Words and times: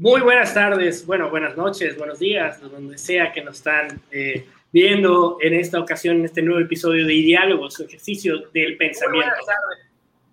Muy 0.00 0.22
buenas 0.22 0.54
tardes, 0.54 1.04
bueno, 1.04 1.28
buenas 1.28 1.58
noches, 1.58 1.98
buenos 1.98 2.18
días, 2.18 2.58
donde 2.58 2.96
sea 2.96 3.32
que 3.32 3.44
nos 3.44 3.58
están 3.58 4.00
eh, 4.10 4.46
viendo 4.72 5.36
en 5.42 5.52
esta 5.52 5.78
ocasión, 5.78 6.16
en 6.16 6.24
este 6.24 6.40
nuevo 6.40 6.58
episodio 6.58 7.06
de 7.06 7.12
Diálogos, 7.12 7.78
ejercicio 7.80 8.48
del 8.54 8.78
pensamiento. 8.78 9.36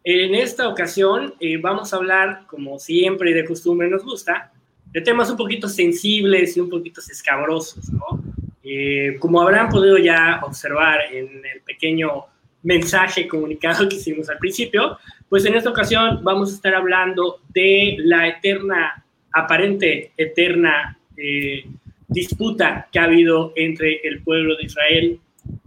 En 0.06 0.36
esta 0.36 0.70
ocasión 0.70 1.34
eh, 1.42 1.58
vamos 1.58 1.92
a 1.92 1.98
hablar, 1.98 2.44
como 2.48 2.80
siempre 2.80 3.32
y 3.32 3.34
de 3.34 3.44
costumbre 3.44 3.90
nos 3.90 4.06
gusta, 4.06 4.54
de 4.86 5.02
temas 5.02 5.30
un 5.30 5.36
poquito 5.36 5.68
sensibles 5.68 6.56
y 6.56 6.62
un 6.62 6.70
poquito 6.70 7.02
escabrosos, 7.02 7.92
¿no? 7.92 8.24
Eh, 8.64 9.18
como 9.20 9.42
habrán 9.42 9.68
podido 9.68 9.98
ya 9.98 10.40
observar 10.44 11.14
en 11.14 11.46
el 11.46 11.60
pequeño 11.66 12.28
mensaje 12.64 13.28
comunicado 13.28 13.90
que 13.90 13.98
hicimos 13.98 14.30
al 14.30 14.38
principio, 14.38 14.98
pues 15.28 15.44
en 15.44 15.56
esta 15.56 15.70
ocasión 15.72 16.24
vamos 16.24 16.54
a 16.54 16.56
estar 16.56 16.74
hablando 16.74 17.42
de 17.50 17.98
la 18.00 18.30
eterna 18.30 19.04
aparente, 19.40 20.12
eterna 20.18 20.98
eh, 21.16 21.66
disputa 22.08 22.88
que 22.92 23.00
ha 23.00 23.04
habido 23.04 23.54
entre 23.56 24.02
el 24.04 24.22
pueblo 24.22 24.56
de 24.56 24.64
Israel 24.64 25.20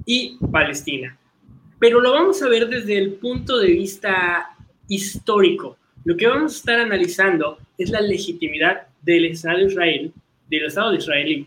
y 0.06 0.36
Palestina. 0.50 1.16
Pero 1.78 2.00
lo 2.00 2.12
vamos 2.12 2.42
a 2.42 2.48
ver 2.48 2.68
desde 2.68 2.98
el 2.98 3.12
punto 3.14 3.58
de 3.58 3.68
vista 3.68 4.50
histórico. 4.88 5.78
Lo 6.04 6.16
que 6.16 6.26
vamos 6.26 6.52
a 6.52 6.56
estar 6.56 6.80
analizando 6.80 7.58
es 7.78 7.90
la 7.90 8.00
legitimidad 8.00 8.88
del 9.02 9.26
Estado 9.26 9.58
de 9.58 9.64
Israel, 9.64 10.12
del 10.48 10.64
Estado 10.64 10.92
de 10.92 10.98
Israel, 10.98 11.46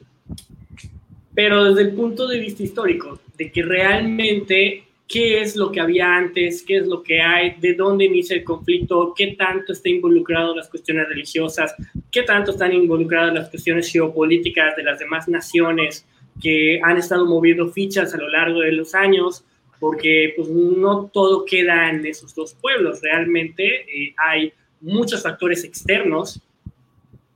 pero 1.35 1.63
desde 1.65 1.89
el 1.89 1.95
punto 1.95 2.27
de 2.27 2.39
vista 2.39 2.63
histórico, 2.63 3.19
de 3.37 3.51
que 3.51 3.63
realmente 3.63 4.83
qué 5.07 5.41
es 5.41 5.55
lo 5.55 5.71
que 5.71 5.79
había 5.79 6.15
antes, 6.15 6.63
qué 6.63 6.77
es 6.77 6.87
lo 6.87 7.03
que 7.03 7.21
hay, 7.21 7.55
de 7.59 7.73
dónde 7.73 8.05
inicia 8.05 8.35
el 8.35 8.43
conflicto, 8.43 9.13
qué 9.15 9.35
tanto 9.37 9.73
está 9.73 9.89
involucrado 9.89 10.55
las 10.55 10.69
cuestiones 10.69 11.07
religiosas, 11.07 11.75
qué 12.11 12.23
tanto 12.23 12.51
están 12.51 12.73
involucradas 12.73 13.33
las 13.33 13.49
cuestiones 13.49 13.91
geopolíticas 13.91 14.75
de 14.75 14.83
las 14.83 14.99
demás 14.99 15.27
naciones 15.27 16.05
que 16.41 16.79
han 16.83 16.97
estado 16.97 17.25
moviendo 17.25 17.69
fichas 17.69 18.13
a 18.13 18.17
lo 18.17 18.29
largo 18.29 18.61
de 18.61 18.71
los 18.71 18.95
años, 18.95 19.43
porque 19.79 20.33
pues 20.35 20.49
no 20.49 21.09
todo 21.13 21.45
queda 21.45 21.89
en 21.89 22.05
esos 22.05 22.33
dos 22.33 22.55
pueblos, 22.55 23.01
realmente 23.01 23.81
eh, 23.81 24.15
hay 24.17 24.53
muchos 24.81 25.23
factores 25.23 25.63
externos 25.63 26.41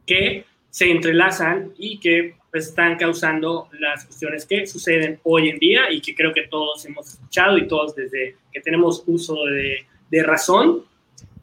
que 0.06 0.46
se 0.70 0.90
entrelazan 0.90 1.74
y 1.78 2.00
que 2.00 2.37
pues, 2.52 2.68
están 2.68 2.98
causando 2.98 3.70
las 3.80 4.06
cuestiones 4.06 4.46
que 4.46 4.66
suceden 4.68 5.20
hoy 5.24 5.50
en 5.50 5.60
día 5.60 5.92
y 5.92 6.02
que 6.02 6.16
creo 6.16 6.34
que 6.34 6.44
todos 6.44 6.86
hemos 6.86 7.08
escuchado 7.08 7.58
y 7.58 7.68
todos 7.68 7.96
desde 7.96 8.36
que 8.52 8.62
tenemos 8.62 9.04
uso 9.06 9.46
de, 9.46 9.86
de 10.10 10.24
razón, 10.24 10.84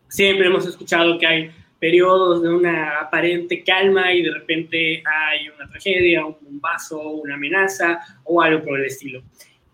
siempre 0.09 0.47
hemos 0.47 0.67
escuchado 0.67 1.19
que 1.19 1.27
hay 1.27 1.51
periodos 1.79 2.43
de 2.43 2.49
una 2.49 3.01
aparente 3.01 3.63
calma 3.63 4.13
y 4.13 4.23
de 4.23 4.33
repente 4.33 5.03
hay 5.05 5.49
una 5.51 5.69
tragedia, 5.69 6.25
un 6.25 6.37
bombazo, 6.41 6.99
una 6.99 7.35
amenaza 7.35 8.01
o 8.25 8.41
algo 8.41 8.65
por 8.65 8.81
el 8.81 8.87
estilo. 8.87 9.23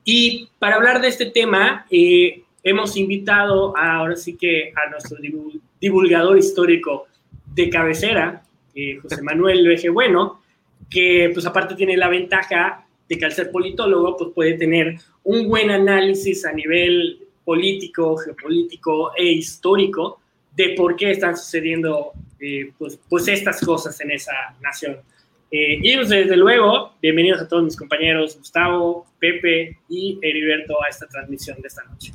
Y 0.04 0.48
para 0.58 0.76
hablar 0.76 1.00
de 1.00 1.08
este 1.08 1.26
tema, 1.26 1.86
eh, 1.90 2.42
hemos 2.64 2.96
invitado 2.96 3.76
ahora 3.76 4.16
sí 4.16 4.36
que 4.36 4.72
a 4.74 4.90
nuestro 4.90 5.18
divulgador 5.80 6.36
histórico 6.38 7.06
de 7.46 7.70
cabecera, 7.70 8.42
eh, 8.74 8.98
José 9.00 9.22
Manuel 9.22 9.66
Veje 9.66 9.88
Bueno, 9.88 10.39
que 10.90 11.30
pues 11.32 11.46
aparte 11.46 11.74
tiene 11.74 11.96
la 11.96 12.08
ventaja 12.08 12.84
de 13.08 13.16
que 13.16 13.24
al 13.24 13.32
ser 13.32 13.50
politólogo 13.50 14.16
pues 14.16 14.30
puede 14.34 14.54
tener 14.54 14.98
un 15.24 15.48
buen 15.48 15.70
análisis 15.70 16.44
a 16.44 16.52
nivel 16.52 17.20
político, 17.44 18.16
geopolítico 18.16 19.12
e 19.16 19.24
histórico 19.24 20.20
de 20.54 20.74
por 20.76 20.96
qué 20.96 21.12
están 21.12 21.36
sucediendo 21.36 22.12
eh, 22.40 22.72
pues, 22.78 22.98
pues 23.08 23.28
estas 23.28 23.60
cosas 23.60 24.00
en 24.00 24.10
esa 24.10 24.32
nación. 24.60 24.98
Eh, 25.50 25.78
y 25.82 25.96
pues, 25.96 26.08
desde 26.08 26.36
luego, 26.36 26.92
bienvenidos 27.02 27.40
a 27.40 27.48
todos 27.48 27.64
mis 27.64 27.76
compañeros 27.76 28.36
Gustavo, 28.38 29.06
Pepe 29.18 29.78
y 29.88 30.18
Heriberto 30.22 30.82
a 30.82 30.88
esta 30.88 31.06
transmisión 31.06 31.60
de 31.60 31.68
esta 31.68 31.82
noche. 31.84 32.12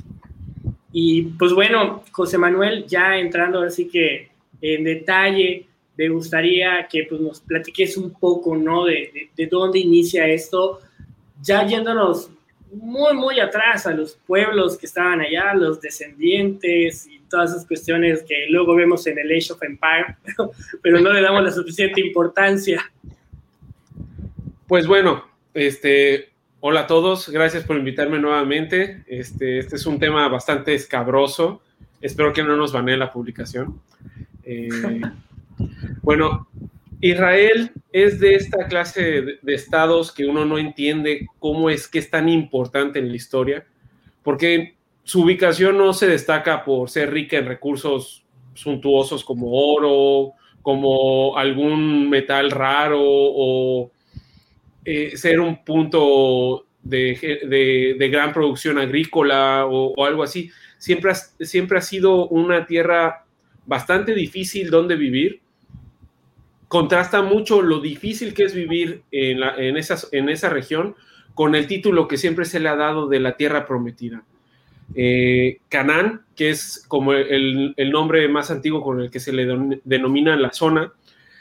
Y 0.92 1.22
pues 1.38 1.52
bueno, 1.52 2.04
José 2.12 2.38
Manuel, 2.38 2.86
ya 2.86 3.18
entrando 3.18 3.62
así 3.62 3.88
que 3.88 4.30
en 4.62 4.84
detalle 4.84 5.66
me 5.96 6.08
gustaría 6.08 6.86
que 6.90 7.06
pues, 7.08 7.20
nos 7.20 7.40
platiques 7.40 7.96
un 7.96 8.10
poco, 8.10 8.56
¿no? 8.56 8.84
De, 8.84 9.30
de, 9.34 9.46
dónde 9.46 9.78
inicia 9.78 10.26
esto, 10.26 10.80
ya 11.42 11.66
yéndonos 11.66 12.30
muy, 12.72 13.14
muy 13.14 13.40
atrás 13.40 13.86
a 13.86 13.92
los 13.92 14.14
pueblos 14.26 14.76
que 14.76 14.86
estaban 14.86 15.20
allá, 15.20 15.54
los 15.54 15.80
descendientes 15.80 17.06
y 17.06 17.20
todas 17.30 17.50
esas 17.50 17.66
cuestiones 17.66 18.22
que 18.22 18.46
luego 18.50 18.74
vemos 18.74 19.06
en 19.06 19.18
el 19.18 19.30
Age 19.30 19.52
of 19.52 19.62
Empire, 19.62 20.16
pero, 20.82 21.00
no 21.00 21.12
le 21.12 21.22
damos 21.22 21.42
la 21.42 21.50
suficiente 21.50 22.00
importancia. 22.00 22.90
Pues 24.66 24.86
bueno, 24.86 25.24
este, 25.54 26.30
hola 26.60 26.80
a 26.80 26.86
todos, 26.86 27.28
gracias 27.30 27.64
por 27.64 27.76
invitarme 27.76 28.18
nuevamente. 28.18 29.04
Este, 29.06 29.58
este 29.58 29.76
es 29.76 29.86
un 29.86 29.98
tema 29.98 30.28
bastante 30.28 30.74
escabroso, 30.74 31.62
espero 32.00 32.32
que 32.32 32.42
no 32.42 32.56
nos 32.56 32.72
banee 32.72 32.96
la 32.96 33.12
publicación. 33.12 33.80
Eh, 34.44 34.68
bueno, 36.02 36.48
Israel 37.00 37.72
es 37.92 38.20
de 38.20 38.34
esta 38.34 38.66
clase 38.66 39.38
de, 39.42 39.54
estados 39.54 40.12
que 40.12 40.26
uno 40.26 40.44
no 40.44 40.58
entiende 40.58 41.26
cómo 41.38 41.70
es 41.70 41.88
que 41.88 41.98
es 41.98 42.10
tan 42.10 42.28
importante 42.28 42.98
en 42.98 43.08
la 43.08 43.16
historia, 43.16 43.66
porque 44.22 44.76
su 45.04 45.22
ubicación 45.22 45.78
no 45.78 45.92
se 45.92 46.08
destaca 46.08 46.64
por 46.64 46.90
ser 46.90 47.12
rica 47.12 47.38
en 47.38 47.46
recursos 47.46 48.24
suntuosos 48.54 49.24
como 49.24 49.52
oro, 49.52 50.32
como 50.62 51.36
algún 51.36 52.08
metal 52.08 52.50
raro 52.50 53.00
o 53.00 53.92
eh, 54.84 55.16
ser 55.16 55.38
un 55.38 55.64
punto 55.64 56.66
de, 56.82 57.96
gran 58.10 58.32
producción 58.32 58.78
agrícola 58.78 59.66
o, 59.66 60.04
algo 60.04 60.22
así. 60.22 60.50
Siempre 60.78 61.12
siempre 61.40 61.78
ha 61.78 61.82
sido 61.82 62.28
una 62.28 62.66
tierra 62.66 63.24
bastante 63.64 64.14
difícil 64.14 64.70
donde 64.70 64.96
vivir 64.96 65.40
contrasta 66.68 67.22
mucho 67.22 67.62
lo 67.62 67.80
difícil 67.80 68.34
que 68.34 68.44
es 68.44 68.54
vivir 68.54 69.02
en, 69.10 69.76
esa 69.76 70.48
región 70.48 70.96
con 71.34 71.54
el 71.54 71.66
título 71.66 72.08
que 72.08 72.16
siempre 72.16 72.44
se 72.44 72.60
le 72.60 72.68
ha 72.68 72.76
dado 72.76 73.08
de 73.08 73.20
la 73.20 73.36
tierra 73.36 73.66
prometida. 73.66 74.24
Eh, 74.94 75.58
Canaán, 75.68 76.22
que 76.34 76.50
es 76.50 76.84
como 76.88 77.12
el, 77.12 77.74
nombre 77.90 78.26
más 78.28 78.50
antiguo 78.50 78.82
con 78.82 79.00
el 79.00 79.10
que 79.10 79.20
se 79.20 79.32
le 79.32 79.46
denomina 79.84 80.36
la 80.36 80.52
zona, 80.52 80.92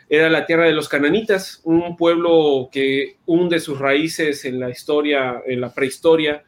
era 0.09 0.29
la 0.29 0.45
tierra 0.45 0.65
de 0.65 0.73
los 0.73 0.89
cananitas, 0.89 1.61
un 1.63 1.95
pueblo 1.95 2.69
que 2.71 3.17
hunde 3.25 3.59
sus 3.59 3.79
raíces 3.79 4.45
en 4.45 4.59
la 4.59 4.69
historia, 4.69 5.41
en 5.47 5.61
la 5.61 5.73
prehistoria, 5.73 6.43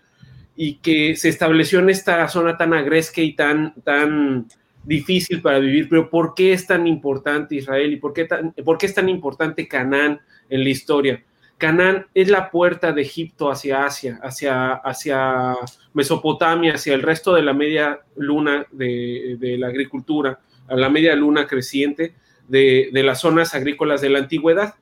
y 0.55 0.75
que 0.75 1.15
se 1.15 1.29
estableció 1.29 1.79
en 1.79 1.89
esta 1.89 2.27
zona 2.27 2.57
tan 2.57 2.73
agresca 2.73 3.21
y 3.21 3.33
tan, 3.33 3.73
tan 3.83 4.47
difícil 4.87 5.41
para 5.41 5.59
vivir, 5.59 5.89
pero 5.89 6.09
¿por 6.09 6.33
qué 6.33 6.53
es 6.53 6.65
tan 6.65 6.87
importante 6.87 7.55
Israel 7.55 7.91
y 7.91 7.97
por 7.97 8.13
qué, 8.13 8.25
por 8.63 8.77
qué 8.77 8.85
es 8.85 8.93
tan 8.93 9.09
importante 9.09 9.67
Canaán 9.67 10.21
en 10.49 10.63
la 10.63 10.69
historia? 10.69 11.23
Canaán 11.57 12.05
es 12.13 12.29
la 12.29 12.49
puerta 12.49 12.93
de 12.93 13.01
Egipto 13.01 13.51
hacia 13.51 13.85
Asia, 13.85 14.19
hacia, 14.23 14.73
hacia 14.75 15.55
Mesopotamia, 15.93 16.75
hacia 16.75 16.93
el 16.93 17.01
resto 17.01 17.33
de 17.33 17.41
la 17.41 17.53
media 17.53 17.99
luna 18.15 18.65
de, 18.71 19.57
la 19.59 19.67
agricultura, 19.67 20.39
a 20.69 20.75
la 20.75 20.89
media 20.89 21.15
luna 21.15 21.47
creciente 21.47 22.13
de, 22.47 22.89
de, 22.93 23.03
las 23.03 23.19
zonas 23.19 23.55
agrícolas 23.55 23.99
de 23.99 24.09
la 24.09 24.19
antigüedad. 24.19 24.75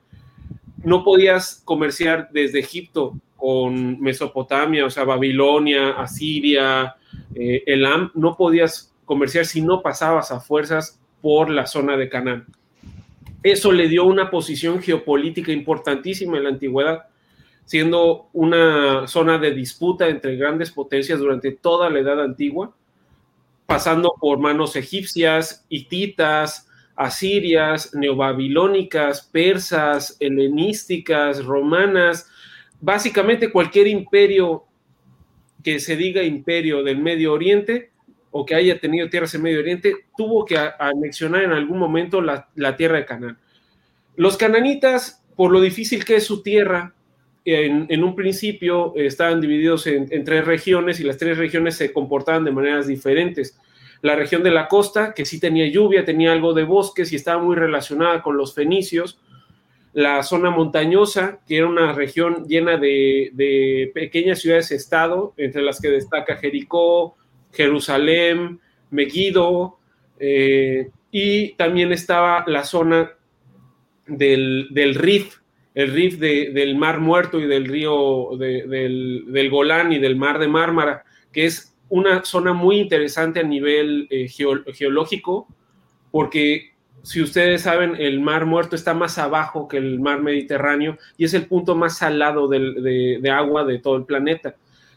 No 0.84 1.02
podías 1.02 1.62
comerciar 1.64 2.28
desde 2.30 2.60
Egipto 2.60 3.14
con 3.36 4.00
Mesopotamia, 4.00 4.86
o 4.86 4.90
sea, 4.90 5.02
Babilonia, 5.04 5.90
Asiria, 5.90 6.94
eh, 7.34 7.64
Elam, 7.66 8.12
no 8.14 8.36
podías 8.36 8.94
comercial 9.06 9.46
si 9.46 9.62
no 9.62 9.80
pasabas 9.80 10.30
a 10.30 10.40
fuerzas 10.40 11.00
por 11.22 11.48
la 11.48 11.66
zona 11.66 11.96
de 11.96 12.10
Canaán. 12.10 12.46
Eso 13.42 13.72
le 13.72 13.88
dio 13.88 14.04
una 14.04 14.30
posición 14.30 14.82
geopolítica 14.82 15.52
importantísima 15.52 16.36
en 16.36 16.44
la 16.44 16.50
antigüedad, 16.50 17.06
siendo 17.64 18.28
una 18.32 19.06
zona 19.06 19.38
de 19.38 19.52
disputa 19.52 20.08
entre 20.08 20.36
grandes 20.36 20.70
potencias 20.70 21.18
durante 21.18 21.52
toda 21.52 21.88
la 21.88 22.00
edad 22.00 22.20
antigua, 22.20 22.74
pasando 23.66 24.14
por 24.20 24.38
manos 24.38 24.76
egipcias, 24.76 25.64
hititas, 25.68 26.68
asirias, 26.96 27.94
neobabilónicas, 27.94 29.22
persas, 29.22 30.16
helenísticas, 30.20 31.44
romanas, 31.44 32.28
básicamente 32.80 33.52
cualquier 33.52 33.86
imperio 33.86 34.64
que 35.62 35.78
se 35.78 35.96
diga 35.96 36.22
imperio 36.22 36.82
del 36.82 36.98
Medio 36.98 37.32
Oriente 37.32 37.90
o 38.36 38.44
que 38.44 38.54
haya 38.54 38.78
tenido 38.78 39.08
tierras 39.08 39.34
en 39.34 39.42
Medio 39.42 39.60
Oriente, 39.60 39.94
tuvo 40.16 40.44
que 40.44 40.58
anexionar 40.58 41.42
en 41.42 41.52
algún 41.52 41.78
momento 41.78 42.20
la, 42.20 42.76
tierra 42.76 42.98
de 42.98 43.06
Canaán. 43.06 43.38
Los 44.16 44.36
cananitas, 44.36 45.24
por 45.36 45.50
lo 45.50 45.60
difícil 45.60 46.04
que 46.04 46.16
es 46.16 46.24
su 46.24 46.42
tierra, 46.42 46.92
en, 47.46 48.04
un 48.04 48.14
principio 48.14 48.92
estaban 48.96 49.40
divididos 49.40 49.86
en, 49.86 50.24
tres 50.24 50.44
regiones 50.44 51.00
y 51.00 51.04
las 51.04 51.16
tres 51.16 51.38
regiones 51.38 51.76
se 51.76 51.92
comportaban 51.92 52.44
de 52.44 52.50
maneras 52.50 52.86
diferentes. 52.86 53.58
la 54.02 54.14
región 54.14 54.42
de 54.42 54.50
la 54.50 54.68
costa, 54.68 55.14
que 55.14 55.24
sí 55.24 55.40
tenía 55.40 55.66
lluvia, 55.66 56.04
tenía 56.04 56.32
algo 56.32 56.52
de 56.52 56.64
bosques 56.64 57.12
y 57.12 57.16
estaba 57.16 57.42
muy 57.42 57.56
relacionada 57.56 58.22
con 58.22 58.36
los 58.36 58.54
fenicios, 58.54 59.18
la 59.94 60.22
zona 60.22 60.50
montañosa, 60.50 61.40
que 61.48 61.56
era 61.56 61.66
una 61.66 61.94
región 61.94 62.44
llena 62.46 62.76
de, 62.76 63.90
pequeñas 63.94 64.40
ciudades-estado, 64.40 65.32
entre 65.38 65.62
las 65.62 65.80
que 65.80 65.88
destaca 65.88 66.36
Jericó, 66.36 67.16
Jerusalén, 67.52 68.60
Megiddo, 68.90 69.78
eh, 70.18 70.90
y 71.10 71.52
también 71.54 71.92
estaba 71.92 72.44
la 72.46 72.64
zona 72.64 73.12
del, 74.06 74.68
del 74.70 74.94
Rif, 74.94 75.38
el 75.74 75.92
Rif 75.92 76.18
del 76.18 76.76
Mar 76.76 77.00
Muerto 77.00 77.38
y 77.38 77.46
del 77.46 77.66
río 77.66 78.30
del, 78.38 79.48
Golán 79.50 79.92
y 79.92 79.98
del 79.98 80.16
Mar 80.16 80.38
de 80.38 80.48
Mármara, 80.48 81.04
que 81.32 81.44
es 81.44 81.76
una 81.90 82.24
zona 82.24 82.54
muy 82.54 82.78
interesante 82.80 83.40
a 83.40 83.42
nivel 83.42 84.08
eh, 84.10 84.26
geológico, 84.28 85.46
porque 86.10 86.72
si 87.02 87.20
ustedes 87.22 87.62
saben, 87.62 87.94
el 87.98 88.20
Mar 88.20 88.46
Muerto 88.46 88.74
está 88.74 88.94
más 88.94 89.18
abajo 89.18 89.68
que 89.68 89.76
el 89.76 90.00
Mar 90.00 90.22
Mediterráneo 90.22 90.96
y 91.18 91.26
es 91.26 91.34
el 91.34 91.46
punto 91.46 91.76
más 91.76 91.98
salado 91.98 92.48
de, 92.48 93.20
agua 93.30 93.64
de 93.64 93.78
todo 93.78 93.96
el 93.96 94.04
planeta, 94.04 94.56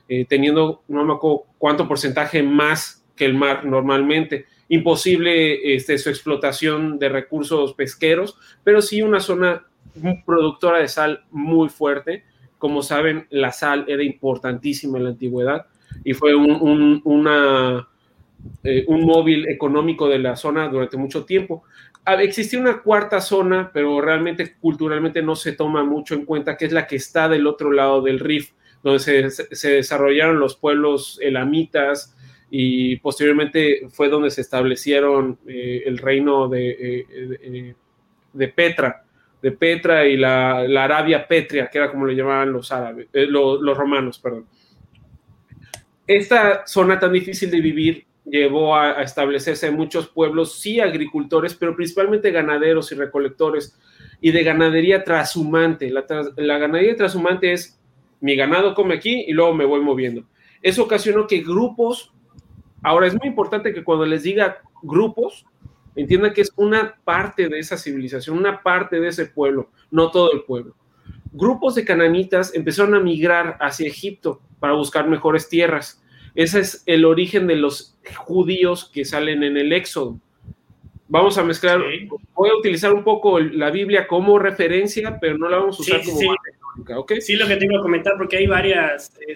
eh, 0.10 0.26
teniendo 0.28 0.84
no 0.88 1.06
me 1.06 1.14
acuerdo 1.14 1.46
cuánto 1.58 1.88
porcentaje 1.88 2.44
más 2.44 3.06
que 3.16 3.26
el 3.26 3.36
mar 3.36 3.66
normalmente. 3.66 4.46
Imposible 4.68 5.76
este, 5.76 5.98
su 5.98 6.10
explotación 6.10 7.00
de 7.00 7.10
recursos 7.10 7.74
pesqueros, 7.74 8.38
pero 8.64 8.82
sí 8.82 9.02
una 9.02 9.20
zona 9.20 9.66
productora 10.26 10.80
de 10.80 10.88
sal 10.88 11.26
muy 11.32 11.70
fuerte. 11.70 12.24
Como 12.58 12.82
saben, 12.82 13.28
la 13.30 13.52
sal 13.52 13.86
era 13.88 14.04
importantísima 14.04 14.98
en 14.98 15.04
la 15.06 15.10
antigüedad 15.12 15.68
y 16.04 16.14
fue 16.14 16.36
un, 16.36 17.02
una, 17.04 17.88
eh, 18.64 18.86
un 18.88 19.06
móvil 19.06 19.48
económico 19.48 20.08
de 20.08 20.20
la 20.20 20.36
zona 20.36 20.68
durante 20.68 20.98
mucho 20.98 21.26
tiempo. 21.26 21.64
Ah, 22.06 22.22
existía 22.22 22.60
una 22.60 22.82
cuarta 22.82 23.22
zona, 23.22 23.70
pero 23.74 24.02
realmente 24.02 24.56
culturalmente 24.60 25.22
no 25.22 25.36
se 25.36 25.52
toma 25.52 25.84
mucho 25.84 26.16
en 26.16 26.26
cuenta, 26.26 26.58
que 26.58 26.66
es 26.66 26.72
la 26.72 26.88
que 26.88 26.96
está 26.96 27.30
del 27.30 27.46
otro 27.46 27.72
lado 27.72 28.02
del 28.02 28.20
Rif, 28.20 28.52
donde 28.84 29.00
se, 29.00 29.70
desarrollaron 29.70 30.40
los 30.40 30.56
pueblos 30.56 31.20
elamitas 31.22 32.16
y 32.50 32.96
posteriormente 32.98 33.88
fue 33.90 34.10
donde 34.10 34.32
se 34.32 34.42
establecieron 34.42 35.38
eh, 35.48 35.84
el 35.86 35.98
reino 35.98 36.48
de, 36.48 37.06
eh, 37.10 37.76
de, 38.34 38.48
Petra, 38.48 39.04
de 39.42 39.52
Petra 39.52 40.06
y 40.08 40.18
la, 40.18 40.60
Arabia 40.60 41.28
Petria, 41.28 41.70
que 41.70 41.78
era 41.78 41.92
como 41.92 42.06
le 42.06 42.16
llamaban 42.16 42.52
los 42.52 42.72
árabes, 42.72 43.08
los 43.14 43.78
romanos, 43.78 44.18
perdón 44.20 44.46
esta 46.10 46.66
zona 46.66 47.00
tan 47.00 47.14
difícil 47.14 47.52
de 47.52 47.62
vivir 47.62 48.06
llevó 48.26 48.76
a, 48.76 49.04
establecerse 49.04 49.70
muchos 49.70 50.08
pueblos, 50.08 50.60
sí 50.60 50.80
agricultores, 50.80 51.54
pero 51.54 51.76
principalmente 51.76 52.32
ganaderos 52.32 52.92
y 52.92 52.96
recolectores, 52.96 53.78
y 54.20 54.32
de 54.32 54.44
ganadería 54.44 55.04
trashumante. 55.04 55.92
La, 55.92 56.58
ganadería 56.58 56.96
trashumante 56.96 57.54
es 57.54 57.79
mi 58.22 58.36
ganado 58.36 58.74
come 58.74 58.96
aquí 58.96 59.26
y 59.28 59.34
luego 59.34 59.54
me 59.54 59.66
voy 59.66 59.82
moviendo. 59.82 60.26
Eso 60.62 60.84
ocasionó 60.84 61.28
que 61.28 61.40
grupos, 61.40 62.14
ahora 62.84 63.08
es 63.08 63.14
muy 63.14 63.28
importante 63.28 63.74
que 63.74 63.84
cuando 63.84 64.06
les 64.06 64.24
diga 64.24 64.62
grupos, 64.82 65.46
entiendan 65.96 66.34
que 66.34 66.42
es 66.42 66.52
una 66.56 66.96
parte 67.04 67.50
de 67.50 67.60
esa 67.60 67.78
civilización, 67.78 68.38
una 68.38 68.62
parte 68.62 69.00
de 69.00 69.08
ese 69.08 69.26
pueblo, 69.26 69.70
no 69.92 70.12
todo 70.12 70.32
el 70.34 70.44
pueblo. 70.44 70.76
Grupos 71.32 71.76
de 71.76 71.86
cananitas 71.86 72.54
empezaron 72.56 72.96
a 72.96 73.00
migrar 73.00 73.58
hacia 73.60 73.88
Egipto 73.88 74.42
para 74.60 74.74
buscar 74.74 75.08
mejores 75.08 75.48
tierras. 75.48 76.04
Ese 76.36 76.60
es 76.60 76.84
el 76.86 77.06
origen 77.06 77.48
de 77.48 77.56
los 77.56 77.98
judíos 78.18 78.90
que 78.94 79.06
salen 79.06 79.44
en 79.44 79.58
el 79.58 79.74
Éxodo. 79.74 80.20
Vamos 81.12 81.38
a 81.40 81.44
mezclar, 81.44 81.82
voy 82.36 82.50
a 82.50 82.56
utilizar 82.56 82.94
un 82.94 83.04
poco 83.04 83.40
la 83.40 83.72
Biblia 83.72 84.08
como 84.08 84.38
referencia, 84.38 85.20
pero 85.20 85.40
no 85.40 85.50
la 85.50 85.58
vamos 85.58 85.80
a 85.80 85.82
usar 85.82 86.04
como 86.06 86.20
sí. 86.20 86.28
Sí, 87.22 87.36
lo 87.36 87.48
que 87.48 87.56
te 87.56 87.66
iba 87.66 87.80
a 87.80 87.82
comentar, 87.82 88.14
porque 88.16 88.38
hay 88.38 88.46
varias 88.46 89.12
eh, 89.28 89.36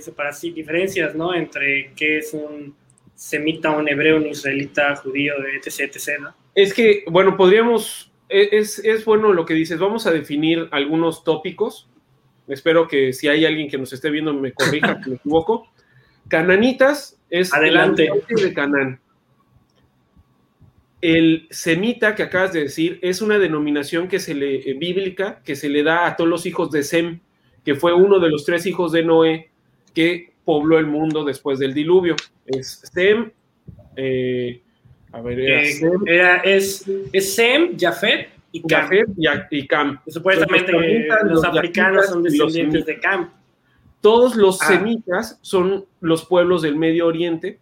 diferencias, 0.53 1.15
¿no? 1.15 1.33
Entre 1.33 1.91
qué 1.95 2.19
es 2.19 2.33
un 2.33 2.75
semita, 3.15 3.71
un 3.71 3.89
hebreo, 3.89 4.17
un 4.17 4.27
israelita, 4.27 4.95
judío, 4.97 5.33
etc, 5.55 5.95
etc, 5.95 6.19
¿no? 6.21 6.35
Es 6.53 6.73
que, 6.75 7.03
bueno, 7.07 7.35
podríamos, 7.35 8.11
e, 8.29 8.49
es, 8.51 8.79
es 8.79 9.03
bueno 9.03 9.33
lo 9.33 9.45
que 9.45 9.55
dices, 9.55 9.79
vamos 9.79 10.05
a 10.05 10.11
definir 10.11 10.67
algunos 10.71 11.23
tópicos. 11.23 11.89
Espero 12.47 12.87
que 12.87 13.13
si 13.13 13.27
hay 13.29 13.45
alguien 13.45 13.67
que 13.67 13.77
nos 13.77 13.91
esté 13.93 14.09
viendo 14.09 14.33
me 14.33 14.53
corrija 14.53 14.99
que 15.03 15.09
me 15.09 15.15
equivoco. 15.15 15.67
Cananitas 16.27 17.19
es 17.29 17.53
Adelante. 17.53 18.09
el 18.29 18.43
de 18.43 18.53
Canán. 18.53 18.99
El 21.03 21.47
semita 21.49 22.15
que 22.15 22.23
acabas 22.23 22.53
de 22.53 22.61
decir 22.61 22.97
es 23.01 23.21
una 23.21 23.37
denominación 23.37 24.07
que 24.07 24.19
se 24.19 24.33
le, 24.33 24.55
eh, 24.55 24.73
bíblica 24.73 25.41
que 25.43 25.57
se 25.57 25.67
le 25.67 25.83
da 25.83 26.07
a 26.07 26.15
todos 26.15 26.29
los 26.29 26.45
hijos 26.45 26.71
de 26.71 26.81
Sem, 26.81 27.19
que 27.65 27.75
fue 27.75 27.93
uno 27.93 28.19
de 28.19 28.29
los 28.29 28.45
tres 28.45 28.65
hijos 28.65 28.93
de 28.93 29.03
Noé 29.03 29.49
que 29.93 30.31
pobló 30.45 30.79
el 30.79 30.85
mundo 30.87 31.25
después 31.25 31.59
del 31.59 31.73
diluvio. 31.73 32.15
Es 32.45 32.89
Sem, 32.93 33.29
eh, 33.97 34.61
a 35.11 35.19
ver, 35.19 35.41
era, 36.07 36.41
eh, 36.45 36.55
es, 36.55 37.35
Sem, 37.35 37.77
Jafet 37.77 38.29
y 38.53 38.61
Cam. 38.61 38.83
Jafet 38.83 39.47
y, 39.49 39.67
Cam. 39.67 39.99
Supuestamente 40.07 40.71
los, 41.25 41.43
africanos 41.43 42.05
son 42.05 42.23
descendientes 42.23 42.85
de 42.85 42.99
Cam. 43.01 43.29
Todos 43.99 44.37
los 44.37 44.61
ah. 44.61 44.67
semitas 44.67 45.37
son 45.41 45.85
los 45.99 46.23
pueblos 46.23 46.61
del 46.61 46.77
Medio 46.77 47.07
Oriente 47.07 47.59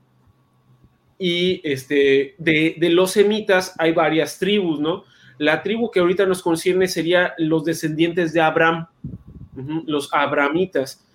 y 1.21 1.61
este, 1.63 2.33
de, 2.39 2.75
los 2.89 3.11
semitas 3.11 3.75
hay 3.77 3.91
varias 3.91 4.39
tribus, 4.39 4.79
¿no? 4.79 5.05
La 5.37 5.61
tribu 5.61 5.91
que 5.91 5.99
ahorita 5.99 6.25
nos 6.25 6.41
concierne 6.41 6.87
sería 6.87 7.35
los 7.37 7.63
descendientes 7.63 8.33
de 8.33 8.41
Abraham, 8.41 8.87
los 9.85 10.11
abramitas, 10.11 11.05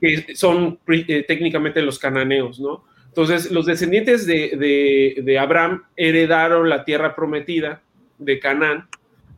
que 0.00 0.36
son 0.36 0.78
eh, 0.86 1.24
técnicamente 1.26 1.82
los 1.82 1.98
cananeos, 1.98 2.60
¿no? 2.60 2.84
Entonces, 3.08 3.50
los 3.50 3.66
descendientes 3.66 4.26
de, 4.26 5.20
de 5.24 5.38
Abraham 5.40 5.82
heredaron 5.96 6.68
la 6.68 6.84
tierra 6.84 7.16
prometida 7.16 7.82
de 8.18 8.38
Canaán 8.38 8.86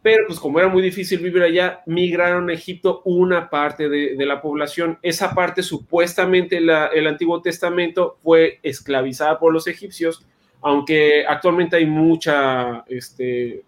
pero 0.04 0.26
pues 0.26 0.38
como 0.38 0.58
era 0.58 0.68
muy 0.68 0.82
difícil 0.82 1.18
vivir 1.18 1.42
allá, 1.42 1.80
migraron 1.86 2.50
a 2.50 2.52
Egipto 2.52 3.00
una 3.06 3.48
parte 3.48 3.88
de, 3.88 4.26
la 4.26 4.42
población. 4.42 4.98
Esa 5.00 5.34
parte 5.34 5.62
supuestamente 5.62 6.58
el 6.58 7.06
Antiguo 7.06 7.40
Testamento 7.40 8.18
fue 8.22 8.60
esclavizada 8.62 9.38
por 9.38 9.50
los 9.50 9.66
egipcios, 9.66 10.22
aunque 10.60 11.24
actualmente 11.26 11.76
hay 11.76 11.86
mucha, 11.86 12.84
este, 12.86 13.62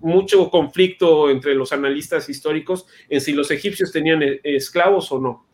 mucho 0.00 0.48
conflicto 0.48 1.30
entre 1.30 1.56
los 1.56 1.72
analistas 1.72 2.28
históricos 2.28 2.86
en 3.08 3.20
si 3.20 3.32
los 3.32 3.50
egipcios 3.50 3.90
tenían 3.90 4.22
eh, 4.22 4.40
esclavos 4.44 5.10
o 5.10 5.18
no. 5.18 5.44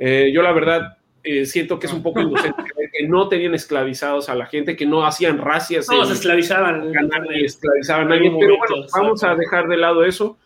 Eh, 0.00 0.32
yo 0.34 0.42
la 0.42 0.50
verdad 0.50 0.98
eh, 1.22 1.46
siento 1.46 1.78
que 1.78 1.86
es 1.86 1.92
un 1.92 2.02
poco 2.02 2.20
inocente 2.20 2.62
que 2.92 3.06
no 3.06 3.28
tenían 3.28 3.54
esclavizados 3.54 4.28
a 4.28 4.34
la 4.34 4.46
gente, 4.46 4.76
que 4.76 4.86
no 4.86 5.04
hacían 5.04 5.38
racias. 5.38 5.86
No, 5.88 6.04
se 6.04 6.14
esclavizaban. 6.14 6.92
esclavizaban 7.32 8.10
a 8.10 8.14
alguien, 8.14 8.36
pero 8.38 8.56
bueno, 8.58 8.86
vamos 8.94 9.22
a 9.24 9.34
dejar 9.34 9.68
de 9.68 9.76
lado 9.76 10.04
eso 10.04 10.36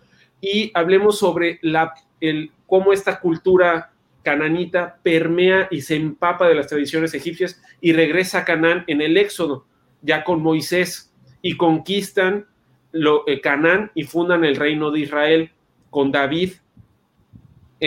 y 0.41 0.71
hablemos 0.75 1.19
sobre 1.19 1.59
la, 1.63 1.95
el, 2.21 2.51
cómo 2.67 2.93
esta 2.93 3.19
cultura 3.19 3.93
cananita 4.23 4.99
permea 5.03 5.69
y 5.71 5.81
se 5.81 5.97
empapa 5.97 6.49
de 6.49 6.55
las 6.55 6.67
tradiciones 6.67 7.15
egipcias 7.15 7.63
y 7.81 7.93
regresa 7.93 8.41
a 8.41 8.45
Canaán 8.45 8.85
en 8.87 9.01
el 9.01 9.17
Éxodo, 9.17 9.67
ya 10.03 10.25
con 10.25 10.43
Moisés, 10.43 11.13
y 11.41 11.57
conquistan 11.57 12.47
lo, 12.93 13.27
eh, 13.27 13.41
Canaán 13.41 13.91
y 13.95 14.05
fundan 14.05 14.45
el 14.45 14.57
reino 14.57 14.91
de 14.91 15.01
Israel 15.01 15.51
con 15.91 16.11
David 16.13 16.53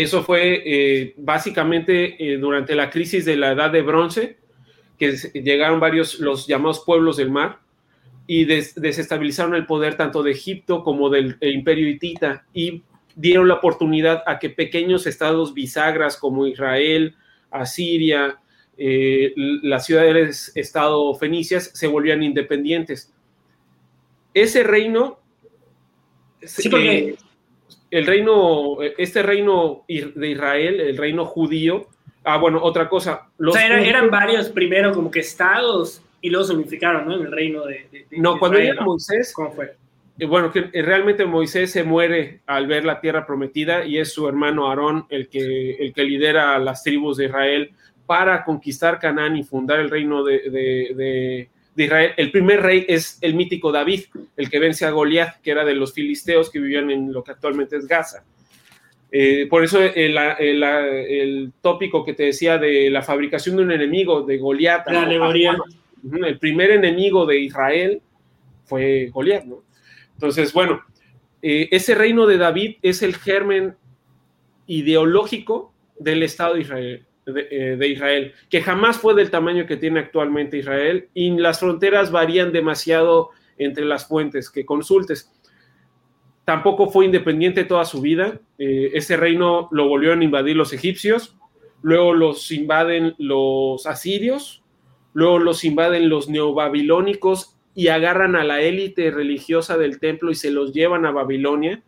eso 0.04 0.24
fue 0.24 0.62
eh, 0.64 1.14
básicamente 1.18 2.34
eh, 2.34 2.38
durante 2.38 2.76
la 2.76 2.90
crisis 2.92 3.26
de 3.26 3.36
la 3.36 3.54
Edad 3.54 3.72
de 3.72 3.82
Bronce, 3.82 4.38
que 5.00 5.14
llegaron 5.34 5.80
varios, 5.80 6.20
los 6.20 6.46
llamados 6.46 6.84
pueblos 6.86 7.18
del 7.18 7.32
mar, 7.32 7.60
y 8.28 8.46
desestabilizaron 8.46 9.56
el 9.56 9.66
poder 9.66 9.96
tanto 9.96 10.22
de 10.22 10.32
Egipto 10.32 10.84
como 10.84 11.10
del 11.10 11.38
imperio 11.42 11.90
hitita, 11.90 12.46
y 12.54 12.84
dieron 13.16 13.48
la 13.48 13.56
oportunidad 13.56 14.22
a 14.28 14.38
que 14.38 14.52
pequeños 14.52 15.08
estados 15.08 15.56
bisagras 15.56 16.18
como 16.18 16.46
Israel, 16.46 17.16
Asiria, 17.50 18.40
eh, 18.78 19.34
las 19.36 19.88
ciudades 19.88 20.52
estado 20.54 21.16
fenicias 21.16 21.72
se 21.74 21.88
volvían 21.88 22.22
independientes. 22.22 23.12
Ese 24.36 24.62
reino 24.62 25.20
sí, 26.44 26.70
porque, 26.70 27.16
el 27.92 28.06
reino, 28.06 28.78
este 28.98 29.24
reino 29.24 29.84
de 29.88 30.30
Israel, 30.30 30.80
el 30.82 30.98
reino 30.98 31.26
judío, 31.26 31.88
ah, 32.24 32.38
bueno, 32.38 32.60
otra 32.62 32.90
cosa. 32.90 33.30
o 33.40 33.52
sea, 33.52 33.80
eran, 33.80 34.10
varios 34.10 34.50
primero 34.50 34.94
como 34.94 35.10
que 35.12 35.20
estados 35.20 36.02
y 36.22 36.30
luego 36.30 36.46
se 36.46 36.54
unificaron, 36.54 37.06
¿no? 37.06 37.16
En 37.16 37.26
el 37.26 37.32
reino 37.32 37.66
de, 37.66 38.08
No, 38.12 38.40
cuando 38.40 38.60
llega 38.60 38.84
Moisés. 38.84 39.32
¿Cómo 39.34 39.52
fue? 39.52 39.76
Eh, 40.20 40.26
bueno, 40.26 40.52
que 40.52 40.70
eh, 40.74 40.82
realmente 40.82 41.26
Moisés 41.26 41.72
se 41.72 41.84
muere 41.84 42.42
al 42.48 42.68
ver 42.68 42.86
la 42.86 43.00
tierra 43.00 43.26
prometida 43.26 43.86
y 43.86 43.98
es 43.98 44.12
su 44.12 44.28
hermano 44.28 44.68
Aarón 44.68 45.06
el 45.10 45.30
que, 45.30 45.76
el 45.76 45.94
que 45.94 46.04
lidera 46.04 46.58
las 46.60 46.84
tribus 46.84 47.18
de 47.18 47.26
Israel 47.26 47.72
para 48.06 48.44
conquistar 48.44 49.00
Canaán 49.00 49.36
y 49.38 49.44
fundar 49.44 49.80
el 49.80 49.90
reino 49.90 50.24
de, 50.24 51.50
Israel. 51.84 52.12
El 52.18 52.32
primer 52.32 52.62
rey 52.62 52.86
es 52.88 53.18
el 53.22 53.36
mítico 53.36 53.72
David, 53.72 54.06
el 54.36 54.50
que 54.50 54.60
vence 54.60 54.86
a 54.86 54.92
Goliat, 54.92 55.42
que 55.42 55.52
era 55.52 55.66
de 55.66 55.76
los 55.76 55.94
filisteos 55.94 56.50
que 56.50 56.60
vivían 56.60 56.90
en 56.92 57.12
lo 57.12 57.24
que 57.24 57.32
actualmente 57.32 57.78
es 57.78 57.88
Gaza. 57.88 58.24
Eh, 59.12 59.48
por 59.50 59.64
eso 59.64 59.80
el, 59.82 61.54
tópico 61.62 62.04
que 62.04 62.14
te 62.14 62.24
decía 62.24 62.58
de 62.58 62.90
la 62.90 63.02
fabricación 63.02 63.56
de 63.56 63.64
un 63.64 63.72
enemigo, 63.72 64.24
de 64.24 64.38
Goliat. 64.38 64.86
El 66.24 66.40
primer 66.40 66.72
enemigo 66.72 67.26
de 67.26 67.40
Israel 67.40 68.02
fue 68.66 69.10
Goliat, 69.12 69.46
¿no? 69.46 69.64
Entonces, 70.14 70.52
bueno, 70.52 70.82
eh, 71.42 71.70
ese 71.72 71.96
reino 71.96 72.26
de 72.26 72.38
David 72.38 72.78
es 72.82 73.02
el 73.02 73.16
germen 73.16 73.76
ideológico 74.66 75.74
del 76.00 76.24
Estado 76.24 76.56
de 76.56 76.62
Israel, 76.62 77.06
eh, 77.28 77.76
de, 77.78 77.88
Israel, 77.90 78.34
que 78.50 78.62
jamás 78.62 78.98
fue 79.00 79.14
del 79.14 79.30
tamaño 79.30 79.66
que 79.66 79.76
tiene 79.76 80.00
actualmente 80.00 80.58
Israel 80.58 81.10
y 81.14 81.30
las 81.32 81.60
fronteras 81.60 82.10
varían 82.10 82.54
demasiado 82.54 83.32
entre 83.58 83.84
las 83.84 84.08
fuentes 84.08 84.50
que 84.50 84.66
consultes. 84.66 85.30
Tampoco 86.46 86.90
fue 86.90 87.04
independiente 87.04 87.66
toda 87.66 87.84
su 87.84 88.00
vida. 88.00 88.40
Eh, 88.58 88.92
ese 88.94 89.18
reino 89.18 89.68
lo 89.72 89.90
volvieron 89.90 90.22
a 90.22 90.24
invadir 90.24 90.56
los 90.56 90.72
egipcios, 90.72 91.36
luego 91.82 92.14
los 92.14 92.50
invaden 92.52 93.14
los 93.18 93.86
asirios, 93.86 94.64
luego 95.14 95.40
los 95.40 95.66
invaden 95.66 96.08
los 96.08 96.30
neobabilónicos 96.30 97.58
y 97.76 97.90
agarran 97.90 98.38
a 98.38 98.46
la 98.46 98.62
élite 98.62 99.12
religiosa 99.12 99.78
del 99.78 100.00
templo 100.00 100.32
y 100.32 100.36
se 100.36 100.50
los 100.50 100.72
llevan 100.72 101.06
a 101.06 101.12
Babilonia, 101.12 101.84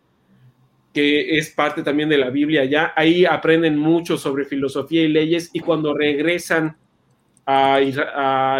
que 0.92 1.38
es 1.38 1.50
parte 1.50 1.82
también 1.82 2.08
de 2.08 2.18
la 2.18 2.30
Biblia 2.30 2.64
ya. 2.64 2.92
Ahí 2.96 3.24
aprenden 3.24 3.78
mucho 3.78 4.16
sobre 4.16 4.44
filosofía 4.44 5.02
y 5.02 5.08
leyes 5.08 5.50
y 5.52 5.60
cuando 5.60 5.94
regresan 5.94 6.76
a, 7.46 7.80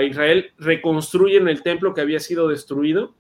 Israel 0.03 0.53
reconstruyen 0.59 1.49
el 1.49 1.63
templo 1.63 1.95
que 1.95 2.01
había 2.01 2.21
sido 2.21 2.49
destruido 2.49 3.15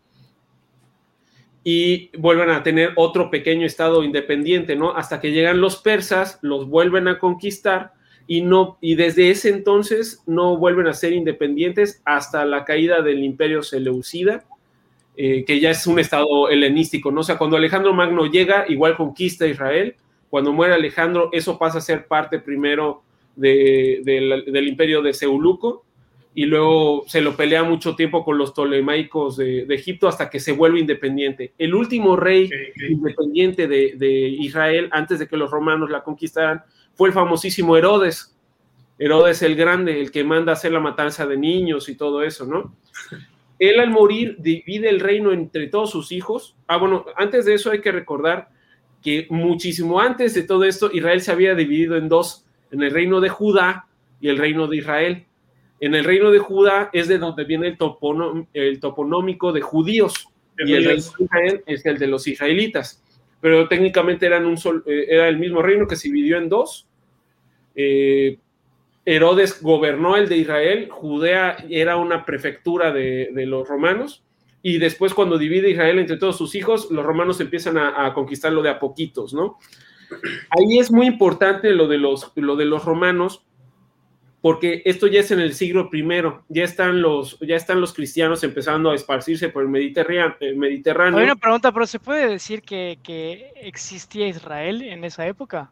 y 1.62 2.10
vuelven 2.16 2.50
a 2.50 2.62
tener 2.62 2.92
otro 2.96 3.30
pequeño 3.30 3.66
estado 3.66 4.02
independiente, 4.02 4.76
¿no? 4.76 4.96
Hasta 4.96 5.20
que 5.20 5.32
llegan 5.32 5.60
los 5.60 5.76
persas, 5.76 6.38
los 6.42 6.68
vuelven 6.68 7.06
a 7.06 7.18
conquistar 7.18 7.92
y, 8.26 8.40
no, 8.40 8.78
y 8.80 8.94
desde 8.94 9.30
ese 9.30 9.50
entonces 9.50 10.22
no 10.26 10.56
vuelven 10.56 10.86
a 10.86 10.94
ser 10.94 11.12
independientes 11.12 12.00
hasta 12.04 12.44
la 12.44 12.64
caída 12.64 13.02
del 13.02 13.22
imperio 13.22 13.62
seleucida, 13.62 14.44
eh, 15.22 15.44
que 15.44 15.60
ya 15.60 15.68
es 15.68 15.86
un 15.86 15.98
estado 15.98 16.48
helenístico, 16.48 17.10
¿no? 17.10 17.20
O 17.20 17.22
sea, 17.22 17.36
cuando 17.36 17.58
Alejandro 17.58 17.92
Magno 17.92 18.24
llega, 18.24 18.64
igual 18.70 18.96
conquista 18.96 19.46
Israel, 19.46 19.94
cuando 20.30 20.50
muere 20.50 20.72
Alejandro, 20.72 21.28
eso 21.30 21.58
pasa 21.58 21.76
a 21.76 21.82
ser 21.82 22.06
parte 22.06 22.38
primero 22.38 23.02
del 23.36 24.66
imperio 24.66 25.02
de 25.02 25.12
Seuluco, 25.12 25.84
y 26.34 26.46
luego 26.46 27.04
se 27.06 27.20
lo 27.20 27.36
pelea 27.36 27.62
mucho 27.64 27.94
tiempo 27.96 28.24
con 28.24 28.38
los 28.38 28.54
tolemaicos 28.54 29.36
de, 29.36 29.66
Egipto 29.68 30.08
hasta 30.08 30.30
que 30.30 30.40
se 30.40 30.52
vuelve 30.52 30.80
independiente. 30.80 31.52
El 31.58 31.74
último 31.74 32.16
rey 32.16 32.48
independiente 32.88 33.68
de, 33.68 33.96
de, 33.98 34.10
Israel, 34.10 34.88
antes 34.90 35.18
de 35.18 35.28
que 35.28 35.36
los 35.36 35.50
romanos 35.50 35.90
la 35.90 36.02
conquistaran, 36.02 36.62
fue 36.94 37.10
el 37.10 37.14
famosísimo 37.14 37.76
Herodes. 37.76 38.34
Herodes 38.98 39.42
el 39.42 39.54
Grande, 39.54 40.00
el 40.00 40.12
que 40.12 40.24
manda 40.24 40.54
hacer 40.54 40.72
la 40.72 40.80
matanza 40.80 41.26
de 41.26 41.36
niños 41.36 41.90
y 41.90 41.94
todo 41.94 42.22
eso, 42.22 42.46
¿no? 42.46 42.74
Él 43.60 43.78
al 43.78 43.90
morir 43.90 44.36
divide 44.38 44.88
el 44.88 45.00
reino 45.00 45.32
entre 45.32 45.68
todos 45.68 45.90
sus 45.90 46.12
hijos. 46.12 46.56
Ah, 46.66 46.78
bueno, 46.78 47.04
antes 47.14 47.44
de 47.44 47.54
eso 47.54 47.70
hay 47.70 47.82
que 47.82 47.92
recordar 47.92 48.48
que 49.02 49.26
muchísimo 49.28 50.00
antes 50.00 50.34
de 50.34 50.42
todo 50.42 50.64
esto, 50.64 50.90
Israel 50.92 51.20
se 51.20 51.30
había 51.30 51.54
dividido 51.54 51.96
en 51.96 52.08
dos, 52.08 52.46
en 52.70 52.82
el 52.82 52.90
reino 52.90 53.20
de 53.20 53.28
Judá 53.28 53.86
y 54.18 54.28
el 54.28 54.38
reino 54.38 54.66
de 54.66 54.78
Israel. 54.78 55.26
En 55.78 55.94
el 55.94 56.04
reino 56.04 56.30
de 56.30 56.38
Judá 56.38 56.88
es 56.94 57.06
de 57.06 57.18
donde 57.18 57.44
viene 57.44 57.76
el, 58.54 58.80
toponómico 58.80 59.52
de 59.52 59.60
judíos 59.60 60.26
y 60.58 60.72
el 60.72 60.84
reino 60.84 61.02
de 61.18 61.24
Israel 61.24 61.62
es 61.66 61.84
el 61.84 61.98
de 61.98 62.06
los 62.06 62.26
israelitas. 62.26 63.02
Pero 63.42 63.68
técnicamente 63.68 64.26
un 64.38 64.56
eh, 64.86 65.06
era 65.08 65.28
el 65.28 65.38
mismo 65.38 65.60
reino 65.60 65.86
que 65.86 65.96
se 65.96 66.08
dividió 66.08 66.38
en 66.38 66.48
dos 66.48 66.86
eh, 67.74 68.38
Herodes 69.04 69.62
gobernó 69.62 70.16
el 70.16 70.28
de 70.28 70.36
Israel, 70.36 70.88
Judea 70.90 71.56
era 71.68 71.96
una 71.96 72.24
prefectura 72.24 72.92
de, 72.92 73.30
los 73.46 73.66
romanos, 73.66 74.24
y 74.62 74.78
después 74.78 75.14
cuando 75.14 75.38
divide 75.38 75.70
Israel 75.70 75.98
entre 75.98 76.18
todos 76.18 76.36
sus 76.36 76.54
hijos, 76.54 76.90
los 76.90 77.04
romanos 77.04 77.40
empiezan 77.40 77.78
a, 77.78 78.12
conquistarlo 78.12 78.62
de 78.62 78.70
a 78.70 78.78
poquitos, 78.78 79.32
¿no? 79.32 79.58
Ahí 80.50 80.78
es 80.78 80.90
muy 80.90 81.06
importante 81.06 81.70
lo 81.70 81.88
de 81.88 81.98
los, 81.98 82.32
lo 82.34 82.56
de 82.56 82.64
los 82.66 82.84
romanos, 82.84 83.44
porque 84.42 84.82
esto 84.84 85.06
ya 85.06 85.20
es 85.20 85.30
en 85.30 85.40
el 85.40 85.54
siglo 85.54 85.88
I, 85.92 86.04
ya 86.48 86.64
están 86.64 87.00
los, 87.00 87.38
ya 87.40 87.56
están 87.56 87.80
los 87.80 87.94
cristianos 87.94 88.42
empezando 88.42 88.90
a 88.90 88.94
esparcirse 88.94 89.48
por 89.48 89.62
el 89.62 89.68
Mediterráneo. 89.68 90.34
Mediterráneo. 90.56 91.18
Hay 91.18 91.24
una 91.24 91.36
pregunta, 91.36 91.72
pero 91.72 91.86
¿se 91.86 92.00
puede 92.00 92.26
decir 92.28 92.62
que, 92.62 92.98
que 93.02 93.52
existía 93.56 94.28
Israel 94.28 94.82
en 94.82 95.04
esa 95.04 95.26
época? 95.26 95.70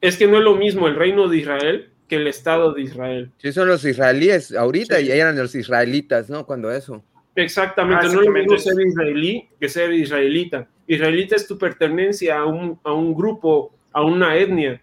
es 0.00 0.16
que 0.16 0.26
no 0.26 0.38
es 0.38 0.44
lo 0.44 0.56
mismo 0.56 0.88
el 0.88 0.96
reino 0.96 1.28
de 1.28 1.38
Israel 1.38 1.90
que 2.10 2.16
el 2.16 2.26
Estado 2.26 2.74
de 2.74 2.82
Israel. 2.82 3.30
Sí, 3.38 3.52
son 3.52 3.68
los 3.68 3.84
israelíes 3.84 4.52
ahorita 4.52 5.00
y 5.00 5.12
eran 5.12 5.38
los 5.38 5.54
israelitas, 5.54 6.28
¿no? 6.28 6.44
Cuando 6.44 6.72
eso. 6.72 7.04
Exactamente, 7.36 8.06
no 8.08 8.20
es 8.20 8.26
lo 8.26 8.32
mismo 8.32 8.58
ser 8.58 8.74
israelí 8.84 9.48
que 9.60 9.68
ser 9.68 9.92
israelita. 9.92 10.66
Israelita 10.88 11.36
es 11.36 11.46
tu 11.46 11.56
pertenencia 11.56 12.40
a 12.40 12.46
un, 12.46 12.80
a 12.82 12.92
un 12.92 13.14
grupo, 13.14 13.72
a 13.92 14.02
una 14.02 14.36
etnia. 14.36 14.82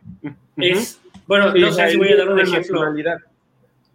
Es, 0.56 1.02
bueno, 1.28 1.54
no 1.54 1.72
sé 1.74 1.92
si 1.92 1.98
voy 1.98 2.14
a 2.14 2.16
dar 2.16 2.30
un 2.30 2.40
ejemplo. 2.40 2.82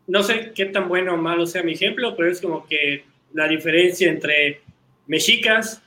No 0.07 0.23
sé 0.23 0.53
qué 0.55 0.67
tan 0.67 0.89
bueno 0.91 1.15
o 1.15 1.17
malo 1.17 1.47
sea 1.47 1.63
mi 1.63 1.73
ejemplo, 1.73 2.15
pero 2.15 2.31
es 2.31 2.39
como 2.43 2.67
que 2.67 3.07
la 3.33 3.49
diferencia 3.49 4.11
entre 4.11 4.61
mexicas 5.07 5.83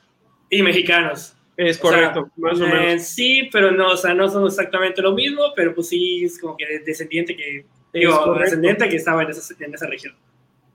y 0.50 0.62
mexicanos. 0.62 1.35
Es 1.56 1.78
correcto, 1.78 2.30
más 2.36 2.60
o 2.60 2.66
menos. 2.66 3.02
Sí, 3.02 3.48
pero 3.50 3.70
no, 3.70 3.92
o 3.92 3.96
sea, 3.96 4.12
no 4.12 4.28
son 4.28 4.46
exactamente 4.46 5.00
lo 5.00 5.14
mismo, 5.14 5.42
pero 5.54 5.74
pues 5.74 5.88
sí 5.88 6.24
es 6.24 6.38
como 6.38 6.56
que 6.56 6.80
descendiente 6.84 7.34
que, 7.34 7.64
digo, 7.92 8.34
descendiente 8.34 8.88
que 8.88 8.96
estaba 8.96 9.22
en 9.22 9.30
esa, 9.30 9.54
en 9.64 9.74
esa 9.74 9.86
región. 9.86 10.14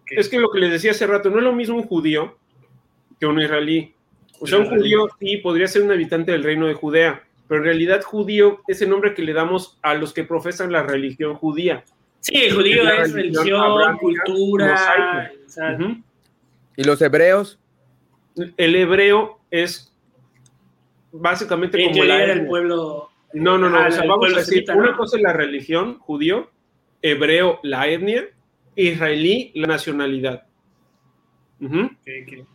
Es 0.09 0.27
que 0.27 0.39
lo 0.39 0.49
que 0.49 0.59
les 0.59 0.71
decía 0.71 0.91
hace 0.91 1.07
rato, 1.07 1.29
no 1.29 1.37
es 1.37 1.43
lo 1.43 1.53
mismo 1.53 1.77
un 1.77 1.83
judío 1.83 2.37
que 3.19 3.27
un 3.27 3.39
israelí. 3.39 3.93
O 4.39 4.47
sea, 4.47 4.57
un 4.57 4.65
judío 4.65 5.07
sí 5.19 5.37
podría 5.37 5.67
ser 5.67 5.83
un 5.83 5.91
habitante 5.91 6.31
del 6.31 6.43
reino 6.43 6.65
de 6.65 6.73
Judea, 6.73 7.23
pero 7.47 7.59
en 7.61 7.65
realidad 7.65 8.01
judío 8.01 8.61
es 8.67 8.81
el 8.81 8.89
nombre 8.89 9.13
que 9.13 9.21
le 9.21 9.33
damos 9.33 9.77
a 9.83 9.93
los 9.93 10.13
que 10.13 10.23
profesan 10.23 10.71
la 10.71 10.81
religión 10.81 11.35
judía. 11.35 11.83
Sí, 12.21 12.35
el 12.35 12.55
judío 12.55 12.89
es, 12.89 13.13
religión, 13.13 13.97
cultura. 13.99 15.31
¿Y 16.75 16.83
los 16.83 17.01
hebreos? 17.01 17.59
El 18.57 18.75
hebreo 18.75 19.39
es 19.51 19.90
básicamente 21.11 21.83
como 21.83 22.03
la 22.03 22.17
del 22.17 22.47
pueblo. 22.47 23.09
No, 23.33 23.57
no, 23.57 23.69
no. 23.69 23.77
Ah, 23.77 23.87
o 23.87 23.91
sea, 23.91 24.05
vamos 24.05 24.33
a 24.33 24.39
decir, 24.39 24.65
una 24.75 24.95
cosa 24.95 25.17
es 25.17 25.23
la 25.23 25.33
religión, 25.33 25.99
judío, 25.99 26.49
hebreo, 27.01 27.59
la 27.63 27.87
etnia, 27.87 28.27
israelí, 28.75 29.51
la 29.55 29.67
nacionalidad. 29.67 30.45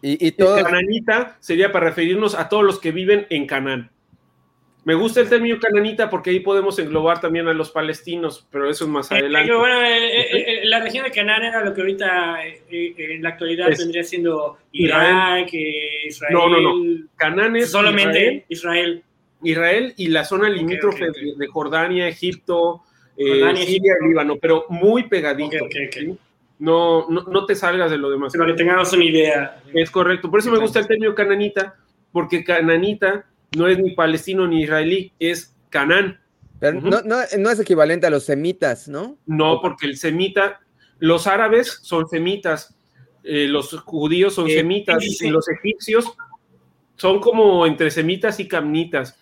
Y, 0.03 0.27
y 0.27 0.33
todo... 0.33 0.63
Cananita 0.63 1.37
sería 1.41 1.71
para 1.71 1.87
referirnos 1.87 2.35
a 2.35 2.49
todos 2.49 2.65
los 2.65 2.81
que 2.81 2.91
viven 2.91 3.27
en 3.31 3.47
Canaán. 3.47 3.91
Me 4.87 4.95
gusta 4.95 5.21
el 5.21 5.29
término 5.29 5.59
cananita 5.59 6.09
porque 6.09 6.31
ahí 6.31 6.39
podemos 6.39 6.79
englobar 6.79 7.21
también 7.21 7.49
a 7.49 7.53
los 7.53 7.73
palestinos, 7.73 8.47
pero 8.53 8.71
eso 8.71 8.85
es 8.85 8.91
más 8.91 9.11
eh, 9.11 9.17
adelante. 9.17 9.53
bueno, 9.53 9.83
eh, 9.83 10.21
eh, 10.21 10.56
la 10.67 10.81
región 10.81 11.05
de 11.05 11.11
Canaán 11.11 11.45
era 11.45 11.65
lo 11.65 11.75
que 11.75 11.81
ahorita 11.81 12.39
en 12.71 13.23
la 13.23 13.31
actualidad 13.31 13.69
vendría 13.77 14.05
siendo 14.05 14.59
Irak, 14.73 15.53
Israel. 15.53 16.35
No, 16.35 16.49
no, 16.49 16.61
no. 16.61 17.07
Canaán 17.17 17.57
es 17.57 17.71
solamente 17.71 18.45
Israel. 18.49 19.03
Israel, 19.43 19.95
y 19.97 20.09
la 20.09 20.25
zona 20.25 20.49
limítrofe 20.49 21.07
De, 21.37 21.47
Jordania, 21.47 22.09
Egipto, 22.09 22.83
Siria, 23.17 23.95
Líbano, 24.07 24.37
pero 24.37 24.67
muy 24.69 25.09
pegadito. 25.09 25.67
No, 26.59 27.07
no, 27.11 27.23
no, 27.23 27.45
te 27.45 27.55
salgas 27.55 27.91
de 27.91 27.99
lo 27.99 28.11
demás. 28.11 28.33
Para 28.37 28.53
que 28.53 28.59
tengamos 28.59 28.93
una 28.93 29.05
idea. 29.05 29.61
Es 29.75 29.91
correcto. 29.91 30.31
Por 30.31 30.41
eso 30.41 30.51
me 30.51 30.59
gusta 30.59 30.81
el 30.81 30.87
término 30.87 31.15
cananita, 31.15 31.77
porque 32.13 32.45
cananita 32.45 33.27
no 33.57 33.69
es 33.69 33.79
ni 33.79 33.91
palestino 33.91 34.47
ni 34.47 34.63
israelí, 34.63 35.13
es 35.19 35.55
Canaán. 35.71 36.19
No, 36.61 37.51
es 37.51 37.61
equivalente 37.61 38.07
a 38.07 38.11
los 38.11 38.25
semitas, 38.25 38.89
¿no? 38.89 39.19
No, 39.27 39.61
porque 39.61 39.87
el 39.87 39.97
semita, 39.97 40.61
los 40.99 41.27
árabes 41.27 41.81
son 41.83 42.09
semitas, 42.09 42.75
eh, 43.23 43.47
los 43.49 43.79
judíos 43.81 44.35
son 44.35 44.49
eh, 44.49 44.55
semitas, 44.55 45.03
y 45.21 45.29
los 45.29 45.47
egipcios 45.49 46.17
son 46.97 47.21
como 47.21 47.67
entre 47.67 47.91
semitas 47.91 48.41
y 48.41 48.49
camnitas. 48.49 49.19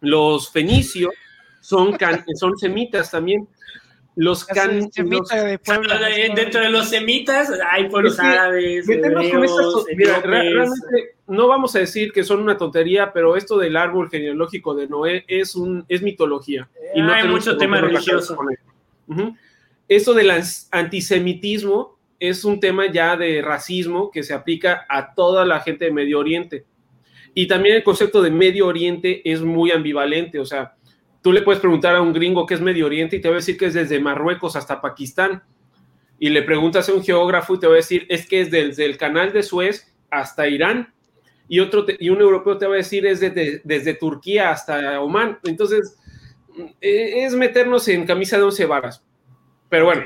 Los 0.00 0.50
fenicios 0.50 1.12
son, 1.60 1.96
son 2.34 2.56
semitas 2.56 3.10
también. 3.10 3.48
Los 4.16 4.44
can, 4.44 4.88
dentro 4.94 6.60
de 6.60 6.70
los 6.70 6.88
semitas 6.88 7.50
hay 7.68 7.88
pueblos 7.88 8.18
árabes. 8.20 8.86
realmente 8.86 11.13
no 11.26 11.48
vamos 11.48 11.74
a 11.74 11.78
decir 11.78 12.12
que 12.12 12.24
son 12.24 12.40
una 12.40 12.56
tontería, 12.56 13.12
pero 13.12 13.36
esto 13.36 13.58
del 13.58 13.76
árbol 13.76 14.10
genealógico 14.10 14.74
de 14.74 14.88
Noé 14.88 15.24
es 15.26 15.54
un 15.54 15.84
es 15.88 16.02
mitología. 16.02 16.68
y 16.94 17.00
no 17.00 17.12
hay 17.12 17.26
mucho 17.28 17.56
tema 17.56 17.80
religioso. 17.80 18.36
eso 19.88 20.14
del 20.14 20.30
antisemitismo 20.70 21.98
es 22.20 22.44
un 22.44 22.60
tema 22.60 22.90
ya 22.90 23.16
de 23.16 23.42
racismo 23.42 24.10
que 24.10 24.22
se 24.22 24.34
aplica 24.34 24.86
a 24.88 25.14
toda 25.14 25.44
la 25.44 25.60
gente 25.60 25.86
de 25.86 25.92
Medio 25.92 26.18
Oriente. 26.18 26.64
Y 27.34 27.48
también 27.48 27.76
el 27.76 27.82
concepto 27.82 28.22
de 28.22 28.30
Medio 28.30 28.66
Oriente 28.66 29.20
es 29.30 29.42
muy 29.42 29.72
ambivalente, 29.72 30.38
o 30.38 30.44
sea, 30.44 30.76
tú 31.20 31.32
le 31.32 31.42
puedes 31.42 31.60
preguntar 31.60 31.96
a 31.96 32.02
un 32.02 32.12
gringo 32.12 32.46
qué 32.46 32.54
es 32.54 32.60
Medio 32.60 32.86
Oriente 32.86 33.16
y 33.16 33.20
te 33.20 33.28
va 33.28 33.36
a 33.36 33.38
decir 33.38 33.56
que 33.56 33.66
es 33.66 33.74
desde 33.74 33.98
Marruecos 33.98 34.56
hasta 34.56 34.80
Pakistán. 34.80 35.42
Y 36.18 36.28
le 36.28 36.42
preguntas 36.42 36.88
a 36.88 36.92
un 36.92 37.02
geógrafo 37.02 37.54
y 37.54 37.58
te 37.58 37.66
va 37.66 37.72
a 37.72 37.76
decir 37.76 38.06
es 38.08 38.26
que 38.26 38.42
es 38.42 38.50
desde 38.50 38.84
el 38.84 38.98
canal 38.98 39.32
de 39.32 39.42
Suez 39.42 39.92
hasta 40.10 40.46
Irán. 40.48 40.92
Y, 41.48 41.60
otro 41.60 41.84
y 41.98 42.08
un 42.08 42.20
europeo 42.20 42.56
te 42.56 42.66
va 42.66 42.74
a 42.74 42.78
decir 42.78 43.06
es 43.06 43.20
desde, 43.20 43.60
desde 43.64 43.94
Turquía 43.94 44.50
hasta 44.50 45.00
Oman. 45.00 45.38
Entonces, 45.44 45.98
e, 46.80 47.24
es 47.24 47.34
meternos 47.34 47.86
en 47.88 48.06
camisa 48.06 48.36
de 48.36 48.44
once 48.44 48.64
varas. 48.66 49.02
Pero 49.68 49.86
bueno, 49.86 50.04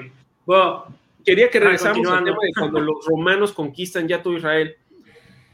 quería 1.24 1.50
que 1.50 1.60
regresamos 1.60 2.06
al 2.08 2.24
tema 2.24 2.38
de 2.42 2.52
cuando 2.58 2.80
los 2.80 3.04
romanos 3.06 3.52
conquistan 3.52 4.08
ya 4.08 4.22
todo 4.22 4.36
Israel. 4.36 4.76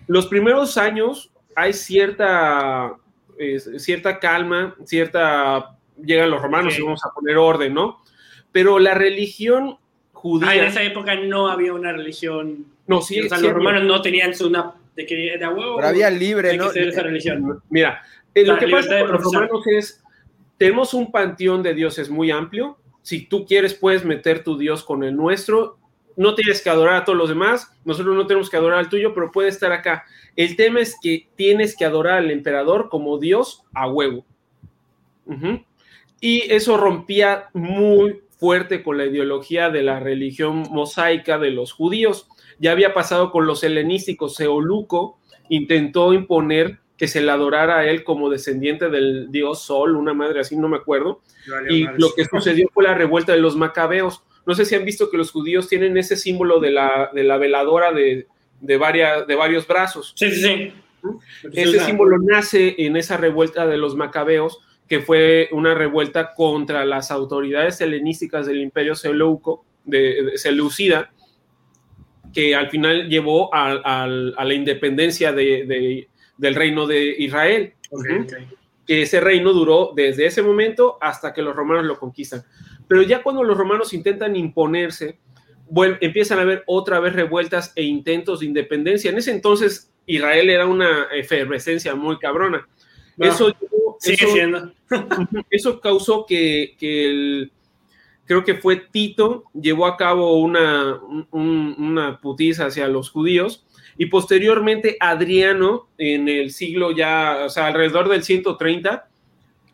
Los 0.06 0.26
primeros 0.26 0.76
años 0.78 1.32
hay 1.56 1.72
cierta, 1.72 2.94
cierta 3.78 4.18
calma, 4.18 4.76
cierta... 4.84 5.70
Llegan 6.04 6.30
los 6.30 6.42
romanos 6.42 6.76
y 6.76 6.82
vamos 6.82 7.04
a 7.04 7.14
poner 7.14 7.36
orden, 7.36 7.72
¿no? 7.72 8.02
Pero 8.50 8.80
la 8.80 8.94
religión 8.94 9.78
judía... 10.12 10.50
Ah, 10.50 10.56
en 10.56 10.64
esa 10.64 10.82
época 10.82 11.14
no 11.14 11.48
había 11.48 11.72
una 11.72 11.92
religión... 11.92 12.66
No, 12.88 13.00
sí, 13.00 13.20
o 13.20 13.28
sea, 13.28 13.38
los 13.38 13.52
romanos 13.52 13.84
no 13.84 14.02
tenían 14.02 14.32
una... 14.44 14.74
De 14.96 15.06
que 15.06 15.34
era 15.34 15.50
huevo, 15.50 15.76
Pero 15.76 15.88
había 15.88 16.10
libre, 16.10 16.56
¿no? 16.56 16.70
Esa 16.70 17.02
religión. 17.02 17.62
Mira, 17.68 18.02
eh, 18.34 18.44
lo 18.44 18.58
que 18.58 18.68
pasa 18.68 19.00
con 19.00 19.12
los 19.12 19.22
romanos 19.22 19.66
es, 19.66 20.02
tenemos 20.56 20.94
un 20.94 21.10
panteón 21.10 21.62
de 21.62 21.74
dioses 21.74 22.08
muy 22.08 22.30
amplio, 22.30 22.78
si 23.02 23.26
tú 23.26 23.44
quieres 23.44 23.74
puedes 23.74 24.04
meter 24.04 24.42
tu 24.42 24.56
Dios 24.56 24.82
con 24.82 25.04
el 25.04 25.14
nuestro, 25.14 25.78
no 26.16 26.34
tienes 26.34 26.62
que 26.62 26.70
adorar 26.70 26.94
a 26.94 27.04
todos 27.04 27.18
los 27.18 27.28
demás, 27.28 27.70
nosotros 27.84 28.16
no 28.16 28.26
tenemos 28.26 28.48
que 28.48 28.56
adorar 28.56 28.78
al 28.78 28.88
tuyo, 28.88 29.12
pero 29.14 29.30
puede 29.30 29.48
estar 29.48 29.72
acá. 29.72 30.04
El 30.36 30.56
tema 30.56 30.80
es 30.80 30.96
que 31.00 31.28
tienes 31.36 31.76
que 31.76 31.84
adorar 31.84 32.18
al 32.18 32.30
emperador 32.30 32.88
como 32.88 33.18
Dios 33.18 33.62
a 33.74 33.88
huevo. 33.88 34.24
Y 36.20 36.50
eso 36.52 36.76
rompía 36.76 37.48
muy 37.52 38.22
fuerte 38.38 38.82
con 38.82 38.98
la 38.98 39.06
ideología 39.06 39.70
de 39.70 39.82
la 39.82 40.00
religión 40.00 40.64
mosaica 40.70 41.38
de 41.38 41.50
los 41.50 41.72
judíos. 41.72 42.28
Ya 42.58 42.72
había 42.72 42.94
pasado 42.94 43.30
con 43.30 43.46
los 43.46 43.64
helenísticos, 43.64 44.36
Seoluco 44.36 45.18
intentó 45.48 46.12
imponer 46.12 46.78
que 46.96 47.08
se 47.08 47.20
le 47.20 47.30
adorara 47.30 47.78
a 47.78 47.86
él 47.86 48.04
como 48.04 48.30
descendiente 48.30 48.88
del 48.88 49.30
dios 49.30 49.62
Sol, 49.62 49.96
una 49.96 50.14
madre 50.14 50.40
así, 50.40 50.56
no 50.56 50.68
me 50.68 50.76
acuerdo. 50.76 51.20
y 51.68 51.84
lo 51.98 52.14
que 52.14 52.24
sucedió 52.24 52.68
fue 52.72 52.84
la 52.84 52.94
revuelta 52.94 53.32
de 53.32 53.38
los 53.38 53.56
macabeos. 53.56 54.22
No 54.46 54.54
sé 54.54 54.64
si 54.64 54.74
han 54.74 54.84
visto 54.84 55.10
que 55.10 55.16
los 55.16 55.30
judíos 55.30 55.68
tienen 55.68 55.96
ese 55.96 56.16
símbolo 56.16 56.60
de 56.60 56.70
la, 56.70 57.10
de 57.12 57.24
la 57.24 57.38
veladora 57.38 57.92
de, 57.92 58.26
de, 58.60 58.76
varias, 58.76 59.26
de 59.26 59.34
varios 59.34 59.66
brazos. 59.66 60.12
Sí, 60.16 60.30
sí, 60.30 60.42
sí. 60.42 60.72
Ese 61.52 61.80
símbolo 61.80 62.18
nace 62.18 62.74
en 62.78 62.96
esa 62.96 63.16
revuelta 63.16 63.66
de 63.66 63.76
los 63.76 63.94
macabeos, 63.94 64.60
que 64.88 65.00
fue 65.00 65.48
una 65.52 65.74
revuelta 65.74 66.34
contra 66.34 66.84
las 66.84 67.10
autoridades 67.10 67.80
helenísticas 67.80 68.46
del 68.46 68.60
imperio 68.60 68.94
Seleuco, 68.94 69.64
de, 69.84 70.32
Seleucida, 70.36 71.12
que 72.34 72.54
al 72.54 72.68
final 72.68 73.08
llevó 73.08 73.54
a, 73.54 74.02
a 74.02 74.44
la 74.44 74.54
independencia 74.54 75.32
de, 75.32 76.08
del 76.36 76.54
reino 76.54 76.86
de 76.86 77.14
Israel. 77.18 77.74
Que 78.86 79.02
ese 79.02 79.20
reino 79.20 79.52
duró 79.52 79.92
desde 79.94 80.26
ese 80.26 80.42
momento 80.42 80.98
hasta 81.00 81.32
que 81.32 81.40
los 81.40 81.56
romanos 81.56 81.84
lo 81.84 81.98
conquistan. 81.98 82.44
Pero 82.86 83.02
ya 83.02 83.22
cuando 83.22 83.42
los 83.42 83.56
romanos 83.56 83.94
intentan 83.94 84.36
imponerse, 84.36 85.18
empiezan 86.00 86.38
a 86.38 86.42
haber 86.42 86.64
otra 86.66 87.00
vez 87.00 87.14
revueltas 87.14 87.72
e 87.76 87.82
intentos 87.82 88.40
de 88.40 88.46
independencia. 88.46 89.10
En 89.10 89.16
ese 89.16 89.30
entonces 89.30 89.90
Israel 90.06 90.50
era 90.50 90.66
una 90.66 91.04
efervescencia 91.12 91.94
muy 91.94 92.18
cabrona. 92.18 92.68
eso, 93.18 93.54
sigue 94.00 94.26
siendo. 94.26 94.72
eso 95.50 95.80
causó 95.80 96.26
que, 96.26 96.76
el, 96.80 97.52
creo 98.26 98.44
que 98.44 98.54
fue 98.54 98.76
Tito, 98.76 99.44
llevó 99.52 99.86
a 99.86 99.96
cabo 99.96 100.38
una, 100.38 101.00
una 101.30 102.20
putiza 102.20 102.66
hacia 102.66 102.88
los 102.88 103.10
judíos 103.10 103.64
y 103.96 104.06
posteriormente 104.06 104.96
Adriano 105.00 105.88
en 105.98 106.28
el 106.28 106.50
siglo 106.50 106.92
ya, 106.92 107.42
o 107.46 107.48
sea, 107.48 107.66
alrededor 107.66 108.08
del 108.08 108.22
130, 108.22 109.08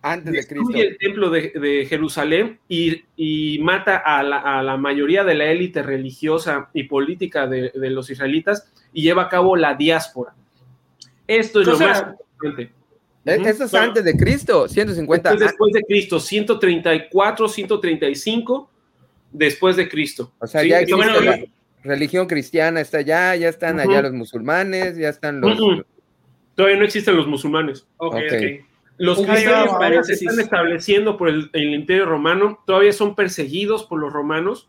antes 0.02 0.32
de 0.32 0.46
Cristo. 0.46 0.74
el 0.74 0.98
templo 0.98 1.30
de, 1.30 1.86
Jerusalén 1.88 2.58
y, 2.68 3.58
mata 3.60 3.98
a 3.98 4.22
la, 4.22 4.76
mayoría 4.76 5.24
de 5.24 5.34
la 5.34 5.46
élite 5.46 5.82
religiosa 5.82 6.70
y 6.72 6.84
política 6.84 7.46
de, 7.46 7.72
los 7.90 8.10
israelitas 8.10 8.70
y 8.92 9.02
lleva 9.02 9.22
a 9.22 9.28
cabo 9.28 9.56
la 9.56 9.74
diáspora. 9.74 10.34
Esto 11.26 11.60
es 11.60 11.66
lo 11.66 11.78
más 11.78 11.98
importante. 12.00 12.79
E, 13.24 13.34
esto 13.34 13.64
es 13.64 13.74
antes 13.74 14.04
de 14.04 14.16
Cristo, 14.16 14.68
150. 14.68 15.36
después 15.36 15.72
de 15.72 15.82
Cristo, 15.82 16.20
134, 16.20 17.48
135 17.48 18.70
después 19.32 19.76
de 19.76 19.88
Cristo. 19.88 20.32
O 20.38 20.46
sea, 20.46 20.64
ya 20.64 20.80
religión 21.82 22.26
cristiana 22.26 22.80
está 22.80 22.98
allá, 22.98 23.34
ya 23.36 23.48
están 23.48 23.80
allá 23.80 24.02
los 24.02 24.12
musulmanes, 24.12 24.96
ya 24.96 25.08
están 25.08 25.40
los... 25.40 25.84
Todavía 26.54 26.78
no 26.78 26.84
existen 26.84 27.16
los 27.16 27.26
musulmanes. 27.26 27.86
Okay, 27.96 28.60
Los 28.98 29.22
cristianos 29.22 30.06
se 30.06 30.12
están 30.12 30.38
estableciendo 30.40 31.16
por 31.16 31.28
el, 31.28 31.50
imperio 31.54 32.04
romano, 32.04 32.62
todavía 32.66 32.92
son 32.92 33.14
perseguidos 33.14 33.84
por 33.84 33.98
los 33.98 34.12
romanos. 34.12 34.68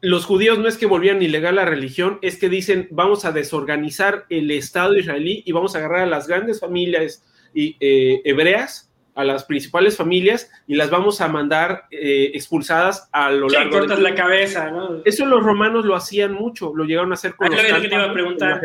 Los 0.00 0.24
judíos 0.24 0.58
no 0.58 0.68
es 0.68 0.76
que 0.76 0.86
volvieran 0.86 1.22
ilegal 1.22 1.56
la 1.56 1.64
religión, 1.64 2.18
es 2.22 2.38
que 2.38 2.48
dicen 2.48 2.88
vamos 2.90 3.24
a 3.24 3.32
desorganizar 3.32 4.26
el 4.28 4.50
Estado 4.50 4.96
israelí 4.96 5.42
y 5.46 5.52
vamos 5.52 5.74
a 5.74 5.78
agarrar 5.78 6.00
a 6.00 6.06
las 6.06 6.26
grandes 6.26 6.60
familias 6.60 7.24
y, 7.54 7.76
eh, 7.80 8.20
hebreas 8.24 8.90
a 9.16 9.24
las 9.24 9.44
principales 9.44 9.96
familias 9.96 10.50
y 10.66 10.76
las 10.76 10.90
vamos 10.90 11.22
a 11.22 11.28
mandar 11.28 11.86
eh, 11.90 12.32
expulsadas 12.34 13.08
a 13.12 13.30
lo 13.30 13.48
largo 13.48 13.70
de 13.70 13.78
cortas 13.78 13.98
la 13.98 14.14
cabeza, 14.14 14.70
¿no? 14.70 15.00
Eso 15.06 15.24
los 15.24 15.42
romanos 15.42 15.86
lo 15.86 15.96
hacían 15.96 16.34
mucho, 16.34 16.72
lo 16.76 16.84
llegaron 16.84 17.12
a 17.12 17.14
hacer 17.14 17.34
con 17.34 17.46
ah, 17.46 17.50
los 17.56 17.80
que 17.80 17.88
te 17.88 17.94
iba 17.94 18.04
a 18.04 18.12
preguntar. 18.12 18.60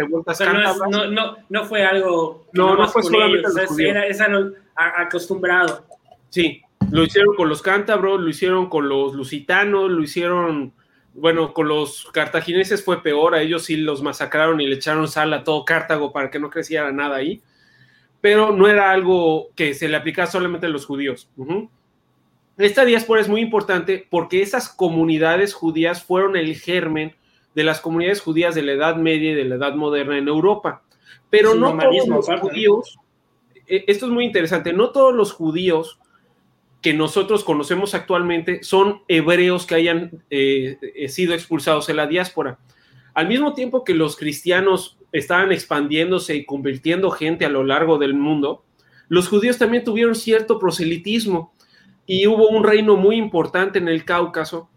no, 0.89 1.07
no, 1.07 1.37
no, 1.47 1.65
fue 1.65 1.85
algo 1.85 2.47
No, 2.51 2.75
no 2.75 2.87
fue 2.89 3.01
solamente 3.01 3.47
los 3.47 3.79
era, 3.79 4.05
es 4.05 4.19
acostumbrado. 4.75 5.85
Sí, 6.29 6.61
lo 6.91 7.03
hicieron 7.03 7.33
con 7.35 7.47
los 7.47 7.61
cántabros, 7.61 8.19
lo 8.19 8.29
hicieron 8.29 8.67
con 8.67 8.89
los 8.89 9.13
lusitanos, 9.13 9.89
lo 9.89 10.03
hicieron 10.03 10.73
bueno, 11.13 11.53
con 11.53 11.67
los 11.67 12.09
cartagineses 12.13 12.83
fue 12.83 13.03
peor, 13.03 13.35
a 13.35 13.41
ellos 13.41 13.65
sí 13.65 13.77
los 13.77 14.01
masacraron 14.01 14.61
y 14.61 14.67
le 14.67 14.75
echaron 14.75 15.07
sal 15.07 15.33
a 15.33 15.43
todo 15.43 15.65
Cartago 15.65 16.11
para 16.11 16.29
que 16.29 16.39
no 16.39 16.49
creciera 16.49 16.91
nada 16.91 17.17
ahí 17.17 17.41
pero 18.21 18.55
no 18.55 18.67
era 18.67 18.91
algo 18.91 19.49
que 19.55 19.73
se 19.73 19.89
le 19.89 19.97
aplicaba 19.97 20.29
solamente 20.29 20.67
a 20.67 20.69
los 20.69 20.85
judíos. 20.85 21.27
Esta 22.57 22.85
diáspora 22.85 23.19
es 23.19 23.27
muy 23.27 23.41
importante 23.41 24.07
porque 24.09 24.43
esas 24.43 24.69
comunidades 24.69 25.55
judías 25.55 26.03
fueron 26.03 26.37
el 26.37 26.55
germen 26.55 27.15
de 27.55 27.63
las 27.63 27.81
comunidades 27.81 28.21
judías 28.21 28.53
de 28.53 28.61
la 28.61 28.73
Edad 28.73 28.95
Media 28.95 29.31
y 29.31 29.35
de 29.35 29.45
la 29.45 29.55
Edad 29.55 29.73
Moderna 29.73 30.17
en 30.17 30.27
Europa. 30.27 30.83
Pero 31.31 31.55
no 31.55 31.75
todos 31.75 32.07
los 32.07 32.39
judíos, 32.39 32.99
eh, 33.67 33.85
esto 33.87 34.05
es 34.05 34.11
muy 34.11 34.25
interesante, 34.25 34.71
no 34.71 34.91
todos 34.91 35.13
los 35.13 35.33
judíos 35.33 35.99
que 36.81 36.93
nosotros 36.93 37.43
conocemos 37.43 37.93
actualmente 37.93 38.63
son 38.63 39.03
hebreos 39.07 39.65
que 39.65 39.75
hayan 39.75 40.23
eh, 40.29 40.77
sido 41.09 41.33
expulsados 41.33 41.89
en 41.89 41.97
la 41.97 42.07
diáspora. 42.07 42.59
Al 43.13 43.27
mismo 43.27 43.53
tiempo 43.53 43.83
que 43.83 43.93
los 43.93 44.15
cristianos 44.15 44.97
estaban 45.11 45.51
expandiéndose 45.51 46.35
y 46.35 46.45
convirtiendo 46.45 47.11
gente 47.11 47.45
a 47.45 47.49
lo 47.49 47.63
largo 47.63 47.97
del 47.97 48.13
mundo, 48.13 48.63
los 49.09 49.27
judíos 49.27 49.57
también 49.57 49.83
tuvieron 49.83 50.15
cierto 50.15 50.57
proselitismo 50.57 51.53
y 52.05 52.25
hubo 52.27 52.47
un 52.47 52.63
reino 52.63 52.95
muy 52.95 53.17
importante 53.17 53.77
en 53.77 53.87
el 53.87 54.05
Cáucaso 54.05 54.69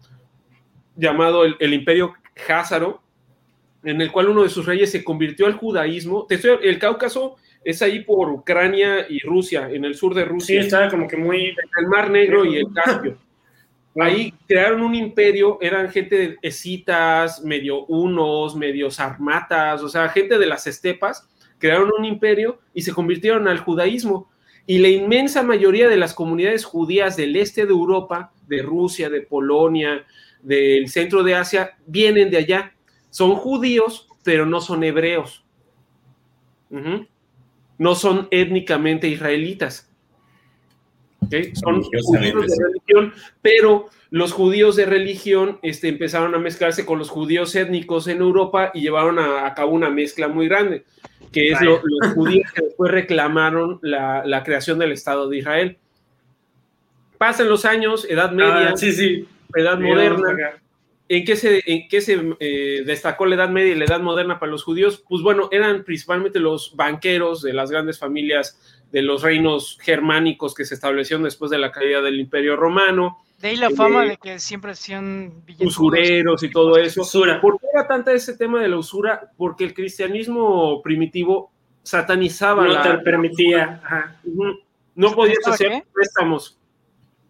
llamado 0.95 1.43
el, 1.45 1.73
Imperio 1.73 2.13
Házaro, 2.47 3.01
en 3.83 4.01
el 4.01 4.11
cual 4.11 4.29
uno 4.29 4.43
de 4.43 4.49
sus 4.49 4.65
reyes 4.65 4.91
se 4.91 5.03
convirtió 5.03 5.45
al 5.45 5.53
judaísmo. 5.53 6.27
el 6.29 6.79
Cáucaso 6.79 7.37
es 7.65 7.81
ahí 7.81 8.03
por 8.03 8.29
Ucrania 8.29 9.07
y 9.09 9.19
Rusia, 9.19 9.69
en 9.71 9.83
el 9.85 9.95
sur 9.95 10.13
de 10.13 10.23
Rusia. 10.23 10.61
Sí, 10.61 10.67
estaba 10.67 10.87
como 10.87 11.07
que 11.07 11.17
muy... 11.17 11.47
el 11.47 11.87
Mar 11.87 12.11
Negro 12.11 12.45
y 12.45 12.57
el 12.57 12.71
Caspio. 12.71 13.17
Ahí 13.97 14.33
crearon 14.45 14.81
un 14.81 14.93
imperio, 14.93 15.57
eran 15.61 15.89
gente 15.89 16.17
de 16.17 16.37
escitas, 16.41 17.41
medio 17.45 17.85
unos, 17.85 18.53
medio 18.53 18.91
sarmatas, 18.91 19.81
o 19.81 19.87
sea, 19.87 20.09
gente 20.09 20.37
de 20.37 20.45
las 20.45 20.67
estepas, 20.67 21.29
crearon 21.59 21.89
un 21.97 22.03
imperio 22.03 22.59
y 22.73 22.81
se 22.81 22.91
convirtieron 22.91 23.47
al 23.47 23.59
judaísmo. 23.59 24.29
Y 24.67 24.79
la 24.79 24.89
inmensa 24.89 25.43
mayoría 25.43 25.87
de 25.87 25.95
las 25.95 26.13
comunidades 26.13 26.65
judías 26.65 27.15
del 27.15 27.37
este 27.37 27.65
de 27.65 27.71
Europa, 27.71 28.33
de 28.47 28.61
Rusia, 28.61 29.09
de 29.09 29.21
Polonia, 29.21 30.05
del 30.41 30.89
centro 30.89 31.23
de 31.23 31.35
Asia, 31.35 31.77
vienen 31.87 32.29
de 32.29 32.37
allá. 32.37 32.75
Son 33.09 33.33
judíos, 33.35 34.09
pero 34.25 34.45
no 34.45 34.59
son 34.59 34.83
hebreos. 34.83 35.45
No 37.77 37.95
son 37.95 38.27
étnicamente 38.31 39.07
israelitas. 39.07 39.89
Son 41.53 41.81
judíos 41.81 42.31
de 42.47 42.65
religión, 42.65 43.13
pero 43.41 43.89
los 44.11 44.31
judíos 44.31 44.75
de 44.75 44.85
religión 44.85 45.59
este, 45.61 45.87
empezaron 45.89 46.35
a 46.35 46.39
mezclarse 46.39 46.85
con 46.85 46.99
los 46.99 47.09
judíos 47.09 47.55
étnicos 47.55 48.07
en 48.07 48.19
Europa 48.21 48.71
y 48.73 48.81
llevaron 48.81 49.19
a, 49.19 49.53
cabo 49.55 49.71
una 49.71 49.89
mezcla 49.89 50.27
muy 50.27 50.47
grande, 50.47 50.85
que 51.31 51.51
es 51.51 51.61
los 51.61 51.81
judíos 52.13 52.51
que 52.53 52.63
después 52.63 52.91
reclamaron 52.91 53.79
la, 53.81 54.43
creación 54.45 54.79
del 54.79 54.91
Estado 54.91 55.27
de 55.27 55.37
Israel. 55.37 55.77
Pasan 57.17 57.49
los 57.49 57.65
años, 57.65 58.05
Edad 58.09 58.31
Media, 58.31 58.71
ah, 58.73 58.77
sí, 58.77 58.91
sí. 58.91 59.27
Edad 59.55 59.79
Moderna. 59.79 60.61
¿En 61.07 61.23
qué 61.23 61.35
se, 61.35 61.61
en 61.67 61.87
qué 61.87 62.01
se 62.01 62.35
eh, 62.39 62.83
destacó 62.85 63.27
la 63.27 63.35
Edad 63.35 63.49
Media 63.49 63.73
y 63.73 63.77
la 63.77 63.85
Edad 63.85 64.01
Moderna 64.01 64.39
para 64.39 64.51
los 64.51 64.63
judíos? 64.63 65.03
Pues 65.07 65.21
bueno, 65.21 65.49
eran 65.51 65.83
principalmente 65.83 66.39
los 66.39 66.75
banqueros 66.75 67.43
de 67.43 67.53
las 67.53 67.69
grandes 67.69 67.99
familias 67.99 68.59
de 68.91 69.03
los 69.03 69.21
reinos 69.21 69.77
germánicos 69.81 70.55
que 70.55 70.65
se 70.65 70.73
establecieron 70.73 71.23
después 71.23 71.51
de 71.51 71.59
la 71.59 71.71
caída 71.71 72.01
del 72.01 72.19
Imperio 72.19 72.55
Romano. 72.55 73.19
De 73.39 73.49
ahí 73.49 73.55
la 73.55 73.69
fama 73.69 74.05
eh, 74.05 74.09
de 74.09 74.17
que 74.17 74.39
siempre 74.39 74.71
hacían 74.71 75.43
usureros 75.59 76.41
y 76.41 76.49
todo 76.49 76.77
eso. 76.77 77.03
¿Por 77.39 77.59
qué 77.59 77.67
era 77.71 77.87
tanta 77.87 78.11
ese 78.11 78.35
tema 78.35 78.59
de 78.61 78.69
la 78.69 78.77
usura? 78.77 79.31
Porque 79.37 79.63
el 79.63 79.75
cristianismo 79.75 80.81
primitivo 80.81 81.51
satanizaba. 81.83 82.65
No 82.65 82.81
te 82.81 82.97
permitía. 82.99 84.17
No 84.95 85.11
podías 85.11 85.45
hacer 85.45 85.83
préstamos 85.93 86.57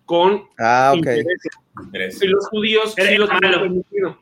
con 0.06 0.46
ah, 0.60 0.94
okay. 0.98 1.24
Y 2.22 2.28
los 2.28 2.48
judíos 2.48 2.96
sí 2.96 3.16
los 3.18 3.30
permitido. 3.30 4.20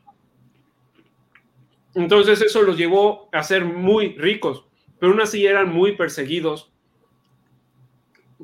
Entonces 1.96 2.42
eso 2.42 2.64
los 2.64 2.78
llevó 2.78 3.30
a 3.32 3.44
ser 3.44 3.66
muy 3.66 4.16
ricos, 4.18 4.66
pero 5.00 5.12
aún 5.12 5.22
así 5.22 5.46
eran 5.46 5.72
muy 5.72 5.96
perseguidos 5.96 6.72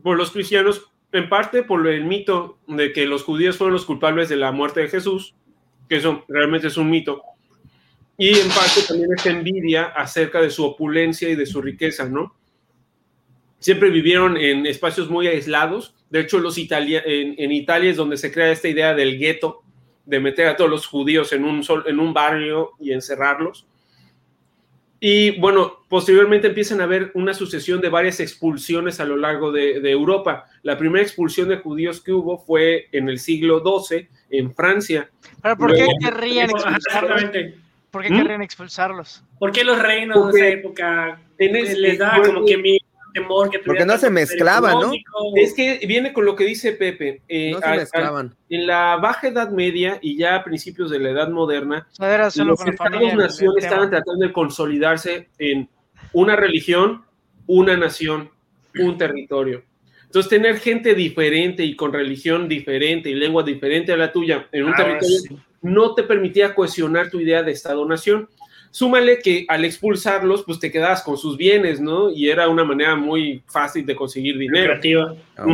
por 0.04 0.18
los 0.18 0.32
cristianos, 0.32 0.92
en 1.12 1.28
parte 1.28 1.64
por 1.64 1.86
el 1.88 2.06
mito 2.06 2.60
de 2.68 2.94
que 2.94 3.06
los 3.06 3.24
judíos 3.24 3.58
fueron 3.58 3.74
los 3.74 3.86
culpables 3.86 4.30
de 4.30 4.36
la 4.36 4.52
muerte 4.52 4.82
de 4.82 4.88
Jesús, 4.88 5.36
que 5.90 5.98
eso 5.98 6.24
realmente 6.28 6.68
es 6.68 6.78
un 6.78 6.90
mito, 6.90 7.24
y 8.18 8.38
en 8.38 8.50
parte 8.50 8.82
también 8.88 9.10
esta 9.16 9.30
envidia 9.30 9.86
acerca 9.86 10.42
de 10.42 10.52
su 10.52 10.64
opulencia 10.64 11.30
y 11.30 11.36
de 11.36 11.46
su 11.46 11.62
riqueza, 11.62 12.08
¿no? 12.08 12.36
Siempre 13.60 13.90
vivieron 13.90 14.38
en 14.38 14.66
espacios 14.66 15.10
muy 15.10 15.28
aislados, 15.28 15.94
de 16.10 16.22
hecho 16.22 16.40
los 16.40 16.58
Italia, 16.58 17.04
en, 17.06 17.52
Italia 17.52 17.92
es 17.92 17.98
donde 17.98 18.18
se 18.18 18.32
crea 18.32 18.52
esta 18.52 18.68
idea 18.68 18.94
del 18.94 19.20
gueto, 19.20 19.64
de 20.06 20.20
meter 20.20 20.48
a 20.48 20.56
todos 20.56 20.70
los 20.70 20.88
judíos 20.88 21.34
en 21.34 21.44
un, 21.44 21.64
sol, 21.64 21.84
en 21.86 22.00
un 22.00 22.14
barrio 22.14 22.72
y 22.80 22.94
encerrarlos. 22.94 23.68
Y 25.02 25.40
bueno, 25.40 25.86
posteriormente 25.88 26.48
empiezan 26.48 26.82
a 26.82 26.86
haber 26.86 27.12
una 27.14 27.34
sucesión 27.34 27.80
de 27.80 27.90
varias 27.90 28.20
expulsiones 28.20 29.00
a 29.00 29.06
lo 29.06 29.16
largo 29.16 29.52
de, 29.52 29.78
Europa. 29.90 30.46
La 30.64 30.78
primera 30.78 31.04
expulsión 31.04 31.48
de 31.48 31.58
judíos 31.58 32.02
que 32.02 32.12
hubo 32.12 32.38
fue 32.38 32.88
en 32.92 33.08
el 33.08 33.20
siglo 33.20 33.64
XII 33.64 34.10
en 34.30 34.54
Francia. 34.54 35.10
¿Pero 35.42 35.58
por 35.58 35.74
qué 35.74 35.88
querrían 36.02 36.50
expulsarlos? 36.50 37.24
¿Por 37.92 38.04
qué 38.04 38.10
querrían 38.10 38.42
expulsarlos? 38.42 39.24
Porque 39.38 39.64
los 39.64 39.82
reinos 39.82 40.34
de 40.34 40.40
esa 40.40 40.50
época 40.50 41.22
les 41.38 41.98
da 41.98 42.22
como 42.22 42.46
que 42.46 42.58
mi 42.58 42.79
temor 43.22 43.50
que 43.50 43.60
Porque 43.60 43.86
no 43.86 43.98
se 43.98 44.10
mezclaban, 44.10 44.80
¿no? 44.80 44.92
Es 45.36 45.54
que 45.54 45.80
viene 45.88 46.14
con 46.14 46.26
lo 46.26 46.36
que 46.36 46.46
dice 46.46 46.74
Pepe. 46.74 47.22
Eh, 47.28 47.52
no 47.52 47.60
se 47.60 47.70
mezclaban. 47.70 48.36
en 48.50 48.68
la 48.68 48.98
baja 48.98 49.28
Edad 49.28 49.50
Media 49.52 50.00
y 50.02 50.18
ya 50.18 50.36
a 50.36 50.44
principios 50.44 50.90
de 50.90 51.00
la 51.00 51.10
Edad 51.10 51.30
Moderna, 51.30 51.88
los 51.98 52.66
estados-nación 52.66 53.54
estaban 53.58 53.90
tratando 53.90 54.26
de 54.26 54.34
consolidarse 54.34 55.30
en 55.38 55.70
una 56.14 56.36
religión, 56.36 57.04
una 57.48 57.78
nación, 57.78 58.30
un 58.80 58.98
territorio. 58.98 59.64
Entonces, 60.06 60.30
tener 60.30 60.58
gente 60.58 60.96
diferente 60.96 61.64
y 61.64 61.76
con 61.76 61.94
religión 61.94 62.48
diferente 62.48 63.10
y 63.10 63.14
lengua 63.14 63.44
diferente 63.44 63.92
a 63.94 63.98
la 63.98 64.12
tuya 64.12 64.48
en 64.52 64.66
un 64.66 64.74
ah, 64.74 64.78
territorio 64.78 65.40
no 65.62 65.94
te 65.94 66.04
permitía 66.04 66.56
cohesionar 66.56 67.10
tu 67.10 67.20
idea 67.20 67.44
de 67.44 67.52
Estado-nación. 67.52 68.30
Súmale 68.72 69.20
que 69.20 69.46
al 69.48 69.66
expulsarlos, 69.66 70.44
pues 70.44 70.60
te 70.60 70.72
quedabas 70.72 71.02
con 71.02 71.18
sus 71.18 71.38
bienes, 71.38 71.80
¿no? 71.82 72.12
Y 72.12 72.30
era 72.30 72.50
una 72.50 72.64
manera 72.64 72.96
muy 72.96 73.42
fácil 73.48 73.86
de 73.86 73.96
conseguir 73.96 74.38
dinero. 74.38 74.74
Ah, 75.38 75.46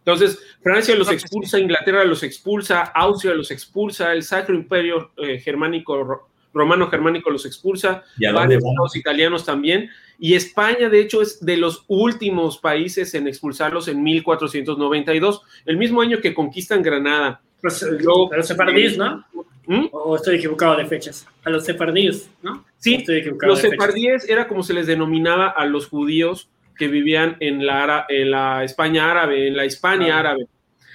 Entonces, 0.00 0.38
Francia 0.62 0.96
los 0.96 1.10
expulsa, 1.12 1.58
Inglaterra 1.58 2.04
los 2.04 2.22
expulsa, 2.22 2.82
Austria 2.82 3.34
los 3.34 3.50
expulsa, 3.50 4.12
el 4.12 4.22
Sacro 4.22 4.54
Imperio 4.54 5.12
eh, 5.18 5.38
Germánico, 5.38 6.28
Romano 6.52 6.88
Germánico 6.88 7.30
los 7.30 7.46
expulsa, 7.46 8.02
varios 8.32 8.64
estados 8.64 8.96
italianos 8.96 9.44
también, 9.44 9.90
y 10.18 10.34
España, 10.34 10.88
de 10.88 11.00
hecho, 11.00 11.22
es 11.22 11.44
de 11.44 11.56
los 11.56 11.84
últimos 11.86 12.58
países 12.58 13.14
en 13.14 13.28
expulsarlos 13.28 13.86
en 13.86 14.02
1492, 14.02 15.42
el 15.64 15.76
mismo 15.76 16.00
año 16.00 16.20
que 16.20 16.34
conquistan 16.34 16.82
Granada. 16.82 17.40
Pues, 17.60 17.82
Luego, 17.82 18.30
los 18.34 18.46
sefardíes, 18.46 18.98
¿no? 18.98 19.24
¿Mm? 19.68 19.88
¿O 19.92 20.16
estoy 20.16 20.36
equivocado 20.36 20.76
de 20.76 20.86
fechas? 20.86 21.26
A 21.44 21.50
los 21.50 21.66
sefardíes, 21.66 22.30
¿no? 22.42 22.64
Sí, 22.78 22.94
estoy 22.94 23.18
equivocado 23.18 23.52
los 23.52 23.60
sefardíes 23.60 24.26
era 24.26 24.48
como 24.48 24.62
se 24.62 24.72
les 24.72 24.86
denominaba 24.86 25.48
a 25.48 25.66
los 25.66 25.88
judíos 25.88 26.48
que 26.78 26.88
vivían 26.88 27.36
en 27.40 27.66
la, 27.66 28.06
en 28.08 28.30
la 28.30 28.64
España 28.64 29.10
árabe, 29.10 29.46
en 29.46 29.56
la 29.56 29.66
Hispania 29.66 30.16
ah. 30.16 30.20
árabe. 30.20 30.46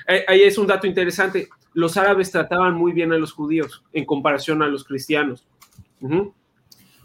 Eh, 0.08 0.26
ahí 0.28 0.42
es 0.42 0.58
un 0.58 0.66
dato 0.66 0.88
interesante. 0.88 1.50
Los 1.76 1.98
árabes 1.98 2.32
trataban 2.32 2.74
muy 2.74 2.94
bien 2.94 3.14
a 3.14 3.18
los 3.18 3.32
judíos 3.32 3.84
en 3.94 4.06
comparación 4.06 4.64
a 4.64 4.68
los 4.68 4.84
cristianos. 4.84 5.46
Oye, 6.02 6.32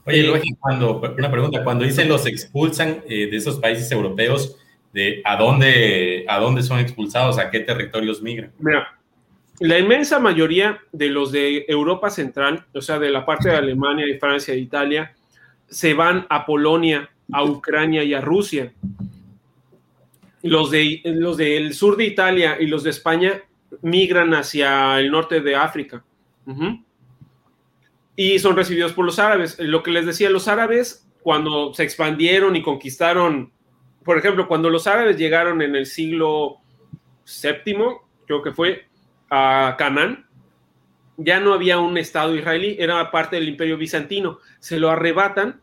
eh, 0.06 0.42
cuando, 0.58 1.02
una 1.18 1.30
pregunta, 1.30 1.62
cuando 1.62 1.84
dicen 1.84 2.08
los 2.08 2.24
expulsan 2.24 3.02
eh, 3.06 3.28
de 3.30 3.36
esos 3.36 3.58
países 3.58 3.92
europeos, 3.92 4.56
de 4.94 5.20
a 5.22 5.36
dónde, 5.36 6.24
a 6.28 6.38
dónde 6.38 6.62
son 6.62 6.78
expulsados, 6.78 7.38
a 7.38 7.50
qué 7.50 7.60
territorios 7.60 8.22
migran. 8.22 8.52
Mira, 8.58 8.97
la 9.60 9.78
inmensa 9.78 10.20
mayoría 10.20 10.80
de 10.92 11.08
los 11.08 11.32
de 11.32 11.64
Europa 11.68 12.10
Central, 12.10 12.66
o 12.74 12.80
sea, 12.80 12.98
de 12.98 13.10
la 13.10 13.26
parte 13.26 13.48
de 13.48 13.56
Alemania, 13.56 14.06
y 14.06 14.18
Francia 14.18 14.54
e 14.54 14.58
Italia, 14.58 15.14
se 15.68 15.94
van 15.94 16.26
a 16.30 16.46
Polonia, 16.46 17.10
a 17.32 17.44
Ucrania 17.44 18.04
y 18.04 18.14
a 18.14 18.20
Rusia. 18.20 18.72
Los, 20.42 20.70
de, 20.70 21.00
los 21.04 21.36
del 21.36 21.74
sur 21.74 21.96
de 21.96 22.04
Italia 22.04 22.56
y 22.60 22.66
los 22.66 22.84
de 22.84 22.90
España 22.90 23.42
migran 23.82 24.32
hacia 24.34 24.98
el 25.00 25.10
norte 25.10 25.40
de 25.40 25.56
África. 25.56 26.04
Y 28.14 28.38
son 28.38 28.56
recibidos 28.56 28.92
por 28.92 29.04
los 29.04 29.18
árabes. 29.18 29.58
Lo 29.58 29.82
que 29.82 29.90
les 29.90 30.06
decía, 30.06 30.30
los 30.30 30.48
árabes, 30.48 31.06
cuando 31.22 31.74
se 31.74 31.82
expandieron 31.82 32.54
y 32.54 32.62
conquistaron, 32.62 33.52
por 34.04 34.16
ejemplo, 34.16 34.46
cuando 34.46 34.70
los 34.70 34.86
árabes 34.86 35.18
llegaron 35.18 35.60
en 35.60 35.74
el 35.74 35.86
siglo 35.86 36.58
VII, 37.26 37.74
creo 38.26 38.42
que 38.42 38.52
fue, 38.52 38.87
a 39.30 39.76
Canaán, 39.78 40.26
ya 41.16 41.40
no 41.40 41.52
había 41.52 41.78
un 41.78 41.98
Estado 41.98 42.34
israelí, 42.34 42.76
era 42.78 43.10
parte 43.10 43.36
del 43.36 43.48
imperio 43.48 43.76
bizantino. 43.76 44.38
Se 44.60 44.78
lo 44.78 44.88
arrebatan 44.88 45.60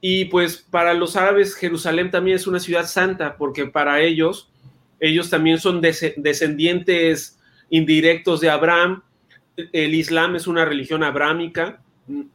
y 0.00 0.26
pues 0.26 0.58
para 0.58 0.94
los 0.94 1.16
árabes 1.16 1.54
Jerusalén 1.54 2.10
también 2.10 2.36
es 2.36 2.46
una 2.46 2.60
ciudad 2.60 2.86
santa 2.86 3.36
porque 3.36 3.66
para 3.66 4.00
ellos, 4.00 4.50
ellos 5.00 5.30
también 5.30 5.58
son 5.58 5.80
descendientes 5.80 7.40
indirectos 7.70 8.40
de 8.40 8.50
Abraham. 8.50 9.02
El 9.56 9.94
Islam 9.94 10.36
es 10.36 10.46
una 10.46 10.64
religión 10.64 11.02
abrámica. 11.02 11.82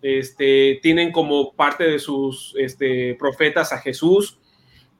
Este, 0.01 0.79
tienen 0.81 1.11
como 1.11 1.53
parte 1.53 1.83
de 1.83 1.99
sus 1.99 2.55
este, 2.57 3.15
profetas 3.19 3.73
a 3.73 3.79
Jesús 3.79 4.39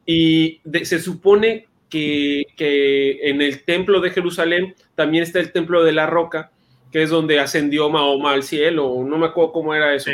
y 0.06 0.62
se 0.84 1.00
supone 1.00 1.68
que, 1.90 3.20
en 3.30 3.42
el 3.42 3.64
templo 3.64 4.00
de 4.02 4.12
Jerusalén 4.12 4.76
también 4.96 5.24
está 5.24 5.40
el 5.40 5.52
templo 5.52 5.84
de 5.84 5.94
la 5.94 6.06
roca, 6.06 6.52
que 6.92 7.04
es 7.04 7.10
donde 7.10 7.40
ascendió 7.40 7.90
Mahoma 7.90 8.32
al 8.32 8.44
cielo, 8.44 9.04
no 9.06 9.18
me 9.18 9.28
acuerdo 9.28 9.52
cómo 9.52 9.74
era 9.74 9.94
eso. 9.94 10.12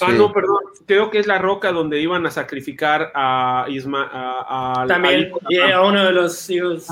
Ah, 0.00 0.12
no, 0.12 0.32
perdón, 0.32 0.58
creo 0.86 1.10
que 1.10 1.18
es 1.18 1.26
la 1.26 1.38
roca 1.38 1.72
donde 1.72 2.00
iban 2.00 2.26
a 2.26 2.30
sacrificar 2.30 3.12
a 3.14 3.66
Isma. 3.68 4.10
A, 4.12 4.84
también, 4.86 5.32
a, 5.72 5.82
uno 5.82 6.04
de 6.04 6.12
los 6.12 6.50
hijos. 6.50 6.86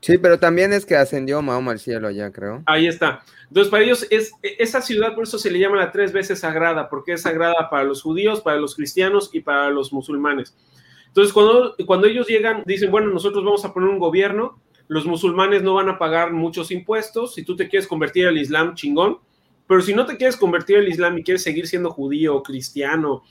Sí, 0.00 0.16
pero 0.18 0.38
también 0.38 0.72
es 0.72 0.86
que 0.86 0.96
ascendió 0.96 1.42
Mahoma 1.42 1.72
al 1.72 1.78
cielo 1.78 2.10
ya, 2.10 2.30
creo. 2.30 2.62
Ahí 2.66 2.86
está. 2.86 3.22
Entonces, 3.48 3.70
para 3.70 3.84
ellos, 3.84 4.06
es, 4.10 4.32
esa 4.42 4.80
ciudad, 4.80 5.14
por 5.14 5.24
eso 5.24 5.38
se 5.38 5.50
le 5.50 5.58
llama 5.58 5.76
la 5.76 5.92
tres 5.92 6.12
veces 6.12 6.40
sagrada, 6.40 6.88
porque 6.88 7.12
es 7.12 7.22
sagrada 7.22 7.68
para 7.70 7.84
los 7.84 8.02
judíos, 8.02 8.40
para 8.40 8.56
los 8.56 8.74
cristianos 8.74 9.30
y 9.32 9.40
para 9.40 9.70
los 9.70 9.92
musulmanes. 9.92 10.54
Entonces, 11.16 11.32
cuando, 11.32 11.74
cuando 11.86 12.06
ellos 12.06 12.26
llegan, 12.26 12.62
dicen, 12.66 12.90
bueno, 12.90 13.08
nosotros 13.08 13.42
vamos 13.42 13.64
a 13.64 13.72
poner 13.72 13.88
un 13.88 13.98
gobierno, 13.98 14.60
los 14.86 15.06
musulmanes 15.06 15.62
no 15.62 15.72
van 15.72 15.88
a 15.88 15.96
pagar 15.96 16.34
muchos 16.34 16.70
impuestos, 16.70 17.32
si 17.32 17.42
tú 17.42 17.56
te 17.56 17.70
quieres 17.70 17.88
convertir 17.88 18.26
al 18.26 18.36
Islam, 18.36 18.74
chingón, 18.74 19.16
pero 19.66 19.80
si 19.80 19.94
no 19.94 20.04
te 20.04 20.18
quieres 20.18 20.36
convertir 20.36 20.76
al 20.76 20.86
Islam 20.86 21.16
y 21.16 21.22
quieres 21.22 21.42
seguir 21.42 21.68
siendo 21.68 21.90
judío, 21.90 22.36
o 22.36 22.42
cristiano, 22.42 23.22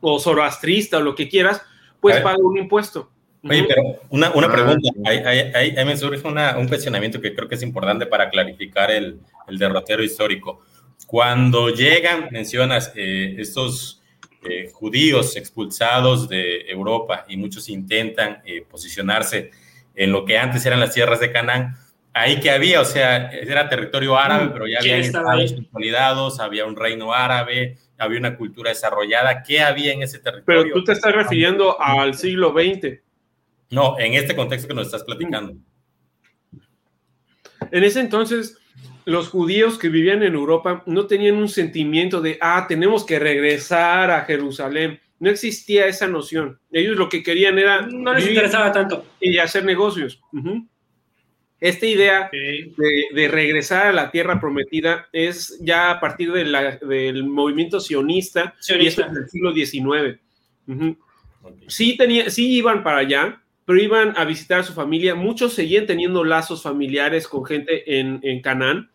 o 0.00 0.18
zoroastrista, 0.18 0.98
o 0.98 1.02
lo 1.02 1.14
que 1.14 1.28
quieras, 1.28 1.62
pues 2.00 2.20
paga 2.20 2.38
un 2.42 2.58
impuesto. 2.58 3.12
Oye, 3.48 3.64
pero 3.68 3.82
una, 4.10 4.32
una 4.34 4.48
ah, 4.48 4.52
pregunta, 4.52 4.88
ahí, 5.04 5.72
me 5.84 5.96
surge 5.96 6.20
un 6.26 6.66
cuestionamiento 6.66 7.20
que 7.20 7.32
creo 7.32 7.48
que 7.48 7.54
es 7.54 7.62
importante 7.62 8.06
para 8.06 8.28
clarificar 8.28 8.90
el, 8.90 9.20
el 9.46 9.56
derrotero 9.56 10.02
histórico. 10.02 10.62
Cuando 11.06 11.68
llegan, 11.68 12.26
mencionas, 12.32 12.92
eh, 12.96 13.36
estos 13.38 14.02
eh, 14.48 14.70
judíos 14.72 15.36
expulsados 15.36 16.28
de 16.28 16.62
Europa 16.68 17.24
y 17.28 17.36
muchos 17.36 17.68
intentan 17.68 18.42
eh, 18.44 18.64
posicionarse 18.68 19.50
en 19.94 20.12
lo 20.12 20.24
que 20.24 20.38
antes 20.38 20.64
eran 20.66 20.80
las 20.80 20.92
tierras 20.92 21.20
de 21.20 21.32
Canaán, 21.32 21.76
ahí 22.16 22.40
que 22.40 22.50
había, 22.50 22.80
o 22.80 22.84
sea, 22.84 23.30
era 23.30 23.68
territorio 23.68 24.16
árabe, 24.16 24.46
mm, 24.46 24.52
pero 24.52 24.66
ya 24.66 24.78
había 24.78 24.96
estados 24.96 25.52
consolidados, 25.52 26.40
había 26.40 26.64
un 26.64 26.74
reino 26.74 27.12
árabe, 27.12 27.76
había 27.98 28.18
una 28.18 28.36
cultura 28.36 28.70
desarrollada. 28.70 29.42
¿Qué 29.42 29.60
había 29.60 29.92
en 29.92 30.02
ese 30.02 30.18
territorio? 30.18 30.62
Pero 30.62 30.74
tú 30.74 30.84
te 30.84 30.92
estás 30.92 31.14
refiriendo 31.14 31.80
al 31.80 32.14
siglo 32.14 32.52
XX. 32.52 33.00
No, 33.70 33.98
en 33.98 34.14
este 34.14 34.34
contexto 34.34 34.68
que 34.68 34.74
nos 34.74 34.86
estás 34.86 35.04
platicando. 35.04 35.56
En 37.70 37.84
ese 37.84 38.00
entonces, 38.00 38.58
los 39.06 39.28
judíos 39.28 39.78
que 39.78 39.88
vivían 39.88 40.24
en 40.24 40.34
Europa 40.34 40.82
no 40.84 41.06
tenían 41.06 41.36
un 41.36 41.48
sentimiento 41.48 42.20
de, 42.20 42.38
ah, 42.40 42.66
tenemos 42.68 43.06
que 43.06 43.20
regresar 43.20 44.10
a 44.10 44.24
Jerusalén. 44.24 45.00
No 45.20 45.30
existía 45.30 45.86
esa 45.86 46.08
noción. 46.08 46.58
Ellos 46.72 46.96
lo 46.96 47.08
que 47.08 47.22
querían 47.22 47.56
era... 47.56 47.86
No 47.86 48.12
les 48.12 48.28
interesaba 48.28 48.72
tanto. 48.72 49.06
Y 49.20 49.38
hacer 49.38 49.64
negocios. 49.64 50.20
Esta 51.60 51.86
idea 51.86 52.28
de, 52.32 53.28
regresar 53.28 53.86
a 53.86 53.92
la 53.92 54.10
tierra 54.10 54.40
prometida 54.40 55.08
es 55.12 55.56
ya 55.60 55.92
a 55.92 56.00
partir 56.00 56.32
del 56.32 57.24
movimiento 57.24 57.78
sionista, 57.78 58.56
y 58.68 58.86
eso 58.88 59.02
del 59.02 59.28
siglo 59.30 59.54
XIX. 59.54 60.18
sí, 61.68 61.96
tenía, 61.96 62.28
sí 62.28 62.56
iban 62.56 62.82
para 62.82 62.98
allá, 62.98 63.40
pero 63.64 63.80
iban 63.80 64.14
a 64.16 64.24
visitar 64.24 64.60
a 64.60 64.64
su 64.64 64.74
familia. 64.74 65.14
Muchos 65.14 65.54
seguían 65.54 65.86
teniendo 65.86 66.24
lazos 66.24 66.64
familiares 66.64 67.28
con 67.28 67.44
gente 67.44 67.98
en, 68.00 68.18
en 68.22 68.42
Canaán, 68.42 68.90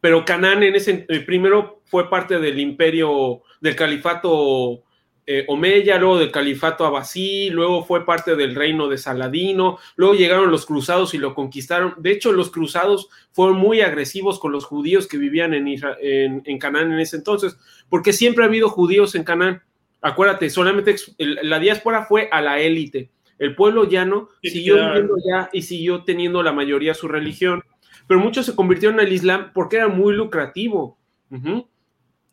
pero 0.00 0.24
Canaán 0.24 0.62
en 0.62 0.74
ese 0.74 1.06
eh, 1.08 1.20
primero 1.20 1.82
fue 1.84 2.08
parte 2.08 2.38
del 2.38 2.58
imperio 2.58 3.42
del 3.60 3.76
califato 3.76 4.82
eh, 5.30 5.44
Omeya, 5.46 5.98
luego 5.98 6.18
del 6.18 6.30
califato 6.30 6.86
Abbasí, 6.86 7.50
luego 7.50 7.84
fue 7.84 8.06
parte 8.06 8.34
del 8.34 8.54
reino 8.54 8.88
de 8.88 8.96
Saladino, 8.96 9.78
luego 9.94 10.14
llegaron 10.14 10.50
los 10.50 10.64
cruzados 10.64 11.12
y 11.12 11.18
lo 11.18 11.34
conquistaron. 11.34 11.94
De 11.98 12.12
hecho, 12.12 12.32
los 12.32 12.50
cruzados 12.50 13.10
fueron 13.32 13.58
muy 13.58 13.82
agresivos 13.82 14.40
con 14.40 14.52
los 14.52 14.64
judíos 14.64 15.06
que 15.06 15.18
vivían 15.18 15.52
en, 15.52 15.68
en, 15.68 16.58
Canaán 16.58 16.92
en 16.92 17.00
ese 17.00 17.18
entonces, 17.18 17.58
porque 17.90 18.14
siempre 18.14 18.42
ha 18.42 18.48
habido 18.48 18.70
judíos 18.70 19.14
en 19.16 19.24
Canaán. 19.24 19.62
Acuérdate, 20.00 20.48
solamente 20.48 20.96
la 21.18 21.58
diáspora 21.58 22.06
fue 22.06 22.30
a 22.32 22.40
la 22.40 22.60
élite. 22.60 23.10
El 23.38 23.54
pueblo 23.54 23.84
llano 23.84 24.30
siguió 24.42 24.76
viviendo 24.76 25.14
ya 25.30 25.50
y 25.52 25.60
siguió 25.60 26.04
teniendo 26.04 26.42
la 26.42 26.52
mayoría 26.52 26.94
su 26.94 27.06
religión, 27.06 27.62
pero 28.08 28.18
muchos 28.18 28.46
se 28.46 28.56
convirtieron 28.56 28.98
al 28.98 29.12
Islam 29.12 29.52
porque 29.54 29.76
era 29.76 29.86
muy 29.86 30.14
lucrativo. 30.14 30.98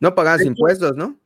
No 0.00 0.14
pagabas 0.14 0.44
impuestos, 0.44 0.96
¿no? 0.96 1.16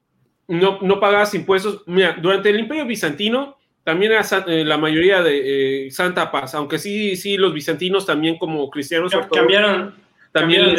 no, 0.50 0.80
no 0.82 0.98
pagabas 0.98 1.32
impuestos. 1.34 1.82
Mira, 1.86 2.16
durante 2.20 2.50
el 2.50 2.58
Imperio 2.58 2.84
Bizantino 2.84 3.56
también 3.84 4.12
era 4.12 4.26
eh, 4.48 4.64
la 4.64 4.76
mayoría 4.76 5.22
de 5.22 5.86
eh, 5.86 5.90
Santa 5.92 6.30
Paz, 6.32 6.54
aunque 6.56 6.78
sí, 6.78 7.14
sí, 7.16 7.36
los 7.36 7.54
bizantinos 7.54 8.04
también 8.04 8.36
como 8.36 8.68
cristianos 8.68 9.12
cambiaron, 9.32 9.94
también 10.32 10.74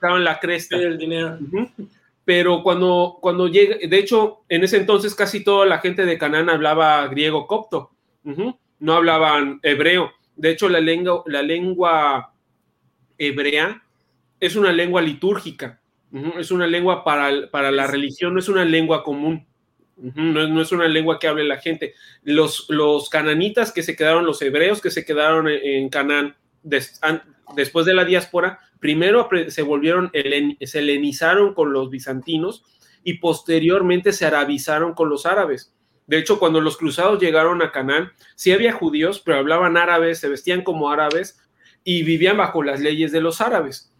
cambiaron 0.00 0.24
la 0.24 0.40
cresta. 0.40 0.76
el 0.76 0.98
dinero. 0.98 1.38
Pero 2.24 2.62
cuando, 2.64 3.18
cuando 3.20 3.46
llega, 3.46 3.76
de 3.88 3.98
hecho, 3.98 4.40
en 4.48 4.64
ese 4.64 4.78
entonces 4.78 5.14
casi 5.14 5.44
toda 5.44 5.66
la 5.66 5.78
gente 5.78 6.04
de 6.04 6.18
Canaán 6.18 6.50
hablaba 6.50 7.06
griego 7.06 7.46
copto, 7.46 7.92
no 8.24 8.92
hablaban 8.92 9.60
hebreo. 9.62 10.10
De 10.34 10.50
hecho, 10.50 10.68
la 10.68 10.80
lengua, 10.80 11.22
la 11.26 11.42
lengua 11.42 12.31
hebrea 13.26 13.82
es 14.40 14.56
una 14.56 14.72
lengua 14.72 15.02
litúrgica 15.02 15.82
es 16.38 16.50
una 16.50 16.66
lengua 16.66 17.04
para, 17.04 17.50
para, 17.50 17.70
la 17.70 17.86
religión, 17.86 18.34
no 18.34 18.40
es 18.40 18.48
una 18.48 18.64
lengua 18.64 19.02
común. 19.02 19.46
no, 19.96 20.60
es 20.60 20.72
una 20.72 20.88
lengua 20.88 21.18
que 21.18 21.28
hable 21.28 21.44
la 21.44 21.58
gente. 21.58 21.94
Los, 22.22 22.66
los 22.68 23.08
cananitas 23.08 23.72
que 23.72 23.82
se 23.82 23.96
quedaron, 23.96 24.26
los 24.26 24.42
hebreos 24.42 24.80
que 24.82 24.90
se 24.90 25.04
quedaron 25.04 25.48
en, 25.48 25.88
Canaán 25.88 26.36
después 26.62 27.86
de 27.86 27.94
la 27.94 28.04
diáspora, 28.04 28.60
primero 28.78 29.28
se 29.48 29.62
volvieron, 29.62 30.10
se 30.12 30.78
helenizaron 30.78 31.54
con 31.54 31.72
los 31.72 31.88
bizantinos 31.88 32.64
y 33.04 33.14
posteriormente 33.14 34.12
se 34.12 34.26
arabizaron 34.26 34.94
con 34.94 35.08
los 35.08 35.24
árabes. 35.24 35.72
De 36.06 36.18
hecho, 36.18 36.38
cuando 36.38 36.60
los 36.60 36.76
cruzados 36.76 37.20
llegaron 37.20 37.62
a 37.62 37.72
Canaán, 37.72 38.12
sí 38.34 38.52
había 38.52 38.72
judíos, 38.72 39.22
pero 39.24 39.38
hablaban 39.38 39.78
árabes, 39.78 40.18
se 40.18 40.28
vestían 40.28 40.62
como 40.62 40.90
árabes 40.90 41.41
y 41.84 42.02
vivían 42.02 42.36
bajo 42.36 42.62
las 42.62 42.80
leyes 42.80 43.12
de 43.12 43.20
los 43.20 43.40
árabes 43.40 43.92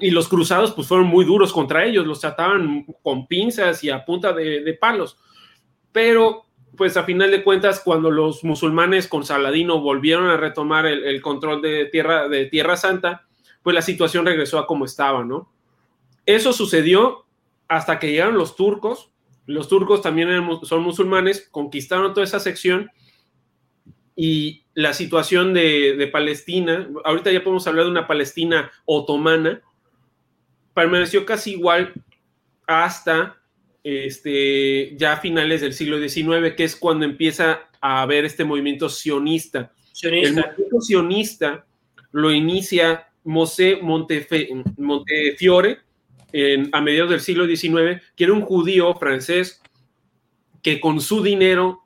y 0.00 0.10
los 0.10 0.28
cruzados 0.28 0.72
pues 0.72 0.88
fueron 0.88 1.06
muy 1.06 1.24
duros 1.24 1.52
contra 1.52 1.84
ellos, 1.84 2.06
los 2.06 2.20
trataban 2.20 2.86
con 3.02 3.26
pinzas 3.26 3.84
y 3.84 3.90
a 3.90 4.04
punta 4.04 4.32
de, 4.32 4.76
palos. 4.80 5.18
Pero 5.92 6.46
pues 6.76 6.96
a 6.96 7.04
final 7.04 7.30
de 7.30 7.44
cuentas 7.44 7.80
cuando 7.84 8.10
los 8.10 8.42
musulmanes 8.42 9.06
con 9.06 9.24
Saladino 9.24 9.80
volvieron 9.80 10.26
a 10.28 10.38
retomar 10.38 10.86
el, 10.86 11.20
control 11.20 11.60
de 11.60 11.86
tierra, 11.86 12.28
de 12.28 12.46
Tierra 12.46 12.76
Santa, 12.76 13.26
pues 13.62 13.74
la 13.74 13.82
situación 13.82 14.24
regresó 14.24 14.58
a 14.58 14.66
como 14.66 14.86
estaba, 14.86 15.22
¿no? 15.22 15.52
Eso 16.24 16.52
sucedió 16.54 17.26
hasta 17.68 17.98
que 17.98 18.10
llegaron 18.10 18.38
los 18.38 18.56
turcos, 18.56 19.10
los 19.46 19.68
turcos 19.68 20.00
también 20.00 20.28
son 20.62 20.82
musulmanes, 20.82 21.48
conquistaron 21.50 22.14
toda 22.14 22.24
esa 22.24 22.40
sección 22.40 22.90
y 24.16 24.64
la 24.74 24.94
situación 24.94 25.52
de, 25.52 25.96
de 25.96 26.06
Palestina, 26.06 26.88
ahorita 27.04 27.32
ya 27.32 27.42
podemos 27.42 27.66
hablar 27.66 27.84
de 27.86 27.90
una 27.90 28.06
Palestina 28.06 28.70
otomana, 28.84 29.60
permaneció 30.74 31.26
casi 31.26 31.52
igual 31.52 31.92
hasta 32.66 33.40
este, 33.82 34.96
ya 34.96 35.16
finales 35.16 35.60
del 35.60 35.72
siglo 35.72 35.98
XIX, 35.98 36.54
que 36.56 36.64
es 36.64 36.76
cuando 36.76 37.04
empieza 37.04 37.68
a 37.80 38.02
haber 38.02 38.24
este 38.24 38.44
movimiento 38.44 38.88
sionista. 38.88 39.72
El 40.02 40.34
movimiento 40.34 40.80
sionista 40.80 41.66
lo 42.12 42.32
inicia 42.32 43.08
Mosé 43.24 43.78
Montefiore 43.82 45.78
a 46.72 46.80
mediados 46.80 47.10
del 47.10 47.20
siglo 47.20 47.46
XIX, 47.46 48.00
que 48.16 48.24
era 48.24 48.32
un 48.32 48.42
judío 48.42 48.94
francés 48.94 49.60
que 50.62 50.80
con 50.80 51.00
su 51.00 51.22
dinero 51.22 51.79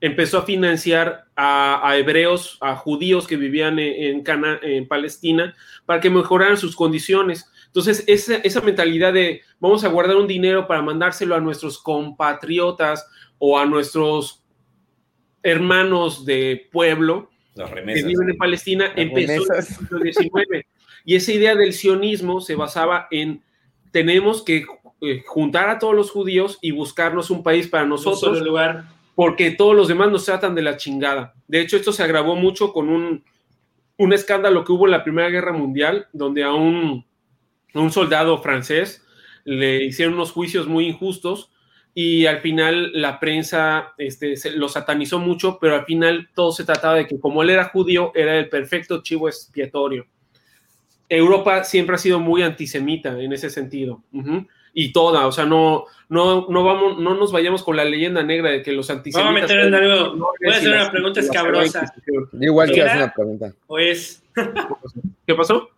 empezó 0.00 0.38
a 0.38 0.42
financiar 0.42 1.26
a, 1.36 1.94
hebreos, 1.96 2.58
a 2.60 2.76
judíos 2.76 3.26
que 3.26 3.36
vivían 3.36 3.78
en, 3.78 4.24
en 4.62 4.88
Palestina, 4.88 5.54
para 5.86 6.00
que 6.00 6.10
mejoraran 6.10 6.56
sus 6.56 6.76
condiciones. 6.76 7.50
Entonces, 7.66 8.04
esa, 8.06 8.60
mentalidad 8.62 9.12
de 9.12 9.42
vamos 9.60 9.84
a 9.84 9.88
guardar 9.88 10.16
un 10.16 10.26
dinero 10.26 10.66
para 10.66 10.82
mandárselo 10.82 11.34
a 11.34 11.40
nuestros 11.40 11.78
compatriotas 11.78 13.06
o 13.38 13.58
a 13.58 13.66
nuestros 13.66 14.42
hermanos 15.42 16.24
de 16.24 16.68
pueblo 16.72 17.30
que 17.54 18.02
viven 18.02 18.30
en 18.30 18.36
Palestina 18.36 18.92
empezó 18.96 19.52
en 19.52 19.56
el 19.56 19.62
siglo 19.62 19.98
XIX. 20.00 20.66
Y 21.04 21.14
esa 21.14 21.32
idea 21.32 21.54
del 21.54 21.72
sionismo 21.72 22.40
se 22.40 22.54
basaba 22.54 23.06
en 23.10 23.42
tenemos 23.90 24.42
que 24.42 24.66
eh, 25.00 25.22
juntar 25.26 25.68
a 25.68 25.78
todos 25.78 25.94
los 25.94 26.10
judíos 26.10 26.58
y 26.60 26.70
buscarnos 26.70 27.30
un 27.30 27.42
país 27.42 27.68
para 27.68 27.86
nosotros, 27.86 28.40
lugar. 28.42 28.84
Porque 29.18 29.50
todos 29.50 29.74
los 29.74 29.88
demás 29.88 30.12
nos 30.12 30.24
tratan 30.26 30.54
de 30.54 30.62
la 30.62 30.76
chingada. 30.76 31.34
De 31.48 31.60
hecho, 31.60 31.76
esto 31.76 31.90
se 31.90 32.04
agravó 32.04 32.36
mucho 32.36 32.72
con 32.72 32.88
un, 32.88 33.24
un 33.96 34.12
escándalo 34.12 34.62
que 34.62 34.70
hubo 34.70 34.84
en 34.84 34.92
la 34.92 35.02
Primera 35.02 35.28
Guerra 35.28 35.52
Mundial, 35.52 36.06
donde 36.12 36.44
a 36.44 36.52
un 36.52 37.04
un 37.74 37.90
soldado 37.90 38.38
francés, 38.38 39.04
le 39.44 39.82
hicieron 39.82 40.14
unos 40.14 40.30
juicios 40.30 40.68
muy 40.68 40.86
injustos 40.86 41.50
y 41.94 42.26
al 42.26 42.38
final 42.38 42.92
la 42.94 43.18
prensa 43.18 43.92
este, 43.98 44.36
lo 44.54 44.68
satanizó 44.68 45.18
mucho, 45.18 45.58
pero 45.60 45.74
al 45.74 45.84
final 45.84 46.28
todo 46.32 46.52
se 46.52 46.62
trataba 46.62 46.94
de 46.94 47.08
que 47.08 47.18
como 47.18 47.42
él 47.42 47.50
era 47.50 47.64
judío, 47.64 48.12
era 48.14 48.38
el 48.38 48.48
perfecto 48.48 49.02
chivo 49.02 49.28
expiatorio. 49.28 50.06
Europa 51.08 51.64
siempre 51.64 51.96
ha 51.96 51.98
sido 51.98 52.20
muy 52.20 52.42
antisemita 52.42 53.20
en 53.20 53.32
ese 53.32 53.50
sentido. 53.50 54.04
Y 54.80 54.92
toda, 54.92 55.26
o 55.26 55.32
sea, 55.32 55.44
no, 55.44 55.86
no, 56.08 56.46
no, 56.48 56.62
vamos, 56.62 57.00
no 57.00 57.16
nos 57.16 57.32
vayamos 57.32 57.64
con 57.64 57.74
la 57.74 57.84
leyenda 57.84 58.22
negra 58.22 58.50
de 58.50 58.62
que 58.62 58.70
los 58.70 58.88
antisemitas. 58.90 59.24
Vamos 59.24 59.50
a 59.50 59.54
meter 59.54 59.66
en 59.66 59.74
algo. 59.74 60.16
Voy 60.16 60.54
a 60.54 60.56
hacer 60.56 60.72
una 60.72 60.88
pregunta 60.88 61.18
escabrosa. 61.18 61.94
Igual 62.40 62.70
quiero 62.70 62.86
hacer 62.86 63.02
una 63.02 63.12
pregunta. 63.12 63.52
¿O 63.66 63.76
es? 63.76 64.22
¿Qué 65.26 65.34
pasó? 65.34 65.68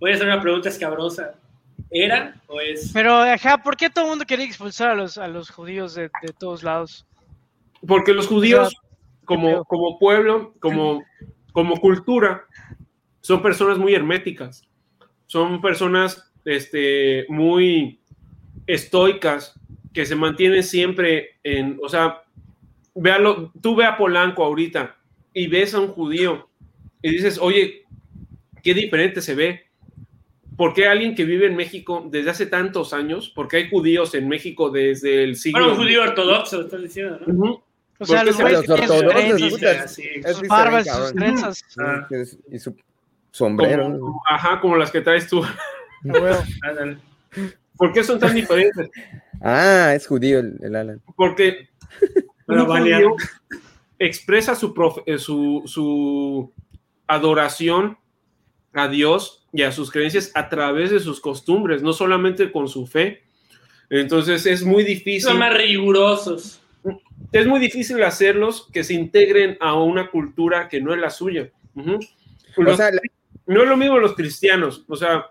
Voy 0.00 0.12
a 0.12 0.14
hacer 0.14 0.26
una 0.26 0.40
pregunta 0.40 0.70
escabrosa. 0.70 1.34
¿Era 1.90 2.34
o 2.46 2.62
es? 2.62 2.92
Pero, 2.94 3.14
ajá, 3.14 3.58
¿por 3.58 3.76
qué 3.76 3.90
todo 3.90 4.06
el 4.06 4.10
mundo 4.12 4.24
quería 4.24 4.46
expulsar 4.46 4.92
a 4.92 4.94
los, 4.94 5.18
a 5.18 5.28
los 5.28 5.50
judíos 5.50 5.94
de, 5.94 6.08
todos 6.38 6.62
lados? 6.62 7.04
Porque 7.86 8.14
los 8.14 8.26
judíos, 8.26 8.74
como, 9.26 9.66
como 9.66 9.98
pueblo, 9.98 10.54
como, 10.60 11.04
como 11.52 11.78
cultura, 11.78 12.46
son 13.20 13.42
personas 13.42 13.76
muy 13.76 13.94
herméticas. 13.94 14.62
Son 15.26 15.60
personas 15.60 16.32
este, 16.46 17.26
muy 17.28 18.00
estoicas, 18.66 19.58
que 19.92 20.06
se 20.06 20.16
mantienen 20.16 20.62
siempre 20.62 21.36
en, 21.42 21.78
o 21.82 21.88
sea, 21.88 22.22
véalo, 22.94 23.52
tú 23.60 23.76
ve 23.76 23.84
a 23.84 23.96
Polanco 23.96 24.44
ahorita 24.44 24.96
y 25.32 25.46
ves 25.46 25.74
a 25.74 25.80
un 25.80 25.88
judío 25.88 26.48
y 27.02 27.10
dices, 27.10 27.38
oye, 27.40 27.84
qué 28.62 28.74
diferente 28.74 29.20
se 29.20 29.34
ve 29.34 29.64
¿por 30.56 30.74
qué 30.74 30.88
alguien 30.88 31.14
que 31.14 31.24
vive 31.24 31.46
en 31.46 31.56
México 31.56 32.06
desde 32.10 32.30
hace 32.30 32.46
tantos 32.46 32.92
años, 32.92 33.30
porque 33.34 33.56
hay 33.58 33.70
judíos 33.70 34.14
en 34.14 34.28
México 34.28 34.70
desde 34.70 35.24
el 35.24 35.36
siglo... 35.36 35.60
Bueno, 35.60 35.74
un 35.74 35.84
judío 35.84 36.02
ortodoxo, 36.02 36.62
estás 36.62 36.82
diciendo, 36.82 37.20
¿no? 37.26 37.62
O 37.98 38.04
sea, 38.04 38.24
los, 38.24 38.38
los 38.38 38.68
ortodoxos, 38.68 39.98
sus 40.36 40.48
barbas, 40.48 40.86
sus 40.86 41.14
trenzas. 41.14 41.64
Ah. 41.78 42.08
Y 42.50 42.58
su 42.58 42.76
sombrero. 43.30 43.84
Como, 43.84 44.22
ajá, 44.28 44.60
como 44.60 44.76
las 44.76 44.90
que 44.90 45.00
traes 45.00 45.28
tú. 45.28 45.42
¿Por 47.76 47.92
qué 47.92 48.04
son 48.04 48.18
tan 48.18 48.34
diferentes? 48.34 48.88
Ah, 49.40 49.92
es 49.94 50.06
judío 50.06 50.38
el, 50.40 50.56
el 50.62 50.76
Alan. 50.76 51.02
Porque 51.16 51.68
Pero 52.46 52.64
un 52.64 52.78
judío 52.78 53.16
expresa 53.98 54.54
su, 54.54 54.74
profe- 54.74 55.02
eh, 55.06 55.18
su, 55.18 55.62
su 55.66 56.52
adoración 57.06 57.98
a 58.72 58.88
Dios 58.88 59.46
y 59.52 59.62
a 59.62 59.72
sus 59.72 59.90
creencias 59.90 60.30
a 60.34 60.48
través 60.48 60.90
de 60.90 61.00
sus 61.00 61.20
costumbres, 61.20 61.82
no 61.82 61.92
solamente 61.92 62.50
con 62.50 62.68
su 62.68 62.86
fe. 62.86 63.22
Entonces 63.90 64.46
es 64.46 64.64
muy 64.64 64.82
difícil. 64.82 65.22
Son 65.30 65.38
más 65.38 65.54
rigurosos. 65.54 66.60
es 67.32 67.46
muy 67.46 67.60
difícil 67.60 68.02
hacerlos 68.02 68.68
que 68.72 68.82
se 68.84 68.94
integren 68.94 69.56
a 69.60 69.74
una 69.80 70.10
cultura 70.10 70.68
que 70.68 70.80
no 70.80 70.92
es 70.92 71.00
la 71.00 71.10
suya. 71.10 71.50
Ujú. 71.74 71.98
O 72.56 72.62
Los- 72.62 72.76
sea, 72.76 72.90
la- 72.90 73.00
no 73.46 73.62
es 73.62 73.68
lo 73.68 73.76
mismo 73.76 73.98
los 73.98 74.14
cristianos, 74.14 74.84
o 74.88 74.96
sea, 74.96 75.26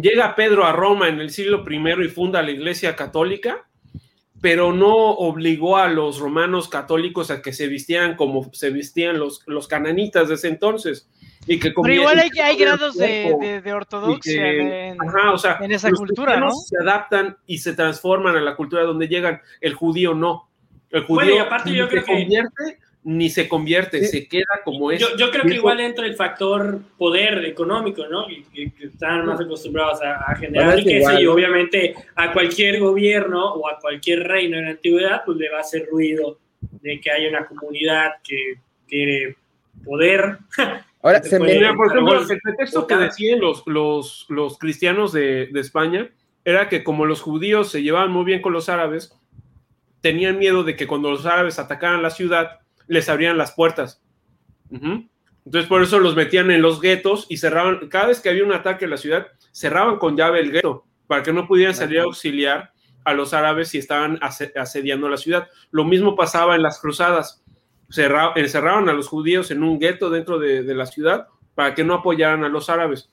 llega 0.00 0.34
Pedro 0.34 0.64
a 0.64 0.72
Roma 0.72 1.08
en 1.08 1.20
el 1.20 1.30
siglo 1.30 1.64
I 1.68 2.04
y 2.04 2.08
funda 2.08 2.42
la 2.42 2.50
iglesia 2.50 2.96
católica, 2.96 3.66
pero 4.40 4.72
no 4.72 4.94
obligó 4.94 5.76
a 5.78 5.88
los 5.88 6.18
romanos 6.18 6.68
católicos 6.68 7.30
a 7.30 7.40
que 7.40 7.52
se 7.52 7.66
vistieran 7.66 8.14
como 8.16 8.50
se 8.52 8.70
vestían 8.70 9.18
los, 9.18 9.42
los 9.46 9.68
cananitas 9.68 10.28
de 10.28 10.34
ese 10.34 10.48
entonces. 10.48 11.08
Y 11.46 11.58
que 11.58 11.72
Pero 11.72 11.92
igual 11.94 12.18
hay, 12.18 12.30
hay 12.42 12.56
grados 12.56 12.96
de, 12.96 13.60
de- 13.62 13.72
ortodoxia 13.72 14.32
que- 14.42 14.88
en, 14.88 14.98
ajá, 15.02 15.32
o 15.32 15.38
sea, 15.38 15.58
en 15.60 15.72
esa 15.72 15.90
los 15.90 15.98
cultura, 15.98 16.36
¿no? 16.38 16.48
cristianos 16.48 16.66
Se 16.68 16.76
adaptan 16.78 17.36
y 17.46 17.58
se 17.58 17.74
transforman 17.74 18.36
a 18.36 18.40
la 18.40 18.56
cultura 18.56 18.82
donde 18.84 19.08
llegan. 19.08 19.40
El 19.60 19.74
judío 19.74 20.14
no. 20.14 20.48
El 20.90 21.02
judío 21.04 21.14
Bueno, 21.26 21.34
y 21.34 21.38
aparte 21.38 21.70
ni 21.70 21.76
yo 21.76 21.84
se 21.84 21.90
creo 21.90 22.04
que- 22.04 22.12
convierte 22.12 22.78
ni 23.04 23.28
se 23.28 23.48
convierte, 23.48 24.00
Sí. 24.00 24.06
se 24.06 24.28
queda 24.28 24.62
como 24.64 24.90
es. 24.90 24.98
Yo, 24.98 25.14
yo 25.16 25.30
creo 25.30 25.44
que 25.44 25.54
igual 25.54 25.78
entra 25.80 26.06
el 26.06 26.16
factor 26.16 26.80
poder 26.96 27.44
económico, 27.44 28.06
¿no? 28.06 28.26
Que, 28.26 28.70
que 28.72 28.86
están 28.86 29.26
más 29.26 29.38
acostumbrados 29.38 30.00
a, 30.02 30.30
a 30.30 30.34
generar 30.36 30.76
riqueza 30.76 30.96
igual, 30.96 31.22
y 31.22 31.24
¿no? 31.24 31.32
obviamente 31.32 31.94
a 32.16 32.32
cualquier 32.32 32.80
gobierno 32.80 33.52
o 33.52 33.68
a 33.68 33.78
cualquier 33.78 34.26
reino 34.26 34.56
en 34.56 34.64
la 34.64 34.70
antigüedad 34.70 35.22
pues 35.26 35.36
le 35.36 35.50
va 35.50 35.58
a 35.58 35.60
hacer 35.60 35.86
ruido 35.90 36.38
de 36.80 36.98
que 36.98 37.10
haya 37.10 37.28
una 37.28 37.44
comunidad 37.46 38.12
que 38.26 38.54
tiene 38.86 39.36
poder. 39.84 40.38
ahora 41.02 41.22
se 41.22 41.38
me, 41.38 41.54
Mira, 41.54 41.74
por 41.74 41.88
ejemplo, 41.88 42.20
el 42.20 42.40
pretexto 42.40 42.86
que 42.86 42.96
decían 42.96 43.38
los, 43.40 43.66
los, 43.66 44.24
los 44.30 44.58
cristianos 44.58 45.12
de, 45.12 45.48
de 45.52 45.60
España 45.60 46.08
era 46.42 46.70
que 46.70 46.82
como 46.82 47.04
los 47.04 47.20
judíos 47.20 47.70
se 47.70 47.82
llevaban 47.82 48.10
muy 48.10 48.24
bien 48.24 48.40
con 48.40 48.54
los 48.54 48.70
árabes, 48.70 49.14
tenían 50.00 50.38
miedo 50.38 50.64
de 50.64 50.74
que 50.76 50.86
cuando 50.86 51.10
los 51.10 51.26
árabes 51.26 51.58
atacaran 51.58 52.02
la 52.02 52.10
ciudad, 52.10 52.60
les 52.86 53.08
abrían 53.08 53.38
las 53.38 53.52
puertas. 53.52 54.02
Entonces, 55.46 55.68
por 55.68 55.82
eso 55.82 55.98
los 55.98 56.16
metían 56.16 56.50
en 56.50 56.62
los 56.62 56.80
guetos 56.80 57.26
y 57.28 57.36
cerraban, 57.36 57.88
cada 57.88 58.06
vez 58.06 58.20
que 58.20 58.30
había 58.30 58.44
un 58.44 58.52
ataque 58.52 58.84
en 58.86 58.90
la 58.90 58.96
ciudad, 58.96 59.26
cerraban 59.52 59.98
con 59.98 60.16
llave 60.16 60.40
el 60.40 60.50
gueto 60.52 60.86
para 61.06 61.22
que 61.22 61.32
no 61.32 61.46
pudieran 61.46 61.74
salir 61.74 62.00
a 62.00 62.04
auxiliar 62.04 62.72
a 63.04 63.12
los 63.12 63.34
árabes 63.34 63.68
si 63.68 63.78
estaban 63.78 64.18
ase- 64.22 64.52
asediando 64.56 65.08
la 65.08 65.18
ciudad. 65.18 65.48
Lo 65.70 65.84
mismo 65.84 66.16
pasaba 66.16 66.56
en 66.56 66.62
las 66.62 66.80
cruzadas. 66.80 67.42
Cerra- 67.90 68.32
encerraban 68.36 68.88
a 68.88 68.94
los 68.94 69.08
judíos 69.08 69.50
en 69.50 69.62
un 69.62 69.78
gueto 69.78 70.08
dentro 70.08 70.38
de, 70.38 70.62
de 70.62 70.74
la 70.74 70.86
ciudad 70.86 71.28
para 71.54 71.74
que 71.74 71.84
no 71.84 71.94
apoyaran 71.94 72.42
a 72.42 72.48
los 72.48 72.70
árabes. 72.70 73.10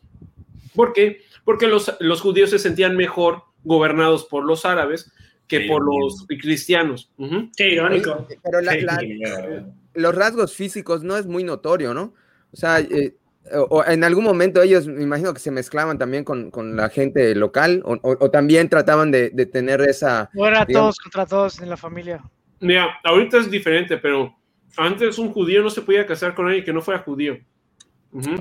¿Por 0.74 0.94
qué? 0.94 1.24
Porque 1.44 1.68
los, 1.68 1.94
los 2.00 2.22
judíos 2.22 2.50
se 2.52 2.60
sentían 2.60 2.96
mejor 2.96 3.44
gobernados 3.66 4.24
por 4.26 4.46
los 4.46 4.64
árabes 4.66 5.12
que 5.52 5.64
Sí, 5.64 5.68
por 5.68 5.84
los 5.86 6.26
cristianos. 6.28 7.12
Qué 7.58 7.74
irónico. 7.74 8.26
pero 8.42 8.62
la- 8.62 8.76
la- 8.78 9.66
los 9.94 10.16
rasgos 10.16 10.56
físicos 10.56 11.04
no 11.04 11.18
es 11.18 11.26
muy 11.28 11.44
notorio, 11.44 11.94
¿no? 11.94 12.14
O 12.54 12.56
sea, 12.56 12.80
eh, 12.80 13.16
o, 13.54 13.62
o 13.70 13.86
en 13.86 14.04
algún 14.06 14.24
momento 14.24 14.62
ellos, 14.62 14.88
me 14.88 15.04
imagino 15.04 15.34
que 15.34 15.40
se 15.42 15.52
mezclaban 15.52 15.98
también 15.98 16.24
con, 16.24 16.50
con 16.52 16.76
la 16.78 16.88
gente 16.90 17.36
local, 17.36 17.82
o, 17.86 17.94
o- 18.02 18.18
o 18.26 18.32
también 18.32 18.70
trataban 18.70 19.12
de, 19.12 19.30
de 19.32 19.46
tener 19.46 19.82
esa... 19.82 20.30
O 20.36 20.48
era 20.48 20.64
digamos- 20.66 20.96
todos 20.96 21.00
contra 21.00 21.26
todos 21.26 21.60
en 21.62 21.70
la 21.70 21.76
familia. 21.78 22.24
Mira, 22.62 23.00
ahorita 23.04 23.40
es 23.40 23.52
diferente, 23.52 23.98
pero 23.98 24.34
antes 24.78 25.18
un 25.20 25.34
judío 25.34 25.62
no 25.62 25.70
se 25.70 25.82
podía 25.82 26.06
casar 26.06 26.34
con 26.34 26.46
alguien 26.46 26.64
que 26.64 26.72
no 26.74 26.82
fuera 26.82 27.02
judío. 27.02 27.38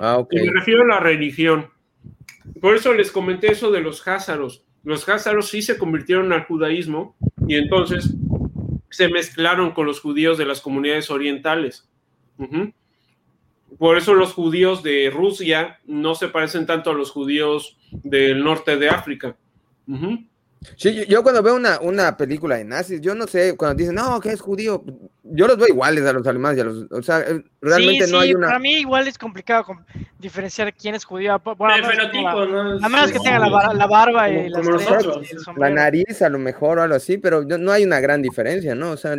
Ah. 0.01 0.25
Y 0.31 0.41
me 0.43 0.53
refiero 0.53 0.83
a 0.83 0.87
la 0.87 1.01
religión. 1.01 1.69
Por 2.61 2.77
eso 2.77 2.93
les 2.95 3.11
comenté 3.11 3.51
eso 3.53 3.71
de 3.73 3.81
los 3.81 4.07
házaros. 4.07 4.65
Los 4.83 5.09
házaros 5.09 5.49
sí 5.49 5.63
se 5.63 5.79
convirtieron 5.79 6.33
al 6.33 6.45
judaísmo 6.45 7.17
y 7.47 7.57
entonces 7.57 8.15
se 8.91 9.09
mezclaron 9.09 9.73
con 9.73 9.87
los 9.87 10.01
judíos 10.01 10.39
de 10.39 10.47
las 10.47 10.61
comunidades 10.61 11.11
orientales. 11.11 11.89
Por 13.79 13.97
eso 13.99 14.15
los 14.15 14.33
judíos 14.33 14.83
de 14.83 15.11
Rusia 15.11 15.79
no 15.87 16.15
se 16.15 16.29
parecen 16.29 16.67
tanto 16.67 16.91
a 16.91 16.95
los 16.95 17.11
judíos 17.11 17.79
del 17.93 18.43
norte 18.43 18.77
de 18.77 18.89
África. 18.89 19.37
Sí, 20.77 20.95
yo, 20.95 21.05
yo 21.05 21.23
cuando 21.23 21.43
veo 21.43 21.55
una, 21.55 21.81
una 21.81 22.17
película 22.19 22.57
de 22.57 22.65
nazis, 22.65 23.01
yo 23.01 23.15
no 23.15 23.27
sé, 23.27 23.57
cuando 23.57 23.77
dicen, 23.77 23.95
no, 23.95 24.21
que 24.21 24.31
es 24.31 24.43
judío, 24.43 24.85
yo 25.23 25.47
los 25.47 25.57
veo 25.57 25.69
iguales 25.69 26.05
a 26.05 26.13
los 26.13 26.27
alemanes 26.27 26.59
y 26.59 26.61
a 26.61 26.65
los... 26.65 26.87
O 26.91 27.03
sea, 27.03 27.21
eh, 27.21 27.43
realmente 27.63 28.05
sí, 28.07 28.13
no 28.13 28.21
sí, 28.21 28.27
hay 28.27 28.35
una... 28.35 28.47
para 28.49 28.59
mí 28.59 28.73
igual 28.75 29.09
es 29.09 29.17
complicado 29.17 29.65
com- 29.65 29.83
diferenciar 30.19 30.75
quién 30.75 30.95
es 30.95 31.05
judío. 31.07 31.41
Bueno, 31.57 31.73
a 31.73 31.77
el 31.77 31.83
menos 31.83 31.97
que 32.07 32.11
tenga 32.13 32.33
fenotipo, 32.33 32.53
la- 32.57 32.65
¿no? 32.75 32.87
a 32.87 32.89
menos 32.91 33.11
que 33.13 33.19
tenga 33.21 33.39
la, 33.39 33.73
la 33.75 33.87
barba 33.87 34.29
y 34.29 34.51
Como- 34.53 34.71
las 34.73 34.85
como 35.05 35.23
y 35.23 35.27
el 35.31 35.39
La 35.61 35.71
nariz 35.71 36.21
a 36.21 36.29
lo 36.29 36.39
mejor 36.39 36.79
o 36.79 36.83
algo 36.83 36.95
así, 36.95 37.17
pero 37.17 37.43
no 37.43 37.73
hay 37.73 37.85
una 37.85 38.01
gran 38.01 38.21
diferencia, 38.21 38.75
¿no? 38.75 38.91
O 38.91 38.97
sea, 38.99 39.17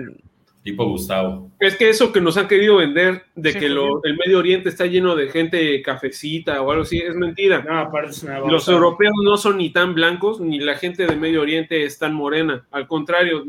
Tipo 0.63 0.85
Gustavo. 0.87 1.49
Es 1.59 1.75
que 1.75 1.89
eso 1.89 2.13
que 2.13 2.21
nos 2.21 2.37
han 2.37 2.47
querido 2.47 2.77
vender 2.77 3.23
de 3.35 3.51
Sí, 3.53 3.59
que 3.59 3.69
lo- 3.69 3.81
judío. 3.95 4.01
el 4.03 4.17
Medio 4.17 4.37
Oriente 4.37 4.69
está 4.69 4.85
lleno 4.85 5.15
de 5.15 5.27
gente 5.29 5.81
cafecita 5.81 6.61
o 6.61 6.69
algo 6.69 6.83
así, 6.83 6.99
es 6.99 7.15
mentira. 7.15 7.63
No, 7.67 7.79
aparte 7.79 8.11
es 8.11 8.21
una 8.23 8.39
Los 8.41 8.67
europeos 8.67 9.13
no 9.23 9.37
son 9.37 9.57
ni 9.57 9.71
tan 9.71 9.95
blancos, 9.95 10.39
ni 10.39 10.59
la 10.59 10.75
gente 10.75 11.07
de 11.07 11.15
Medio 11.15 11.41
Oriente 11.41 11.83
es 11.83 11.97
tan 11.97 12.13
morena. 12.13 12.67
Al 12.69 12.87
contrario, 12.87 13.43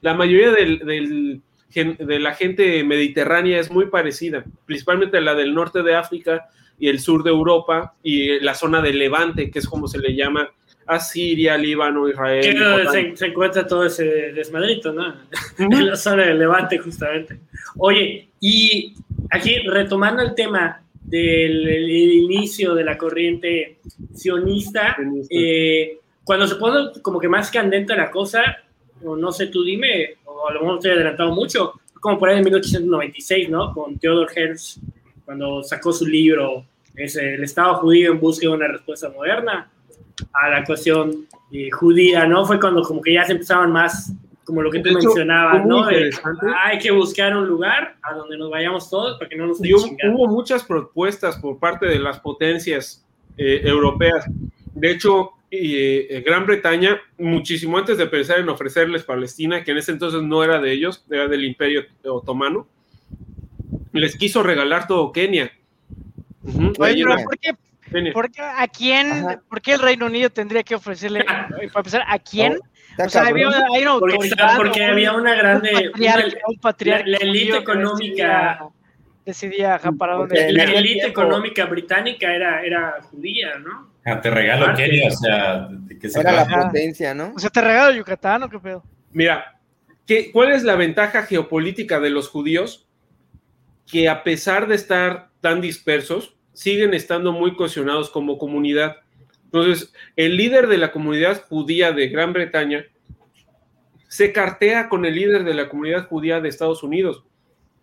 la 0.00 0.14
mayoría 0.14 0.50
del, 0.50 0.78
del 0.78 1.42
de 1.74 2.20
la 2.20 2.34
gente 2.34 2.84
mediterránea 2.84 3.58
es 3.58 3.68
muy 3.70 3.86
parecida, 3.86 4.44
principalmente 4.64 5.20
la 5.20 5.34
del 5.34 5.52
norte 5.54 5.82
de 5.82 5.96
África 5.96 6.46
y 6.78 6.88
el 6.88 7.00
sur 7.00 7.24
de 7.24 7.30
Europa 7.30 7.94
y 8.02 8.38
la 8.40 8.54
zona 8.54 8.80
de 8.80 8.92
Levante, 8.94 9.50
que 9.50 9.58
es 9.58 9.66
como 9.68 9.88
se 9.88 9.98
le 9.98 10.14
llama 10.14 10.50
a 10.86 11.00
Siria, 11.00 11.56
Líbano, 11.56 12.08
Israel. 12.08 12.88
se, 12.90 13.16
se 13.16 13.26
encuentra 13.26 13.66
todo 13.66 13.84
ese 13.86 14.04
desmadrito, 14.32 14.92
¿no? 14.92 15.14
en 15.58 15.86
la 15.86 15.96
zona 15.96 16.24
del 16.26 16.38
Levante, 16.38 16.78
justamente. 16.78 17.38
Oye, 17.76 18.28
y 18.40 18.94
aquí 19.30 19.58
retomando 19.66 20.22
el 20.22 20.34
tema 20.34 20.82
del 21.02 21.68
el 21.68 21.90
inicio 21.90 22.74
de 22.74 22.84
la 22.84 22.96
corriente 22.96 23.78
sionista, 24.14 24.94
Sionista. 24.96 25.28
eh, 25.30 25.98
cuando 26.24 26.46
se 26.46 26.56
pone 26.56 26.90
como 27.02 27.18
que 27.20 27.28
más 27.28 27.50
candente 27.50 27.94
la 27.94 28.10
cosa, 28.10 28.42
o 29.02 29.16
no 29.16 29.32
sé, 29.32 29.48
tú 29.48 29.62
dime, 29.64 30.16
o 30.24 30.48
a 30.48 30.54
lo 30.54 30.60
mejor 30.60 30.76
estoy 30.76 30.90
adelantado 30.92 31.34
mucho, 31.34 31.74
como 32.00 32.18
por 32.18 32.28
ahí 32.28 32.38
en 32.38 32.44
1896, 32.44 33.50
¿no? 33.50 33.72
Con 33.72 33.98
Theodor 33.98 34.30
Herzl, 34.34 34.80
cuando 35.24 35.62
sacó 35.62 35.92
su 35.92 36.06
libro, 36.06 36.66
es 36.94 37.16
El 37.16 37.42
Estado 37.42 37.74
judío 37.76 38.12
en 38.12 38.20
busca 38.20 38.46
de 38.46 38.52
una 38.54 38.68
respuesta 38.68 39.08
moderna 39.10 39.70
a 40.32 40.48
la 40.48 40.64
cuestión 40.64 41.26
eh, 41.52 41.70
judía, 41.70 42.26
¿no? 42.26 42.44
Fue 42.44 42.60
cuando 42.60 42.82
como 42.82 43.00
que 43.00 43.14
ya 43.14 43.24
se 43.24 43.32
empezaban 43.32 43.72
más, 43.72 44.12
como 44.44 44.62
lo 44.62 44.70
que 44.70 44.80
tú 44.80 44.90
hecho, 44.90 44.98
mencionabas, 44.98 45.64
¿no? 45.66 45.90
Interesante. 45.90 46.46
hay 46.64 46.78
que 46.78 46.90
buscar 46.90 47.36
un 47.36 47.46
lugar 47.46 47.96
a 48.02 48.14
donde 48.14 48.36
nos 48.36 48.50
vayamos 48.50 48.90
todos 48.90 49.18
para 49.18 49.28
que 49.28 49.36
no 49.36 49.46
nos 49.46 49.64
Y 49.64 49.74
hubo, 49.74 50.26
muchas 50.28 50.64
propuestas 50.64 51.36
por 51.38 51.58
parte 51.58 51.86
de 51.86 51.98
las 51.98 52.20
potencias 52.20 53.04
eh, 53.36 53.60
europeas. 53.64 54.26
De 54.74 54.90
hecho, 54.90 55.34
eh, 55.56 56.08
eh, 56.10 56.20
Gran 56.22 56.46
Bretaña, 56.46 57.00
muchísimo 57.16 57.78
antes 57.78 57.96
de 57.96 58.06
pensar 58.06 58.40
en 58.40 58.48
ofrecerles 58.48 59.04
Palestina, 59.04 59.62
que 59.62 59.70
en 59.70 59.78
ese 59.78 59.92
entonces 59.92 60.20
no 60.20 60.42
era 60.42 60.60
de 60.60 60.72
ellos, 60.72 61.04
era 61.08 61.28
del 61.28 61.44
Imperio 61.44 61.84
Otomano, 62.04 62.66
les 63.92 64.16
quiso 64.16 64.42
regalar 64.42 64.88
todo 64.88 65.12
Kenia. 65.12 65.52
Oye, 66.44 66.72
ahí 66.80 67.02
pero 67.02 67.18
en 67.18 67.24
¿por 67.24 67.38
qué, 67.38 67.50
Kenia. 67.50 67.58
Por 68.12 68.30
qué- 68.30 68.42
a 68.42 68.66
quién, 68.68 69.10
Ajá. 69.12 69.40
por 69.48 69.60
qué 69.62 69.72
el 69.74 69.80
Reino 69.80 70.06
Unido 70.06 70.30
tendría 70.30 70.62
que 70.62 70.74
ofrecerle, 70.74 71.20
eh, 71.60 71.68
para 71.72 71.80
empezar, 71.80 72.02
a 72.06 72.18
quién? 72.18 72.58
o 72.98 73.08
sea, 73.08 73.26
había, 73.26 73.48
hay 73.48 73.82
una 73.82 73.98
Porque, 73.98 74.14
autoridad. 74.14 74.56
porque 74.56 74.80
un- 74.82 74.90
había 74.90 75.12
una 75.12 75.34
grande... 75.34 75.70
un 75.74 75.90
patriarca, 75.92 76.38
un 76.46 76.58
patriarca 76.60 77.04
la- 77.06 77.18
que 77.18 77.56
económica- 77.56 78.68
decidía, 79.24 79.74
ajá, 79.76 79.90
para 79.92 80.14
dónde 80.16 80.52
la 80.52 80.64
élite 80.64 81.06
económica 81.06 81.64
británica 81.64 82.34
era, 82.34 82.62
era 82.62 82.94
judía, 83.10 83.54
¿no? 83.58 83.90
Ah, 84.04 84.20
te 84.20 84.28
regalo 84.30 84.66
Ah, 84.68 84.74
Kenia, 84.74 85.08
o 85.08 85.10
sea, 85.12 85.66
¿de 85.70 85.98
qué 85.98 86.10
se 86.10 86.20
Era 86.20 86.32
la 86.32 86.46
potencia, 86.46 87.14
¿no? 87.14 87.32
O 87.34 87.38
sea, 87.38 87.48
te 87.48 87.62
regalo 87.62 87.94
Yucatán 87.96 88.42
o 88.42 88.50
qué 88.50 88.58
pedo. 88.58 88.84
Mira, 89.12 89.58
¿qué, 90.06 90.30
¿cuál 90.30 90.52
es 90.52 90.62
la 90.62 90.76
ventaja 90.76 91.22
geopolítica 91.22 92.00
de 92.00 92.10
los 92.10 92.28
judíos? 92.28 92.86
Que 93.90 94.10
a 94.10 94.22
pesar 94.22 94.66
de 94.66 94.74
estar 94.74 95.30
tan 95.40 95.62
dispersos, 95.62 96.36
siguen 96.54 96.94
estando 96.94 97.32
muy 97.32 97.54
cohesionados 97.54 98.08
como 98.08 98.38
comunidad. 98.38 98.96
Entonces, 99.44 99.92
el 100.16 100.36
líder 100.36 100.68
de 100.68 100.78
la 100.78 100.90
comunidad 100.90 101.44
judía 101.46 101.92
de 101.92 102.08
Gran 102.08 102.32
Bretaña 102.32 102.86
se 104.08 104.32
cartea 104.32 104.88
con 104.88 105.04
el 105.04 105.14
líder 105.14 105.44
de 105.44 105.54
la 105.54 105.68
comunidad 105.68 106.08
judía 106.08 106.40
de 106.40 106.48
Estados 106.48 106.82
Unidos. 106.82 107.24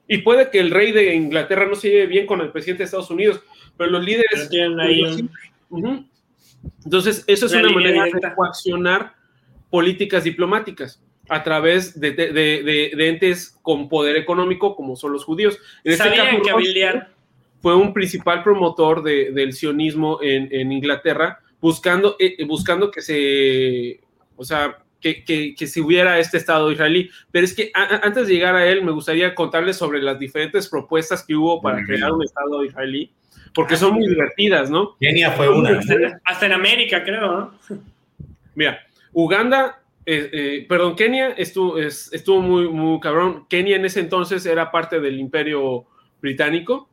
Y 0.08 0.20
puede 0.20 0.50
que 0.50 0.60
el 0.60 0.72
rey 0.72 0.92
de 0.92 1.14
Inglaterra 1.14 1.68
no 1.68 1.76
se 1.76 1.90
lleve 1.90 2.08
bien 2.08 2.26
con 2.26 2.42
el 2.42 2.52
presidente 2.52 2.80
de 2.80 2.86
Estados 2.86 3.12
Unidos, 3.12 3.42
pero 3.78 3.92
los 3.92 4.04
líderes... 4.04 4.50
Entonces, 6.84 7.24
eso 7.28 7.46
es 7.46 7.54
una 7.54 7.70
manera 7.70 8.06
de 8.06 8.36
coaccionar 8.36 9.14
políticas 9.70 10.24
diplomáticas 10.24 11.02
a 11.30 11.44
través 11.44 12.00
de, 12.00 12.92
entes 12.98 13.58
con 13.62 13.88
poder 13.88 14.18
económico 14.18 14.76
como 14.76 14.96
son 14.96 15.14
los 15.14 15.24
judíos. 15.24 15.58
En 15.84 15.94
este 15.94 16.10
caso, 16.14 16.38
fue 17.62 17.76
un 17.76 17.94
principal 17.94 18.44
promotor 18.44 19.04
del 19.04 19.54
sionismo 19.54 20.20
en, 20.22 20.72
Inglaterra, 20.72 21.40
buscando, 21.60 22.16
eh, 22.20 22.44
buscando 22.46 22.90
que 22.90 23.02
se, 23.02 24.02
o 24.36 24.44
sea, 24.44 24.78
que, 25.00 25.24
que, 25.24 25.68
si 25.68 25.82
hubiera 25.82 26.20
este 26.20 26.38
Estado 26.38 26.72
israelí. 26.72 27.10
Pero 27.32 27.46
es 27.46 27.54
que 27.54 27.72
antes 27.74 28.28
de 28.28 28.34
llegar 28.34 28.56
a 28.56 28.68
él, 28.68 28.84
me 28.84 28.92
gustaría 28.92 29.36
contarles 29.36 29.78
sobre 29.78 30.02
las 30.02 30.20
diferentes 30.20 30.68
propuestas 30.68 31.24
que 31.24 31.36
hubo 31.36 31.62
para 31.62 31.84
crear 31.86 32.12
un 32.12 32.24
Estado 32.24 32.64
israelí, 32.64 33.12
porque 33.54 33.78
son 33.78 33.94
muy 33.94 34.08
divertidas, 34.08 34.70
¿no? 34.70 34.96
Kenia 35.00 35.32
fue 35.32 35.50
una. 35.50 35.80
Hasta 36.24 36.46
en 36.46 36.54
América, 36.54 37.04
creo, 37.04 37.22
¿no? 37.22 37.54
Mira, 38.56 38.80
Uganda 39.14 39.82
eh, 40.06 40.30
eh, 40.34 40.66
perdón, 40.68 40.96
Kenia 40.96 41.30
estuvo, 41.30 41.78
estuvo 41.78 42.42
muy, 42.42 42.68
muy 42.70 43.00
cabrón. 43.00 43.46
Kenia 43.48 43.76
en 43.76 43.86
ese 43.86 44.00
entonces 44.00 44.46
era 44.46 44.72
parte 44.72 45.00
del 45.00 45.20
imperio 45.20 45.86
británico. 46.22 46.90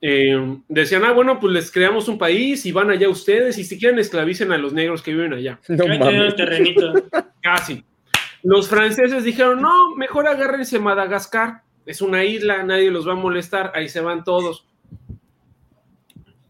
Eh, 0.00 0.58
decían, 0.68 1.04
ah, 1.04 1.12
bueno, 1.12 1.40
pues 1.40 1.52
les 1.52 1.70
creamos 1.70 2.08
un 2.08 2.18
país 2.18 2.66
y 2.66 2.72
van 2.72 2.90
allá 2.90 3.08
ustedes 3.08 3.58
y 3.58 3.64
si 3.64 3.78
quieren 3.78 3.98
esclavicen 3.98 4.52
a 4.52 4.58
los 4.58 4.72
negros 4.72 5.02
que 5.02 5.12
viven 5.12 5.32
allá. 5.32 5.58
Casi. 7.40 7.84
Los 8.42 8.68
franceses 8.68 9.24
dijeron, 9.24 9.60
no, 9.60 9.94
mejor 9.96 10.28
agárrense 10.28 10.78
Madagascar. 10.78 11.62
Es 11.86 12.02
una 12.02 12.24
isla, 12.24 12.62
nadie 12.62 12.90
los 12.90 13.06
va 13.06 13.12
a 13.12 13.16
molestar, 13.16 13.72
ahí 13.74 13.88
se 13.88 14.00
van 14.00 14.24
todos. 14.24 14.66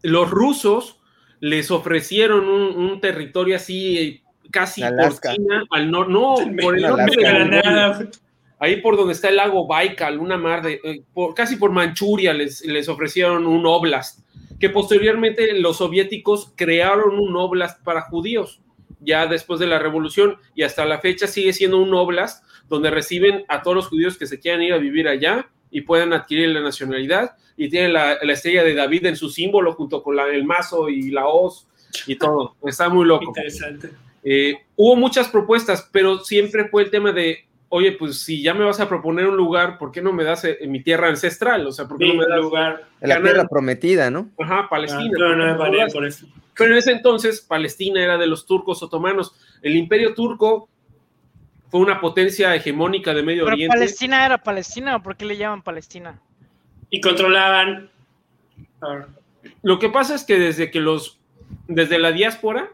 Los 0.01 0.29
rusos 0.29 0.99
les 1.39 1.69
ofrecieron 1.69 2.47
un 2.47 2.99
territorio 2.99 3.55
así 3.55 4.23
casi 4.51 4.81
por 4.81 5.19
China, 5.19 5.63
al 5.71 5.91
norte, 5.91 6.11
no, 6.11 6.35
por 6.61 6.75
el 6.75 6.83
norte 6.83 7.15
de 7.17 8.09
ahí 8.59 8.81
por 8.81 8.97
donde 8.97 9.13
está 9.13 9.29
el 9.29 9.37
lago 9.37 9.67
Baikal, 9.67 10.19
una 10.19 10.37
mar 10.37 10.61
de, 10.61 10.79
eh, 10.83 11.01
casi 11.35 11.55
por 11.55 11.71
Manchuria 11.71 12.33
les, 12.33 12.65
les 12.65 12.89
ofrecieron 12.89 13.45
un 13.45 13.65
oblast, 13.65 14.19
que 14.59 14.69
posteriormente 14.69 15.53
los 15.59 15.77
soviéticos 15.77 16.53
crearon 16.55 17.19
un 17.19 17.35
oblast 17.35 17.83
para 17.83 18.01
judíos, 18.01 18.61
ya 18.99 19.27
después 19.27 19.59
de 19.59 19.67
la 19.67 19.79
revolución, 19.79 20.37
y 20.55 20.63
hasta 20.63 20.85
la 20.85 20.99
fecha 20.99 21.27
sigue 21.27 21.53
siendo 21.53 21.77
un 21.77 21.93
oblast 21.93 22.43
donde 22.67 22.89
reciben 22.89 23.45
a 23.47 23.61
todos 23.61 23.75
los 23.75 23.87
judíos 23.87 24.17
que 24.17 24.27
se 24.27 24.39
quieran 24.39 24.61
ir 24.61 24.73
a 24.73 24.77
vivir 24.77 25.07
allá 25.07 25.47
y 25.69 25.81
puedan 25.81 26.13
adquirir 26.13 26.49
la 26.49 26.61
nacionalidad, 26.61 27.35
y 27.57 27.69
tienen 27.69 27.93
la, 27.93 28.13
estrella 28.13 28.63
de 28.63 28.75
David 28.75 29.07
en 29.07 29.15
su 29.15 29.29
símbolo 29.29 29.73
junto 29.73 30.03
con 30.03 30.15
la, 30.15 30.27
el 30.27 30.45
mazo 30.45 30.89
y 30.89 31.09
la 31.09 31.27
hoz 31.27 31.67
y 32.05 32.15
todo. 32.15 32.55
Está 32.63 32.87
muy 32.87 33.05
loco. 33.05 33.25
Interesante. 33.25 33.89
Eh, 34.23 34.55
hubo 34.75 34.95
muchas 34.95 35.27
propuestas, 35.29 35.89
pero 35.91 36.19
siempre 36.19 36.67
fue 36.69 36.83
el 36.83 36.91
tema 36.91 37.11
de, 37.11 37.47
oye, 37.69 37.91
pues 37.93 38.21
si 38.21 38.41
ya 38.41 38.53
me 38.53 38.65
vas 38.65 38.79
a 38.79 38.87
proponer 38.87 39.27
un 39.27 39.37
lugar, 39.37 39.77
¿por 39.77 39.91
qué 39.91 40.01
no 40.01 40.13
me 40.13 40.23
das 40.23 40.43
en 40.45 40.57
eh, 40.59 40.67
mi 40.67 40.81
tierra 40.81 41.09
ancestral? 41.09 41.67
O 41.67 41.71
sea, 41.71 41.87
¿por 41.87 41.97
qué 41.97 42.07
no 42.07 42.15
me 42.15 42.25
das 42.25 42.39
lugar? 42.39 42.85
En 43.01 43.09
la 43.09 43.21
tierra 43.21 43.47
prometida, 43.47 44.09
¿no? 44.09 44.29
Ajá, 44.39 44.67
Palestina. 44.69 45.11
Ah, 45.17 45.35
no, 45.35 45.57
no, 45.57 45.87
por 45.91 46.05
eso. 46.05 46.27
Pero 46.55 46.71
en 46.71 46.77
ese 46.77 46.91
entonces, 46.91 47.41
Palestina 47.41 48.01
era 48.01 48.17
de 48.17 48.27
los 48.27 48.45
turcos 48.45 48.81
otomanos. 48.81 49.35
El 49.61 49.75
imperio 49.75 50.13
turco 50.13 50.69
fue 51.69 51.81
una 51.81 51.99
potencia 51.99 52.55
hegemónica 52.55 53.13
de 53.13 53.23
Medio 53.23 53.45
Oriente. 53.45 53.75
Palestina 53.75 54.25
era 54.25 54.37
Palestina, 54.37 55.01
¿por 55.01 55.15
qué 55.15 55.25
le 55.25 55.37
llaman 55.37 55.61
Palestina? 55.61 56.19
Y 56.89 57.01
controlaban. 57.01 57.89
Lo 59.61 59.77
que 59.77 59.89
pasa 59.89 60.15
es 60.15 60.23
que 60.23 60.39
desde 60.39 60.71
que 60.71 60.79
los, 60.79 61.19
desde 61.67 61.99
la 61.99 62.11
diáspora, 62.11 62.71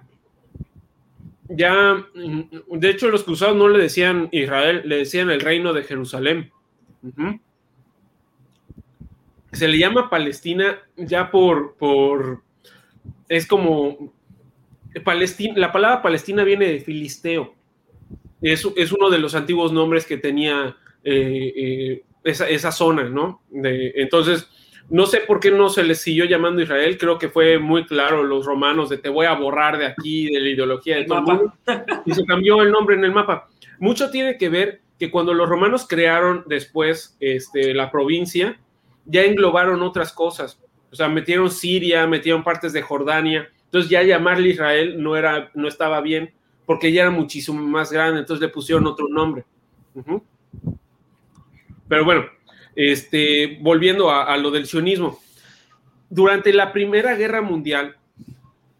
ya, 1.50 2.06
mm, 2.16 2.80
de 2.80 2.90
hecho, 2.90 3.10
los 3.10 3.24
cruzados 3.24 3.56
no 3.56 3.68
le 3.68 3.80
decían 3.80 4.30
Israel, 4.32 4.82
le 4.86 4.98
decían 4.98 5.30
el 5.30 5.42
reino 5.42 5.74
de 5.74 5.84
Jerusalén. 5.84 6.52
Se 9.52 9.68
le 9.68 9.78
llama 9.78 10.10
Palestina 10.10 10.80
ya 10.96 11.30
por, 11.30 11.76
por, 11.76 12.42
es 13.28 13.46
como, 13.46 14.14
Palestina, 15.04 15.54
la 15.58 15.72
palabra 15.72 16.02
Palestina 16.02 16.44
viene 16.44 16.68
de 16.68 16.80
Filisteo. 16.80 17.54
Es, 18.42 18.68
es 18.76 18.92
uno 18.92 19.10
de 19.10 19.20
los 19.20 19.36
antiguos 19.36 19.72
nombres 19.72 20.06
que 20.06 20.18
tenía 20.18 20.76
eh, 21.04 21.54
eh, 21.56 22.04
esa, 22.24 22.50
esa, 22.50 22.72
zona, 22.72 23.10
¿no? 23.10 23.42
De, 23.50 23.94
entonces, 23.96 24.50
no 24.90 25.06
sé 25.06 25.22
por 25.22 25.40
qué 25.40 25.52
no 25.52 25.70
se 25.70 25.84
les 25.84 26.02
siguió 26.02 26.26
llamando 26.26 26.62
Israel, 26.62 26.98
creo 26.98 27.18
que 27.18 27.30
fue 27.30 27.58
muy 27.58 27.86
claro 27.86 28.24
los 28.24 28.46
romanos 28.46 28.90
de 28.90 28.98
te 28.98 29.10
voy 29.10 29.26
a 29.26 29.34
borrar 29.34 29.78
de 29.78 29.86
aquí, 29.86 30.26
de 30.32 30.40
la 30.40 30.50
ideología 30.50 30.98
de 30.98 31.06
todo 31.06 31.20
el 31.20 31.24
mundo, 31.24 31.54
y 32.06 32.14
se 32.14 32.26
cambió 32.26 32.62
el 32.62 32.72
nombre 32.72 32.96
en 32.96 33.04
el 33.04 33.12
mapa. 33.12 33.48
Mucho 33.80 34.10
tiene 34.12 34.38
que 34.38 34.50
ver 34.50 34.82
que 35.00 35.10
cuando 35.10 35.34
los 35.34 35.50
romanos 35.50 35.88
crearon 35.88 36.44
después 36.48 37.18
este, 37.20 37.74
la 37.74 37.92
provincia, 37.92 38.60
ya 39.06 39.24
englobaron 39.24 39.82
otras 39.82 40.14
cosas, 40.14 40.62
o 40.92 40.96
sea, 40.96 41.10
metieron 41.10 41.50
Siria, 41.50 42.06
metieron 42.06 42.44
partes 42.44 42.72
de 42.72 42.82
Jordania, 42.82 43.50
entonces 43.66 43.90
ya 43.90 44.04
llamarle 44.04 44.50
Israel 44.50 45.02
no, 45.02 45.16
era, 45.16 45.50
no 45.56 45.68
estaba 45.68 46.00
bien, 46.02 46.32
porque 46.66 46.92
ya 46.92 47.02
era 47.02 47.12
muchísimo 47.12 47.62
más 47.62 47.92
grande, 47.92 48.20
entonces 48.20 48.42
le 48.42 48.50
pusieron 48.50 48.86
otro 48.86 49.08
nombre. 49.10 49.44
Pero 51.88 52.06
bueno, 52.06 52.26
este, 52.76 53.58
volviendo 53.62 54.12
a, 54.12 54.36
lo 54.38 54.52
del 54.52 54.66
sionismo. 54.66 55.20
Durante 56.10 56.54
la 56.54 56.72
Primera 56.72 57.16
Guerra 57.16 57.42
Mundial, 57.42 57.96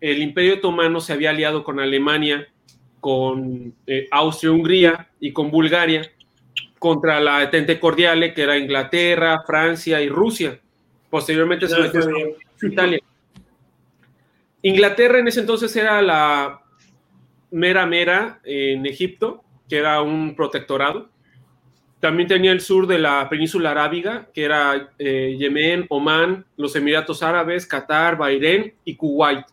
el 0.02 0.22
Imperio 0.22 0.56
Otomano 0.56 1.00
se 1.02 1.14
había 1.14 1.32
aliado 1.32 1.64
con 1.64 1.80
Alemania, 1.80 2.48
con 3.00 3.74
eh, 3.88 4.08
Austria-Hungría 4.12 5.10
y 5.20 5.34
con 5.34 5.52
Bulgaria 5.52 6.10
contra 6.84 7.22
la 7.22 7.50
Tente 7.50 7.80
Cordiale, 7.80 8.34
que 8.34 8.42
era 8.42 8.58
Inglaterra, 8.58 9.42
Francia 9.48 10.02
y 10.02 10.10
Rusia. 10.10 10.60
Posteriormente 11.10 11.68
se 11.70 11.80
metió 11.80 12.02
Italia. 12.62 13.00
Inglaterra 14.62 15.20
en 15.20 15.28
ese 15.30 15.40
entonces 15.40 15.74
era 15.78 16.02
la 16.02 16.62
mera 17.52 17.86
mera 17.86 18.42
en 18.44 18.86
Egipto, 18.86 19.46
que 19.70 19.78
era 19.78 20.02
un 20.02 20.36
protectorado. 20.36 21.10
También 22.04 22.28
tenía 22.28 22.52
el 22.52 22.60
sur 22.60 22.86
de 22.86 23.00
la 23.00 23.30
península 23.30 23.72
arábiga, 23.72 24.28
que 24.34 24.44
era 24.44 24.92
eh, 25.00 25.38
Yemen, 25.40 25.86
Omán, 25.88 26.46
los 26.58 26.76
Emiratos 26.76 27.24
Árabes, 27.24 27.66
Qatar, 27.66 28.18
Bahrein 28.18 28.74
y 28.84 28.98
Kuwait. 28.98 29.46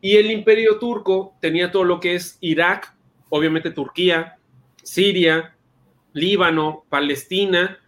Y 0.00 0.16
el 0.16 0.30
imperio 0.30 0.78
turco 0.78 1.34
tenía 1.38 1.70
todo 1.70 1.84
lo 1.84 2.00
que 2.00 2.14
es 2.14 2.38
Irak, 2.40 2.96
obviamente 3.28 3.72
Turquía, 3.72 4.38
Siria, 4.82 5.54
Líbano, 6.14 6.86
Palestina 6.88 7.78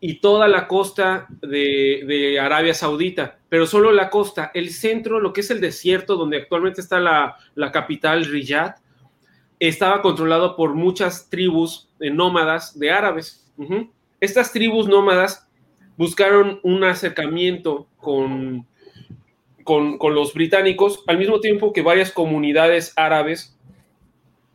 y 0.00 0.14
toda 0.14 0.48
la 0.48 0.66
costa 0.66 1.28
de, 1.40 2.36
Arabia 2.42 2.74
Saudita, 2.74 3.38
pero 3.48 3.64
solo 3.64 3.92
la 3.92 4.10
costa, 4.10 4.50
el 4.54 4.70
centro, 4.70 5.20
lo 5.20 5.32
que 5.32 5.42
es 5.42 5.52
el 5.52 5.60
desierto 5.60 6.16
donde 6.16 6.38
actualmente 6.38 6.80
está 6.80 6.98
la, 6.98 7.36
la 7.54 7.70
capital 7.70 8.24
Riyadh, 8.24 8.74
estaba 9.60 10.00
controlado 10.00 10.56
por 10.56 10.74
muchas 10.74 11.28
tribus 11.28 11.90
nómadas 12.00 12.78
de 12.78 12.90
árabes. 12.90 13.46
Estas 14.18 14.52
tribus 14.52 14.88
nómadas 14.88 15.46
buscaron 15.98 16.60
un 16.62 16.82
acercamiento 16.82 17.86
con, 17.98 18.66
con, 19.64 20.14
los 20.14 20.32
británicos, 20.32 21.04
al 21.06 21.18
mismo 21.18 21.40
tiempo 21.40 21.74
que 21.74 21.82
varias 21.82 22.10
comunidades 22.10 22.94
árabes 22.96 23.54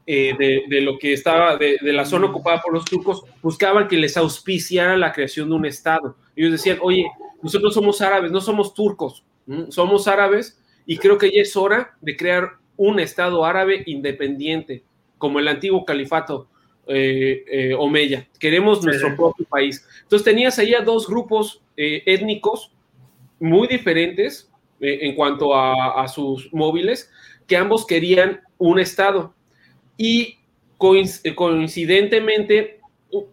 eh, 0.08 0.66
de, 0.68 0.82
lo 0.82 0.98
que 0.98 1.14
estaba, 1.14 1.56
de, 1.58 1.78
la 1.84 2.06
zona 2.06 2.26
ocupada 2.26 2.62
por 2.62 2.74
los 2.74 2.84
turcos, 2.84 3.24
buscaban 3.44 3.88
que 3.88 3.98
les 3.98 4.18
auspiciara 4.18 4.98
la 4.98 5.14
creación 5.14 5.50
de 5.50 5.56
un 5.56 5.66
Estado. 5.68 6.18
Ellos 6.36 6.52
decían, 6.52 6.80
oye, 6.82 7.06
nosotros 7.44 7.76
somos 7.76 8.02
árabes, 8.02 8.32
no 8.32 8.42
somos 8.42 8.74
turcos, 8.74 9.24
somos 9.70 10.08
árabes 10.08 10.60
y 10.88 10.98
creo 10.98 11.20
que 11.20 11.32
ya 11.32 11.44
es 11.44 11.56
hora 11.56 11.96
de 12.02 12.18
crear 12.18 12.54
un 12.76 13.00
Estado 13.00 13.46
árabe 13.46 13.84
independiente 13.86 14.84
como 15.26 15.40
el 15.40 15.48
antiguo 15.48 15.84
califato 15.84 16.48
eh, 16.86 17.44
eh, 17.52 17.74
Omeya. 17.74 18.28
Queremos 18.40 18.86
nuestro 18.86 19.16
propio 19.16 19.44
país. 19.48 19.84
Entonces 20.04 20.24
tenías 20.24 20.60
ahí 20.60 20.76
a 20.76 20.82
dos 20.82 21.08
grupos 21.08 21.64
eh, 21.76 22.04
étnicos 22.06 22.72
muy 23.40 23.68
diferentes 23.68 24.52
en 24.80 25.16
cuanto 25.16 25.56
a, 25.56 26.08
sus 26.08 26.54
móviles, 26.54 27.12
que 27.48 27.58
ambos 27.58 27.88
querían 27.88 28.42
un 28.60 28.78
Estado. 28.78 29.34
Y 29.98 30.38
coincidentemente, 30.78 32.82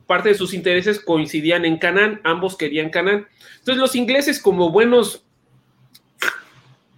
parte 0.07 0.30
de 0.30 0.34
sus 0.34 0.55
intereses 0.55 0.99
coincidían 0.99 1.66
en 1.66 1.76
Canaán, 1.76 2.22
ambos 2.24 2.57
querían 2.57 2.88
Canaán. 2.88 3.26
Entonces 3.59 3.82
los 3.82 3.95
ingleses, 3.97 4.40
como 4.40 4.70
buenos 4.70 5.26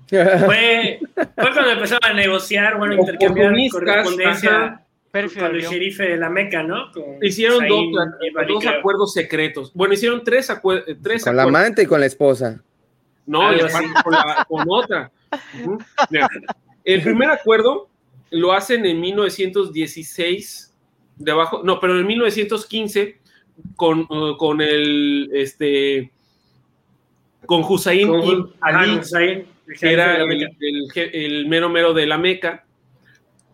Fue, 0.08 1.00
fue 1.14 1.24
cuando 1.34 1.70
empezaron 1.70 2.04
a 2.04 2.12
negociar, 2.12 2.78
bueno, 2.78 2.94
intercambiar 2.94 3.52
correspondencia 3.72 4.83
con 5.22 5.54
el 5.54 5.62
sherife 5.62 6.02
de 6.02 6.16
la 6.16 6.28
Meca, 6.28 6.62
¿no? 6.62 6.90
hicieron 7.22 7.66
dos, 7.68 7.84
dos, 8.48 8.66
acuerdos 8.66 9.12
secretos. 9.12 9.72
Bueno, 9.72 9.94
hicieron 9.94 10.24
tres, 10.24 10.50
acuerdos. 10.50 10.96
tres 11.02 11.22
con 11.22 11.36
la 11.36 11.44
amante 11.44 11.82
y 11.84 11.86
con 11.86 12.00
la 12.00 12.06
esposa. 12.06 12.60
No, 13.26 13.54
y 13.54 13.58
con, 14.48 14.64
otra. 14.68 15.12
el 16.84 17.02
primer 17.02 17.30
acuerdo 17.30 17.88
lo 18.30 18.52
hacen 18.52 18.84
en 18.84 19.00
1916, 19.00 20.74
debajo, 21.16 21.62
no, 21.62 21.78
pero 21.78 21.98
en 21.98 22.06
1915 22.06 23.18
con, 23.76 24.00
uh, 24.10 24.36
con 24.36 24.60
el, 24.60 25.30
este, 25.32 26.10
con 27.46 27.62
Hussein 27.62 28.10
Ali, 28.60 29.00
que 29.80 29.92
era 29.92 30.16
el, 30.16 31.46
mero 31.46 31.68
mero 31.68 31.94
de 31.94 32.06
la 32.06 32.18
Meca, 32.18 32.63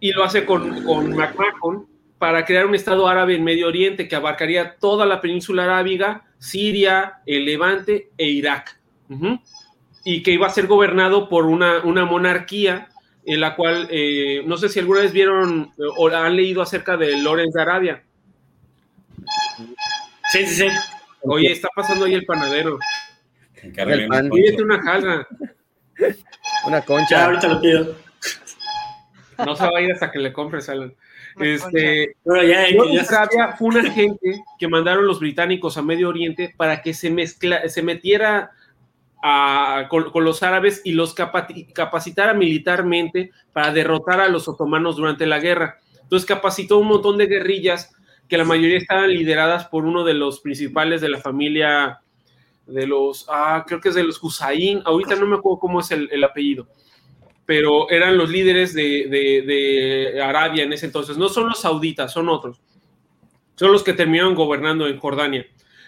y 0.01 0.13
lo 0.13 0.25
hace 0.25 0.45
con, 0.45 0.83
con 0.85 1.15
McMahon 1.15 1.87
para 2.19 2.45
crear 2.45 2.67
un 2.67 2.75
Estado 2.75 3.09
árabe 3.09 3.37
en 3.37 3.45
Medio 3.45 3.69
Oriente 3.69 4.09
que 4.09 4.17
abarcaría 4.17 4.77
toda 4.77 5.07
la 5.07 5.21
península 5.21 5.65
arábiga, 5.65 6.25
Siria, 6.39 7.21
el 7.27 7.45
Levante 7.45 8.11
e 8.19 8.27
Irak. 8.27 8.79
Y 10.05 10.23
que 10.23 10.33
iba 10.33 10.47
a 10.47 10.51
ser 10.51 10.67
gobernado 10.67 11.29
por 11.29 11.47
una, 11.47 11.81
una 11.81 12.05
monarquía 12.05 12.89
en 13.25 13.41
la 13.41 13.55
cual, 13.57 13.89
eh, 13.91 14.43
no 14.47 14.57
sé 14.57 14.69
si 14.69 14.79
alguna 14.79 15.01
vez 15.01 15.13
vieron 15.13 15.73
o 15.97 16.09
han 16.09 16.37
leído 16.37 16.63
acerca 16.63 16.97
de 16.97 17.21
Lorenz 17.23 17.53
de 17.55 17.63
Arabia. 17.63 18.03
Sí, 20.33 20.47
sí, 20.47 20.69
sí. 20.69 20.69
Oye, 21.23 21.53
está 21.53 21.69
pasando 21.75 22.05
ahí 22.05 22.15
el 22.15 22.25
panadero. 22.25 22.79
Pan. 24.09 24.31
una 24.63 24.83
jarra. 24.83 25.29
Una 26.67 26.81
concha. 26.83 27.09
Ya, 27.11 27.25
ahorita 27.27 27.49
lo 27.49 27.61
pido. 27.61 28.10
No 29.45 29.57
se 29.57 29.65
va 29.65 29.79
a 29.79 29.81
ir 29.81 29.93
hasta 29.93 30.11
que 30.11 30.19
le 30.19 30.33
compres, 30.33 30.69
Alan. 30.69 30.95
Este, 31.39 32.17
bueno, 32.25 32.43
ya, 32.43 32.69
ya. 32.69 33.57
fue 33.57 33.69
una 33.69 33.91
gente 33.91 34.43
que 34.59 34.69
mandaron 34.69 35.07
los 35.07 35.21
británicos 35.21 35.77
a 35.77 35.83
Medio 35.83 36.09
Oriente 36.09 36.55
para 36.57 36.83
que 36.83 36.93
se 36.95 37.11
mezcla, 37.11 37.69
se 37.69 37.83
metiera 37.83 38.51
con, 39.89 40.25
los 40.25 40.43
árabes 40.43 40.81
y 40.85 40.93
los 40.93 41.15
capacitara 41.15 42.35
militarmente 42.35 43.31
para 43.53 43.73
derrotar 43.73 44.21
a 44.21 44.29
los 44.29 44.49
otomanos 44.49 44.97
durante 44.97 45.27
la 45.27 45.39
guerra. 45.39 45.79
Entonces 46.03 46.27
capacitó 46.27 46.79
un 46.79 46.89
montón 46.89 47.19
de 47.19 47.27
guerrillas 47.27 47.95
que 48.29 48.39
la 48.39 48.45
mayoría 48.45 48.79
estaban 48.79 49.11
lideradas 49.11 49.67
por 49.67 49.85
uno 49.85 50.05
de 50.05 50.15
los 50.15 50.41
principales 50.41 51.01
de 51.01 51.09
la 51.09 51.19
familia 51.19 52.01
de 52.67 52.87
los, 52.87 53.27
ah, 53.29 53.65
creo 53.67 53.81
que 53.81 53.89
es 53.89 53.95
de 53.95 54.05
los 54.05 54.23
Husayn, 54.23 54.83
ahorita 54.85 55.17
no 55.17 55.27
me 55.27 55.37
acuerdo 55.37 55.59
cómo 55.59 55.81
es 55.81 55.91
el, 55.91 56.25
apellido, 56.25 56.69
pero 57.51 57.91
eran 57.91 58.17
los 58.17 58.31
líderes 58.31 58.75
de, 58.75 59.09
de, 59.11 60.23
Arabia 60.23 60.63
en 60.63 60.73
ese 60.73 60.87
entonces. 60.87 61.19
No 61.19 61.29
son 61.29 61.49
los 61.49 61.61
sauditas, 61.61 62.13
son 62.13 62.29
otros. 62.29 62.61
Son 63.57 63.73
los 63.73 63.83
que 63.83 63.93
terminaron 63.93 64.37
gobernando 64.37 64.87
en 64.87 65.01
Jordania. 65.01 65.45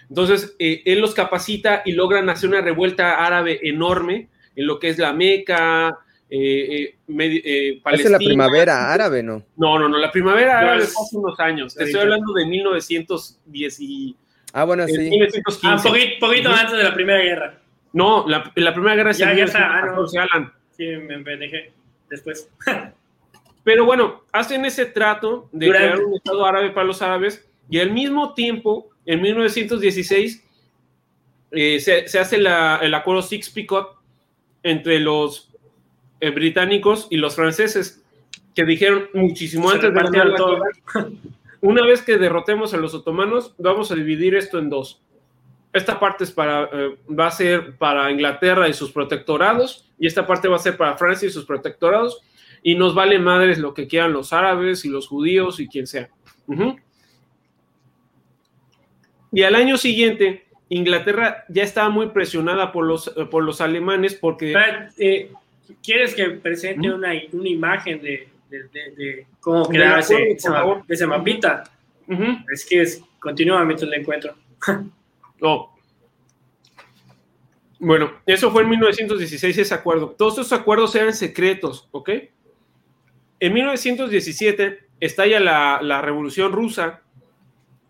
Entonces, 0.08 0.56
eh, 0.58 0.82
él 0.84 0.98
los 0.98 1.14
capacita 1.14 1.82
y 1.84 1.92
logran 1.92 2.28
hacer 2.28 2.48
una 2.48 2.62
revuelta 2.62 3.24
árabe 3.24 3.60
enorme 3.62 4.28
en 4.56 4.66
lo 4.66 4.80
que 4.80 4.88
es 4.88 4.98
la 4.98 5.12
Meca, 5.12 5.96
eh, 6.28 6.96
eh, 7.06 7.80
Palestina. 7.80 8.08
Es 8.08 8.10
la 8.10 8.18
primavera 8.18 8.92
árabe, 8.92 9.22
¿no? 9.22 9.44
No, 9.56 9.78
no, 9.78 9.88
no, 9.88 9.98
la 9.98 10.10
primavera 10.10 10.58
árabe 10.58 10.80
fue 10.80 11.04
hace 11.04 11.16
unos 11.16 11.38
años. 11.38 11.76
Te 11.76 11.84
estoy 11.84 12.00
hablando 12.00 12.32
de 12.32 12.44
1910 12.44 13.78
y... 13.78 14.16
Ah, 14.52 14.64
bueno, 14.64 14.84
sí. 14.88 14.98
1915. 14.98 15.60
Ah, 15.62 15.80
poquito, 15.80 16.26
poquito 16.26 16.48
antes 16.48 16.76
de 16.76 16.82
la 16.82 16.92
Primera 16.92 17.20
Guerra. 17.20 17.60
No, 17.92 18.26
la, 18.26 18.50
la 18.56 18.74
Primera 18.74 18.96
Guerra 18.96 19.12
ya, 19.12 19.32
ya 19.32 19.44
está. 19.44 19.78
Ah, 19.78 19.94
no. 19.94 20.20
Alan. 20.20 20.52
Sí, 20.76 20.86
me 20.86 21.36
dejé 21.36 21.72
después. 22.10 22.50
Pero 23.64 23.84
bueno, 23.84 24.22
hacen 24.32 24.64
ese 24.64 24.86
trato 24.86 25.48
de 25.52 25.68
crear 25.68 26.00
un 26.00 26.14
Estado 26.14 26.44
árabe 26.44 26.70
para 26.70 26.86
los 26.86 27.00
árabes 27.00 27.46
y 27.70 27.78
al 27.78 27.92
mismo 27.92 28.34
tiempo 28.34 28.90
en 29.06 29.22
1916 29.22 30.44
eh, 31.52 31.80
se, 31.80 32.18
hace 32.18 32.36
el 32.36 32.94
acuerdo 32.94 33.22
Six-Picot 33.22 33.96
entre 34.62 34.98
los 35.00 35.50
eh, 36.20 36.30
británicos 36.30 37.08
y 37.10 37.16
los 37.16 37.36
franceses, 37.36 38.02
que 38.54 38.64
dijeron 38.64 39.08
muchísimo 39.12 39.70
antes 39.70 39.92
de 39.92 40.34
todo. 40.36 40.62
una 41.60 41.84
vez 41.84 42.02
que 42.02 42.16
derrotemos 42.16 42.74
a 42.74 42.78
los 42.78 42.94
otomanos, 42.94 43.54
vamos 43.58 43.90
a 43.92 43.94
dividir 43.94 44.34
esto 44.34 44.58
en 44.58 44.70
dos. 44.70 45.02
Esta 45.72 45.98
parte 45.98 46.24
es 46.24 46.30
para, 46.30 46.68
eh, 46.72 46.96
va 47.08 47.28
a 47.28 47.30
ser 47.30 47.76
para 47.76 48.10
Inglaterra 48.10 48.68
y 48.68 48.74
sus 48.74 48.92
protectorados, 48.92 49.88
y 49.98 50.06
esta 50.06 50.26
parte 50.26 50.48
va 50.48 50.56
a 50.56 50.60
ser 50.60 50.76
para 50.76 50.98
Francia 50.98 51.26
y 51.26 51.30
sus 51.30 51.46
protectorados, 51.46 52.20
y 52.62 52.74
nos 52.74 52.94
vale 52.94 53.18
madres 53.18 53.58
lo 53.58 53.72
que 53.72 53.86
quieran 53.86 54.12
los 54.12 54.32
árabes 54.32 54.84
y 54.84 54.88
los 54.88 55.08
judíos 55.08 55.60
y 55.60 55.68
quien 55.68 55.86
sea. 55.86 56.10
Y 59.32 59.42
al 59.42 59.54
año 59.54 59.78
siguiente, 59.78 60.44
Inglaterra 60.68 61.44
ya 61.48 61.62
estaba 61.62 61.88
muy 61.88 62.08
presionada 62.10 62.70
por 62.70 62.84
los, 62.84 63.08
por 63.30 63.42
los 63.42 63.60
alemanes 63.60 64.14
porque... 64.14 64.54
Eh, 64.98 65.30
¿Quieres 65.82 66.14
que 66.14 66.28
presente 66.28 66.92
una, 66.92 67.12
una, 67.32 67.48
imagen 67.48 68.02
de, 68.02 68.28
de, 68.50 69.26
cómo 69.40 69.66
quedaba 69.66 70.00
ese, 70.00 70.36
ese, 70.86 71.06
mapita? 71.06 71.64
Es 72.52 72.66
que 72.66 72.82
es, 72.82 73.02
continúa 73.18 73.64
mientras 73.64 73.90
encuentro. 73.90 74.34
oh. 75.42 75.68
Bueno, 77.78 78.12
eso 78.26 78.50
fue 78.52 78.62
en 78.62 78.70
1916 78.70 79.58
ese 79.58 79.74
acuerdo. 79.74 80.10
Todos 80.10 80.34
esos 80.34 80.52
acuerdos 80.52 80.94
eran 80.94 81.12
secretos, 81.12 81.88
¿ok? 81.90 82.10
En 83.40 83.52
1917 83.52 84.86
estalla 85.00 85.40
la, 85.40 85.80
la 85.82 86.00
revolución 86.00 86.52
rusa, 86.52 87.02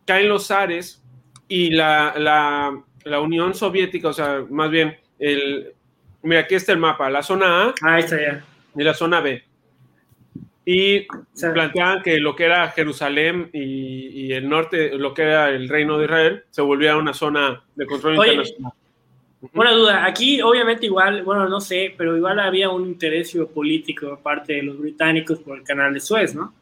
caen 0.06 0.30
los 0.30 0.46
zares, 0.46 1.02
y 1.52 1.68
la, 1.68 2.14
la, 2.16 2.82
la, 3.04 3.20
Unión 3.20 3.54
Soviética, 3.54 4.08
o 4.08 4.12
sea, 4.14 4.42
más 4.48 4.70
bien, 4.70 4.96
el, 5.18 5.74
mira, 6.22 6.40
aquí 6.40 6.54
está 6.54 6.72
el 6.72 6.78
mapa, 6.78 7.10
la 7.10 7.22
zona 7.22 7.64
A 7.64 7.74
ah, 7.82 7.98
está 7.98 8.18
ya. 8.18 8.44
y 8.74 8.82
la 8.82 8.94
zona 8.94 9.20
B. 9.20 9.44
Y 10.64 11.06
se 11.32 11.50
planteaban 11.50 12.02
que 12.02 12.18
lo 12.18 12.36
que 12.36 12.44
era 12.44 12.68
Jerusalén 12.68 13.50
y, 13.52 14.26
y, 14.26 14.32
el 14.32 14.48
norte, 14.48 14.96
lo 14.96 15.12
que 15.12 15.22
era 15.22 15.50
el 15.50 15.68
reino 15.68 15.98
de 15.98 16.04
Israel, 16.04 16.44
se 16.50 16.62
volvía 16.62 16.96
una 16.96 17.12
zona 17.12 17.64
de 17.74 17.86
control 17.86 18.14
internacional. 18.16 18.72
Una 19.54 19.72
duda, 19.72 20.04
aquí 20.04 20.40
obviamente 20.40 20.86
igual, 20.86 21.24
bueno, 21.24 21.48
no 21.48 21.60
sé, 21.60 21.92
pero 21.98 22.16
igual 22.16 22.38
había 22.38 22.70
un 22.70 22.86
interés 22.86 23.36
político 23.52 24.12
aparte 24.12 24.52
de 24.52 24.62
los 24.62 24.78
británicos 24.78 25.40
por 25.40 25.58
el 25.58 25.64
canal 25.64 25.92
de 25.92 25.98
Suez, 25.98 26.32
¿no? 26.32 26.54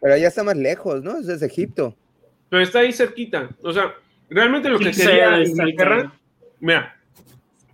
Pero 0.00 0.14
allá 0.14 0.28
está 0.28 0.44
más 0.44 0.56
lejos, 0.56 1.02
¿no? 1.02 1.18
Es 1.18 1.26
desde 1.26 1.46
Egipto 1.46 1.96
pero 2.54 2.62
está 2.62 2.78
ahí 2.78 2.92
cerquita. 2.92 3.48
O 3.62 3.72
sea, 3.72 3.96
realmente 4.30 4.68
lo 4.68 4.78
que 4.78 4.92
quería 4.92 5.42
Inglaterra, 5.42 6.12
mira, 6.60 6.96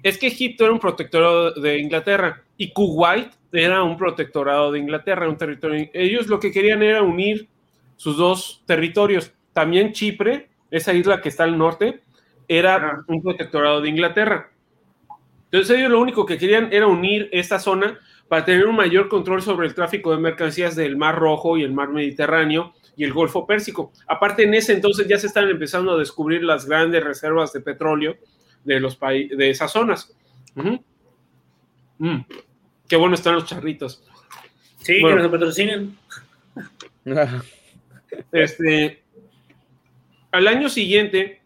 es 0.03 0.17
que 0.17 0.29
Egipto 0.29 0.65
era 0.65 0.73
un 0.73 0.81
protectorado 0.81 1.53
de 1.53 1.79
Inglaterra 1.79 2.43
y 2.61 2.75
Kuwait 2.75 3.33
era 3.53 3.83
un 3.83 3.97
protectorado 3.97 4.71
de 4.71 4.79
Inglaterra, 4.79 5.27
un 5.27 5.39
territorio. 5.39 5.89
Ellos 5.95 6.27
lo 6.27 6.39
que 6.39 6.53
querían 6.53 6.83
era 6.83 7.03
unir 7.03 7.49
sus 7.97 8.19
dos 8.19 8.63
territorios. 8.67 9.33
También 9.55 9.95
Chipre, 9.95 10.51
esa 10.71 10.93
isla 10.93 11.23
que 11.23 11.31
está 11.31 11.45
al 11.45 11.57
norte, 11.57 12.03
era 12.47 13.03
un 13.09 13.23
protectorado 13.23 13.81
de 13.81 13.89
Inglaterra. 13.89 14.53
Entonces 15.45 15.75
ellos 15.79 15.91
lo 15.91 16.03
único 16.03 16.27
que 16.27 16.37
querían 16.37 16.71
era 16.71 16.87
unir 16.87 17.31
esta 17.33 17.59
zona 17.59 17.99
para 18.29 18.45
tener 18.45 18.67
un 18.67 18.77
mayor 18.77 19.09
control 19.09 19.41
sobre 19.41 19.67
el 19.67 19.75
tráfico 19.75 20.11
de 20.11 20.19
mercancías 20.19 20.77
del 20.77 20.99
Mar 20.99 21.19
Rojo 21.19 21.57
y 21.57 21.63
el 21.63 21.73
Mar 21.73 21.89
Mediterráneo 21.89 22.75
y 22.95 23.05
el 23.05 23.15
Golfo 23.15 23.47
Pérsico. 23.47 23.91
Aparte, 24.07 24.43
en 24.43 24.53
ese 24.53 24.75
entonces 24.75 25.09
ya 25.09 25.19
se 25.19 25.29
están 25.29 25.49
empezando 25.49 25.93
a 25.93 25.99
descubrir 25.99 26.45
las 26.45 26.67
grandes 26.67 27.03
reservas 27.03 27.55
de 27.55 27.63
petróleo 27.63 28.19
de, 28.65 28.81
los 28.81 29.01
de 29.01 29.49
esas 29.49 29.73
zonas. 29.73 30.15
Mm. 31.97 32.19
Qué 32.91 32.97
bueno 32.97 33.15
están 33.15 33.37
los 33.37 33.47
charritos. 33.47 34.03
Sí, 34.81 35.03
que 35.03 35.15
nos 35.15 35.31
patrocinen. 35.31 35.97
este, 38.33 39.03
al 40.31 40.47
año 40.47 40.69
siguiente 40.69 41.41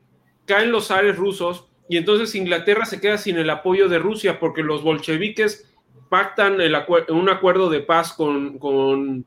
caen 0.45 0.73
los 0.73 0.89
zares 0.89 1.17
rusos 1.17 1.67
y 1.89 1.99
entonces 1.99 2.35
Inglaterra 2.35 2.85
se 2.85 3.01
queda 3.01 3.19
sin 3.19 3.37
el 3.39 3.51
apoyo 3.51 3.89
de 3.89 4.01
Rusia 4.01 4.41
porque 4.41 4.65
los 4.65 4.83
bolcheviques 4.83 5.71
pactan 6.09 6.59
un 7.11 7.29
acuerdo 7.29 7.71
de 7.71 7.81
paz 7.81 8.13
con, 8.13 8.59
con 8.59 9.25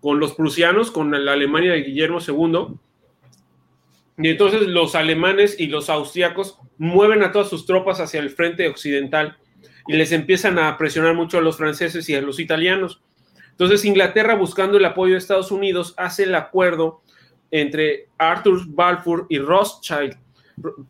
con 0.00 0.18
los 0.18 0.34
prusianos, 0.34 0.90
con 0.90 1.24
la 1.24 1.32
Alemania 1.32 1.72
de 1.72 1.82
Guillermo 1.82 2.18
II. 2.26 2.74
Y 4.18 4.28
entonces 4.28 4.62
los 4.62 4.94
alemanes 4.94 5.58
y 5.58 5.66
los 5.66 5.88
austriacos 5.88 6.58
mueven 6.78 7.22
a 7.22 7.32
todas 7.32 7.48
sus 7.48 7.66
tropas 7.66 8.00
hacia 8.00 8.20
el 8.20 8.30
frente 8.30 8.68
occidental 8.68 9.38
y 9.90 9.96
les 9.96 10.12
empiezan 10.12 10.56
a 10.60 10.78
presionar 10.78 11.14
mucho 11.14 11.38
a 11.38 11.40
los 11.40 11.56
franceses 11.56 12.08
y 12.08 12.14
a 12.14 12.22
los 12.22 12.38
italianos. 12.38 13.02
Entonces 13.50 13.84
Inglaterra, 13.84 14.36
buscando 14.36 14.78
el 14.78 14.84
apoyo 14.84 15.14
de 15.14 15.18
Estados 15.18 15.50
Unidos, 15.50 15.94
hace 15.96 16.22
el 16.22 16.34
acuerdo 16.36 17.02
entre 17.50 18.06
Arthur 18.16 18.60
Balfour 18.68 19.26
y 19.28 19.40
Rothschild, 19.40 20.16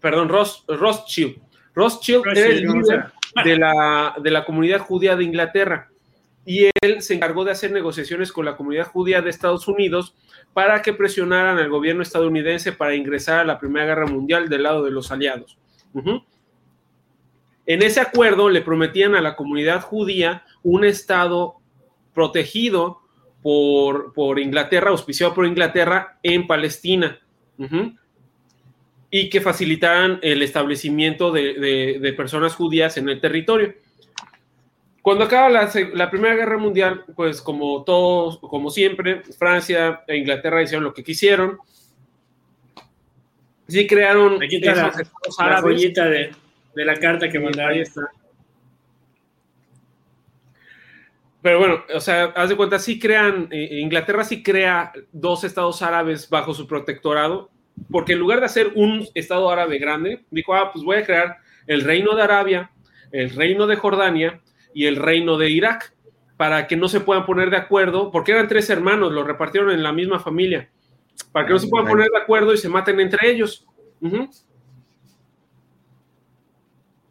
perdón, 0.01 0.29
Rothschild. 0.29 1.41
Rothschild 1.75 2.27
era 2.37 2.47
el 2.49 2.61
líder 2.61 3.07
de 3.43 3.57
la, 3.57 4.15
de 4.23 4.31
la 4.31 4.45
comunidad 4.45 4.81
judía 4.81 5.17
de 5.17 5.25
Inglaterra. 5.25 5.89
Y 6.45 6.69
él 6.83 7.01
se 7.01 7.15
encargó 7.15 7.45
de 7.45 7.53
hacer 7.53 7.73
negociaciones 7.73 8.31
con 8.33 8.45
la 8.45 8.55
comunidad 8.55 8.89
judía 8.89 9.23
de 9.23 9.31
Estados 9.31 9.67
Unidos 9.67 10.15
para 10.53 10.83
que 10.83 10.93
presionaran 10.93 11.57
al 11.57 11.71
gobierno 11.71 12.03
estadounidense 12.03 12.73
para 12.73 12.95
ingresar 12.95 13.41
a 13.41 13.45
la 13.45 13.59
Primera 13.59 13.87
Guerra 13.87 14.07
Mundial 14.07 14.51
del 14.51 14.65
lado 14.65 14.85
de 14.85 14.91
los 14.91 15.11
aliados. 15.11 15.57
En 17.71 17.83
ese 17.83 18.01
acuerdo 18.01 18.49
le 18.49 18.63
prometían 18.63 19.15
a 19.15 19.21
la 19.21 19.37
comunidad 19.37 19.81
judía 19.81 20.43
un 20.65 20.85
estado 20.85 21.55
protegido 22.13 22.99
por, 23.43 24.13
por 24.13 24.41
Inglaterra, 24.41 24.91
auspiciado 24.91 25.35
por 25.35 25.47
Inglaterra 25.47 26.19
en 26.25 26.49
Palestina, 26.49 27.21
y 29.09 29.31
que 29.31 29.41
facilitaran 29.41 30.19
el 30.21 30.43
establecimiento 30.43 31.31
de, 31.31 32.13
personas 32.17 32.57
judías 32.57 32.97
en 32.97 33.09
el 33.09 33.21
territorio. 33.21 33.73
Cuando 35.01 35.23
acaba 35.23 35.49
la, 35.49 36.11
Primera 36.11 36.35
Guerra 36.35 36.59
Mundial, 36.59 37.05
pues 37.15 37.41
como 37.41 37.85
todos, 37.85 38.41
como 38.41 38.71
siempre, 38.71 39.23
Francia 39.39 40.03
e 40.09 40.17
Inglaterra 40.17 40.61
hicieron 40.61 40.83
lo 40.83 40.93
que 40.93 41.05
quisieron. 41.05 41.57
Sí 43.69 43.87
crearon 43.87 44.43
Aquí 44.43 44.57
está 44.57 44.75
la, 44.75 46.09
de, 46.09 46.33
de, 46.75 46.85
la 46.85 46.95
carta 46.97 47.29
que 47.29 47.39
mandaron. 47.39 47.73
Ahí 47.73 47.81
está. 47.81 48.03
Pero 51.43 51.59
bueno, 51.59 51.85
o 51.95 52.01
sea, 52.01 52.25
haz 52.37 52.51
de 52.51 52.57
cuenta, 52.57 52.79
sí 52.79 52.99
crean, 52.99 53.49
eh, 53.51 53.81
Inglaterra 53.81 54.25
sí 54.25 54.43
crea 54.43 54.93
dos 55.11 55.45
estados 55.45 55.81
árabes 55.81 56.29
bajo 56.29 56.53
su 56.53 56.67
protectorado, 56.67 57.51
porque 57.91 58.13
en 58.13 58.19
lugar 58.19 58.41
de 58.41 58.47
hacer 58.47 58.73
un 58.75 59.07
estado 59.15 59.51
árabe 59.51 59.79
grande, 59.79 60.25
dijo, 60.31 60.55
ah, 60.55 60.71
pues 60.71 60.85
voy 60.85 60.99
a 60.99 61.07
crear 61.07 61.39
el 61.67 61.81
reino 61.81 62.15
de 62.15 62.23
Arabia, 62.23 62.71
el 63.11 63.31
reino 63.31 63.67
de 63.67 63.77
Jordania 63.77 64.41
y 64.75 64.85
el 64.85 64.97
reino 64.97 65.39
de 65.39 65.51
Irak, 65.51 65.95
para 66.37 66.67
que 66.67 66.77
no 66.77 66.89
se 66.89 67.01
puedan 67.01 67.25
poner 67.25 67.51
de 67.51 67.57
acuerdo, 67.57 68.11
porque 68.11 68.33
eran 68.33 68.49
tres 68.49 68.69
hermanos, 68.69 69.13
los 69.13 69.27
repartieron 69.27 69.71
en 69.71 69.83
la 69.83 69.93
misma 69.93 70.21
familia, 70.21 70.71
para 71.33 71.47
que 71.47 71.55
no 71.55 71.59
se 71.59 71.69
puedan 71.69 71.89
poner 71.89 72.09
de 72.11 72.19
acuerdo 72.19 72.53
y 72.53 72.59
se 72.59 72.69
maten 72.69 73.01
entre 73.01 73.31
ellos. 73.31 73.67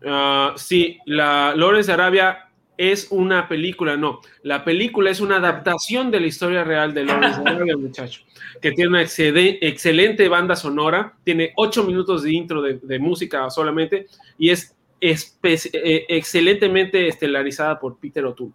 Ah, 0.05 0.53
sí, 0.57 0.99
la 1.05 1.53
Lores 1.55 1.87
de 1.87 1.93
Arabia 1.93 2.49
es 2.77 3.07
una 3.11 3.49
película, 3.49 3.97
no. 3.97 4.21
La 4.43 4.63
película 4.63 5.09
es 5.09 5.19
una 5.19 5.35
adaptación 5.35 6.11
de 6.11 6.21
la 6.21 6.27
historia 6.27 6.63
real 6.63 6.93
de 6.93 7.03
Lawrence 7.03 7.41
de 7.41 7.75
muchacho, 7.77 8.21
que 8.61 8.71
tiene 8.71 8.89
una 8.89 9.01
excelente 9.01 10.29
banda 10.29 10.55
sonora, 10.55 11.13
tiene 11.25 11.51
ocho 11.57 11.83
minutos 11.83 12.23
de 12.23 12.31
intro 12.31 12.61
de, 12.61 12.99
música 12.99 13.49
solamente 13.49 14.07
y 14.37 14.51
es 14.51 14.73
eh, 15.01 16.05
excelentemente 16.07 17.07
estelarizada 17.07 17.77
por 17.79 17.97
Peter 17.97 18.25
O'Toole. 18.25 18.53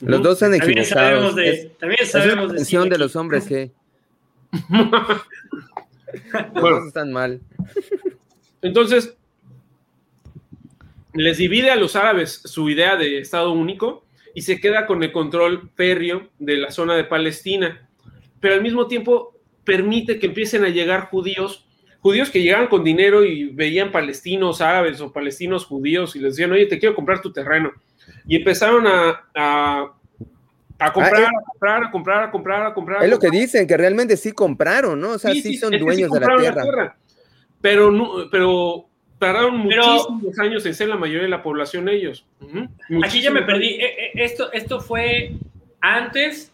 Los 0.00 0.22
dos 0.22 0.42
han 0.42 0.54
equivocados. 0.54 1.36
También 1.78 2.06
sabemos 2.06 2.52
de, 2.52 2.64
de, 2.64 2.88
de 2.88 2.98
los 2.98 3.14
hombres 3.14 3.46
que. 3.46 3.70
bueno, 6.54 6.86
están 6.86 7.12
mal. 7.12 7.40
Entonces, 8.62 9.14
les 11.14 11.38
divide 11.38 11.70
a 11.70 11.76
los 11.76 11.96
árabes 11.96 12.42
su 12.44 12.68
idea 12.70 12.96
de 12.96 13.18
Estado 13.18 13.52
único 13.52 14.04
y 14.34 14.42
se 14.42 14.60
queda 14.60 14.86
con 14.86 15.02
el 15.02 15.12
control 15.12 15.70
férreo 15.74 16.28
de 16.38 16.56
la 16.56 16.70
zona 16.70 16.94
de 16.94 17.04
Palestina, 17.04 17.88
pero 18.38 18.54
al 18.54 18.62
mismo 18.62 18.86
tiempo 18.86 19.36
permite 19.64 20.18
que 20.18 20.26
empiecen 20.26 20.64
a 20.64 20.68
llegar 20.68 21.08
judíos, 21.10 21.66
judíos 22.00 22.30
que 22.30 22.42
llegaban 22.42 22.68
con 22.68 22.84
dinero 22.84 23.24
y 23.24 23.46
veían 23.46 23.92
palestinos 23.92 24.60
árabes 24.60 25.00
o 25.00 25.12
palestinos 25.12 25.66
judíos 25.66 26.16
y 26.16 26.20
les 26.20 26.34
decían, 26.36 26.52
oye, 26.52 26.66
te 26.66 26.78
quiero 26.78 26.94
comprar 26.94 27.20
tu 27.20 27.32
terreno. 27.32 27.72
Y 28.26 28.36
empezaron 28.36 28.86
a, 28.86 29.28
a, 29.34 30.92
comprar, 30.92 31.24
ah, 31.24 31.28
a 31.28 31.50
comprar, 31.50 31.84
a 31.84 31.90
comprar, 31.90 32.22
a 32.24 32.30
comprar, 32.30 32.66
a 32.66 32.74
comprar. 32.74 33.04
Es 33.04 33.10
lo 33.10 33.18
que 33.18 33.30
dicen, 33.30 33.66
que 33.66 33.76
realmente 33.76 34.16
sí 34.16 34.32
compraron, 34.32 35.00
¿no? 35.00 35.10
O 35.10 35.18
sea, 35.18 35.32
sí, 35.32 35.56
son 35.56 35.76
dueños 35.78 36.10
de 36.10 36.20
la 36.20 36.36
tierra. 36.36 36.96
Pero, 37.60 37.90
no, 37.90 38.30
pero 38.30 38.89
tardaron 39.20 39.58
muchísimos 39.58 40.38
años 40.38 40.66
en 40.66 40.74
ser 40.74 40.88
la 40.88 40.96
mayoría 40.96 41.22
de 41.22 41.28
la 41.28 41.42
población 41.42 41.88
ellos. 41.88 42.26
Aquí 43.04 43.20
ya 43.20 43.30
me 43.30 43.42
perdí. 43.42 43.68
Eh, 43.68 43.84
eh, 43.84 44.10
esto, 44.14 44.50
esto 44.52 44.80
fue 44.80 45.32
antes 45.80 46.50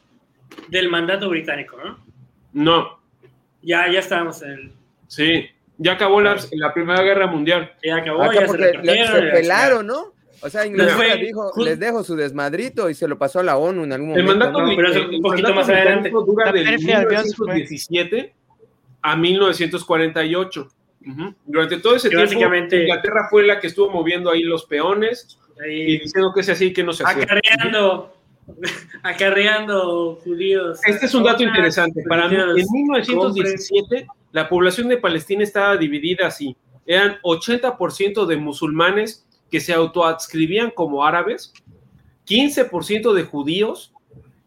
del 0.68 0.90
mandato 0.90 1.30
británico, 1.30 1.78
¿no? 1.82 2.04
No. 2.52 2.98
Ya, 3.62 3.90
ya 3.90 4.00
estábamos 4.00 4.42
en 4.42 4.50
el... 4.50 4.72
Sí, 5.06 5.46
ya 5.78 5.92
acabó 5.92 6.20
la, 6.20 6.36
la 6.52 6.74
Primera 6.74 7.02
Guerra 7.02 7.28
Mundial. 7.28 7.72
Ya 7.82 7.96
acabó, 7.96 8.32
ya 8.32 8.48
se, 8.48 9.22
pelaron, 9.32 9.86
¿no? 9.86 10.14
O 10.42 10.50
sea, 10.50 10.66
Inglaterra 10.66 11.16
dijo, 11.16 11.52
les 11.56 11.78
dejo 11.78 12.02
su 12.02 12.16
desmadrito 12.16 12.90
y 12.90 12.94
se 12.94 13.08
lo 13.08 13.16
pasó 13.16 13.40
a 13.40 13.42
la 13.42 13.56
ONU 13.56 13.84
en 13.84 13.92
algún 13.92 14.08
momento. 14.10 14.32
El 14.32 14.38
mandato, 14.38 14.60
¿no? 14.62 14.76
pero 14.76 15.08
un 15.08 15.22
poquito 15.22 15.54
más 15.54 15.68
adelante. 15.68 16.10
dura 16.10 16.52
del 16.52 16.78
1917 16.78 18.34
a 19.02 19.16
1948. 19.16 20.68
Durante 21.44 21.78
todo 21.78 21.94
ese 21.94 22.08
tiempo, 22.08 22.34
Inglaterra 22.34 23.28
fue 23.30 23.46
la 23.46 23.60
que 23.60 23.68
estuvo 23.68 23.90
moviendo 23.90 24.30
ahí 24.30 24.42
los 24.42 24.64
peones 24.64 25.38
y 25.64 25.98
diciendo 25.98 26.32
que 26.34 26.40
es 26.40 26.48
así 26.48 26.72
que 26.72 26.82
no 26.82 26.92
se 26.92 27.04
hace. 27.04 27.22
Acarreando, 27.22 28.12
acarreando 29.04 30.16
judíos. 30.24 30.80
Este 30.84 31.06
es 31.06 31.14
un 31.14 31.22
dato 31.22 31.44
interesante. 31.44 32.02
Para 32.08 32.28
mí, 32.28 32.34
en 32.34 32.66
1917, 32.70 34.06
la 34.32 34.48
población 34.48 34.88
de 34.88 34.96
Palestina 34.96 35.44
estaba 35.44 35.76
dividida 35.76 36.26
así. 36.26 36.56
Eran 36.84 37.18
80% 37.22 38.26
de 38.26 38.36
musulmanes 38.36 39.26
que 39.50 39.60
se 39.60 39.72
autoadscribían 39.72 40.70
como 40.70 41.04
árabes, 41.04 41.52
15% 42.26 43.12
de 43.12 43.22
judíos 43.22 43.92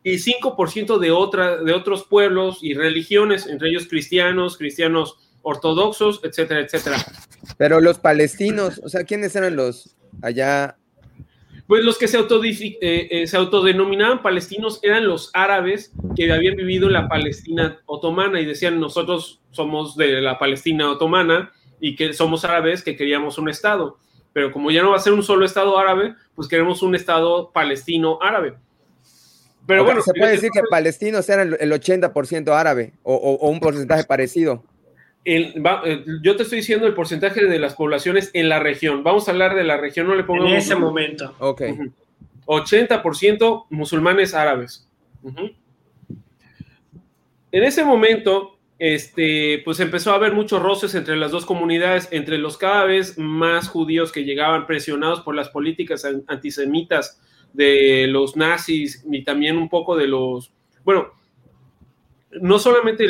y 0.04 0.16
5% 0.16 0.98
de, 0.98 1.12
otra, 1.12 1.58
de 1.58 1.74
otros 1.74 2.04
pueblos 2.06 2.60
y 2.62 2.74
religiones, 2.74 3.48
entre 3.48 3.70
ellos 3.70 3.88
cristianos, 3.88 4.58
cristianos 4.58 5.29
ortodoxos, 5.42 6.22
etcétera, 6.24 6.62
etcétera. 6.62 6.98
Pero 7.58 7.80
los 7.80 8.00
palestinos, 8.00 8.80
o 8.84 8.90
sea, 8.90 9.04
¿quiénes 9.04 9.36
eran 9.36 9.56
los 9.56 9.96
allá? 10.22 10.78
Pues 11.68 11.84
los 11.84 11.98
que 11.98 12.08
se, 12.08 12.18
eh, 12.18 12.78
eh, 12.82 13.28
se 13.28 13.38
autodenominaban 13.38 14.24
palestinos 14.24 14.80
eran 14.82 15.06
los 15.08 15.30
árabes 15.34 15.92
que 16.16 16.32
habían 16.32 16.56
vivido 16.56 16.88
en 16.88 16.94
la 16.94 17.08
Palestina 17.08 17.80
otomana 17.86 18.42
y 18.42 18.46
decían 18.46 18.80
nosotros 18.80 19.42
somos 19.52 19.96
de 19.96 20.20
la 20.20 20.40
Palestina 20.40 20.90
otomana 20.90 21.52
y 21.80 21.96
que 21.96 22.14
somos 22.14 22.44
árabes 22.44 22.84
que 22.84 22.96
queríamos 22.96 23.38
un 23.38 23.50
estado. 23.50 24.00
Pero 24.34 24.52
como 24.52 24.72
ya 24.72 24.82
no 24.82 24.92
va 24.92 24.96
a 24.96 25.00
ser 25.00 25.14
un 25.14 25.22
solo 25.22 25.46
estado 25.46 25.78
árabe, 25.78 26.16
pues 26.36 26.48
queremos 26.48 26.82
un 26.82 26.96
estado 26.96 27.52
palestino 27.52 28.18
árabe. 28.22 28.56
Pero 29.68 29.84
bueno, 29.84 30.02
se 30.02 30.14
puede 30.14 30.32
decir 30.32 30.50
que 30.52 30.62
palestinos 30.72 31.30
eran 31.30 31.56
el 31.60 31.72
80% 31.72 32.52
árabe 32.52 32.94
o 33.04 33.48
un 33.48 33.60
porcentaje 33.60 34.06
parecido. 34.06 34.64
Eh, 35.26 35.54
yo 36.24 36.36
te 36.36 36.44
estoy 36.44 36.60
diciendo 36.60 36.88
el 36.88 36.94
porcentaje 36.94 37.46
de 37.46 37.60
las 37.60 37.76
poblaciones 37.76 38.32
en 38.34 38.50
la 38.50 38.60
región. 38.60 39.04
Vamos 39.04 39.28
a 39.28 39.32
hablar 39.32 39.56
de 39.56 39.64
la 39.64 39.78
región, 39.78 40.08
no 40.08 40.16
le 40.16 40.24
pongo. 40.24 40.48
En 40.48 40.56
ese 40.56 40.76
momento. 40.76 41.36
Ok. 41.40 41.62
80% 42.46 43.68
musulmanes 43.70 44.34
árabes. 44.34 44.88
En 47.52 47.64
ese 47.64 47.84
momento, 47.84 48.58
este, 48.80 49.62
pues 49.66 49.80
empezó 49.80 50.12
a 50.12 50.16
haber 50.16 50.34
muchos 50.34 50.62
roces 50.62 50.96
entre 50.96 51.16
las 51.16 51.32
dos 51.32 51.46
comunidades, 51.46 52.08
entre 52.12 52.38
los 52.38 52.58
cada 52.58 52.86
vez 52.86 53.18
más 53.18 53.68
judíos 53.68 54.12
que 54.12 54.24
llegaban 54.24 54.66
presionados 54.66 55.22
por 55.22 55.36
las 55.36 55.50
políticas 55.50 56.08
antisemitas 56.28 57.22
de 57.54 58.08
los 58.08 58.36
nazis 58.36 59.06
y 59.12 59.24
también 59.24 59.58
un 59.58 59.70
poco 59.70 59.96
de 59.96 60.08
los, 60.08 60.52
bueno, 60.84 61.12
no 62.32 62.60
solamente 62.60 63.08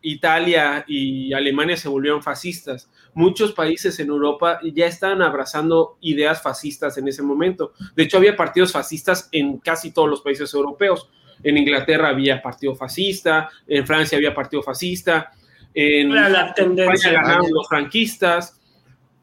Italia 0.00 0.84
y 0.88 1.32
Alemania 1.32 1.76
se 1.76 1.88
volvieron 1.88 2.22
fascistas, 2.22 2.90
muchos 3.14 3.52
países 3.52 3.98
en 4.00 4.08
Europa 4.08 4.58
ya 4.74 4.86
estaban 4.86 5.22
abrazando 5.22 5.96
ideas 6.00 6.42
fascistas 6.42 6.98
en 6.98 7.06
ese 7.06 7.22
momento. 7.22 7.72
De 7.94 8.02
hecho, 8.02 8.16
había 8.16 8.36
partidos 8.36 8.72
fascistas 8.72 9.28
en 9.32 9.58
casi 9.58 9.92
todos 9.92 10.08
los 10.08 10.22
países 10.22 10.52
europeos. 10.54 11.08
En 11.44 11.56
Inglaterra 11.56 12.08
había 12.08 12.42
partido 12.42 12.74
fascista, 12.74 13.48
en 13.66 13.86
Francia 13.86 14.18
había 14.18 14.34
partido 14.34 14.62
fascista, 14.62 15.32
en 15.74 16.12
España 16.12 17.12
ganaron 17.12 17.50
los 17.52 17.68
franquistas, 17.68 18.60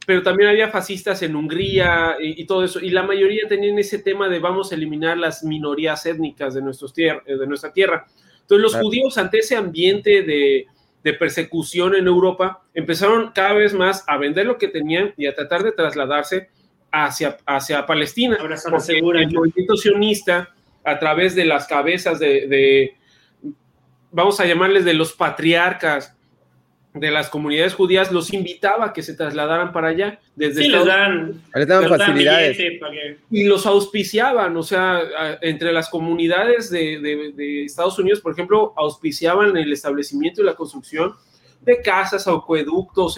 pero 0.06 0.24
también 0.24 0.50
había 0.50 0.70
fascistas 0.70 1.22
en 1.22 1.36
Hungría 1.36 2.16
y, 2.20 2.46
todo 2.46 2.64
eso. 2.64 2.80
Y 2.80 2.90
la 2.90 3.04
mayoría 3.04 3.48
tenían 3.48 3.78
ese 3.78 4.00
tema 4.00 4.28
de 4.28 4.40
vamos 4.40 4.72
a 4.72 4.76
eliminar 4.76 5.18
las 5.18 5.44
minorías 5.44 6.06
étnicas 6.06 6.54
de, 6.54 6.62
nuestros 6.62 6.94
de 6.96 7.48
nuestra 7.48 7.72
tierra. 7.72 8.08
Entonces 8.50 8.74
los 8.74 8.82
judíos 8.84 9.18
ante 9.20 9.40
ese 9.40 9.56
ambiente 9.56 10.24
de, 10.24 10.66
persecución 11.20 11.96
en 11.96 12.06
Europa 12.06 12.62
empezaron 12.76 13.32
cada 13.32 13.54
vez 13.54 13.74
más 13.74 14.04
a 14.08 14.18
vender 14.18 14.46
lo 14.46 14.60
que 14.60 14.68
tenían 14.68 15.12
y 15.18 15.26
a 15.26 15.34
tratar 15.34 15.64
de 15.64 15.72
trasladarse 15.72 16.50
hacia, 16.92 17.38
hacia 17.48 17.86
Palestina. 17.86 18.38
Porque 18.40 18.98
el 18.98 19.32
movimiento 19.32 19.76
sionista, 19.76 20.50
a 20.84 21.00
través 21.00 21.34
de 21.36 21.46
las 21.46 21.68
cabezas 21.68 22.20
de, 22.20 22.96
vamos 24.12 24.40
a 24.40 24.46
llamarles 24.46 24.86
de 24.86 24.94
los 24.94 25.14
patriarcas 25.14 26.16
de 27.00 27.12
las 27.12 27.30
comunidades 27.30 27.74
judías 27.74 28.12
los 28.12 28.34
invitaba 28.34 28.88
a 28.88 28.94
que 28.94 29.02
se 29.02 29.14
trasladaran 29.14 29.72
para 29.72 29.90
allá. 29.90 30.20
Desde 30.36 30.64
sí, 30.64 30.70
les 30.70 30.86
dan, 30.86 31.42
les 31.56 31.68
daban 31.68 31.90
facilidades. 31.90 32.58
Y 33.32 33.46
los 33.46 33.66
auspiciaban, 33.66 34.56
o 34.58 34.64
sea, 34.64 35.02
entre 35.42 35.72
las 35.72 35.90
comunidades 35.90 36.70
de, 36.70 37.00
de, 37.36 37.64
Estados 37.64 37.98
Unidos, 38.00 38.22
por 38.22 38.34
ejemplo, 38.34 38.74
auspiciaban 38.76 39.56
el 39.56 39.72
establecimiento 39.72 40.42
y 40.42 40.46
la 40.46 40.56
construcción 40.56 41.14
de 41.62 41.82
casas, 41.82 42.28
acueductos, 42.28 43.16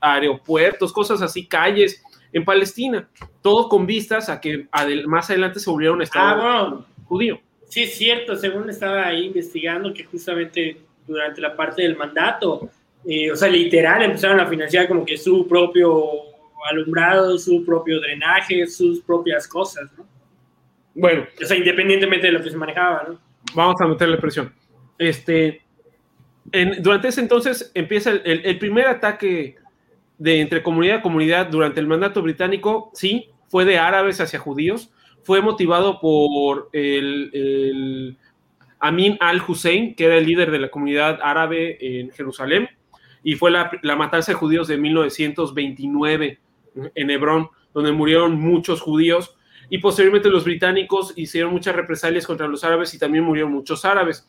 aeropuertos, 0.00 0.92
cosas 0.92 1.22
así, 1.22 1.46
calles 1.46 2.02
en 2.32 2.44
Palestina, 2.44 3.08
todo 3.42 3.68
con 3.68 3.86
vistas 3.86 4.28
a 4.28 4.40
que 4.40 4.66
más 5.06 5.30
adelante 5.30 5.60
se 5.60 5.70
volviera 5.70 5.92
un 5.92 6.02
estado 6.02 6.42
ah, 6.42 6.86
judío. 7.04 7.40
Sí, 7.68 7.84
es 7.84 7.94
cierto, 7.94 8.36
según 8.36 8.68
estaba 8.70 9.06
ahí 9.06 9.26
investigando 9.26 9.92
que 9.94 10.04
justamente 10.04 10.80
durante 11.06 11.40
la 11.40 11.56
parte 11.56 11.82
del 11.82 11.96
mandato, 11.96 12.68
eh, 13.04 13.30
o 13.32 13.36
sea, 13.36 13.48
literal, 13.48 14.02
empezaron 14.02 14.40
a 14.40 14.46
financiar 14.46 14.86
como 14.88 15.04
que 15.04 15.16
su 15.16 15.46
propio 15.48 16.02
alumbrado, 16.70 17.38
su 17.38 17.64
propio 17.64 18.00
drenaje, 18.00 18.66
sus 18.66 19.00
propias 19.00 19.48
cosas, 19.48 19.90
¿no? 19.96 20.06
Bueno. 20.94 21.26
O 21.40 21.44
sea, 21.44 21.56
independientemente 21.56 22.26
de 22.26 22.32
lo 22.32 22.42
que 22.42 22.50
se 22.50 22.56
manejaba, 22.56 23.06
¿no? 23.08 23.18
Vamos 23.54 23.80
a 23.80 23.86
meterle 23.86 24.18
presión. 24.18 24.52
Este, 24.98 25.62
durante 26.80 27.08
ese 27.08 27.22
entonces 27.22 27.70
empieza 27.74 28.10
el, 28.10 28.58
primer 28.58 28.86
ataque 28.86 29.56
de 30.18 30.40
entre 30.40 30.62
comunidad 30.62 30.98
a 30.98 31.02
comunidad 31.02 31.46
durante 31.46 31.80
el 31.80 31.86
mandato 31.86 32.20
británico, 32.20 32.90
sí, 32.92 33.30
fue 33.48 33.64
de 33.64 33.78
árabes 33.78 34.20
hacia 34.20 34.38
judíos, 34.38 34.92
fue 35.22 35.40
motivado 35.40 36.00
por 36.00 36.68
el 36.72 38.18
Amin 38.78 39.16
al-Hussein, 39.20 39.94
que 39.94 40.04
era 40.04 40.18
el 40.18 40.26
líder 40.26 40.50
de 40.50 40.58
la 40.58 40.70
comunidad 40.70 41.18
árabe 41.22 41.78
en 41.80 42.10
Jerusalén, 42.10 42.68
y 43.22 43.34
fue 43.34 43.50
la, 43.50 43.96
matanza 43.96 44.32
de 44.32 44.38
judíos 44.38 44.68
de 44.68 44.78
1929 44.78 46.38
en 46.94 47.10
Hebrón, 47.10 47.48
donde 47.74 47.92
murieron 47.92 48.40
muchos 48.40 48.80
judíos, 48.80 49.36
y 49.68 49.78
posteriormente 49.78 50.28
los 50.30 50.44
británicos 50.44 51.12
hicieron 51.16 51.52
muchas 51.52 51.76
represalias 51.76 52.26
contra 52.26 52.48
los 52.48 52.64
árabes 52.64 52.92
y 52.94 52.98
también 52.98 53.24
murieron 53.24 53.52
muchos 53.52 53.84
árabes. 53.84 54.26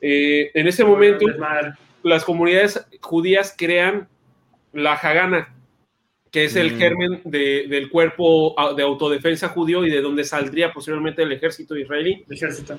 Eh, 0.00 0.50
en 0.54 0.66
ese 0.66 0.84
momento, 0.84 1.26
las 2.02 2.24
comunidades 2.24 2.84
judías 3.00 3.54
crean 3.56 4.08
la 4.72 4.94
Hagana, 4.94 5.54
que 6.30 6.44
es 6.44 6.56
el 6.56 6.74
mm. 6.74 6.78
germen 6.78 7.20
del 7.24 7.88
cuerpo 7.88 8.56
de 8.76 8.82
autodefensa 8.82 9.48
judío 9.48 9.86
y 9.86 9.90
de 9.90 10.00
donde 10.00 10.24
saldría 10.24 10.72
posteriormente 10.72 11.22
el 11.22 11.30
ejército 11.30 11.76
israelí. 11.76 12.24
Ejército. 12.28 12.76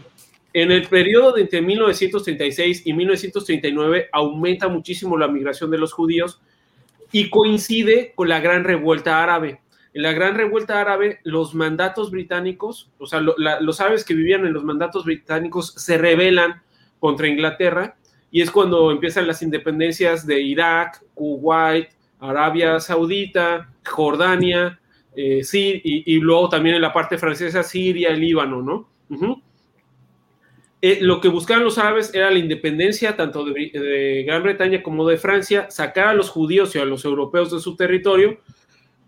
En 0.55 0.71
el 0.71 0.87
periodo 0.87 1.37
entre 1.37 1.61
1936 1.61 2.83
y 2.85 2.93
1939 2.93 4.07
aumenta 4.13 4.69
muchísimo 4.69 5.17
la 5.17 5.27
migración 5.27 5.69
de 5.69 5.77
los 5.77 5.91
judíos 5.91 6.41
y 7.11 7.29
coincide 7.29 8.13
con 8.15 8.29
la 8.29 8.39
gran 8.39 8.63
revuelta 8.63 9.21
árabe. 9.21 9.59
En 9.93 10.03
la 10.03 10.13
gran 10.13 10.33
revuelta 10.35 10.79
árabe, 10.79 11.19
los 11.23 11.53
mandatos 11.55 12.09
británicos, 12.09 12.89
o 12.99 13.05
sea, 13.05 13.19
los 13.19 13.81
árabes 13.81 14.05
que 14.05 14.13
vivían 14.13 14.45
en 14.45 14.53
los 14.53 14.63
mandatos 14.63 15.03
británicos 15.03 15.73
se 15.73 15.97
rebelan 15.97 16.61
contra 17.01 17.27
Inglaterra 17.27 17.97
y 18.31 18.39
es 18.39 18.49
cuando 18.49 18.91
empiezan 18.91 19.27
las 19.27 19.41
independencias 19.41 20.25
de 20.25 20.39
Irak, 20.39 21.03
Kuwait, 21.15 21.89
Arabia 22.21 22.79
Saudita, 22.79 23.73
Jordania, 23.85 24.79
eh, 25.17 25.41
y, 25.51 26.17
luego 26.21 26.47
también 26.47 26.77
en 26.77 26.81
la 26.81 26.93
parte 26.93 27.17
francesa, 27.17 27.61
Siria, 27.61 28.11
Líbano, 28.11 28.61
¿no? 28.61 28.89
Eh, 30.81 30.99
lo 31.01 31.21
que 31.21 31.29
buscaban 31.29 31.63
los 31.63 31.77
árabes 31.77 32.13
era 32.13 32.29
la 32.29 32.37
independencia 32.37 33.15
tanto 33.15 33.45
de, 33.45 34.23
Gran 34.27 34.43
Bretaña 34.43 34.83
como 34.83 35.07
de 35.07 35.17
Francia, 35.17 35.67
sacar 35.69 36.09
a 36.09 36.13
los 36.13 36.29
judíos 36.29 36.75
y 36.75 36.79
a 36.79 36.85
los 36.85 37.05
europeos 37.05 37.51
de 37.51 37.59
su 37.59 37.75
territorio 37.75 38.39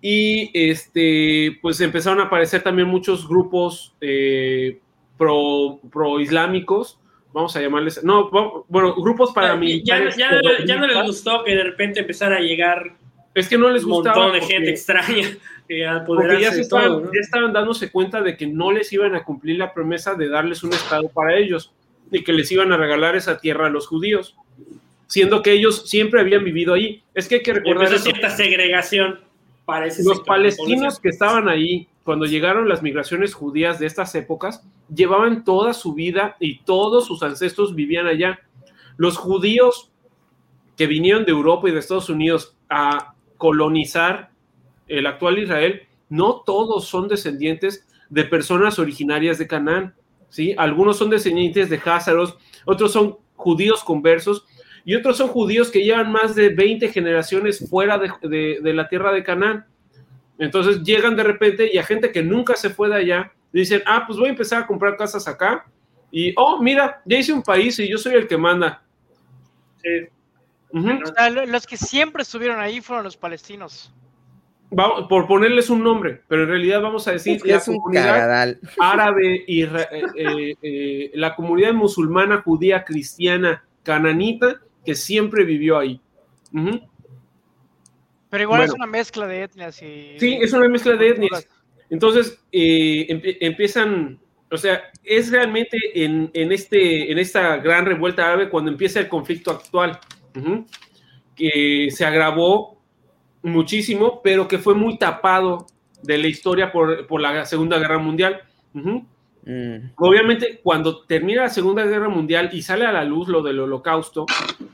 y 0.02 0.50
este, 0.54 1.58
pues 1.62 1.82
empezaron 1.82 2.20
a 2.20 2.24
aparecer 2.24 2.62
también 2.62 2.88
muchos 2.88 3.28
grupos 3.28 3.96
eh, 4.00 4.80
pro, 5.18 5.80
pro, 5.92 6.20
islámicos, 6.20 7.00
vamos 7.34 7.56
a 7.56 7.62
llamarles, 7.62 8.04
no, 8.04 8.30
bueno, 8.68 8.96
grupos 8.96 9.32
paramilitares. 9.34 10.16
Ya, 10.16 10.32
ya, 10.32 10.66
ya, 10.66 10.78
no 10.78 10.88
les 10.88 11.04
gustó 11.04 11.44
que 11.44 11.56
de 11.56 11.64
repente 11.64 12.00
empezara 12.00 12.38
a 12.38 12.42
llegar 12.42 12.96
es 13.40 13.48
que 13.48 13.58
no 13.58 13.70
les 13.70 13.86
gustaba. 13.86 14.18
Un 14.18 14.24
montón 14.24 14.40
de 14.40 14.54
gente 14.54 14.70
extraña. 14.72 15.38
porque 16.06 16.42
ya, 16.42 16.50
estaban, 16.50 17.04
ya 17.04 17.20
estaban 17.20 17.54
dándose 17.54 17.92
cuenta 17.92 18.22
de 18.22 18.36
que 18.38 18.48
no 18.48 18.72
les 18.72 18.92
iban 18.94 19.16
a 19.16 19.24
cumplir 19.24 19.58
la 19.58 19.74
promesa 19.74 20.16
de 20.16 20.30
darles 20.30 20.64
un 20.64 20.74
estado 20.74 21.10
para 21.10 21.36
ellos 21.36 21.72
y 22.12 22.24
que 22.24 22.34
les 22.34 22.52
iban 22.52 22.72
a 22.72 22.78
regalar 22.78 23.16
esa 23.16 23.38
tierra 23.38 23.68
a 23.68 23.70
los 23.70 23.88
judíos, 23.88 24.36
siendo 25.08 25.42
que 25.42 25.52
ellos 25.52 25.90
siempre 25.90 26.22
habían 26.22 26.44
vivido 26.44 26.74
ahí. 26.74 27.04
Es 27.14 27.28
que 27.28 27.36
hay 27.36 27.44
que 27.44 27.54
recordar. 27.54 27.94
Eso. 27.94 28.04
cierta 28.04 28.30
segregación. 28.30 29.20
Parece 29.66 30.04
los 30.04 30.22
palestinos 30.22 31.00
que 31.00 31.10
estaban 31.10 31.50
ahí 31.50 31.90
cuando 32.08 32.26
llegaron 32.26 32.70
las 32.70 32.82
migraciones 32.82 33.34
judías 33.34 33.80
de 33.80 33.86
estas 33.86 34.16
épocas, 34.16 34.64
llevaban 34.88 35.44
toda 35.44 35.74
su 35.74 35.94
vida 35.94 36.38
y 36.40 36.60
todos 36.60 37.06
sus 37.06 37.22
ancestros 37.22 37.76
vivían 37.76 38.08
allá. 38.08 38.40
Los 38.96 39.18
judíos 39.18 39.92
que 40.78 40.88
vinieron 40.88 41.26
de 41.26 41.32
Europa 41.32 41.68
y 41.68 41.74
de 41.74 41.80
Estados 41.80 42.10
Unidos 42.10 42.56
a 42.70 43.14
colonizar 43.38 44.32
el 44.88 45.06
actual 45.06 45.40
Israel, 45.40 45.84
no 46.10 46.42
todos 46.46 46.88
son 46.88 47.08
descendientes 47.08 47.86
de 48.10 48.24
personas 48.24 48.80
originarias 48.80 49.38
de 49.38 49.48
Canaán, 49.48 49.94
¿sí? 50.30 50.56
Algunos 50.58 50.98
son 50.98 51.10
descendientes 51.10 51.70
de 51.70 51.82
Házaros, 51.84 52.38
otros 52.66 52.92
son 52.92 53.18
judíos 53.36 53.84
conversos 53.84 54.46
y 54.86 54.96
otros 54.96 55.18
son 55.18 55.28
judíos 55.28 55.70
que 55.70 55.84
llevan 55.84 56.12
más 56.12 56.34
de 56.36 56.50
20 56.50 56.90
generaciones 56.90 57.70
fuera 57.70 57.98
de, 57.98 58.60
la 58.62 58.88
tierra 58.88 59.12
de 59.12 59.24
Canaán. 59.24 59.66
Entonces 60.40 60.82
llegan 60.84 61.16
de 61.16 61.24
repente 61.24 61.70
y 61.74 61.78
a 61.78 61.84
gente 61.84 62.12
que 62.12 62.24
nunca 62.24 62.56
se 62.56 62.70
fue 62.70 62.88
de 62.88 62.96
allá, 62.96 63.34
dicen, 63.52 63.82
ah, 63.86 64.06
pues 64.08 64.18
voy 64.18 64.28
a 64.28 64.32
empezar 64.32 64.64
a 64.64 64.68
comprar 64.68 64.96
casas 64.96 65.28
acá 65.28 65.66
y, 66.12 66.34
oh, 66.38 66.62
mira, 66.62 67.02
ya 67.06 67.18
hice 67.18 67.34
un 67.34 67.44
país 67.44 67.78
y 67.80 67.90
yo 67.90 67.98
soy 67.98 68.14
el 68.14 68.28
que 68.28 68.38
manda. 68.38 68.82
Los 70.72 71.66
que 71.66 71.78
siempre 71.78 72.24
estuvieron 72.24 72.60
ahí 72.60 72.82
fueron 72.82 73.04
los 73.04 73.18
palestinos. 73.18 73.94
por 74.70 75.28
ponerles 75.28 75.70
un 75.70 75.82
nombre, 75.84 76.22
pero 76.28 76.44
en 76.44 76.50
realidad 76.50 76.82
vamos 76.82 77.08
a 77.08 77.14
decir 77.14 77.42
que 77.42 77.54
la 77.54 77.62
comunidad 77.62 78.58
árabe 78.80 79.46
y 79.48 79.64
eh, 79.64 79.70
eh, 80.16 80.54
eh, 80.62 81.12
la 81.14 81.36
comunidad 81.36 81.74
musulmana, 81.74 82.42
judía, 82.42 82.84
cristiana, 82.84 83.64
cananita, 83.84 84.62
que 84.86 84.96
siempre 84.96 85.46
vivió 85.46 85.78
ahí. 85.78 86.02
Pero 88.30 88.44
igual 88.44 88.64
es 88.64 88.74
una 88.74 88.88
mezcla 88.88 89.26
de 89.26 89.44
etnias. 89.44 89.82
Y, 89.82 90.20
sí, 90.20 90.38
es 90.42 90.52
una 90.52 90.68
mezcla 90.68 90.96
de 90.96 91.10
etnias. 91.10 91.48
Entonces 91.90 92.38
empiezan, 92.52 94.20
o 94.52 94.58
sea, 94.58 94.84
es 95.02 95.32
realmente 95.32 95.78
en, 95.96 96.30
en, 96.34 96.52
este, 96.52 97.10
en 97.10 97.18
esta 97.20 97.56
gran 97.58 97.86
revuelta 97.86 98.26
árabe 98.26 98.50
cuando 98.50 98.70
empieza 98.70 99.00
el 99.00 99.08
conflicto 99.08 99.52
actual 99.52 99.98
que 101.36 101.88
se 101.92 102.06
agravó 102.06 102.78
muchísimo, 103.44 104.22
pero 104.24 104.48
que 104.48 104.58
fue 104.58 104.76
muy 104.76 104.98
tapado 104.98 105.68
de 106.04 106.18
la 106.18 106.28
historia 106.28 106.72
por, 106.72 107.22
la 107.22 107.46
Segunda 107.46 107.78
Guerra 107.80 108.00
Mundial. 108.00 108.42
Mm. 108.74 109.00
Obviamente, 109.96 110.60
cuando 110.62 111.04
termina 111.06 111.44
la 111.44 111.50
Segunda 111.50 111.86
Guerra 111.86 112.10
Mundial 112.10 112.50
y 112.52 112.62
sale 112.62 112.86
a 112.86 112.92
la 112.92 113.06
luz 113.06 113.30
lo 113.30 113.42
del 113.42 113.60
holocausto, 113.62 114.26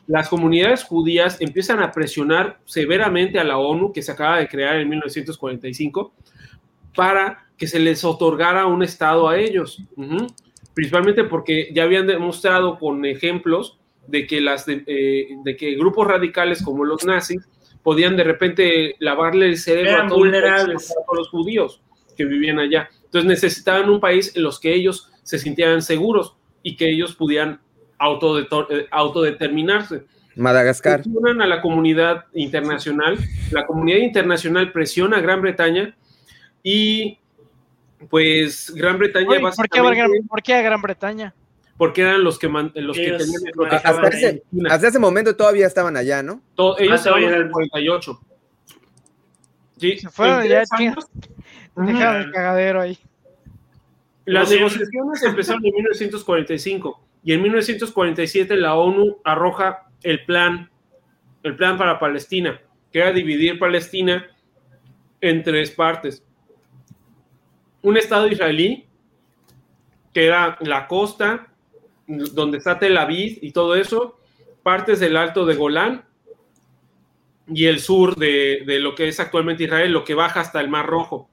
las 0.07 0.29
comunidades 0.29 0.83
judías 0.83 1.39
empiezan 1.41 1.79
a 1.79 1.91
presionar 1.91 2.59
severamente 2.65 3.39
a 3.39 3.43
la 3.43 3.57
ONU, 3.57 3.93
que 3.93 4.01
se 4.01 4.11
acaba 4.11 4.39
de 4.39 4.47
crear 4.47 4.77
en 4.77 4.89
1945, 4.89 6.13
para 6.95 7.45
que 7.55 7.67
se 7.67 7.79
les 7.79 8.03
otorgara 8.03 8.65
un 8.65 8.81
Estado 8.81 9.29
a 9.29 9.37
ellos. 9.37 9.83
Principalmente 10.73 11.23
porque 11.23 11.69
ya 11.71 11.83
habían 11.83 12.07
demostrado 12.07 12.79
con 12.79 13.05
ejemplos 13.05 13.79
de 14.07 14.27
que, 14.27 14.41
las 14.41 14.67
eh, 14.67 15.27
de, 15.43 15.57
que 15.57 15.75
grupos 15.75 16.07
radicales 16.07 16.61
como 16.61 16.85
los 16.85 17.05
nazis 17.05 17.41
podían 17.81 18.15
de 18.15 18.23
repente 18.23 18.95
lavarle 18.99 19.47
el 19.47 19.57
cerebro 19.57 20.03
a 20.03 20.07
todos, 20.07 20.27
los 21.13 21.29
judíos 21.29 21.81
que 22.15 22.25
vivían 22.25 22.59
allá. 22.59 22.89
Entonces 23.05 23.25
necesitaban 23.25 23.89
un 23.89 23.99
país 23.99 24.35
en 24.35 24.43
los 24.43 24.59
que 24.59 24.73
ellos 24.73 25.11
se 25.23 25.39
sintieran 25.39 25.81
seguros 25.81 26.35
y 26.61 26.75
que 26.75 26.89
ellos 26.89 27.15
pudieran 27.15 27.59
eh, 27.99 28.87
autodeterminarse. 28.91 30.03
Madagascar. 30.35 31.01
Presionan 31.01 31.41
a 31.41 31.47
la 31.47 31.61
comunidad 31.61 32.25
internacional, 32.33 33.17
la 33.51 33.65
comunidad 33.65 33.99
internacional 33.99 34.71
presiona 34.71 35.17
a 35.17 35.21
Gran 35.21 35.41
Bretaña 35.41 35.95
y 36.63 37.19
pues 38.09 38.73
Gran 38.75 38.97
Bretaña 38.97 39.27
¿por, 39.27 39.69
qué, 40.41 40.53
a 40.55 40.61
Gran 40.61 40.81
Bretaña? 40.81 41.33
Porque 41.77 42.01
eran 42.01 42.23
los 42.23 42.37
que, 42.37 42.47
los 42.47 42.95
que 42.95 43.11
tenían 43.11 43.41
hasta 43.71 44.07
ese, 44.09 44.43
hasta 44.69 44.87
ese 44.87 44.99
momento 44.99 45.35
todavía 45.35 45.67
estaban 45.67 45.97
allá, 45.97 46.21
¿no? 46.21 46.41
ellos 46.77 46.99
estaban 46.99 47.23
en 47.23 47.33
el 47.33 47.51
48. 47.51 48.19
Sí, 49.77 49.97
se 49.97 50.09
fueron 50.09 50.47
ya, 50.47 50.63
dejaron 51.75 52.21
el 52.21 52.31
cagadero 52.31 52.81
ahí. 52.81 52.97
Las 54.25 54.49
negociaciones 54.49 55.21
empezaron 55.23 55.65
en 55.65 55.73
1945 55.73 57.03
y 57.23 57.33
en 57.33 57.41
1947 57.41 58.55
la 58.55 58.75
ONU 58.75 59.17
arroja 59.23 59.87
el 60.03 60.23
plan 60.25 60.69
el 61.43 61.55
plan 61.57 61.77
para 61.77 61.99
Palestina, 61.99 62.59
que 62.91 62.99
era 62.99 63.11
dividir 63.11 63.59
Palestina 63.59 64.25
en 65.21 65.43
tres 65.43 65.71
partes. 65.71 66.23
Un 67.81 67.97
Estado 67.97 68.27
israelí, 68.27 68.87
que 70.13 70.25
era 70.25 70.57
la 70.61 70.87
costa, 70.87 71.52
donde 72.33 72.57
está 72.57 72.79
Tel 72.79 72.97
Aviv 72.97 73.39
y 73.41 73.51
todo 73.51 73.75
eso, 73.75 74.19
partes 74.63 74.99
del 74.99 75.17
Alto 75.17 75.45
de 75.45 75.55
Golán 75.55 76.05
y 77.47 77.65
el 77.65 77.79
sur 77.79 78.15
de, 78.15 78.63
lo 78.79 78.95
que 78.95 79.07
es 79.07 79.19
actualmente 79.19 79.63
Israel, 79.63 79.91
lo 79.91 80.03
que 80.03 80.13
baja 80.13 80.39
hasta 80.39 80.61
el 80.61 80.69
Mar 80.69 80.85
Rojo. 80.85 81.29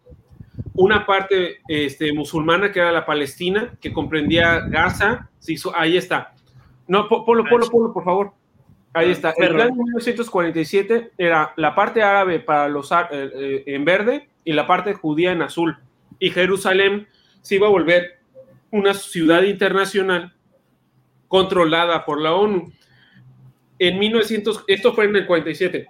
Una 0.74 1.06
parte 1.06 1.60
este, 1.68 2.12
musulmana 2.12 2.72
que 2.72 2.80
era 2.80 2.92
la 2.92 3.06
Palestina, 3.06 3.74
que 3.80 3.92
comprendía 3.92 4.60
Gaza, 4.60 5.28
ahí 5.74 5.96
está. 5.96 6.34
No, 6.88 7.08
Polo, 7.08 7.44
Polo, 7.44 7.70
Polo, 7.70 7.92
por 7.92 8.04
favor. 8.04 8.32
Ahí 8.92 9.12
está. 9.12 9.32
El 9.36 9.54
plan 9.54 9.68
de 9.68 9.74
1947 9.74 11.12
era 11.16 11.52
la 11.56 11.74
parte 11.74 12.02
árabe 12.02 12.40
para 12.40 12.68
los 12.68 12.90
eh, 12.90 12.96
eh, 13.12 13.62
en 13.66 13.84
verde 13.84 14.28
y 14.44 14.52
la 14.52 14.66
parte 14.66 14.94
judía 14.94 15.30
en 15.30 15.42
azul. 15.42 15.78
Y 16.18 16.30
Jerusalén 16.30 17.06
se 17.40 17.54
iba 17.54 17.68
a 17.68 17.70
volver 17.70 18.18
una 18.72 18.94
ciudad 18.94 19.42
internacional 19.42 20.34
controlada 21.30 22.04
por 22.04 22.20
la 22.20 22.34
ONU. 22.34 22.72
En 23.78 24.00
1900, 24.00 24.64
esto 24.66 24.92
fue 24.92 25.04
en 25.04 25.14
el 25.14 25.26
47. 25.26 25.86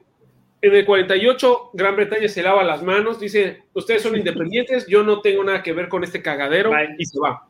En 0.61 0.75
el 0.75 0.85
48, 0.85 1.71
Gran 1.73 1.97
Bretaña 1.97 2.29
se 2.29 2.43
lava 2.43 2.63
las 2.63 2.83
manos, 2.83 3.19
dice, 3.19 3.63
ustedes 3.73 4.03
son 4.03 4.17
independientes, 4.17 4.87
yo 4.87 5.03
no 5.03 5.23
tengo 5.23 5.43
nada 5.43 5.63
que 5.63 5.73
ver 5.73 5.89
con 5.89 6.05
este 6.05 6.21
cagadero, 6.21 6.71
y 6.99 7.07
se 7.07 7.19
va. 7.19 7.49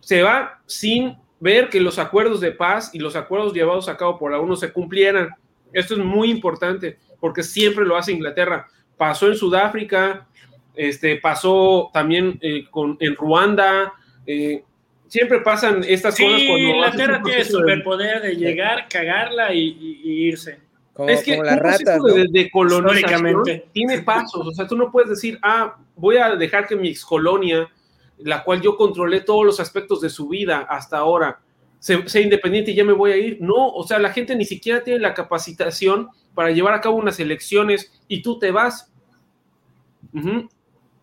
Se 0.00 0.22
va 0.22 0.62
sin 0.64 1.18
ver 1.38 1.68
que 1.68 1.82
los 1.82 1.98
acuerdos 1.98 2.40
de 2.40 2.52
paz 2.52 2.94
y 2.94 2.98
los 2.98 3.14
acuerdos 3.14 3.52
llevados 3.52 3.90
a 3.90 3.98
cabo 3.98 4.18
por 4.18 4.32
la 4.32 4.40
ONU 4.40 4.56
se 4.56 4.72
cumplieran. 4.72 5.28
Esto 5.70 5.92
es 5.92 6.00
muy 6.00 6.30
importante, 6.30 6.96
porque 7.20 7.42
siempre 7.42 7.84
lo 7.84 7.94
hace 7.94 8.12
Inglaterra. 8.12 8.68
Pasó 8.96 9.26
en 9.26 9.36
Sudáfrica, 9.36 10.26
este, 10.74 11.16
pasó 11.16 11.90
también 11.92 12.38
eh, 12.40 12.64
con, 12.70 12.96
en 13.00 13.14
Ruanda, 13.16 13.92
eh, 14.26 14.64
siempre 15.14 15.40
pasan 15.42 15.84
estas 15.86 16.18
cosas 16.18 16.42
cuando 16.44 16.68
Inglaterra 16.68 17.22
tiene 17.22 17.42
el 17.42 17.46
superpoder 17.46 18.20
de 18.20 18.34
llegar, 18.34 18.88
cagarla 18.88 19.54
y 19.54 19.76
irse. 20.02 20.58
Es 21.06 21.22
que 21.22 21.36
como 21.36 22.14
de, 22.30 22.50
colonización 22.50 23.44
tiene 23.72 24.02
pasos, 24.02 24.44
o 24.44 24.50
sea, 24.50 24.66
tú 24.66 24.76
no 24.76 24.90
puedes 24.90 25.10
decir, 25.10 25.38
ah, 25.40 25.76
voy 25.94 26.16
a 26.16 26.34
dejar 26.34 26.66
que 26.66 26.74
mi 26.74 26.88
excolonia, 26.88 27.68
la 28.18 28.42
cual 28.42 28.60
yo 28.60 28.76
controlé 28.76 29.20
todos 29.20 29.46
los 29.46 29.60
aspectos 29.60 30.00
de 30.00 30.10
su 30.10 30.26
vida 30.26 30.66
hasta 30.68 30.98
ahora, 30.98 31.38
sea, 31.78 32.20
independiente 32.20 32.72
y 32.72 32.74
ya 32.74 32.84
me 32.84 32.92
voy 32.92 33.12
a 33.12 33.16
ir. 33.16 33.38
No, 33.40 33.68
o 33.68 33.86
sea, 33.86 34.00
la 34.00 34.12
gente 34.12 34.34
ni 34.34 34.44
siquiera 34.44 34.82
tiene 34.82 34.98
la 34.98 35.14
capacitación 35.14 36.08
para 36.34 36.50
llevar 36.50 36.74
a 36.74 36.80
cabo 36.80 36.96
unas 36.96 37.20
elecciones 37.20 37.92
y 38.08 38.20
tú 38.20 38.40
te 38.40 38.50
vas. 38.50 38.92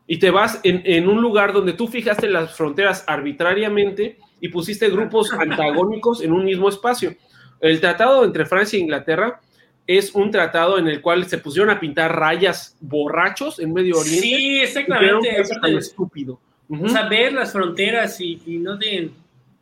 Y 0.07 0.17
te 0.17 0.29
vas 0.29 0.59
en, 0.63 0.81
en 0.85 1.07
un 1.07 1.21
lugar 1.21 1.53
donde 1.53 1.73
tú 1.73 1.87
fijaste 1.87 2.29
las 2.29 2.55
fronteras 2.55 3.03
arbitrariamente 3.07 4.17
y 4.41 4.49
pusiste 4.49 4.89
grupos 4.89 5.31
antagónicos 5.39 6.21
en 6.21 6.33
un 6.33 6.43
mismo 6.43 6.67
espacio. 6.67 7.15
El 7.61 7.79
tratado 7.79 8.25
entre 8.25 8.45
Francia 8.45 8.77
e 8.77 8.81
Inglaterra 8.81 9.39
es 9.87 10.13
un 10.15 10.31
tratado 10.31 10.77
en 10.77 10.87
el 10.87 11.01
cual 11.01 11.25
se 11.25 11.37
pusieron 11.37 11.69
a 11.69 11.79
pintar 11.79 12.17
rayas 12.17 12.77
borrachos 12.79 13.59
en 13.59 13.73
Medio 13.73 13.97
Oriente. 13.97 14.21
Sí, 14.21 14.59
exactamente. 14.59 15.41
Es 15.41 15.51
estúpido. 15.77 16.39
O 16.69 16.87
sea, 16.87 17.07
ver 17.09 17.33
las 17.33 17.51
fronteras 17.51 18.19
y, 18.21 18.39
no 18.59 18.77
de... 18.77 19.11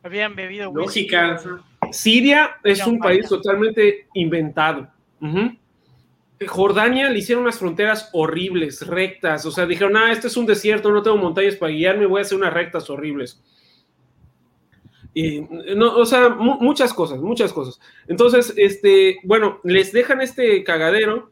Habían 0.02 0.34
bebido 0.34 0.72
lógica. 0.72 1.40
Siria 1.90 2.56
es 2.62 2.86
un 2.86 2.98
país 2.98 3.28
totalmente 3.28 4.06
inventado. 4.14 4.88
Jordania 6.46 7.10
le 7.10 7.18
hicieron 7.18 7.42
unas 7.44 7.58
fronteras 7.58 8.08
horribles, 8.12 8.86
rectas. 8.86 9.44
O 9.44 9.50
sea, 9.50 9.66
dijeron, 9.66 9.96
ah, 9.96 10.12
este 10.12 10.28
es 10.28 10.36
un 10.36 10.46
desierto, 10.46 10.90
no 10.90 11.02
tengo 11.02 11.16
montañas 11.18 11.56
para 11.56 11.72
guiarme, 11.72 12.06
voy 12.06 12.20
a 12.20 12.22
hacer 12.22 12.38
unas 12.38 12.54
rectas 12.54 12.88
horribles. 12.88 13.42
Y, 15.12 15.40
no, 15.76 15.96
o 15.96 16.06
sea, 16.06 16.30
muchas 16.30 16.94
cosas, 16.94 17.20
muchas 17.20 17.52
cosas. 17.52 17.80
Entonces, 18.06 18.54
este, 18.56 19.18
bueno, 19.24 19.60
les 19.64 19.92
dejan 19.92 20.20
este 20.20 20.64
cagadero, 20.64 21.30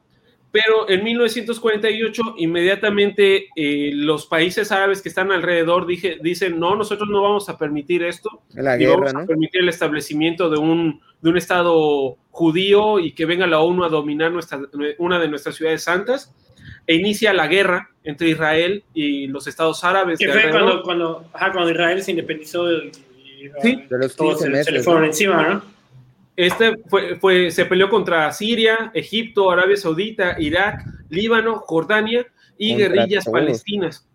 pero 0.51 0.89
en 0.89 1.05
1948 1.05 2.35
inmediatamente 2.39 3.49
eh, 3.55 3.91
los 3.93 4.27
países 4.27 4.73
árabes 4.73 5.03
que 5.03 5.11
están 5.11 5.31
alrededor 5.31 5.87
dije, 5.87 6.19
dicen, 6.23 6.59
no, 6.59 6.75
nosotros 6.75 7.09
no 7.11 7.23
vamos 7.23 7.49
a 7.49 7.59
permitir 7.59 8.03
esto, 8.03 8.43
La 8.55 8.77
guerra, 8.77 9.13
vamos 9.13 9.25
a 9.25 9.27
permitir 9.27 9.61
el 9.61 9.69
establecimiento 9.69 10.49
de 10.49 10.59
un, 10.59 11.01
de 11.21 11.31
un 11.31 11.37
Estado 11.37 12.17
judío 12.31 12.99
y 12.99 13.13
que 13.13 13.27
venga 13.27 13.47
la 13.47 13.61
ONU 13.61 13.85
a 13.85 13.89
dominar 13.89 14.33
nuestra, 14.33 14.61
una 14.99 15.19
de 15.19 15.29
nuestras 15.29 15.57
ciudades 15.57 15.83
santas. 15.83 16.35
E 16.87 16.95
inicia 16.95 17.35
la 17.35 17.47
guerra 17.47 17.91
entre 18.03 18.31
Israel 18.31 18.83
y 18.95 19.27
los 19.27 19.47
estados 19.47 19.85
árabes. 19.85 20.19
Que 20.19 20.29
fue 20.33 20.51
cuando, 20.51 20.83
cuando, 20.83 21.25
cuando 21.33 21.71
Israel 21.71 22.03
se 22.03 22.13
independizó 22.13 22.67
Sí, 23.63 23.85
de 23.89 23.99
los 23.99 24.17
15 24.17 24.49
meses. 24.49 24.85
Se 24.85 24.91
encima, 24.91 25.49
¿no? 25.49 25.78
Este 26.39 26.77
fue, 26.87 27.17
fue, 27.17 27.51
se 27.51 27.65
peleó 27.65 27.89
contra 27.89 28.31
Siria, 28.31 28.93
Egipto, 28.95 29.51
Arabia 29.51 29.77
Saudita, 29.77 30.37
Irak, 30.39 30.85
Líbano, 31.09 31.57
Jordania 31.57 32.29
y 32.57 32.77
guerrillas 32.77 33.25
palestinas. 33.25 34.07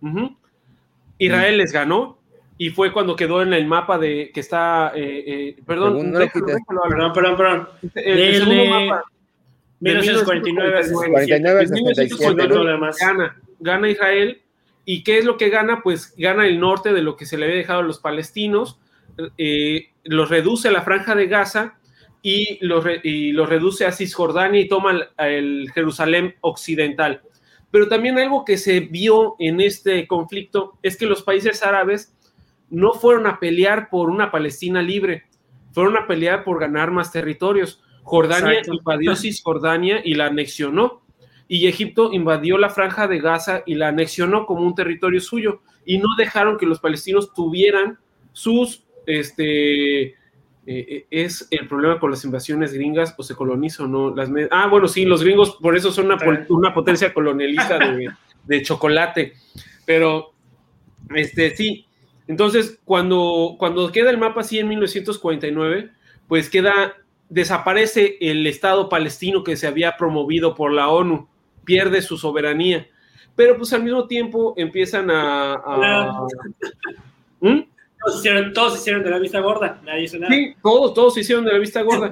Israel 1.18 1.58
les 1.58 1.74
ganó 1.74 2.18
y 2.58 2.70
fue 2.70 2.94
cuando 2.94 3.18
quedó 3.18 3.42
en 3.42 3.52
el 3.54 3.68
mapa 3.68 3.98
de 3.98 4.32
que 4.34 4.40
está, 4.40 4.94
eh, 4.96 5.24
eh, 5.28 5.58
perdón, 5.66 6.14
perdón, 6.14 7.12
perdón, 7.14 7.36
perdón, 7.36 7.68
el, 7.94 8.36
segundo 8.38 8.66
mapa. 8.68 9.04
1949 9.82 10.82
gana, 13.02 13.38
gana 13.60 13.90
Israel. 13.90 14.42
Y 14.86 15.04
qué 15.04 15.18
es 15.18 15.26
lo 15.26 15.36
que 15.36 15.50
gana, 15.50 15.82
pues 15.84 16.16
gana 16.18 16.48
el 16.48 16.58
norte 16.62 16.94
de 16.94 17.02
lo 17.02 17.18
que 17.18 17.26
se 17.26 17.38
le 17.38 17.48
había 17.48 17.58
dejado 17.58 17.82
a 17.82 17.84
los 17.84 18.00
palestinos 18.00 18.80
eh, 19.38 19.90
los 20.06 20.30
reduce 20.30 20.70
a 20.70 20.72
la 20.72 20.84
franja 20.84 21.16
de 21.16 21.28
Gaza 21.28 21.76
y 22.26 22.58
los, 22.66 22.86
reduce 23.50 23.86
a 23.86 23.92
Cisjordania 23.92 24.62
y 24.62 24.70
toma 24.70 25.10
el, 25.18 25.70
Jerusalén 25.74 26.36
occidental. 26.40 27.22
Pero 27.70 27.90
también 27.90 28.18
algo 28.18 28.46
que 28.46 28.58
se 28.58 28.80
vio 28.80 29.36
en 29.40 29.60
este 29.60 30.08
conflicto 30.08 30.80
es 30.82 30.96
que 30.96 31.06
los 31.06 31.22
países 31.22 31.64
árabes 31.64 32.16
no 32.70 32.94
fueron 32.94 33.28
a 33.28 33.40
pelear 33.40 33.90
por 33.90 34.10
una 34.10 34.32
Palestina 34.32 34.82
libre, 34.82 35.26
fueron 35.74 35.98
a 35.98 36.08
pelear 36.08 36.46
por 36.46 36.62
ganar 36.62 36.92
más 36.92 37.12
territorios. 37.12 37.84
Jordania 38.04 38.62
invadió 38.66 39.16
Cisjordania 39.18 40.02
y 40.04 40.14
la 40.14 40.28
anexionó. 40.28 41.04
Y 41.50 41.68
Egipto 41.68 42.14
invadió 42.14 42.58
la 42.58 42.70
franja 42.70 43.08
de 43.08 43.20
Gaza 43.20 43.64
y 43.66 43.76
la 43.76 43.90
anexionó 43.90 44.46
como 44.46 44.66
un 44.66 44.76
territorio 44.76 45.20
suyo. 45.20 45.62
Y 45.86 45.98
no 45.98 46.08
dejaron 46.18 46.58
que 46.58 46.66
los 46.66 46.80
palestinos 46.80 47.34
tuvieran 47.34 48.00
sus 48.32 48.86
este, 49.06 50.16
eh, 50.66 50.86
eh, 50.88 51.06
es 51.12 51.46
el 51.52 51.68
problema 51.68 52.00
con 52.00 52.10
las 52.10 52.24
invasiones 52.24 52.74
gringas 52.74 53.14
o 53.18 53.24
se 53.24 53.36
coloniza 53.36 53.84
o 53.84 53.88
no. 53.88 54.16
Las 54.16 54.30
ah, 54.52 54.68
bueno, 54.68 54.88
sí, 54.88 55.04
los 55.04 55.22
gringos 55.24 55.58
por 55.62 55.76
eso 55.76 55.92
son 55.92 56.06
una, 56.06 56.74
potencia 56.74 57.14
colonialista 57.14 57.80
de, 58.46 58.62
chocolate. 58.62 59.34
Pero, 59.86 60.32
este, 61.14 61.56
sí. 61.56 61.86
Entonces, 62.28 62.80
cuando, 62.86 63.56
cuando 63.60 63.92
queda 63.92 64.10
el 64.10 64.18
mapa 64.18 64.42
así 64.42 64.58
en 64.60 64.70
1949, 64.70 65.92
pues 66.30 66.50
queda, 66.50 66.94
desaparece 67.28 68.18
el 68.22 68.48
Estado 68.48 68.88
palestino 68.88 69.44
que 69.44 69.58
se 69.58 69.68
había 69.68 69.98
promovido 69.98 70.56
por 70.56 70.72
la 70.72 70.88
ONU, 70.88 71.28
pierde 71.66 72.02
su 72.02 72.18
soberanía. 72.18 72.88
Pero 73.36 73.58
pues 73.58 73.74
al 73.74 73.84
mismo 73.84 74.08
tiempo 74.08 74.54
empiezan 74.56 75.10
a... 75.12 75.62
Todos 78.06 78.20
hicieron, 78.20 78.54
hicieron 78.76 79.04
de 79.04 79.10
la 79.10 79.20
vista 79.20 79.40
gorda, 79.40 79.82
nadie 79.84 80.04
hizo 80.04 80.18
nada. 80.18 80.34
Sí, 80.34 80.56
todos, 80.62 80.94
todos 80.94 81.18
hicieron 81.18 81.46
de 81.46 81.54
la 81.54 81.60
vista 81.60 81.82
gorda. 81.82 82.12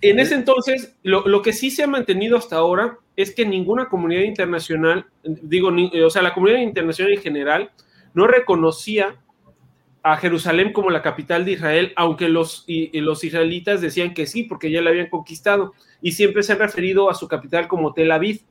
En 0.00 0.18
ese 0.20 0.34
entonces, 0.34 0.96
lo, 1.02 1.26
lo, 1.26 1.42
que 1.42 1.52
sí 1.52 1.70
se 1.70 1.82
ha 1.82 1.86
mantenido 1.86 2.36
hasta 2.36 2.56
ahora 2.56 2.98
es 3.16 3.34
que 3.34 3.44
ninguna 3.44 3.88
comunidad 3.88 4.22
internacional, 4.22 5.06
digo, 5.24 5.70
o 6.04 6.10
sea, 6.10 6.22
la 6.22 6.34
comunidad 6.34 6.60
internacional 6.60 7.14
en 7.14 7.20
general, 7.20 7.70
no 8.14 8.26
reconocía 8.26 9.16
a 10.02 10.16
Jerusalén 10.16 10.72
como 10.72 10.90
la 10.90 11.02
capital 11.02 11.44
de 11.44 11.52
Israel, 11.52 11.92
aunque 11.96 12.28
los, 12.28 12.64
y, 12.66 12.98
los 13.00 13.24
israelitas 13.24 13.80
decían 13.80 14.14
que 14.14 14.26
sí, 14.26 14.44
porque 14.44 14.70
ya 14.70 14.80
la 14.80 14.90
habían 14.90 15.10
conquistado, 15.10 15.74
y 16.00 16.12
siempre 16.12 16.42
se 16.42 16.52
han 16.52 16.60
referido 16.60 17.10
a 17.10 17.14
su 17.14 17.28
capital 17.28 17.68
como 17.68 17.92
Tel 17.92 18.12
Aviv. 18.12 18.42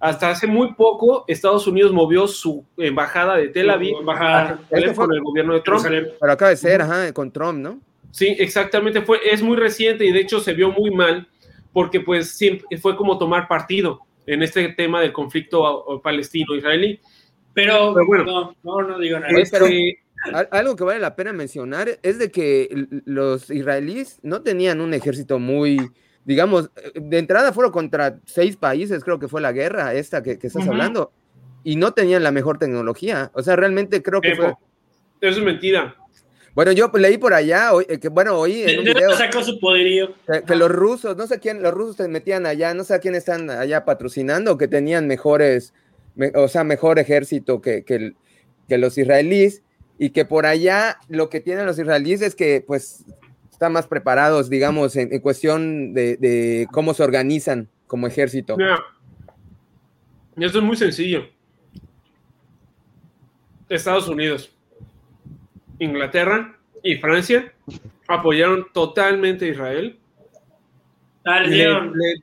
Hasta 0.00 0.30
hace 0.30 0.46
muy 0.46 0.74
poco, 0.74 1.24
Estados 1.26 1.66
Unidos 1.66 1.92
movió 1.92 2.28
su 2.28 2.64
embajada 2.76 3.36
de 3.36 3.48
Tel 3.48 3.68
Aviv 3.68 3.96
embajada. 3.98 4.60
con 4.94 5.12
el 5.12 5.22
gobierno 5.22 5.54
de 5.54 5.60
Trump. 5.60 5.84
Pero 5.84 6.32
acaba 6.32 6.50
de 6.50 6.56
ser, 6.56 6.82
ajá, 6.82 7.12
con 7.12 7.32
Trump, 7.32 7.58
¿no? 7.58 7.80
Sí, 8.12 8.36
exactamente. 8.38 9.02
Fue, 9.02 9.18
es 9.28 9.42
muy 9.42 9.56
reciente 9.56 10.04
y 10.04 10.12
de 10.12 10.20
hecho 10.20 10.38
se 10.38 10.52
vio 10.52 10.70
muy 10.70 10.90
mal 10.92 11.28
porque 11.72 12.00
pues 12.00 12.30
siempre 12.30 12.78
fue 12.78 12.96
como 12.96 13.18
tomar 13.18 13.48
partido 13.48 14.00
en 14.26 14.42
este 14.42 14.68
tema 14.70 15.00
del 15.00 15.12
conflicto 15.12 16.00
palestino-israelí. 16.02 17.00
Pero, 17.54 17.94
bueno, 18.06 18.54
no, 18.62 18.82
no, 18.82 18.98
digo 18.98 19.18
nada. 19.18 19.36
Este, 19.36 19.98
algo 20.50 20.76
que 20.76 20.84
vale 20.84 21.00
la 21.00 21.16
pena 21.16 21.32
mencionar 21.32 21.98
es 22.02 22.18
de 22.18 22.30
que 22.30 22.86
los 23.04 23.50
israelíes 23.50 24.20
no 24.22 24.42
tenían 24.42 24.80
un 24.80 24.94
ejército 24.94 25.38
muy 25.38 25.90
digamos, 26.28 26.70
de 26.94 27.18
entrada 27.18 27.54
fueron 27.54 27.72
contra 27.72 28.20
seis 28.26 28.54
países, 28.54 29.02
creo 29.02 29.18
que 29.18 29.28
fue 29.28 29.40
la 29.40 29.50
guerra 29.50 29.94
esta 29.94 30.22
que, 30.22 30.32
estás 30.32 30.68
hablando, 30.68 31.10
y 31.64 31.76
no 31.76 31.94
tenían 31.94 32.22
la 32.22 32.32
mejor 32.32 32.58
tecnología. 32.58 33.30
O 33.32 33.42
sea, 33.42 33.56
realmente 33.56 34.02
creo 34.02 34.20
que 34.20 34.36
fue... 34.36 34.54
Eso 35.22 35.38
es 35.38 35.44
mentira. 35.44 35.96
Bueno, 36.54 36.72
yo 36.72 36.90
leí 36.92 37.16
por 37.16 37.32
allá, 37.32 37.70
eh, 37.88 37.98
que 37.98 38.10
bueno, 38.10 38.38
oí 38.38 38.62
en 38.62 38.80
un 38.80 38.84
video 38.84 39.16
sacó 39.16 39.42
su 39.42 39.58
poderío? 39.58 40.12
Que, 40.46 40.54
los 40.54 40.70
rusos, 40.70 41.16
no 41.16 41.26
sé 41.26 41.40
quién, 41.40 41.62
los 41.62 41.72
rusos 41.72 41.96
se 41.96 42.08
metían 42.08 42.44
allá, 42.44 42.74
no 42.74 42.84
sé 42.84 42.92
a 42.92 42.98
quién 42.98 43.14
están 43.14 43.48
allá 43.48 43.86
patrocinando, 43.86 44.58
que 44.58 44.68
tenían 44.68 45.06
mejores, 45.06 45.72
o 46.34 46.48
sea, 46.48 46.62
mejor 46.62 46.98
ejército 46.98 47.62
que, 47.62 47.84
que, 47.84 48.12
que 48.68 48.76
los 48.76 48.98
israelíes, 48.98 49.62
y 49.96 50.10
que 50.10 50.26
por 50.26 50.44
allá 50.44 50.98
lo 51.08 51.30
que 51.30 51.40
tienen 51.40 51.64
los 51.64 51.78
israelíes 51.78 52.20
es 52.20 52.34
que 52.34 52.62
pues 52.66 53.06
están 53.58 53.72
más 53.72 53.88
preparados, 53.88 54.48
digamos, 54.48 54.94
en, 54.94 55.18
cuestión 55.18 55.92
de, 55.92 56.68
cómo 56.70 56.94
se 56.94 57.02
organizan 57.02 57.68
como 57.88 58.06
ejército. 58.06 58.56
Mira, 58.56 58.78
esto 60.36 60.58
es 60.58 60.64
muy 60.64 60.76
sencillo. 60.76 61.28
Estados 63.68 64.06
Unidos, 64.06 64.54
Inglaterra 65.80 66.56
y 66.84 66.98
Francia 66.98 67.52
apoyaron 68.06 68.68
totalmente 68.72 69.46
a 69.46 69.48
Israel. 69.48 69.98
Le, 71.24 71.68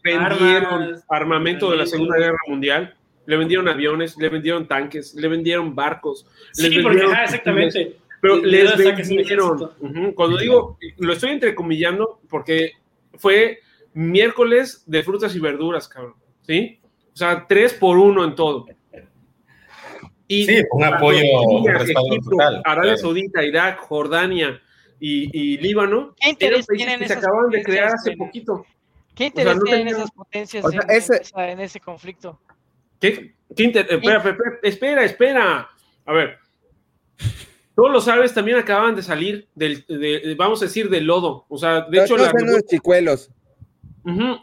vendieron 0.01 0.95
armamento 1.09 1.69
de 1.69 1.77
la 1.77 1.85
Segunda 1.85 2.17
Guerra 2.17 2.39
Mundial, 2.47 2.95
le 3.25 3.35
vendieron 3.35 3.67
aviones, 3.67 4.15
le 4.17 4.29
vendieron 4.29 4.69
tanques, 4.69 5.13
le 5.15 5.27
vendieron 5.27 5.75
barcos. 5.75 6.25
Sí, 6.53 6.79
porque, 6.79 7.03
exactamente. 7.23 7.97
Pero 8.25 8.37
les 8.37 8.77
vendieron. 8.77 9.71
Cuando 10.15 10.37
digo, 10.37 10.79
lo 10.97 11.13
estoy 11.13 11.29
entrecomillando 11.31 12.21
porque 12.27 12.71
fue 13.13 13.59
miércoles 13.93 14.83
de 14.87 15.03
frutas 15.03 15.35
y 15.35 15.39
verduras, 15.39 15.87
cabrón. 15.87 16.15
¿Sí? 16.41 16.79
O 17.13 17.15
sea, 17.15 17.45
tres 17.47 17.73
por 17.73 17.99
uno 17.99 18.23
en 18.23 18.33
todo. 18.33 18.65
Y 20.27 20.47
sí, 20.47 20.63
un 20.71 20.83
apoyo, 20.83 21.19
Egipto, 21.19 22.35
Arabia 22.63 22.97
Saudita, 22.97 23.43
Irak, 23.43 23.81
Jordania 23.81 24.59
y, 24.99 25.57
Líbano. 25.59 26.15
¿Qué 26.19 26.31
interés 26.31 26.65
tienen 26.65 26.99
que 26.99 27.07
se 27.07 27.13
acaban 27.13 27.51
de 27.51 27.61
crear 27.61 27.93
hace 27.93 28.17
poquito. 28.17 28.65
¿Qué 29.13 29.25
interés 29.25 29.59
tienen 29.63 29.87
esas 29.89 30.09
potencias 30.09 30.65
en, 30.73 31.59
ese... 31.59 31.79
conflicto? 31.79 32.41
¿Qué, 32.99 33.35
qué 33.55 33.85
espera, 33.87 34.35
espera, 34.63 35.03
espera. 35.05 35.69
A 36.07 36.13
ver, 36.13 36.39
todos 37.75 37.91
los 37.91 38.07
árabes 38.07 38.33
también 38.33 38.57
acaban 38.57 38.95
de 38.95 39.03
salir 39.03 39.47
del, 39.53 39.85
vamos 40.37 40.61
a 40.61 40.65
decir, 40.65 40.89
del 40.89 41.05
lodo. 41.05 41.45
O 41.49 41.57
sea, 41.57 41.81
de 41.81 42.03
hecho, 42.03 42.15
la 42.15 42.31
revuelta, 42.31 42.67
chicuelos. 42.67 43.29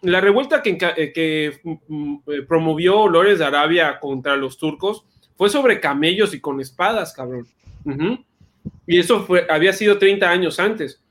la 0.02 0.20
revuelta 0.20 0.62
que, 0.62 0.76
que 0.76 1.60
mm, 1.88 2.16
eh, 2.26 2.42
promovió 2.42 3.08
Lores 3.08 3.38
de 3.38 3.46
Arabia 3.46 3.98
contra 4.00 4.36
los 4.36 4.58
turcos 4.58 5.06
fue 5.36 5.48
sobre 5.48 5.80
camellos 5.80 6.34
y 6.34 6.40
con 6.40 6.60
espadas, 6.60 7.14
cabrón. 7.14 7.48
Y 8.86 8.98
eso 8.98 9.24
fue, 9.24 9.46
había 9.48 9.72
sido 9.72 9.98
30 9.98 10.28
años 10.28 10.60
antes. 10.60 11.02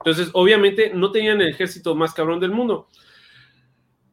Entonces, 0.00 0.30
obviamente, 0.32 0.90
no 0.94 1.12
tenían 1.12 1.40
el 1.40 1.48
ejército 1.48 1.94
más 1.94 2.14
cabrón 2.14 2.40
del 2.40 2.50
mundo. 2.50 2.88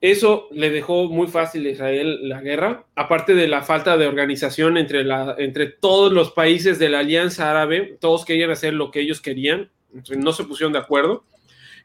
Eso 0.03 0.49
le 0.51 0.69
dejó 0.69 1.07
muy 1.07 1.27
fácil 1.27 1.65
a 1.65 1.69
Israel 1.69 2.27
la 2.27 2.41
guerra, 2.41 2.83
aparte 2.93 3.35
de 3.35 3.47
la 3.47 3.61
falta 3.61 3.95
de 3.95 4.05
organización 4.05 4.75
entre, 4.75 5.05
entre 5.37 5.67
todos 5.67 6.11
los 6.11 6.31
países 6.31 6.77
de 6.77 6.89
la 6.89 6.99
Alianza 6.99 7.49
Árabe, 7.49 7.95
todos 8.01 8.25
querían 8.25 8.51
hacer 8.51 8.73
lo 8.73 8.91
que 8.91 8.99
ellos 8.99 9.21
querían, 9.21 9.71
no 10.17 10.33
se 10.33 10.43
pusieron 10.43 10.73
de 10.73 10.79
acuerdo 10.79 11.23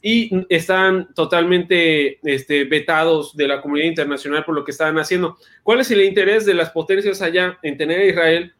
y 0.03 0.33
están 0.49 1.15
totalmente 1.15 2.19
este, 2.29 2.65
vetados 2.65 3.37
de 3.37 3.47
la 3.47 3.63
comunidad 3.63 3.87
internacional 3.87 4.45
por 4.45 4.57
lo 4.57 4.65
que 4.65 4.73
estaban 4.73 4.99
haciendo. 4.99 5.37
¿Cuál 5.63 5.79
es 5.79 5.91
el 5.93 6.03
interés 6.03 6.45
de 6.45 6.55
las 6.55 6.71
potencias 6.71 7.23
allá 7.23 7.57
en 7.63 7.77
tener 7.77 8.01
a 8.01 8.05
Israel? 8.05 8.53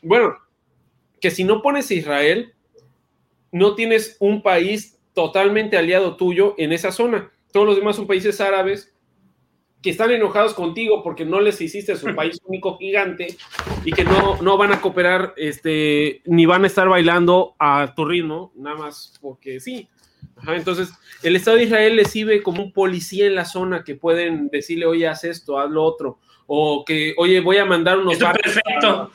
Bueno, 0.00 0.34
que 1.20 1.30
si 1.30 1.44
no 1.44 1.60
pones 1.60 1.90
a 1.90 1.94
Israel, 1.94 2.54
no 3.52 3.74
tienes 3.74 4.16
un 4.18 4.42
país 4.42 4.98
totalmente 5.12 5.76
aliado 5.76 6.16
tuyo 6.16 6.54
en 6.56 6.72
esa 6.72 6.90
zona. 6.90 7.30
Todos 7.52 7.66
los 7.66 7.76
demás 7.76 7.96
son 7.96 8.06
países 8.06 8.40
árabes 8.40 8.93
que 9.84 9.90
están 9.90 10.10
enojados 10.10 10.54
contigo 10.54 11.02
porque 11.02 11.26
no 11.26 11.42
les 11.42 11.60
hiciste 11.60 11.94
su 11.94 12.06
país 12.16 12.40
único 12.44 12.78
gigante 12.78 13.36
y 13.84 13.92
que 13.92 14.02
no, 14.02 14.40
no 14.40 14.56
van 14.56 14.72
a 14.72 14.80
cooperar 14.80 15.34
este, 15.36 16.22
ni 16.24 16.46
van 16.46 16.64
a 16.64 16.68
estar 16.68 16.88
bailando 16.88 17.54
a 17.58 17.92
tu 17.94 18.06
ritmo, 18.06 18.50
nada 18.56 18.76
más 18.76 19.12
porque 19.20 19.60
sí. 19.60 19.86
entonces, 20.48 20.90
el 21.22 21.36
Estado 21.36 21.58
de 21.58 21.64
Israel 21.64 21.96
les 21.96 22.10
sirve 22.10 22.42
como 22.42 22.62
un 22.62 22.72
policía 22.72 23.26
en 23.26 23.34
la 23.34 23.44
zona 23.44 23.84
que 23.84 23.94
pueden 23.94 24.48
decirle, 24.48 24.86
oye, 24.86 25.06
haz 25.06 25.24
esto, 25.24 25.58
haz 25.58 25.70
lo 25.70 25.84
otro, 25.84 26.18
o 26.46 26.82
que, 26.82 27.12
oye, 27.18 27.40
voy 27.40 27.58
a 27.58 27.66
mandar 27.66 27.98
unos 27.98 28.18
barcos. 28.18 28.54
Perfecto. 28.54 29.10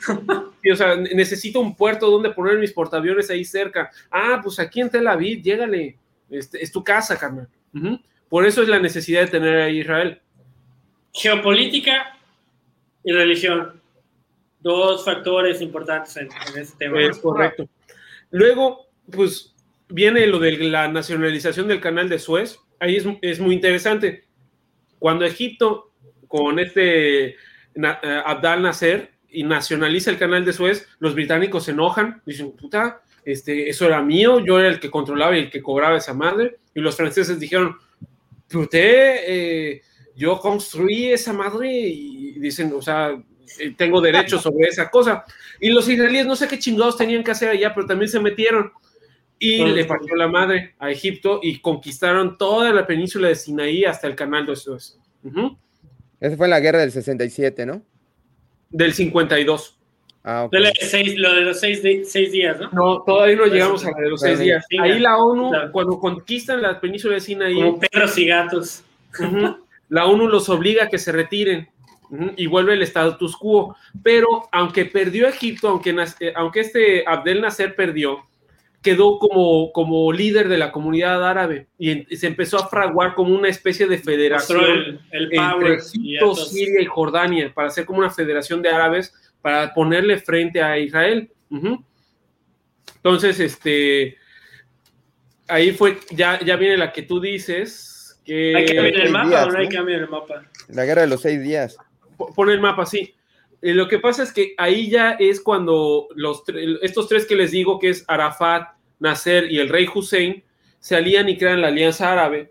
o 0.72 0.76
sea, 0.76 0.94
necesito 0.94 1.58
un 1.58 1.74
puerto 1.74 2.08
donde 2.08 2.30
poner 2.30 2.58
mis 2.58 2.72
portaaviones 2.72 3.28
ahí 3.28 3.44
cerca. 3.44 3.90
Ah, 4.08 4.40
pues 4.40 4.60
aquí 4.60 4.80
en 4.80 4.90
Tel 4.90 5.08
Aviv, 5.08 5.42
llégale, 5.42 5.96
este, 6.30 6.62
es 6.62 6.70
tu 6.70 6.84
casa, 6.84 7.18
carnal. 7.18 7.48
Por 8.28 8.46
eso 8.46 8.62
es 8.62 8.68
la 8.68 8.78
necesidad 8.78 9.22
de 9.22 9.26
tener 9.26 9.56
a 9.56 9.68
Israel 9.68 10.20
geopolítica 11.12 12.18
y 13.04 13.12
religión. 13.12 13.80
Dos 14.60 15.04
factores 15.04 15.60
importantes 15.60 16.16
en, 16.16 16.28
este 16.56 16.76
tema. 16.78 17.00
Es 17.00 17.18
correcto. 17.18 17.68
Luego, 18.30 18.86
pues 19.10 19.54
viene 19.88 20.26
lo 20.26 20.38
de 20.38 20.56
la 20.58 20.88
nacionalización 20.88 21.68
del 21.68 21.80
canal 21.80 22.08
de 22.08 22.18
Suez. 22.18 22.58
Ahí 22.78 22.96
es, 23.22 23.40
muy 23.40 23.54
interesante. 23.54 24.24
Cuando 24.98 25.24
Egipto, 25.24 25.92
con 26.28 26.58
este 26.58 27.28
eh, 27.28 27.36
Abdal 28.24 28.62
Nasser, 28.62 29.10
y 29.32 29.44
nacionaliza 29.44 30.10
el 30.10 30.18
canal 30.18 30.44
de 30.44 30.52
Suez, 30.52 30.88
los 30.98 31.14
británicos 31.14 31.64
se 31.64 31.70
enojan, 31.70 32.20
dicen, 32.26 32.52
puta, 32.52 33.02
este, 33.24 33.68
eso 33.68 33.86
era 33.86 34.02
mío, 34.02 34.40
yo 34.40 34.58
era 34.58 34.68
el 34.68 34.80
que 34.80 34.90
controlaba 34.90 35.36
y 35.36 35.42
el 35.42 35.50
que 35.50 35.62
cobraba 35.62 35.96
esa 35.96 36.14
madre, 36.14 36.58
y 36.74 36.80
los 36.80 36.96
franceses 36.96 37.38
dijeron, 37.38 37.76
usted 38.52 39.16
eh, 39.26 39.82
yo 40.20 40.38
construí 40.38 41.06
esa 41.06 41.32
madre 41.32 41.72
y 41.72 42.32
dicen, 42.38 42.70
o 42.76 42.82
sea, 42.82 43.18
eh, 43.58 43.74
tengo 43.74 44.02
derecho 44.02 44.38
sobre 44.42 44.68
esa 44.68 44.90
cosa. 44.90 45.24
Y 45.58 45.70
los 45.70 45.88
israelíes 45.88 46.26
no 46.26 46.36
sé 46.36 46.46
qué 46.46 46.58
chingados 46.58 46.98
tenían 46.98 47.24
que 47.24 47.30
hacer 47.30 47.48
allá, 47.48 47.74
pero 47.74 47.86
también 47.86 48.10
se 48.10 48.20
metieron 48.20 48.70
y 49.38 49.64
le 49.64 49.86
partió 49.86 50.14
la 50.16 50.28
madre 50.28 50.74
a 50.78 50.90
Egipto 50.90 51.40
y 51.42 51.60
conquistaron 51.60 52.36
toda 52.36 52.70
la 52.74 52.86
península 52.86 53.28
de 53.28 53.34
Sinaí 53.34 53.86
hasta 53.86 54.06
el 54.06 54.14
canal 54.14 54.44
de 54.44 54.54
Suez. 54.56 54.98
Esa 56.20 56.36
fue 56.36 56.48
la 56.48 56.60
guerra 56.60 56.80
del 56.80 56.92
67, 56.92 57.64
¿no? 57.64 57.82
Del 58.68 58.92
52. 58.92 59.78
Ah, 60.22 60.44
okay. 60.44 60.60
lo 61.16 61.34
de 61.34 61.40
los 61.40 61.58
seis, 61.58 61.82
días, 62.30 62.60
¿no? 62.60 62.70
No, 62.72 63.02
todavía 63.04 63.36
no 63.36 63.46
llegamos 63.46 63.82
a 63.86 63.90
la 63.90 64.00
de 64.02 64.10
los 64.10 64.20
seis 64.20 64.38
días. 64.38 64.66
Ahí 64.78 64.98
la 64.98 65.16
ONU, 65.16 65.50
cuando 65.72 65.98
conquistan 65.98 66.60
la 66.60 66.78
península 66.78 67.14
de 67.14 67.20
Sinaí. 67.22 67.54
Como 67.54 67.80
perros 67.80 68.18
y 68.18 68.26
gatos 68.26 68.84
la 69.90 70.06
ONU 70.06 70.28
los 70.28 70.48
obliga 70.48 70.84
a 70.84 70.88
que 70.88 70.98
se 70.98 71.12
retiren 71.12 71.68
y 72.36 72.46
vuelve 72.46 72.74
el 72.74 72.82
status 72.82 73.36
quo. 73.36 73.76
Pero 74.02 74.48
aunque 74.52 74.86
perdió 74.86 75.28
Egipto, 75.28 75.68
aunque, 75.68 75.94
eh, 76.20 76.32
aunque 76.34 76.60
este 76.60 77.04
Abdel 77.06 77.40
Nasser 77.40 77.74
perdió, 77.74 78.24
quedó 78.82 79.18
como, 79.18 79.72
como 79.72 80.10
líder 80.12 80.48
de 80.48 80.56
la 80.56 80.72
comunidad 80.72 81.28
árabe 81.28 81.66
y, 81.78 82.04
se 82.16 82.26
empezó 82.26 82.58
a 82.58 82.68
fraguar 82.68 83.14
como 83.14 83.34
una 83.34 83.48
especie 83.48 83.86
de 83.86 83.98
federación 83.98 85.00
entre 85.10 85.74
Egipto, 85.74 86.34
Siria 86.34 86.80
y 86.80 86.86
Jordania 86.86 87.52
para 87.52 87.68
hacer 87.68 87.84
como 87.84 87.98
una 87.98 88.10
federación 88.10 88.62
de 88.62 88.70
árabes 88.70 89.12
para 89.42 89.74
ponerle 89.74 90.18
frente 90.18 90.62
a 90.62 90.78
Israel. 90.78 91.30
Entonces, 92.96 93.40
este, 93.40 94.16
ahí 95.48 95.72
fue, 95.72 95.98
ya, 96.10 96.40
ya 96.40 96.56
viene 96.56 96.76
la 96.76 96.92
que 96.92 97.02
tú 97.02 97.20
dices, 97.20 97.89
¿Hay 98.26 98.66
cambio 98.66 98.86
en 98.86 99.00
el 99.00 99.10
mapa 99.10 99.46
o 99.46 99.50
no 99.50 99.58
hay 99.58 99.68
cambio 99.68 99.96
en 99.96 100.02
el 100.02 100.08
mapa? 100.08 100.44
La 100.68 100.84
guerra 100.84 101.02
de 101.02 101.08
los 101.08 101.22
seis 101.22 101.42
días. 101.42 101.76
Pon 102.16 102.50
el 102.50 102.60
mapa, 102.60 102.86
sí. 102.86 103.14
Eh, 103.62 103.74
lo 103.74 103.88
que 103.88 103.98
pasa 103.98 104.22
es 104.22 104.32
que 104.32 104.54
ahí 104.56 104.88
ya 104.90 105.12
es 105.12 105.40
cuando 105.40 106.08
los 106.14 106.42
estos 106.82 107.08
tres 107.08 107.26
que 107.26 107.36
les 107.36 107.50
digo, 107.50 107.78
que 107.78 107.90
es 107.90 108.04
Arafat, 108.08 108.68
Nasser 108.98 109.50
y 109.50 109.58
el 109.58 109.68
rey 109.68 109.86
Hussein, 109.92 110.42
se 110.78 110.96
alían 110.96 111.28
y 111.28 111.36
crean 111.36 111.60
la 111.60 111.68
Alianza 111.68 112.12
Árabe 112.12 112.50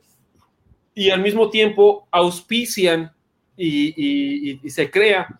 y 0.93 1.09
al 1.11 1.21
mismo 1.21 1.49
tiempo 1.49 2.07
auspician 2.11 3.11
y, 3.55 4.57
y, 4.63 4.69
se 4.69 4.89
crea 4.89 5.39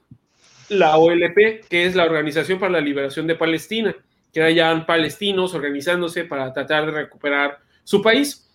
la 0.70 0.98
OLP, 0.98 1.68
que 1.70 1.86
es 1.86 1.96
la 1.96 2.04
Organización 2.04 2.60
para 2.60 2.74
la 2.74 2.82
Liberación 2.82 3.28
de 3.28 3.36
Palestina, 3.36 3.96
que 4.34 4.42
eran 4.42 4.86
palestinos 4.86 5.54
organizándose 5.54 6.26
para 6.26 6.54
tratar 6.54 6.86
de 6.86 6.92
recuperar 6.92 7.60
su 7.84 8.02
país. 8.02 8.49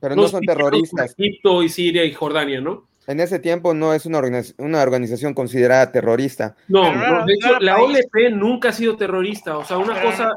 Pero 0.00 0.16
no 0.16 0.28
son 0.28 0.40
terroristas. 0.40 1.14
Egipto 1.16 1.62
y 1.62 1.68
Siria 1.68 2.04
y 2.04 2.12
Jordania, 2.12 2.60
¿no? 2.60 2.90
En 3.06 3.18
ese 3.18 3.40
tiempo 3.40 3.74
no 3.74 3.92
es 3.92 4.06
una, 4.06 4.18
organización, 4.18 5.34
considerada 5.34 5.90
terrorista. 5.90 6.54
No, 6.68 6.84
de 7.26 7.34
hecho, 7.34 7.58
la 7.58 7.82
OLP 7.82 8.30
nunca 8.32 8.68
ha 8.68 8.72
sido 8.72 8.96
terrorista. 8.96 9.58
O 9.58 9.64
sea, 9.64 9.78
una 9.78 10.00
cosa. 10.00 10.30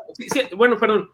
bueno, 0.57 0.77
perdón. 0.77 1.11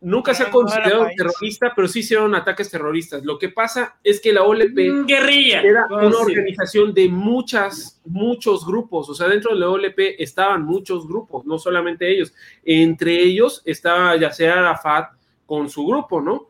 nunca 0.00 0.32
se 0.32 0.44
ha 0.44 0.50
considerado 0.50 1.08
terrorista, 1.16 1.72
pero 1.74 1.88
sí 1.88 2.00
hicieron 2.00 2.34
ataques 2.36 2.70
terroristas. 2.70 3.24
Lo 3.24 3.36
que 3.36 3.48
pasa 3.48 3.96
es 4.04 4.20
que 4.20 4.32
la 4.32 4.44
OLP 4.44 4.78
mm, 4.78 5.06
guerrilla 5.06 5.62
era 5.62 5.86
una 5.90 6.18
organización 6.18 6.94
de 6.94 7.08
muchas, 7.08 8.00
muchos 8.04 8.64
grupos. 8.64 9.08
O 9.08 9.14
sea, 9.14 9.26
dentro 9.26 9.54
de 9.54 9.60
la 9.60 9.70
OLP 9.70 9.98
estaban 10.18 10.64
muchos 10.64 11.08
grupos, 11.08 11.44
no 11.46 11.58
solamente 11.58 12.08
ellos. 12.08 12.32
Entre 12.64 13.20
ellos 13.20 13.60
estaba 13.64 14.14
ya 14.16 14.30
sea 14.30 14.60
Arafat 14.60 15.14
con 15.46 15.68
su 15.68 15.84
grupo, 15.84 16.20
¿no? 16.20 16.48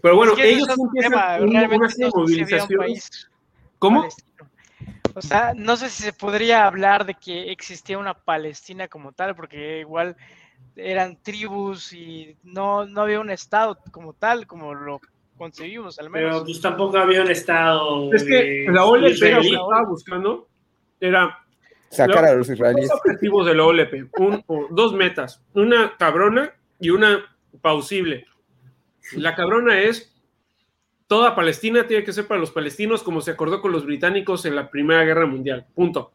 Pero 0.00 0.16
bueno, 0.16 0.34
ellos 0.38 0.68
empiezan 0.68 1.42
una, 1.42 1.68
movilizaciones. 2.14 3.28
¿Cómo? 3.78 4.06
O 5.14 5.22
sea, 5.22 5.52
no 5.56 5.76
sé 5.76 5.88
si 5.88 6.02
se 6.04 6.12
podría 6.12 6.66
hablar 6.66 7.04
de 7.04 7.14
que 7.14 7.50
existía 7.50 7.98
una 7.98 8.14
Palestina 8.14 8.86
como 8.86 9.12
tal, 9.12 9.34
porque 9.34 9.80
igual 9.80 10.16
eran 10.76 11.18
tribus 11.22 11.92
y 11.92 12.36
no, 12.44 12.86
no 12.86 13.02
había 13.02 13.20
un 13.20 13.30
estado 13.30 13.78
como 13.90 14.12
tal, 14.12 14.46
como 14.46 14.74
lo 14.74 15.00
concebimos 15.36 15.98
al 15.98 16.10
menos. 16.10 16.30
Pero 16.30 16.44
pues 16.44 16.60
tampoco 16.60 16.98
había 16.98 17.22
un 17.22 17.30
estado. 17.30 18.12
Es 18.12 18.24
que 18.24 18.66
la 18.70 18.84
OLP 18.84 19.04
lo 19.04 19.40
que 19.40 19.48
estaba 19.48 19.84
buscando 19.88 20.48
era 21.00 21.38
sacar 21.90 22.24
a 22.24 22.34
los 22.34 22.48
israelíes. 22.48 22.88
Dos 22.88 22.98
objetivos 22.98 23.46
de 23.46 23.54
la 23.54 23.64
OLP, 23.64 24.10
un, 24.18 24.44
dos 24.70 24.92
metas, 24.92 25.42
una 25.54 25.96
cabrona 25.96 26.52
y 26.78 26.90
una 26.90 27.24
pausible. 27.60 28.26
La 29.16 29.34
cabrona 29.34 29.80
es 29.80 30.12
toda 31.08 31.34
Palestina 31.34 31.86
tiene 31.86 32.04
que 32.04 32.12
ser 32.12 32.26
para 32.26 32.40
los 32.40 32.52
palestinos 32.52 33.02
como 33.02 33.20
se 33.20 33.32
acordó 33.32 33.60
con 33.60 33.72
los 33.72 33.84
británicos 33.84 34.44
en 34.44 34.54
la 34.54 34.70
Primera 34.70 35.04
Guerra 35.04 35.26
Mundial. 35.26 35.66
Punto. 35.74 36.12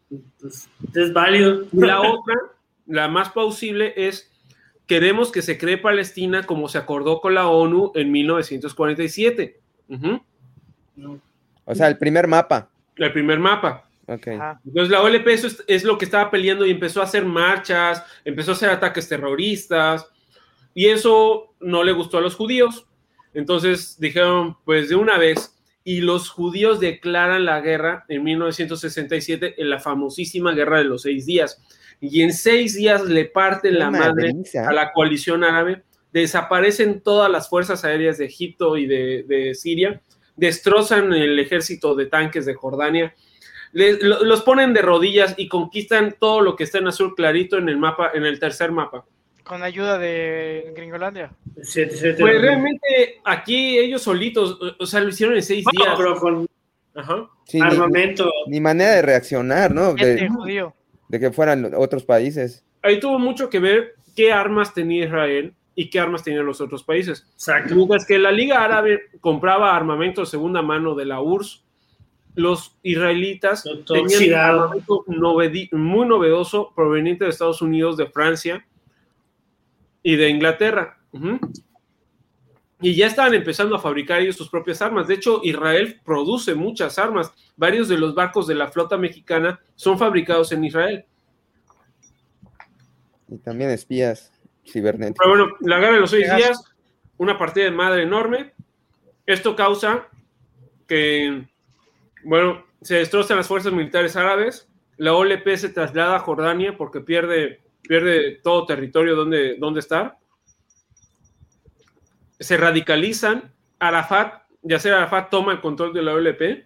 Es 0.94 1.12
válido. 1.12 1.66
La 1.74 2.00
otra, 2.00 2.36
la 2.86 3.08
más 3.10 3.32
plausible, 3.32 3.94
es 3.98 4.32
queremos 4.86 5.32
que 5.32 5.42
se 5.42 5.58
cree 5.58 5.78
Palestina 5.78 6.44
como 6.44 6.70
se 6.70 6.78
acordó 6.78 7.20
con 7.20 7.34
la 7.34 7.48
ONU 7.48 7.92
en 7.96 8.12
1947. 8.12 9.60
O 11.66 11.76
sea, 11.76 11.88
el 11.88 11.98
primer 11.98 12.28
mapa. 12.28 12.70
El 12.96 13.12
primer 13.12 13.40
mapa. 13.40 13.90
Okay. 14.06 14.38
Entonces 14.66 14.90
la 14.90 15.02
OLP 15.02 15.28
eso 15.28 15.48
es, 15.66 15.84
lo 15.86 15.98
que 15.98 16.04
estaba 16.06 16.30
peleando 16.30 16.66
y 16.66 16.72
empezó 16.72 17.00
a 17.00 17.06
hacer 17.06 17.26
marchas, 17.26 18.04
empezó 18.26 18.52
a 18.52 18.54
hacer 18.54 18.70
ataques 18.70 19.08
terroristas 19.08 20.06
y 20.74 20.88
eso 20.88 21.56
no 21.60 21.84
le 21.84 21.92
gustó 21.92 22.18
a 22.18 22.22
los 22.22 22.36
judíos. 22.36 22.88
Entonces 23.34 24.00
dijeron, 24.00 24.58
pues 24.66 24.90
de 24.90 24.96
una 24.96 25.18
vez, 25.18 25.58
y 25.84 26.02
los 26.02 26.30
judíos 26.30 26.80
declaran 26.80 27.46
la 27.46 27.60
guerra 27.62 28.06
en 28.08 28.24
1967 28.24 29.56
en 29.58 29.70
la 29.70 29.80
famosísima 29.80 30.54
Guerra 30.54 30.78
de 30.78 30.86
los 30.86 31.02
Seis 31.02 31.26
Días 31.26 31.62
y 32.06 32.22
en 32.22 32.34
seis 32.34 32.76
días 32.76 33.06
le 33.06 33.26
parten 33.26 33.80
la 33.80 33.90
madre 33.90 34.34
a 34.68 34.74
la 34.74 34.92
coalición 34.92 35.46
árabe, 35.46 35.84
desaparecen 36.12 37.00
todas 37.00 37.32
las 37.32 37.48
fuerzas 37.48 37.86
aéreas 37.86 38.18
de 38.18 38.26
Egipto 38.26 38.76
y 38.76 38.88
de, 38.88 39.54
Siria, 39.56 40.02
destrozan 40.36 41.14
el 41.14 41.40
ejército 41.40 41.96
de 41.96 42.08
tanques 42.08 42.46
de 42.46 42.56
Jordania, 42.56 43.16
los 43.72 44.42
ponen 44.42 44.74
de 44.74 44.82
rodillas 44.82 45.34
y 45.38 45.48
conquistan 45.48 46.16
todo 46.20 46.42
lo 46.42 46.58
que 46.58 46.66
está 46.66 46.80
en 46.80 46.88
azul 46.88 47.16
clarito 47.16 47.58
en 47.58 47.70
el 47.70 47.78
mapa, 47.78 48.12
en 48.14 48.26
el 48.26 48.38
tercer 48.38 48.74
mapa. 48.74 49.06
Con 49.44 49.62
ayuda 49.64 49.98
de 49.98 50.72
Gringolandia. 50.76 51.32
pues 51.56 52.42
realmente 52.42 53.20
aquí 53.26 53.78
ellos 53.78 54.02
solitos, 54.02 54.58
o 54.80 54.86
sea, 54.86 55.02
lo 55.02 55.10
hicieron 55.10 55.36
en 55.36 55.44
seis 55.44 55.66
días. 55.72 55.94
Pero 55.98 56.20
con 56.20 56.48
armamento. 57.62 58.32
Ni, 58.48 58.62
manera 58.62 58.92
de 58.92 59.02
reaccionar, 59.02 59.74
¿no? 59.74 59.94
De, 59.94 60.30
judío 60.30 60.74
de 61.14 61.20
que 61.20 61.32
fueran 61.32 61.74
otros 61.76 62.04
países. 62.04 62.66
Ahí 62.82 63.00
tuvo 63.00 63.20
mucho 63.20 63.48
que 63.48 63.60
ver 63.60 63.94
qué 64.16 64.32
armas 64.32 64.74
tenía 64.74 65.06
Israel 65.06 65.54
y 65.76 65.92
qué 65.92 66.00
armas 66.00 66.24
tenían 66.24 66.44
los 66.44 66.60
otros 66.60 66.84
países. 66.84 67.28
Exacto. 67.34 67.76
Mientras 67.76 68.08
que 68.08 68.18
la 68.18 68.32
Liga 68.32 68.64
Árabe 68.64 69.00
compraba 69.22 69.76
armamento 69.76 70.22
de 70.22 70.28
segunda 70.28 70.64
mano 70.64 70.96
de 70.96 71.06
la 71.06 71.22
URSS, 71.22 71.64
los 72.34 72.80
israelitas 72.82 73.64
tenían 73.86 74.40
armamento 74.40 75.06
muy 75.08 76.08
novedoso 76.08 76.72
proveniente 76.76 77.26
de 77.26 77.30
Estados 77.30 77.62
Unidos, 77.62 77.96
de 77.96 78.08
Francia 78.08 78.66
y 80.04 80.16
de 80.16 80.30
Inglaterra. 80.30 81.00
Y 82.82 82.96
ya 82.96 83.08
estaban 83.08 83.34
empezando 83.34 83.76
a 83.76 83.80
fabricar 83.80 84.20
ellos 84.20 84.36
sus 84.36 84.50
propias 84.50 84.82
armas. 84.82 85.08
De 85.08 85.14
hecho, 85.14 85.40
Israel 85.44 86.02
produce 86.04 86.54
muchas 86.54 87.00
armas. 87.00 87.34
Varios 87.56 87.88
de 87.88 87.98
los 87.98 88.14
barcos 88.14 88.46
de 88.46 88.56
la 88.56 88.68
flota 88.68 88.98
mexicana 88.98 89.62
son 89.76 89.98
fabricados 89.98 90.52
en 90.52 90.66
Israel. 90.66 91.06
Y 93.30 93.38
también 93.38 93.70
espías 93.70 94.32
cibernéticos. 94.66 95.26
Pero 95.26 95.30
bueno, 95.30 95.58
la 95.62 95.80
guerra 95.80 95.94
de 95.94 96.02
los 96.02 96.12
seis 96.12 96.36
días, 96.36 96.62
una 97.18 97.38
partida 97.38 97.66
de 97.66 97.72
madre 97.72 98.04
enorme. 98.04 98.54
Esto 99.26 99.56
causa 99.56 100.10
que, 100.86 101.48
bueno, 102.26 102.66
se 102.82 102.96
destrozan 102.96 103.38
las 103.38 103.48
fuerzas 103.48 103.72
militares 103.72 104.18
árabes. 104.18 104.68
La 104.98 105.14
OLP 105.14 105.56
se 105.56 105.70
traslada 105.70 106.18
a 106.18 106.20
Jordania 106.20 106.76
porque 106.78 107.00
pierde, 107.00 107.63
pierde 107.88 108.40
todo 108.44 108.66
territorio 108.66 109.16
donde, 109.16 109.58
donde 109.58 109.80
estar 109.80 110.18
se 112.44 112.58
radicalizan, 112.58 113.54
Arafat, 113.80 114.44
ya 114.62 114.80
sea 114.80 114.98
Arafat 114.98 115.30
toma 115.30 115.54
el 115.54 115.62
control 115.62 115.94
de 115.94 116.02
la 116.02 116.14
OLP, 116.14 116.66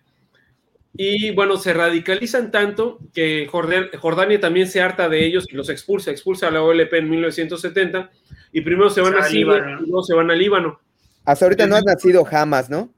y 1.00 1.32
bueno, 1.36 1.58
se 1.58 1.74
radicalizan 1.74 2.50
tanto 2.50 2.98
que 3.14 3.48
Jordania 3.48 4.40
también 4.40 4.68
se 4.68 4.82
harta 4.82 5.08
de 5.08 5.24
ellos 5.24 5.46
y 5.48 5.56
los 5.56 5.70
expulsa, 5.70 6.10
expulsa 6.10 6.48
a 6.48 6.52
la 6.52 6.64
OLP 6.64 6.94
en 6.94 7.10
1970, 7.10 8.10
y 8.52 8.62
primero 8.62 8.90
se 8.90 9.02
van 9.02 9.16
a 9.16 9.24
Siria 9.24 9.78
y 9.80 9.86
luego 9.86 10.04
se 10.04 10.16
van 10.16 10.32
a 10.32 10.36
Líbano. 10.36 10.80
Hasta 11.26 11.46
ahorita 11.46 11.68
no 11.68 11.76
ha 11.76 11.82
nacido 11.82 12.26
Hamas, 12.30 12.70
¿no? 12.70 12.90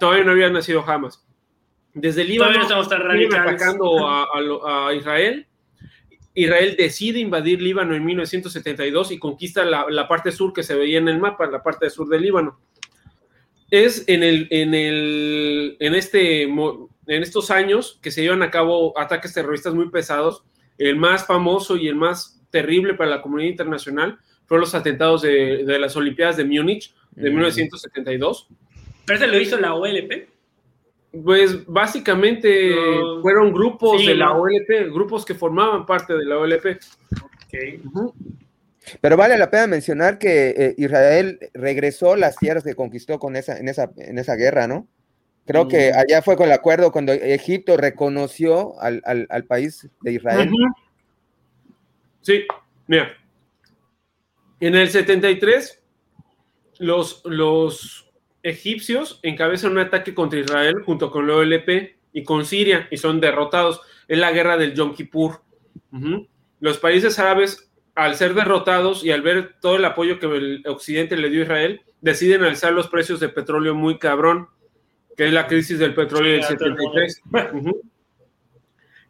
Todavía 0.00 0.24
no 0.24 0.32
había 0.32 0.50
nacido 0.50 0.82
Hamas. 0.84 1.24
Desde 1.92 2.24
Líbano 2.24 2.62
estamos 2.62 2.88
atacando 2.90 4.08
a, 4.08 4.88
a 4.88 4.94
Israel 4.94 5.46
Israel 6.34 6.74
decide 6.76 7.20
invadir 7.20 7.62
Líbano 7.62 7.94
en 7.94 8.04
1972 8.04 9.12
y 9.12 9.18
conquista 9.18 9.64
la, 9.64 10.08
parte 10.08 10.32
sur 10.32 10.52
que 10.52 10.64
se 10.64 10.74
veía 10.74 10.98
en 10.98 11.08
el 11.08 11.18
mapa, 11.18 11.46
la 11.46 11.62
parte 11.62 11.88
sur 11.90 12.08
del 12.08 12.22
Líbano. 12.22 12.60
Es 13.70 14.04
en, 14.08 14.22
el, 14.22 14.48
en, 14.50 14.74
el, 14.74 15.76
en, 15.78 15.94
este, 15.94 16.42
en 16.42 16.88
estos 17.06 17.50
años 17.50 17.98
que 18.02 18.10
se 18.10 18.22
llevan 18.22 18.42
a 18.42 18.50
cabo 18.50 18.98
ataques 18.98 19.32
terroristas 19.32 19.74
muy 19.74 19.90
pesados. 19.90 20.44
El 20.76 20.96
más 20.96 21.24
famoso 21.26 21.76
y 21.76 21.86
el 21.88 21.94
más 21.94 22.42
terrible 22.50 22.94
para 22.94 23.10
la 23.10 23.22
comunidad 23.22 23.50
internacional 23.50 24.18
fueron 24.46 24.62
los 24.62 24.74
atentados 24.74 25.22
de, 25.22 25.64
las 25.78 25.96
Olimpiadas 25.96 26.36
de 26.36 26.44
Múnich 26.44 26.94
de 27.12 27.30
1972. 27.30 28.48
¿Pero 29.06 29.18
se 29.18 29.26
lo 29.26 29.40
hizo 29.40 29.58
la 29.58 29.74
OLP? 29.74 30.33
Pues 31.22 31.64
básicamente 31.66 32.74
fueron 33.22 33.52
grupos 33.52 34.04
de 34.04 34.14
la 34.14 34.32
OLP, 34.32 34.92
grupos 34.92 35.24
que 35.24 35.34
formaban 35.34 35.86
parte 35.86 36.14
de 36.14 36.24
la 36.24 36.38
OLP. 36.38 36.78
Pero 39.00 39.16
vale 39.16 39.38
la 39.38 39.50
pena 39.50 39.66
mencionar 39.66 40.18
que 40.18 40.48
eh, 40.50 40.74
Israel 40.76 41.38
regresó 41.54 42.16
las 42.16 42.36
tierras 42.36 42.64
que 42.64 42.74
conquistó 42.74 43.18
con 43.18 43.36
esa, 43.36 43.58
en, 43.58 43.68
esa, 43.68 43.90
en 43.96 44.18
esa 44.18 44.34
guerra, 44.34 44.66
¿no? 44.66 44.88
Creo 45.46 45.68
que 45.68 45.92
mm. 45.92 45.96
allá 45.96 46.22
fue 46.22 46.36
con 46.36 46.46
el 46.46 46.52
acuerdo 46.52 46.90
cuando 46.90 47.12
Egipto 47.12 47.76
reconoció 47.76 48.80
al, 48.80 49.44
país 49.46 49.88
de 50.00 50.12
Israel. 50.12 50.50
Sí, 52.22 52.46
mira. 52.86 53.12
En 54.60 54.74
el 54.74 54.88
73, 54.88 55.82
los, 56.78 57.22
los 57.24 58.03
egipcios 58.44 59.18
encabezan 59.22 59.72
un 59.72 59.78
ataque 59.78 60.14
contra 60.14 60.38
Israel 60.38 60.82
junto 60.84 61.10
con 61.10 61.26
la 61.26 61.34
OLP 61.34 61.96
y 62.12 62.22
con 62.22 62.44
Siria 62.44 62.86
y 62.90 62.98
son 62.98 63.20
derrotados. 63.20 63.80
Es 64.06 64.18
la 64.18 64.30
guerra 64.30 64.56
del 64.56 64.74
Yom 64.74 64.94
Kippur. 64.94 65.40
Los 66.60 66.78
países 66.78 67.18
árabes, 67.18 67.70
al 67.94 68.14
ser 68.14 68.34
derrotados 68.34 69.04
y 69.04 69.10
al 69.10 69.22
ver 69.22 69.56
todo 69.60 69.76
el 69.76 69.84
apoyo 69.84 70.18
que 70.20 70.26
el 70.26 70.62
occidente 70.66 71.16
le 71.16 71.30
dio 71.30 71.40
a 71.40 71.44
Israel, 71.44 71.80
deciden 72.00 72.44
alzar 72.44 72.72
los 72.72 72.88
precios 72.88 73.18
de 73.18 73.30
petróleo 73.30 73.74
muy 73.74 73.98
cabrón, 73.98 74.48
que 75.16 75.26
es 75.26 75.32
la 75.32 75.46
crisis 75.46 75.78
del 75.78 75.94
petróleo 75.94 76.32
del 76.32 76.44
73. 76.44 77.22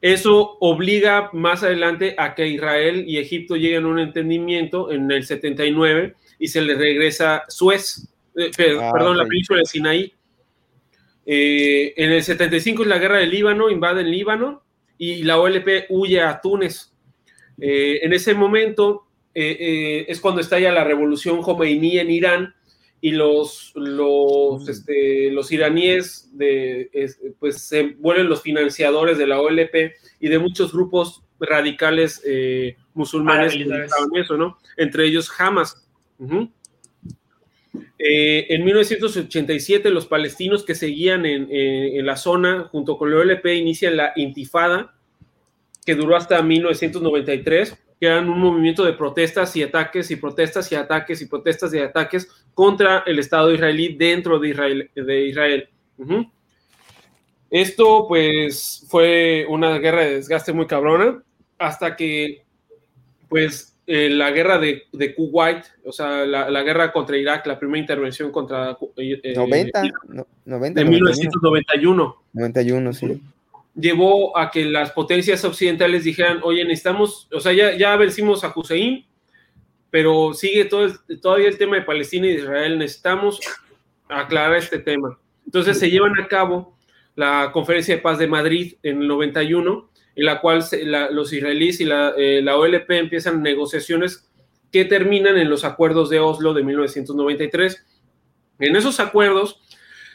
Eso 0.01 0.59
obliga 0.61 1.31
más 1.32 1.62
adelante 1.62 2.15
a 2.19 2.35
que 2.35 2.47
Israel 2.47 3.05
y 3.09 3.19
Egipto 3.19 3.56
lleguen 3.56 3.85
a 3.85 3.89
un 3.89 3.98
entendimiento 3.98 4.93
en 4.93 5.11
el 5.11 5.24
79 5.24 6.15
y 6.39 6.48
se 6.48 6.61
les 6.61 6.77
regresa 6.77 7.44
Suez 7.48 8.13
eh, 8.36 8.51
ah, 8.81 8.90
perdón, 8.93 9.19
la 9.19 9.24
península 9.27 9.61
de 9.61 9.66
Sinaí. 9.66 10.12
Eh, 11.27 11.94
en 11.97 12.12
el 12.12 12.23
75 12.23 12.82
es 12.82 12.89
la 12.89 12.98
guerra 12.98 13.19
del 13.19 13.31
Líbano, 13.31 13.70
invaden 13.70 14.11
Líbano 14.11 14.62
y 14.98 15.23
la 15.23 15.39
OLP 15.39 15.86
huye 15.89 16.20
a 16.20 16.40
Túnez. 16.40 16.93
Eh, 17.61 18.01
en 18.02 18.12
ese 18.12 18.35
momento 18.35 19.06
es 19.36 20.20
cuando 20.20 20.40
estalla 20.40 20.70
la 20.70 20.85
revolución 20.85 21.43
Khomeini 21.43 21.98
en 21.98 22.09
Irán 22.09 22.55
y 23.01 23.11
los, 23.11 23.73
los, 23.74 24.65
mm. 24.65 24.70
este, 24.70 25.31
los 25.32 25.51
iraníes 25.51 26.31
de, 26.39 26.89
pues, 27.40 27.62
se 27.62 27.97
vuelven 27.98 28.28
los 28.28 28.43
financiadores 28.43 29.19
de 29.19 29.27
la 29.27 29.40
OLP 29.40 29.93
y 30.20 30.28
de 30.28 30.39
muchos 30.39 30.73
grupos 30.73 31.24
radicales 31.40 32.23
musulmanes, 32.94 33.55
eso, 34.15 34.36
¿no? 34.36 34.56
entre 34.77 35.06
ellos 35.06 35.28
Hamas. 35.36 35.85
Eh, 37.98 38.46
en 38.51 38.64
1987 38.64 39.90
los 39.90 40.06
palestinos 40.06 40.64
que 40.64 40.74
seguían 40.74 41.26
en, 41.26 42.05
la 42.05 42.16
zona 42.16 42.68
junto 42.70 42.98
con 42.98 43.10
la 43.10 43.18
OLP 43.18 43.46
inician 43.46 43.96
la 43.96 44.12
intifada 44.16 44.94
que 45.84 45.94
duró 45.94 46.16
hasta 46.16 46.42
1993, 46.42 47.78
que 48.01 48.06
eran 48.06 48.28
un 48.28 48.40
movimiento 48.40 48.84
de 48.84 48.94
protestas 48.94 49.55
y 49.56 49.62
ataques 49.62 50.10
y 50.10 50.16
protestas 50.16 50.70
y 50.72 50.74
ataques 50.74 51.20
y 51.20 51.26
protestas 51.26 51.74
y 51.74 51.78
ataques 51.78 52.28
contra 52.55 53.02
el 53.06 53.18
Estado 53.18 53.52
israelí 53.52 53.94
dentro. 53.94 54.38
De 54.38 55.26
Israel. 55.26 55.68
Esto 57.51 58.06
pues 58.09 58.84
fue 58.88 59.46
una 59.48 59.78
guerra 59.78 60.02
de 60.02 60.14
desgaste 60.16 60.52
muy 60.52 60.66
cabrona 60.66 61.22
hasta 61.59 61.94
que 61.94 62.44
pues 63.28 63.73
eh, 63.86 64.09
la 64.09 64.31
guerra 64.31 64.59
de, 64.59 64.85
de, 64.93 65.15
Kuwait, 65.15 65.65
o 65.85 65.93
sea, 65.93 66.24
la, 66.24 66.62
guerra 66.62 66.90
contra 66.90 67.19
Irak, 67.19 67.47
la 67.47 67.59
primera 67.59 67.78
intervención 67.78 68.31
contra... 68.32 68.78
Eh, 68.97 69.35
90, 69.36 69.82
no, 70.09 70.27
90, 70.47 70.81
de 70.81 70.86
1991. 70.89 72.23
91, 72.32 72.93
sí. 72.94 73.20
Llevó 73.74 74.39
a 74.39 74.51
que 74.51 74.65
las 74.65 74.93
potencias 74.93 75.44
occidentales 75.44 76.05
dijeran, 76.05 76.40
oye, 76.43 76.65
necesitamos, 76.65 77.28
o 77.32 77.40
sea, 77.40 77.52
ya, 77.52 77.77
ya 77.77 77.94
vencimos 77.97 78.43
a 78.44 78.52
Hussein, 78.55 79.05
pero 79.90 80.32
sigue 80.32 80.65
todo 80.65 80.89
todavía 81.20 81.48
el 81.48 81.59
tema 81.59 81.77
de 81.77 81.82
Palestina 81.82 82.27
y 82.27 82.31
de 82.31 82.43
Israel, 82.43 82.78
necesitamos 82.78 83.40
aclarar 84.09 84.56
este 84.56 84.78
tema. 84.78 85.19
Entonces 85.44 85.78
se 85.78 85.90
llevan 85.90 86.19
a 86.19 86.27
cabo 86.27 86.74
la 87.16 87.51
conferencia 87.52 87.97
de 87.97 88.02
paz 88.02 88.19
de 88.19 88.27
Madrid 88.27 88.74
en 88.82 89.02
el 89.02 89.09
91 89.09 89.89
en 90.16 90.24
la 90.24 90.40
cual 90.40 90.64
los 91.10 91.32
israelíes 91.32 91.80
y 91.80 91.84
la, 91.84 92.14
eh, 92.16 92.44
OLP 92.48 92.90
empiezan 92.90 93.42
negociaciones 93.42 94.30
que 94.70 94.84
terminan 94.84 95.36
en 95.36 95.50
los 95.50 95.64
acuerdos 95.64 96.10
de 96.10 96.20
Oslo 96.20 96.54
de 96.54 96.62
1993. 96.62 97.84
En 98.60 98.76
esos 98.76 99.00
acuerdos 99.00 99.60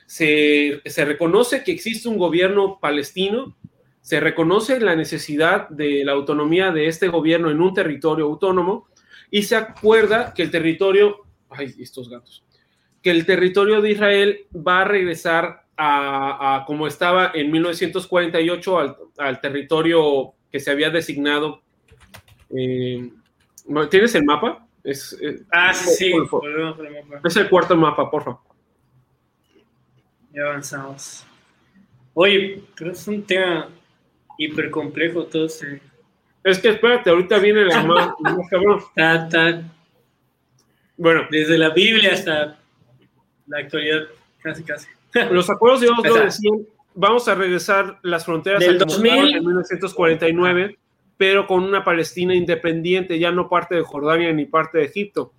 se, 0.05 0.81
se 0.85 1.05
reconoce 1.05 1.63
que 1.63 1.71
existe 1.71 2.09
un 2.09 2.17
gobierno 2.17 2.80
palestino, 2.81 3.55
se 4.01 4.19
reconoce 4.19 4.80
la 4.80 4.95
necesidad 4.95 5.69
de 5.69 6.03
la 6.03 6.13
autonomía 6.13 6.71
de 6.71 6.88
este 6.88 7.09
gobierno 7.09 7.51
en 7.51 7.61
un 7.61 7.73
territorio 7.73 8.26
autónomo 8.26 8.88
y 9.30 9.43
se 9.43 9.55
acuerda 9.55 10.34
que 10.34 10.43
el 10.43 10.51
territorio, 10.51 11.17
ay, 11.49 11.76
estos 11.80 12.09
gatos, 12.09 12.43
que 13.01 13.11
el 13.11 13.26
territorio 13.26 13.81
de 13.81 13.91
Israel 13.91 14.47
va 14.55 14.81
a 14.81 14.85
regresar 14.85 15.65
a, 15.81 16.65
como 16.68 16.88
estaba 16.88 17.31
en 17.34 17.49
1948 17.51 18.97
al, 19.18 19.41
territorio 19.41 20.34
que 20.51 20.60
se 20.60 20.72
había 20.72 20.89
designado. 20.89 21.61
Eh, 22.49 23.10
¿Tienes 23.89 24.14
el 24.15 24.26
mapa? 24.26 24.68
Es, 24.84 25.18
eh, 25.22 25.41
ah, 25.51 25.73
sí, 25.73 26.11
Es 27.23 27.35
el 27.38 27.49
cuarto 27.49 27.77
mapa, 27.77 28.11
por 28.11 28.23
favor. 28.23 28.39
Ya 30.34 30.43
avanzamos. 30.43 31.26
Oye, 32.14 32.61
pero 32.77 32.91
es 32.91 33.07
un 33.07 33.23
tema 33.23 33.69
hiper 34.38 34.69
complejo 34.72 35.26
todo 35.26 35.45
Es 35.45 36.60
que 36.60 36.69
espérate, 36.69 37.10
ahorita 37.10 37.39
viene 37.39 37.64
la 37.64 37.84
más, 37.84 38.14
cabrón. 38.49 38.81
Bueno. 40.97 41.22
Desde 41.31 41.57
la 41.57 41.69
Biblia 41.69 42.14
hasta 42.14 42.60
la 43.47 43.60
actualidad, 43.60 44.07
casi, 44.41 44.64
casi. 44.64 44.98
Los 45.31 45.49
acuerdos 45.49 45.81
de 45.81 45.90
Oslo 45.90 46.14
decían, 46.15 46.65
vamos 46.94 47.27
a 47.27 47.36
regresar 47.36 47.99
las 48.03 48.26
fronteras 48.26 48.60
del 48.60 48.77
2000 48.77 49.36
en 49.36 49.45
1949, 49.45 50.77
pero 51.18 51.48
con 51.48 51.64
una 51.64 51.84
Palestina 51.84 52.36
independiente, 52.36 53.19
ya 53.19 53.31
no 53.31 53.49
parte 53.49 53.76
de 53.76 53.84
Jordania 53.84 54.31
ni 54.34 54.45
parte 54.45 54.80
de 54.80 54.86
Egipto. 54.86 55.34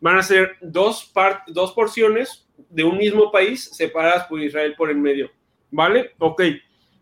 Van 0.00 0.16
a 0.16 0.22
ser 0.22 0.56
dos, 0.60 1.12
dos 1.48 1.72
porciones 1.72 2.48
de 2.68 2.84
un 2.84 2.98
mismo 2.98 3.30
país 3.30 3.70
separadas 3.72 4.24
por 4.26 4.40
Israel 4.40 4.74
por 4.76 4.90
el 4.90 4.96
medio. 4.96 5.30
¿Vale? 5.70 6.12
Ok. 6.18 6.42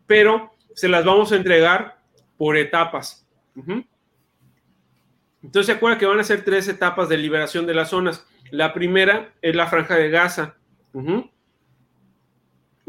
Pero 0.06 0.52
se 0.74 0.88
las 0.88 1.04
vamos 1.04 1.32
a 1.32 1.36
entregar 1.36 1.98
por 2.36 2.56
etapas. 2.56 3.26
Entonces 5.42 5.66
se 5.66 5.72
acuerda 5.72 5.98
que 5.98 6.06
van 6.06 6.20
a 6.20 6.24
ser 6.24 6.44
tres 6.44 6.68
etapas 6.68 7.08
de 7.08 7.16
liberación 7.16 7.66
de 7.66 7.74
las 7.74 7.90
zonas. 7.90 8.26
La 8.50 8.74
primera 8.74 9.32
es 9.42 9.54
la 9.54 9.66
franja 9.66 9.96
de 9.96 10.10
Gaza. 10.10 10.56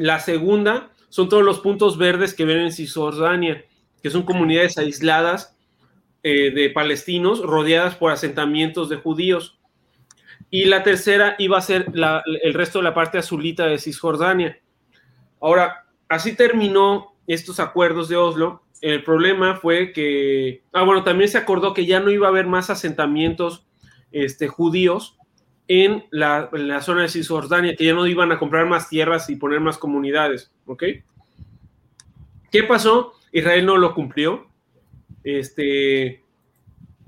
La 0.02 0.20
segunda 0.20 0.90
son 1.10 1.30
todos 1.30 1.44
los 1.44 1.60
puntos 1.60 1.96
verdes 1.96 2.34
que 2.34 2.44
ven 2.44 2.58
en 2.58 2.72
Cisjordania, 2.72 3.64
que 4.02 4.10
son 4.10 4.24
comunidades 4.24 4.80
aisladas 4.80 5.56
eh, 6.24 6.50
de 6.50 6.72
palestinos 6.72 7.44
rodeadas 7.44 7.98
por 7.98 8.12
asentamientos 8.12 8.90
de 8.90 8.96
judíos. 8.96 9.60
Y 10.50 10.66
la 10.66 10.82
tercera 10.82 11.36
iba 11.38 11.60
a 11.60 11.62
ser 11.62 11.86
el 12.42 12.54
resto 12.56 12.80
de 12.80 12.84
la 12.84 12.96
parte 12.96 13.20
azulita 13.20 13.68
de 13.68 13.78
Cisjordania. 13.78 14.60
Ahora, 15.40 15.86
así 16.10 16.36
terminó 16.36 17.14
estos 17.28 17.60
acuerdos 17.60 18.10
de 18.10 18.16
Oslo. 18.16 18.64
El 18.82 19.04
problema 19.04 19.58
fue 19.58 19.94
que, 19.94 20.64
ah, 20.74 20.82
bueno, 20.82 21.04
también 21.04 21.30
se 21.30 21.38
acordó 21.38 21.76
que 21.76 21.86
ya 21.86 22.00
no 22.00 22.10
iba 22.10 22.26
a 22.26 22.32
haber 22.32 22.48
más 22.48 22.72
asentamientos 22.72 23.68
este, 24.12 24.48
judíos 24.48 25.20
en 25.72 26.04
la, 26.12 26.50
zona 26.82 27.04
de 27.04 27.08
Cisjordania, 27.08 27.78
que 27.78 27.86
ya 27.86 27.94
no 27.94 28.06
iban 28.06 28.30
a 28.34 28.38
comprar 28.38 28.68
más 28.68 28.90
tierras 28.90 29.30
y 29.30 29.38
poner 29.38 29.62
más 29.62 29.78
comunidades, 29.78 30.52
¿ok? 30.66 30.84
¿Qué 32.52 32.64
pasó? 32.64 33.14
Israel 33.32 33.66
no 33.66 33.78
lo 33.78 33.94
cumplió. 33.94 34.48
Este, 35.24 36.26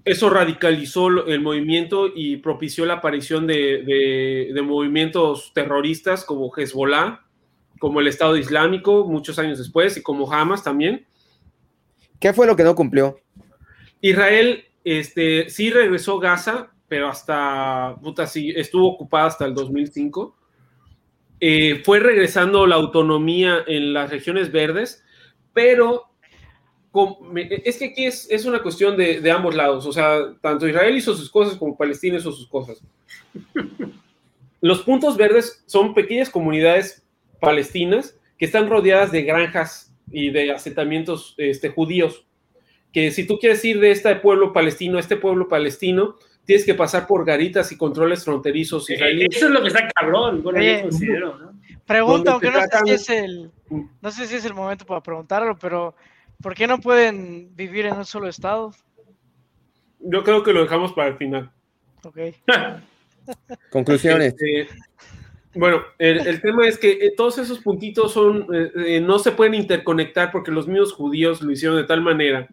eso 0.05 0.29
radicalizó 0.29 1.27
el 1.27 1.41
movimiento 1.41 2.09
y 2.15 2.37
propició 2.37 2.85
la 2.85 2.95
aparición 2.95 3.47
de, 3.47 4.49
de, 4.53 4.61
movimientos 4.61 5.51
terroristas 5.53 6.23
como 6.23 6.49
Hezbollah, 6.55 7.19
como 7.79 7.99
el 7.99 8.07
Estado 8.07 8.37
Islámico 8.37 9.05
muchos 9.05 9.39
años 9.39 9.57
después 9.57 9.97
y 9.97 10.01
como 10.01 10.31
Hamas 10.31 10.63
también. 10.63 11.05
¿Qué 12.17 12.31
fue 12.31 12.47
lo 12.47 12.55
que 12.55 12.63
no 12.63 12.75
cumplió? 12.75 13.19
Israel 13.99 14.63
este, 14.85 15.49
sí 15.49 15.69
regresó 15.69 16.17
Gaza, 16.19 16.72
pero 16.93 17.07
hasta, 17.07 17.95
puta, 18.03 18.27
sí, 18.27 18.53
estuvo 18.55 18.87
ocupada 18.87 19.25
hasta 19.25 19.45
el 19.45 19.55
2005. 19.55 20.37
Eh, 21.39 21.81
fue 21.83 21.99
regresando 21.99 22.67
la 22.67 22.75
autonomía 22.75 23.63
en 23.65 23.93
las 23.93 24.11
regiones 24.11 24.51
verdes, 24.51 25.03
pero 25.53 26.03
es 27.35 27.79
que 27.79 27.85
aquí 27.85 28.05
es, 28.05 28.29
es 28.29 28.45
una 28.45 28.61
cuestión 28.61 28.95
de, 28.95 29.21
de, 29.21 29.31
ambos 29.31 29.55
lados, 29.55 29.87
o 29.87 29.91
sea, 29.91 30.35
tanto 30.39 30.67
Israel 30.67 30.95
hizo 30.95 31.15
sus 31.15 31.31
cosas 31.31 31.57
como 31.57 31.75
Palestina 31.75 32.17
hizo 32.17 32.31
sus 32.31 32.47
cosas. 32.47 32.79
Los 34.61 34.83
puntos 34.83 35.17
verdes 35.17 35.63
son 35.65 35.95
pequeñas 35.95 36.29
comunidades 36.29 37.03
palestinas 37.41 38.15
que 38.37 38.45
están 38.45 38.69
rodeadas 38.69 39.11
de 39.11 39.23
granjas 39.23 39.95
y 40.11 40.29
de 40.29 40.51
asentamientos 40.51 41.33
este, 41.37 41.69
judíos, 41.69 42.23
que 42.91 43.09
si 43.09 43.25
tú 43.25 43.39
quieres 43.39 43.65
ir 43.65 43.79
de 43.79 43.89
este 43.89 44.15
pueblo 44.17 44.53
palestino 44.53 44.97
a 44.97 44.99
este 44.99 45.17
pueblo 45.17 45.47
palestino, 45.47 46.17
tienes 46.45 46.65
que 46.65 46.73
pasar 46.73 47.07
por 47.07 47.25
garitas 47.25 47.71
y 47.71 47.77
controles 47.77 48.23
fronterizos 48.23 48.89
israelíes. 48.89 49.35
Eso 49.35 49.47
es 49.47 49.51
lo 49.51 49.61
que 49.61 49.67
está 49.67 49.87
cabrón, 49.89 50.43
bueno, 50.43 50.61
yo 50.61 50.81
considero, 50.81 51.37
¿no? 51.39 51.53
Pregunta, 51.85 52.31
aunque 52.31 52.49
no 52.49 52.61
sé, 52.61 52.69
si 52.85 52.91
es 52.91 53.09
el, 53.09 53.51
no 54.01 54.11
sé 54.11 54.25
si 54.25 54.35
es 54.35 54.45
el 54.45 54.53
momento 54.53 54.85
para 54.85 55.01
preguntarlo, 55.01 55.57
pero 55.59 55.95
¿por 56.41 56.55
qué 56.55 56.65
no 56.65 56.79
pueden 56.79 57.53
vivir 57.55 57.85
en 57.85 57.95
un 57.95 58.05
solo 58.05 58.29
estado? 58.29 58.71
Yo 59.99 60.23
creo 60.23 60.43
que 60.43 60.53
lo 60.53 60.61
dejamos 60.61 60.93
para 60.93 61.09
el 61.09 61.17
final. 61.17 61.51
Ok. 62.03 62.17
Conclusiones. 63.69 64.33
Este, 64.33 64.67
bueno, 65.55 65.83
el, 65.99 66.41
tema 66.41 66.67
es 66.67 66.77
que 66.77 66.91
eh, 66.91 67.13
todos 67.15 67.37
esos 67.37 67.59
puntitos 67.59 68.13
son, 68.13 68.47
eh, 68.53 68.71
eh, 68.75 69.01
no 69.01 69.19
se 69.19 69.31
pueden 69.31 69.53
interconectar 69.53 70.31
porque 70.31 70.51
los 70.51 70.67
mismos 70.67 70.93
judíos 70.93 71.41
lo 71.41 71.51
hicieron 71.51 71.77
de 71.77 71.83
tal 71.83 72.01
manera 72.01 72.47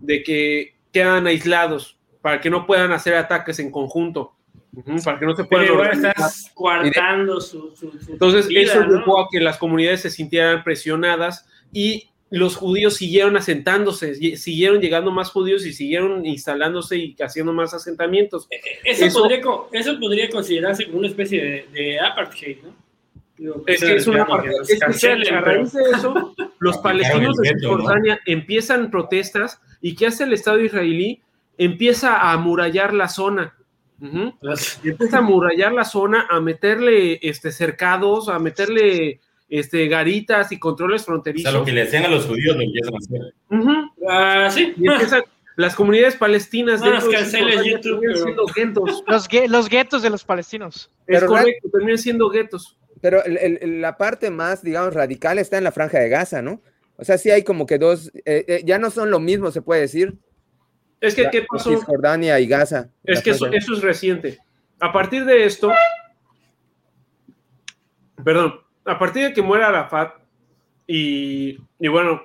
de 0.00 0.22
que 0.22 0.74
quedan 0.92 1.26
aislados 1.26 1.95
para 2.20 2.40
que 2.40 2.50
no 2.50 2.66
puedan 2.66 2.92
hacer 2.92 3.14
ataques 3.14 3.58
en 3.58 3.70
conjunto. 3.70 4.34
para 5.04 5.18
que 5.18 5.26
no 5.26 5.34
se 5.34 5.44
puedan. 5.44 5.66
Pero 5.66 5.84
estás 5.84 6.50
coartando 6.54 7.40
su, 7.40 7.72
Entonces, 8.08 8.48
eso 8.50 8.82
llevó 8.82 9.20
a 9.20 9.28
que 9.30 9.40
las 9.40 9.58
comunidades 9.58 10.02
se 10.02 10.10
sintieran 10.10 10.62
presionadas 10.64 11.46
y 11.72 12.10
los 12.30 12.56
judíos 12.56 12.94
siguieron 12.94 13.36
asentándose, 13.36 14.36
siguieron 14.36 14.80
llegando 14.80 15.12
más 15.12 15.30
judíos 15.30 15.64
y 15.64 15.72
siguieron 15.72 16.26
instalándose 16.26 16.96
y 16.96 17.16
haciendo 17.20 17.52
más 17.52 17.72
asentamientos. 17.72 18.48
E, 18.50 18.56
e, 18.56 18.92
eso, 18.92 19.06
eso, 19.72 19.98
podría, 20.00 20.28
considerarse 20.28 20.86
como 20.86 20.98
una 20.98 21.08
especie 21.08 21.66
de, 21.72 22.00
apartheid, 22.00 22.58
¿no? 22.62 22.74
es 23.66 23.80
que 23.80 23.96
es 23.96 24.06
una 24.06 24.26
es 24.66 24.78
que 24.78 25.28
a 25.30 25.40
raíz 25.42 25.72
de 25.72 25.82
eso, 25.94 26.34
los 26.58 26.78
palestinos 26.78 27.36
de 27.36 27.54
Jordania 27.62 28.18
empiezan 28.24 28.90
protestas 28.90 29.60
y 29.82 29.94
¿qué 29.94 30.06
hace 30.06 30.24
el 30.24 30.32
Estado 30.32 30.60
israelí? 30.60 31.20
Empieza 31.58 32.16
a 32.16 32.32
amurallar 32.32 32.94
la 32.94 33.08
zona. 33.08 33.56
empieza 34.00 35.16
a 35.16 35.20
amurallar 35.20 35.72
la 35.72 35.84
zona, 35.84 36.26
a 36.28 36.40
meterle 36.40 37.18
este, 37.22 37.52
cercados, 37.52 38.28
a 38.28 38.38
meterle 38.38 39.20
este, 39.48 39.88
garitas 39.88 40.52
y 40.52 40.58
controles 40.58 41.04
fronterizos. 41.04 41.48
O 41.48 41.50
sea, 41.50 41.58
lo 41.60 41.64
que 41.64 41.72
le 41.72 41.82
hacían 41.82 42.04
a 42.04 42.08
los 42.08 42.26
judíos 42.26 42.56
lo 42.56 42.62
empiezan 42.62 42.94
a 42.94 42.98
hacer. 42.98 43.34
Ah, 44.08 44.50
sí. 44.50 44.74
Y 44.76 44.86
las 45.56 45.74
comunidades 45.74 46.16
palestinas 46.16 46.80
no 46.80 46.90
de 46.90 47.70
YouTube, 47.70 48.02
siendo 48.14 48.44
guetos. 48.54 49.04
Los, 49.06 49.28
los 49.48 49.68
guetos 49.70 50.02
de 50.02 50.10
los 50.10 50.22
palestinos. 50.22 50.90
Es 51.06 51.24
correcto, 51.24 51.70
terminan 51.70 51.96
siendo 51.98 52.28
guetos. 52.28 52.76
Pero 53.00 53.22
la 53.26 53.96
parte 53.96 54.30
más, 54.30 54.62
digamos, 54.62 54.92
radical 54.92 55.38
está 55.38 55.56
en 55.56 55.64
la 55.64 55.72
franja 55.72 55.98
de 55.98 56.08
Gaza, 56.10 56.42
¿no? 56.42 56.60
O 56.96 57.04
sea, 57.04 57.18
sí 57.18 57.30
hay 57.30 57.42
como 57.42 57.66
que 57.66 57.78
dos, 57.78 58.10
eh, 58.24 58.44
eh, 58.48 58.62
ya 58.64 58.78
no 58.78 58.90
son 58.90 59.10
lo 59.10 59.20
mismo, 59.20 59.50
se 59.50 59.62
puede 59.62 59.82
decir. 59.82 60.18
Es 61.00 61.14
que, 61.14 61.28
¿qué 61.30 61.46
pasó? 61.48 61.70
Cisjordania 61.70 62.40
y 62.40 62.46
Gaza. 62.46 62.90
Es 63.04 63.22
que 63.22 63.30
eso, 63.30 63.46
es 63.46 63.82
reciente. 63.82 64.38
A 64.80 64.92
partir 64.92 65.24
de 65.24 65.44
esto, 65.44 65.70
perdón, 68.22 68.60
a 68.84 68.98
partir 68.98 69.24
de 69.24 69.32
que 69.32 69.42
muera 69.42 69.68
Arafat 69.68 70.14
y, 70.86 71.58
y 71.78 71.88
bueno, 71.88 72.22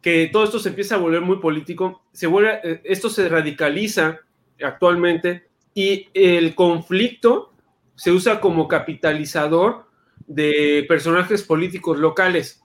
que 0.00 0.28
todo 0.32 0.44
esto 0.44 0.58
se 0.58 0.70
empieza 0.70 0.94
a 0.94 0.98
volver 0.98 1.20
muy 1.20 1.38
político, 1.38 2.02
se 2.12 2.26
vuelve, 2.26 2.60
eh, 2.62 2.80
esto 2.84 3.10
se 3.10 3.28
radicaliza 3.28 4.20
actualmente 4.62 5.48
y 5.74 6.08
el 6.14 6.54
conflicto 6.54 7.52
se 7.94 8.12
usa 8.12 8.40
como 8.40 8.68
capitalizador 8.68 9.86
de 10.26 10.84
personajes 10.88 11.42
políticos 11.42 11.98
locales. 11.98 12.62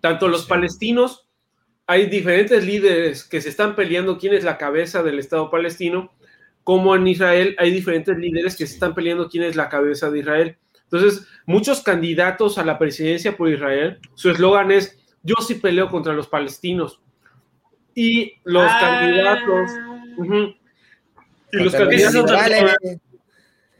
Tanto 0.00 0.28
los 0.28 0.46
palestinos, 0.46 1.28
hay 1.86 2.06
diferentes 2.06 2.64
líderes 2.64 3.24
que 3.24 3.40
se 3.40 3.48
están 3.48 3.74
peleando 3.74 4.18
quién 4.18 4.34
es 4.34 4.44
la 4.44 4.58
cabeza 4.58 5.02
del 5.02 5.18
Estado 5.18 5.50
palestino, 5.50 6.12
como 6.64 6.94
en 6.94 7.06
Israel 7.06 7.56
hay 7.58 7.70
diferentes 7.70 8.16
líderes 8.16 8.56
que 8.56 8.66
se 8.66 8.74
están 8.74 8.94
peleando 8.94 9.28
quién 9.28 9.44
es 9.44 9.56
la 9.56 9.68
cabeza 9.68 10.10
de 10.10 10.20
Israel. 10.20 10.56
Entonces, 10.84 11.26
muchos 11.46 11.82
candidatos 11.82 12.58
a 12.58 12.64
la 12.64 12.78
presidencia 12.78 13.36
por 13.36 13.48
Israel, 13.48 13.98
su 14.14 14.30
eslogan 14.30 14.70
es, 14.70 14.98
yo 15.22 15.36
sí 15.36 15.54
peleo 15.54 15.88
contra 15.88 16.12
los 16.12 16.28
palestinos. 16.28 17.00
Y 17.94 18.34
los 18.44 18.70
ah. 18.70 18.78
candidatos... 18.80 19.70
y 21.52 21.56
los 21.56 21.72
candidatos... 21.74 22.30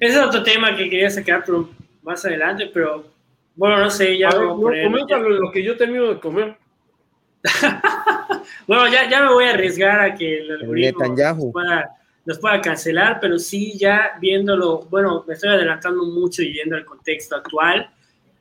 Ese 0.00 0.18
es 0.18 0.26
otro 0.26 0.42
tema 0.42 0.74
que 0.76 0.90
quería 0.90 1.10
sacar 1.10 1.44
más 2.02 2.24
adelante, 2.24 2.70
pero 2.72 3.06
bueno, 3.54 3.78
no 3.78 3.90
sé, 3.90 4.18
ya... 4.18 4.30
lo 4.34 5.52
que 5.52 5.62
yo 5.62 5.76
termino 5.76 6.08
de 6.08 6.18
comer. 6.18 6.56
bueno, 8.66 8.88
ya, 8.88 9.08
ya 9.08 9.22
me 9.22 9.32
voy 9.32 9.44
a 9.44 9.50
arriesgar 9.50 10.00
a 10.00 10.14
que 10.14 10.38
el 10.38 10.50
algoritmo 10.52 11.06
nos 11.06 11.52
pueda, 11.52 11.90
nos 12.24 12.38
pueda, 12.38 12.60
cancelar, 12.60 13.18
pero 13.20 13.38
sí 13.38 13.76
ya 13.78 14.12
viéndolo, 14.20 14.82
bueno, 14.90 15.24
me 15.26 15.34
estoy 15.34 15.50
adelantando 15.50 16.04
mucho 16.04 16.42
y 16.42 16.52
viendo 16.52 16.76
el 16.76 16.84
contexto 16.84 17.36
actual, 17.36 17.90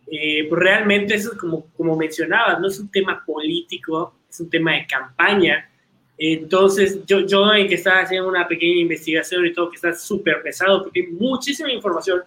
eh, 0.08 0.46
pues 0.50 0.62
realmente 0.62 1.16
eso 1.16 1.32
es 1.32 1.38
como, 1.38 1.68
como 1.78 1.96
mencionabas, 1.96 2.60
no 2.60 2.68
es 2.68 2.80
un 2.80 2.92
tema 2.92 3.24
político, 3.26 4.16
es 4.30 4.40
un 4.40 4.50
tema 4.50 4.74
de 4.74 4.86
campaña. 4.86 5.70
Entonces, 6.18 7.04
yo, 7.06 7.22
yo 7.22 7.52
en 7.54 7.68
que 7.68 7.76
estaba 7.76 8.02
haciendo 8.02 8.30
una 8.30 8.48
pequeña 8.48 8.82
investigación 8.82 9.46
y 9.46 9.54
todo, 9.54 9.70
que 9.70 9.78
está 9.78 9.94
súper 9.94 10.42
pesado, 10.44 10.84
porque 10.84 11.00
hay 11.02 11.08
muchísima 11.08 11.72
información, 11.72 12.22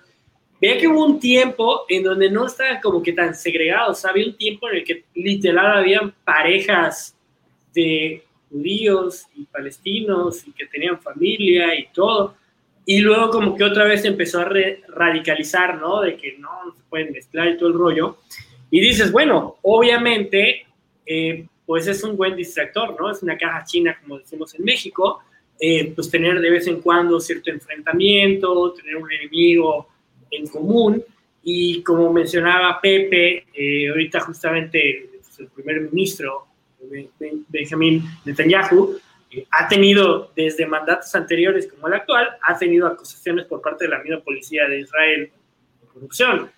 Veía 0.65 0.79
que 0.79 0.89
hubo 0.89 1.05
un 1.05 1.21
tiempo 1.21 1.85
en 1.91 2.03
donde 2.03 2.31
no 2.31 2.47
estaban 2.47 2.81
como 2.81 3.03
que 3.03 3.13
tan 3.13 3.35
segregados. 3.35 4.03
Había 4.07 4.25
un 4.25 4.35
tiempo 4.35 4.67
en 4.71 4.77
el 4.77 4.85
que 4.85 5.05
literal 5.15 5.77
habían 5.77 6.15
parejas 6.25 7.15
de 7.75 8.25
judíos 8.49 9.27
y 9.37 9.45
palestinos 9.45 10.49
y 10.49 10.53
que 10.53 10.65
tenían 10.65 10.99
familia 11.03 11.79
y 11.79 11.89
todo. 11.93 12.37
Y 12.87 13.01
luego 13.01 13.29
como 13.29 13.55
que 13.55 13.63
otra 13.63 13.85
vez 13.85 14.07
empezó 14.07 14.41
a 14.41 14.51
radicalizar, 14.89 15.79
¿no? 15.79 16.01
De 16.01 16.17
que 16.17 16.39
no, 16.39 16.49
se 16.75 16.83
pueden 16.89 17.13
mezclar 17.13 17.49
y 17.49 17.59
todo 17.59 17.69
el 17.69 17.75
rollo. 17.75 18.17
Y 18.71 18.81
dices, 18.81 19.13
bueno, 19.13 19.59
obviamente, 19.61 20.65
eh, 21.05 21.47
pues 21.67 21.87
es 21.89 22.03
un 22.05 22.17
buen 22.17 22.37
distractor, 22.37 22.99
¿no? 22.99 23.11
Es 23.11 23.23
una 23.23 23.37
caja 23.37 23.67
china, 23.67 23.99
como 24.01 24.17
decimos 24.17 24.55
en 24.55 24.65
México. 24.65 25.21
Eh, 25.61 25.93
pues 25.95 26.11
tener 26.11 26.41
de 26.41 26.49
vez 26.49 26.67
en 26.69 26.81
cuando 26.81 27.21
cierto 27.21 27.51
enfrentamiento, 27.51 28.73
tener 28.73 28.97
un 28.97 29.13
enemigo 29.13 29.91
en 30.37 30.47
común. 30.47 31.03
Y 31.43 31.83
como 31.83 32.13
mencionaba 32.13 32.81
Pepe, 32.81 33.47
eh, 33.53 33.89
ahorita 33.89 34.21
justamente 34.21 35.11
pues, 35.23 35.39
el 35.41 35.49
primer 35.49 35.81
ministro, 35.83 36.47
Benjamin 37.49 38.03
Netanyahu, 38.25 38.97
eh, 39.31 39.47
ha 39.51 39.69
tenido 39.69 40.33
desde 40.35 40.67
mandatos 40.67 41.15
anteriores 41.15 41.67
como 41.67 41.89
el 41.89 41.95
actual, 41.95 42.29
ha 42.43 42.59
tenido 42.59 42.87
acusaciones 42.87 43.47
por 43.47 43.61
parte 43.61 43.85
de 43.85 43.91
la 43.91 43.99
misma 43.99 44.21
policía 44.21 44.69
de 44.69 44.81
Israel 44.81 45.31
de 45.81 45.87
corrupción. 45.89 46.51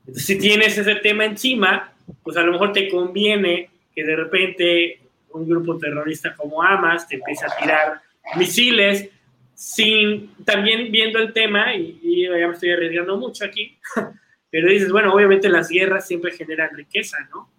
Entonces, 0.00 0.26
si 0.26 0.38
tienes 0.38 0.76
ese 0.76 0.96
tema 0.96 1.24
encima, 1.24 1.92
pues 2.22 2.36
a 2.36 2.42
lo 2.42 2.52
mejor 2.52 2.72
te 2.72 2.88
conviene 2.88 3.70
que 3.94 4.04
de 4.04 4.16
repente 4.16 5.00
un 5.30 5.48
grupo 5.48 5.78
terrorista 5.78 6.34
como 6.34 6.62
Hamas 6.62 7.08
te 7.08 7.16
empiece 7.16 7.46
a 7.46 7.56
tirar 7.56 8.00
misiles 8.36 9.08
sin 9.54 10.34
también 10.44 10.90
viendo 10.90 11.18
el 11.18 11.32
tema, 11.32 11.74
y, 11.74 12.26
ya 12.26 12.46
me 12.46 12.54
estoy 12.54 12.70
arriesgando 12.70 13.16
mucho 13.16 13.44
aquí, 13.44 13.78
pero 14.50 14.68
dices, 14.68 14.90
bueno, 14.90 15.12
obviamente 15.12 15.48
las 15.48 15.68
guerras 15.68 16.06
siempre 16.06 16.32
generan 16.32 16.74
riqueza, 16.74 17.16
¿no? 17.30 17.50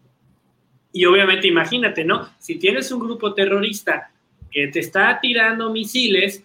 Y 0.92 1.06
obviamente 1.06 1.48
imagínate, 1.48 2.04
¿no? 2.04 2.30
Si 2.38 2.56
tienes 2.56 2.92
un 2.92 3.00
grupo 3.00 3.34
terrorista 3.34 4.12
que 4.52 4.68
te 4.68 4.80
está 4.80 5.20
tirando 5.20 5.72
misiles, 5.72 6.44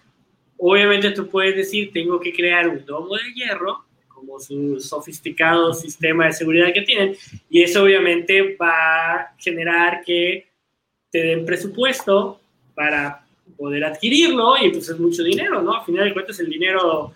obviamente 0.56 1.10
tú 1.10 1.28
puedes 1.28 1.54
decir, 1.54 1.92
tengo 1.92 2.18
que 2.18 2.32
crear 2.32 2.66
un 2.68 2.84
domo 2.84 3.14
de 3.16 3.32
hierro, 3.34 3.84
como 4.08 4.40
su 4.40 4.80
sofisticado 4.80 5.72
sistema 5.74 6.26
de 6.26 6.32
seguridad 6.32 6.72
que 6.72 6.82
tienen, 6.82 7.14
y 7.50 7.62
eso 7.62 7.84
obviamente 7.84 8.56
va 8.56 9.14
a 9.14 9.34
generar 9.38 10.02
que 10.04 10.48
te 11.10 11.22
den 11.22 11.44
presupuesto 11.44 12.40
para 12.74 13.27
poder 13.56 13.84
adquirirlo 13.84 14.56
y 14.62 14.70
pues 14.70 14.88
es 14.88 14.98
mucho 14.98 15.22
dinero, 15.22 15.62
¿no? 15.62 15.74
A 15.74 15.84
final 15.84 16.04
de 16.04 16.12
cuentas 16.12 16.38
el 16.40 16.48
dinero 16.48 17.12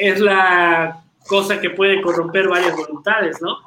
es 0.00 0.20
la 0.20 1.02
cosa 1.26 1.60
que 1.60 1.70
puede 1.70 2.00
corromper 2.00 2.48
varias 2.48 2.76
voluntades, 2.76 3.40
¿no? 3.40 3.58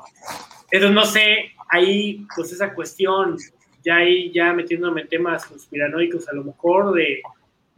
Entonces 0.71 0.95
no 0.95 1.05
sé, 1.05 1.51
ahí 1.69 2.25
pues 2.35 2.51
esa 2.51 2.73
cuestión, 2.73 3.37
ya 3.83 3.97
ahí 3.97 4.31
ya 4.33 4.53
metiéndome 4.53 5.01
en 5.01 5.07
temas 5.07 5.45
conspiranoicos 5.45 6.27
a 6.27 6.33
lo 6.33 6.43
mejor 6.43 6.93
de... 6.93 7.21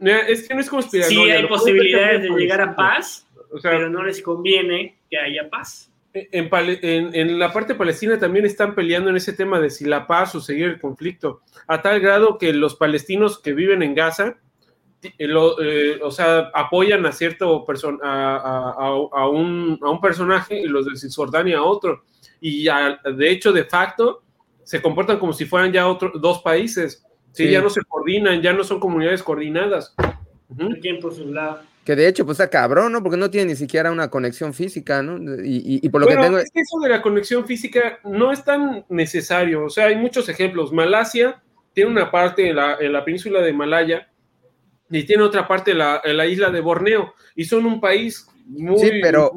Es 0.00 0.46
que 0.46 0.54
no 0.54 0.60
es 0.60 0.68
conspiranoico. 0.68 1.24
Sí 1.24 1.30
hay 1.30 1.46
posibilidades 1.46 2.22
de 2.22 2.30
llegar 2.30 2.60
a 2.60 2.74
paz, 2.76 3.26
pero 3.62 3.88
no 3.90 4.02
les 4.02 4.22
conviene 4.22 4.96
que 5.10 5.18
haya 5.18 5.48
paz. 5.48 5.87
En, 6.14 7.14
en, 7.14 7.38
la 7.38 7.52
parte 7.52 7.74
palestina 7.74 8.18
también 8.18 8.46
están 8.46 8.74
peleando 8.74 9.10
en 9.10 9.16
ese 9.16 9.34
tema 9.34 9.60
de 9.60 9.70
si 9.70 9.84
la 9.84 10.06
paz 10.06 10.34
o 10.34 10.40
seguir 10.40 10.66
el 10.66 10.80
conflicto, 10.80 11.42
a 11.66 11.82
tal 11.82 12.00
grado 12.00 12.38
que 12.38 12.52
los 12.52 12.74
palestinos 12.74 13.38
que 13.38 13.52
viven 13.52 13.82
en 13.82 13.94
Gaza, 13.94 14.38
eh, 15.02 15.12
eh, 15.18 16.00
o 16.02 16.10
sea, 16.10 16.50
apoyan 16.54 17.06
a 17.06 17.12
cierto 17.12 17.64
persona, 17.64 17.98
a, 18.02 19.28
un, 19.28 19.78
personaje 20.02 20.58
y 20.58 20.66
los 20.66 20.86
de 20.86 20.96
Cisjordania 20.96 21.58
a 21.58 21.62
otro. 21.62 22.04
Y 22.40 22.64
de 22.64 23.30
hecho, 23.30 23.52
de 23.52 23.64
facto, 23.64 24.22
se 24.64 24.82
comportan 24.82 25.18
como 25.18 25.32
si 25.32 25.44
fueran 25.44 25.72
ya 25.72 25.86
otros 25.86 26.20
dos 26.20 26.40
países. 26.40 27.04
¿sí? 27.32 27.50
Ya 27.50 27.60
no 27.60 27.70
se 27.70 27.82
coordinan, 27.82 28.42
ya 28.42 28.52
no 28.52 28.64
son 28.64 28.80
comunidades 28.80 29.22
coordinadas. 29.22 29.94
¿Quién 30.80 30.98
por 31.00 31.14
su 31.14 31.32
lado? 31.32 31.60
Que 31.88 31.96
de 31.96 32.06
hecho, 32.06 32.26
pues 32.26 32.38
está 32.38 32.50
cabrón, 32.50 32.92
¿no? 32.92 33.02
Porque 33.02 33.16
no 33.16 33.30
tiene 33.30 33.52
ni 33.52 33.56
siquiera 33.56 33.90
una 33.90 34.10
conexión 34.10 34.52
física, 34.52 35.02
¿no? 35.02 35.18
Y, 35.42 35.88
por 35.88 36.02
lo 36.02 36.06
que 36.06 36.16
tengo. 36.16 36.36
Es 36.36 36.50
que 36.50 36.60
eso 36.60 36.78
de 36.80 36.90
la 36.90 37.00
conexión 37.00 37.46
física 37.46 37.98
no 38.04 38.30
es 38.30 38.44
tan 38.44 38.84
necesario. 38.90 39.64
O 39.64 39.70
sea, 39.70 39.86
hay 39.86 39.96
muchos 39.96 40.28
ejemplos. 40.28 40.70
Malasia 40.70 41.42
tiene 41.72 41.90
una 41.90 42.10
parte 42.10 42.50
en 42.50 42.56
la, 42.56 43.04
península 43.06 43.40
de 43.40 43.54
Malaya 43.54 44.06
y 44.90 45.04
tiene 45.04 45.22
otra 45.22 45.48
parte 45.48 45.70
en 45.70 45.78
la, 45.78 46.02
en 46.04 46.18
la 46.18 46.26
isla 46.26 46.50
de 46.50 46.60
Borneo. 46.60 47.14
Y 47.34 47.46
son 47.46 47.64
un 47.64 47.80
país 47.80 48.26
muy. 48.46 48.78
Sí, 48.78 48.90
pero 49.00 49.32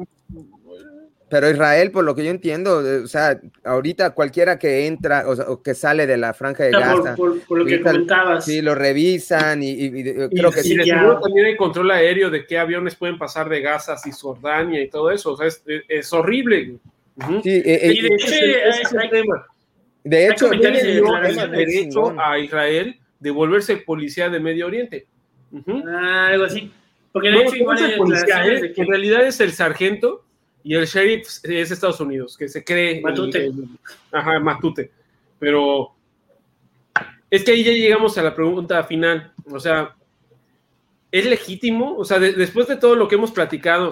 pero 1.32 1.48
Israel, 1.48 1.90
por 1.90 2.04
lo 2.04 2.14
que 2.14 2.26
yo 2.26 2.30
entiendo, 2.30 2.86
eh, 2.86 2.98
o 2.98 3.06
sea, 3.06 3.40
ahorita 3.64 4.10
cualquiera 4.10 4.58
que 4.58 4.86
entra 4.86 5.24
o, 5.26 5.62
que 5.62 5.72
sale 5.72 6.06
de 6.06 6.18
la 6.18 6.34
franja 6.34 6.64
de 6.64 6.72
Gaza, 6.72 7.16
por, 7.16 7.58
lo 7.58 7.64
que 7.64 7.80
comentabas. 7.80 8.44
Sí, 8.44 8.60
lo 8.60 8.74
revisan 8.74 9.62
y, 9.62 10.04
creo 10.28 10.50
que 10.50 10.62
sí. 10.62 10.76
también 10.76 11.46
hay 11.46 11.56
control 11.56 11.90
aéreo 11.90 12.28
de 12.28 12.44
qué 12.44 12.58
aviones 12.58 12.96
pueden 12.96 13.16
pasar 13.16 13.48
de 13.48 13.62
Gaza 13.62 13.94
a 13.94 13.98
Cisjordania 13.98 14.82
y 14.82 14.90
todo 14.90 15.10
eso. 15.10 15.32
O 15.32 15.36
sea, 15.38 15.48
es, 15.88 16.12
horrible. 16.12 16.74
Sí, 17.42 17.50
eh, 17.50 17.62
eh, 17.64 17.92
y 17.94 18.02
de 18.02 18.08
hecho, 18.08 18.26
es 18.26 18.92
el 18.92 19.10
tema. 19.10 19.46
De 20.04 20.28
hecho, 20.28 20.52
el 20.52 20.60
derecho 20.60 22.14
a 22.20 22.38
Israel 22.40 23.00
de 23.18 23.30
volverse 23.30 23.78
policía 23.78 24.28
de 24.28 24.38
Medio 24.38 24.66
Oriente. 24.66 25.06
ah, 25.88 26.26
algo 26.26 26.44
así. 26.44 26.70
Porque 27.10 27.30
de 27.30 27.38
hecho, 27.38 27.56
igual 27.56 27.78
es 27.82 27.96
policía, 27.96 28.44
en 28.44 28.86
realidad 28.86 29.26
es 29.26 29.40
el 29.40 29.52
sargento 29.52 30.26
y 30.64 30.74
el 30.74 30.86
sheriff 30.86 31.26
es 31.42 31.70
Estados 31.70 32.00
Unidos, 32.00 32.36
que 32.36 32.48
se 32.48 32.64
cree. 32.64 33.00
Matute. 33.00 33.50
ajá, 34.12 34.38
Matute. 34.38 34.90
Pero 35.38 35.92
es 37.30 37.44
que 37.44 37.52
ahí 37.52 37.64
ya 37.64 37.72
llegamos 37.72 38.16
a 38.18 38.22
la 38.22 38.34
pregunta 38.34 38.82
final. 38.84 39.32
O 39.50 39.58
sea, 39.58 39.94
¿es 41.10 41.26
legítimo? 41.26 41.96
O 41.96 42.04
sea, 42.04 42.18
después 42.18 42.68
de 42.68 42.76
todo 42.76 42.94
lo 42.94 43.08
que 43.08 43.16
hemos 43.16 43.32
platicado, 43.32 43.90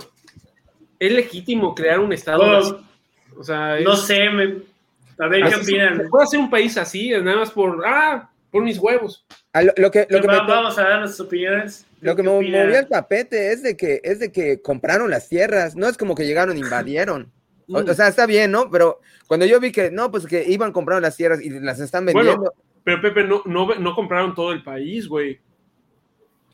¿es 0.98 1.12
legítimo 1.12 1.74
crear 1.74 2.01
un 2.01 2.12
Estado 2.12 2.84
O 3.36 3.42
sea, 3.42 3.80
no 3.80 3.97
sé, 3.97 4.24
a 4.24 5.26
ver 5.26 5.48
qué 5.48 5.56
opinan. 5.56 5.97
¿Se 5.97 6.09
puede 6.09 6.24
hacer 6.24 6.40
un 6.40 6.51
país 6.51 6.76
así, 6.76 7.10
nada 7.10 7.36
más 7.36 7.51
por, 7.51 7.82
ah, 7.86 8.30
por 8.51 8.62
mis 8.62 8.78
huevos. 8.78 9.24
lo, 9.76 9.90
que, 9.90 10.06
lo 10.09 10.20
que 10.20 10.26
vamos 10.26 10.78
a 10.78 10.82
dar 10.82 11.01
nuestras 11.01 11.20
opiniones. 11.26 11.86
Lo 12.01 12.16
que 12.16 12.22
me 12.22 12.31
movió 12.31 12.78
el 12.78 12.89
tapete 12.89 13.52
es 13.52 13.62
de 13.62 13.77
que 13.77 14.01
es 14.02 14.18
de 14.18 14.32
que 14.32 14.62
compraron 14.62 15.10
las 15.10 15.28
tierras, 15.28 15.77
no 15.77 15.86
es 15.86 15.98
como 15.98 16.14
que 16.14 16.27
llegaron 16.27 16.56
e 16.56 16.60
invadieron. 16.60 17.31
O, 17.68 17.82
mm. 17.82 17.94
sea, 17.94 18.09
está 18.09 18.27
bien, 18.27 18.51
¿no? 18.51 18.70
Pero 18.70 19.01
cuando 19.27 19.47
yo 19.47 19.60
vi 19.60 19.70
que 19.70 19.90
no, 19.90 20.10
pues 20.10 20.27
que 20.27 20.44
iban 20.48 20.72
comprando 20.72 21.01
las 21.01 21.16
tierras 21.16 21.40
y 21.43 21.51
las 21.60 21.78
están 21.78 22.06
vendiendo. 22.06 22.52
pero 22.82 23.01
Pepe, 23.01 23.24
no, 23.24 23.43
no, 23.44 23.74
no 23.74 23.94
compraron 23.94 24.35
todo 24.35 24.52
el 24.52 24.62
país, 24.62 25.06
güey. 25.06 25.39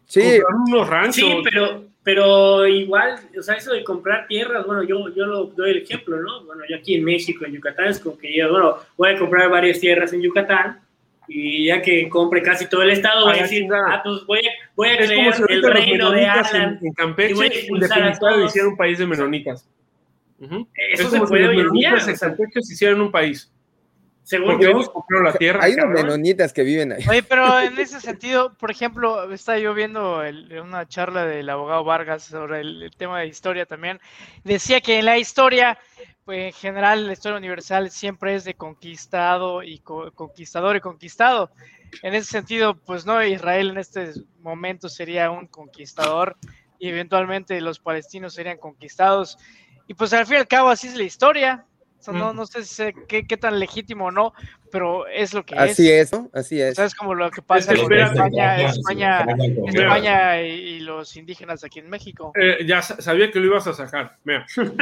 Sí. 0.05 0.41
Compraron 0.41 0.63
unos 0.69 0.89
ranchos. 0.89 1.15
Sí, 1.15 1.41
pero, 1.45 1.85
pero 2.03 2.67
igual, 2.67 3.19
o 3.39 3.43
sea, 3.43 3.55
eso 3.55 3.73
de 3.73 3.85
comprar 3.85 4.27
tierras, 4.27 4.67
bueno, 4.67 4.83
yo, 4.83 5.15
yo 5.15 5.27
lo 5.27 5.47
doy 5.47 5.71
el 5.71 5.83
ejemplo, 5.83 6.21
¿no? 6.21 6.45
Bueno, 6.45 6.63
yo 6.69 6.77
aquí 6.77 6.97
en 6.97 7.05
México, 7.05 7.45
en 7.45 7.53
Yucatán, 7.53 7.87
es 7.87 8.01
como 8.01 8.19
que 8.19 8.37
yo, 8.37 8.51
bueno, 8.51 8.77
voy 8.97 9.11
a 9.11 9.19
comprar 9.19 9.49
varias 9.49 9.81
tierras 9.81 10.13
en 10.13 10.23
Yucatán 10.23 10.86
y 11.29 11.67
ya 11.67 11.83
que 11.83 12.09
compre 12.09 12.43
casi 12.43 12.69
todo 12.69 12.83
el 12.83 12.91
estado, 12.91 13.27
voy 13.27 13.39
a 13.39 13.43
decir, 13.43 13.67
ah, 13.73 14.01
pues 14.03 14.25
voy 14.27 14.39
a, 14.41 14.51
voy 14.75 14.89
a 14.89 14.97
crear 14.97 15.35
el 15.49 15.63
reino 15.63 16.11
de 16.11 16.27
Alan. 16.27 16.79
En, 16.83 16.93
Campeche, 16.93 17.33
y 17.33 17.35
voy 17.35 17.47
a 17.47 17.49
expulsar 17.49 18.03
a 18.03 18.19
todos. 18.19 18.47
hicieron 18.47 18.73
un 18.73 18.77
país 18.77 18.99
de 18.99 19.07
menonitas. 19.07 19.69
Eso 20.93 21.11
se 21.11 21.21
puede 21.21 21.49
hoy 21.49 21.61
en 21.61 21.71
día. 21.73 21.95
En 22.07 22.17
Campeche 22.17 22.63
se 22.63 22.75
hicieron 22.75 23.01
un 23.01 23.11
país. 23.11 23.51
Según 24.27 24.61
yo, 24.61 24.83
la 25.23 25.33
tierra. 25.35 25.61
Hay 25.63 25.75
unos 25.75 25.91
menonitas 25.91 26.53
que 26.53 26.65
viven 26.65 26.91
ahí. 26.91 27.05
Oye, 27.09 27.23
pero 27.23 27.61
en 27.61 27.79
ese 27.79 28.01
sentido, 28.01 28.55
por 28.55 28.73
ejemplo, 28.73 29.33
estaba 29.33 29.57
yo 29.61 29.73
viendo 29.73 30.21
una 30.65 30.89
charla 30.89 31.27
del 31.27 31.49
abogado 31.49 31.85
Vargas 31.85 32.25
sobre 32.25 32.61
el, 32.61 32.91
tema 32.97 33.21
de 33.21 33.29
historia 33.29 33.67
también. 33.67 34.01
Decía 34.43 34.81
que 34.81 34.99
en 34.99 35.05
la 35.05 35.17
historia, 35.17 35.79
pues 36.27 36.47
en 36.47 36.53
general, 36.53 37.07
la 37.07 37.13
historia 37.13 37.39
universal 37.39 37.91
siempre 37.91 38.35
es 38.35 38.45
de 38.45 38.55
conquistado 38.55 39.63
y 39.63 39.79
conquistador 39.79 40.75
y 40.77 40.81
conquistado. 40.81 41.51
En 42.03 42.15
ese 42.15 42.31
sentido, 42.31 42.75
pues 42.75 43.07
no, 43.07 43.25
Israel 43.25 43.71
en 43.71 43.79
este 43.79 44.13
momento 44.41 44.89
sería 44.89 45.31
un 45.31 45.47
conquistador 45.47 46.37
y 46.81 46.89
eventualmente 46.89 47.59
los 47.61 47.79
palestinos 47.79 48.35
serían 48.35 48.59
conquistados. 48.59 49.39
Y 49.87 49.95
pues 49.95 50.13
al 50.13 50.27
fin 50.27 50.35
y 50.35 50.39
al 50.41 50.49
cabo 50.49 50.69
así 50.69 50.89
es 50.89 50.97
la 50.97 51.05
historia 51.05 51.65
no, 52.13 52.33
no 52.33 52.47
sé 52.47 52.95
qué, 53.09 53.37
tan 53.37 53.59
legítimo 53.59 54.07
o 54.07 54.11
no, 54.11 54.33
pero 54.77 55.07
es 55.07 55.33
lo 55.33 55.43
que 55.43 55.55
es. 55.55 55.61
Así 55.61 55.91
es, 55.91 56.13
¿no? 56.13 56.29
Así 56.35 56.61
es. 56.61 56.79
es 56.79 56.95
como 56.95 57.15
lo 57.15 57.31
que 57.31 57.41
pasa 57.41 57.73
en 57.73 57.81
España, 57.81 58.67
España, 58.67 59.27
España 59.65 60.43
y, 60.43 60.81
los 60.81 61.17
indígenas 61.17 61.65
aquí 61.65 61.79
en 61.79 61.89
México. 61.89 62.31
Eh, 62.39 62.59
ya 62.67 62.83
sabía 62.83 63.31
que 63.31 63.41
lo 63.41 63.47
ibas 63.47 63.67
a 63.69 63.73
sacar. 63.73 64.19
Mira. 64.23 64.45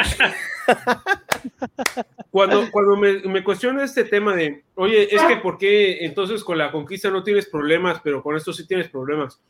cuando 2.31 2.69
cuando 2.73 2.97
me, 2.97 3.21
me 3.21 3.45
cuestiona 3.45 3.85
este 3.85 4.03
tema 4.03 4.35
de, 4.35 4.65
oye, 4.75 5.15
es 5.15 5.23
que 5.23 5.37
¿por 5.37 5.59
qué 5.59 6.05
entonces 6.05 6.43
con 6.43 6.59
la 6.59 6.73
conquista 6.73 7.09
no 7.09 7.23
tienes 7.23 7.47
problemas, 7.47 8.01
pero 8.03 8.21
con 8.21 8.37
esto 8.37 8.53
sí 8.53 8.67
tienes 8.67 8.89
problemas? 8.89 9.41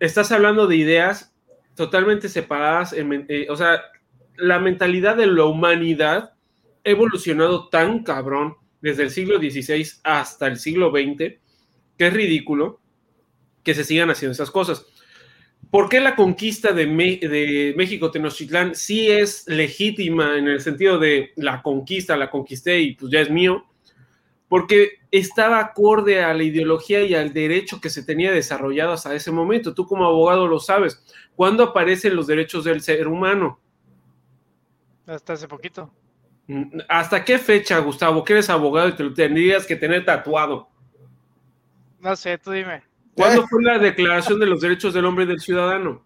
Estás 0.00 0.32
hablando 0.32 0.66
de 0.66 0.74
ideas 0.74 1.32
totalmente 1.76 2.28
separadas, 2.28 2.92
eh, 2.92 3.46
o 3.48 3.54
sea, 3.54 3.82
la 4.34 4.58
mentalidad 4.58 5.14
de 5.14 5.28
la 5.28 5.44
humanidad 5.44 6.32
evolucionado 6.82 7.68
tan 7.68 8.02
cabrón 8.02 8.56
desde 8.82 9.04
el 9.04 9.10
siglo 9.10 9.38
XVI 9.38 9.86
hasta 10.02 10.46
el 10.48 10.58
siglo 10.58 10.90
XX 10.90 11.40
que 11.96 12.06
es 12.06 12.12
ridículo 12.12 12.80
que 13.62 13.74
se 13.74 13.84
sigan 13.84 14.10
haciendo 14.10 14.32
esas 14.32 14.50
cosas. 14.50 14.86
¿Por 15.70 15.88
qué 15.88 16.00
la 16.00 16.16
conquista 16.16 16.72
de, 16.72 16.86
México 17.76 18.10
Tenochtitlán 18.10 18.74
sí 18.74 19.10
es 19.10 19.46
legítima 19.46 20.36
en 20.36 20.48
el 20.48 20.60
sentido 20.60 20.98
de 20.98 21.32
la 21.36 21.62
conquista, 21.62 22.16
la 22.16 22.30
conquisté 22.30 22.80
y 22.80 22.94
pues 22.94 23.10
ya 23.12 23.20
es 23.20 23.30
mío? 23.30 23.64
Porque 24.48 24.98
estaba 25.10 25.60
acorde 25.60 26.22
a 26.22 26.34
la 26.34 26.42
ideología 26.42 27.02
y 27.04 27.14
al 27.14 27.32
derecho 27.32 27.80
que 27.80 27.88
se 27.88 28.02
tenía 28.02 28.32
desarrollado 28.32 28.92
hasta 28.92 29.14
ese 29.14 29.30
momento. 29.30 29.72
Tú 29.72 29.86
como 29.86 30.04
abogado 30.04 30.46
lo 30.46 30.58
sabes. 30.58 31.02
¿Cuándo 31.34 31.62
aparecen 31.62 32.16
los 32.16 32.26
derechos 32.26 32.64
del 32.64 32.82
ser 32.82 33.08
humano? 33.08 33.58
Hasta 35.06 35.32
hace 35.32 35.48
poquito. 35.48 35.90
¿Hasta 36.88 37.24
qué 37.24 37.38
fecha, 37.38 37.78
Gustavo, 37.78 38.24
que 38.24 38.34
eres 38.34 38.50
abogado 38.50 38.88
y 38.88 38.92
te 38.92 39.02
lo 39.04 39.14
tendrías 39.14 39.66
que 39.66 39.76
tener 39.76 40.04
tatuado? 40.04 40.68
No 42.00 42.16
sé, 42.16 42.38
tú 42.38 42.50
dime. 42.50 42.82
¿Cuándo 43.14 43.46
fue 43.46 43.62
la 43.62 43.78
declaración 43.78 44.40
de 44.40 44.46
los 44.46 44.60
derechos 44.60 44.94
del 44.94 45.04
hombre 45.04 45.24
y 45.24 45.28
del 45.28 45.40
ciudadano? 45.40 46.02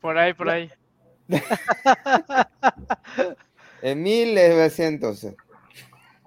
Por 0.00 0.16
ahí, 0.16 0.32
por 0.32 0.48
ahí. 0.48 0.70
en 3.82 4.02
1900. 4.02 5.26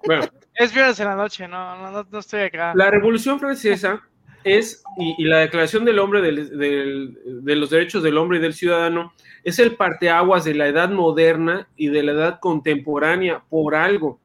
Bueno. 0.06 0.26
Es 0.54 0.72
viernes 0.72 1.00
en 1.00 1.06
la 1.06 1.16
noche, 1.16 1.48
no, 1.48 1.90
no, 1.90 2.06
no 2.08 2.18
estoy 2.18 2.42
acá. 2.42 2.72
La 2.74 2.90
Revolución 2.90 3.40
Francesa 3.40 4.02
es, 4.44 4.82
y, 4.96 5.24
la 5.24 5.38
Declaración 5.38 5.84
del 5.84 5.98
Hombre, 5.98 6.20
de 6.22 7.56
los 7.56 7.70
Derechos 7.70 8.02
del 8.02 8.18
Hombre 8.18 8.38
y 8.38 8.40
del 8.40 8.54
Ciudadano, 8.54 9.12
es 9.44 9.58
el 9.58 9.76
parteaguas 9.76 10.44
de 10.44 10.54
la 10.54 10.68
edad 10.68 10.90
moderna 10.90 11.68
y 11.76 11.88
de 11.88 12.02
la 12.02 12.12
edad 12.12 12.40
contemporánea 12.40 13.42
por 13.48 13.74
algo. 13.74 14.20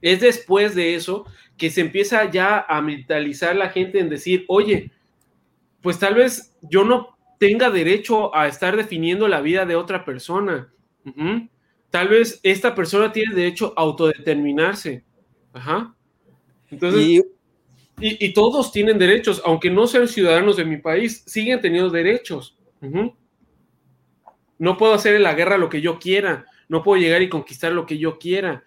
Es 0.00 0.20
después 0.20 0.74
de 0.74 0.94
eso 0.94 1.26
que 1.56 1.70
se 1.70 1.80
empieza 1.80 2.30
ya 2.30 2.64
a 2.68 2.80
mentalizar 2.80 3.56
la 3.56 3.70
gente 3.70 3.98
en 3.98 4.08
decir, 4.08 4.44
oye, 4.48 4.92
pues 5.82 5.98
tal 5.98 6.14
vez 6.14 6.56
yo 6.62 6.84
no 6.84 7.18
tenga 7.38 7.70
derecho 7.70 8.34
a 8.34 8.46
estar 8.46 8.76
definiendo 8.76 9.28
la 9.28 9.40
vida 9.40 9.66
de 9.66 9.76
otra 9.76 10.04
persona. 10.04 10.72
Tal 11.90 12.08
vez 12.08 12.40
esta 12.42 12.74
persona 12.74 13.12
tiene 13.12 13.34
derecho 13.34 13.72
a 13.76 13.80
autodeterminarse. 13.80 15.04
Ajá. 15.52 15.94
Entonces, 16.70 17.22
todos 18.34 18.72
tienen 18.72 18.98
derechos, 18.98 19.42
aunque 19.44 19.70
no 19.70 19.86
sean 19.86 20.08
ciudadanos 20.08 20.56
de 20.56 20.64
mi 20.64 20.76
país, 20.76 21.22
siguen 21.26 21.60
teniendo 21.60 21.90
derechos. 21.90 22.56
No 24.58 24.76
puedo 24.76 24.94
hacer 24.94 25.14
en 25.16 25.22
la 25.22 25.34
guerra 25.34 25.58
lo 25.58 25.68
que 25.68 25.80
yo 25.80 25.98
quiera, 25.98 26.46
no 26.68 26.82
puedo 26.82 27.00
llegar 27.00 27.22
y 27.22 27.28
conquistar 27.28 27.72
lo 27.72 27.86
que 27.86 27.98
yo 27.98 28.18
quiera. 28.18 28.64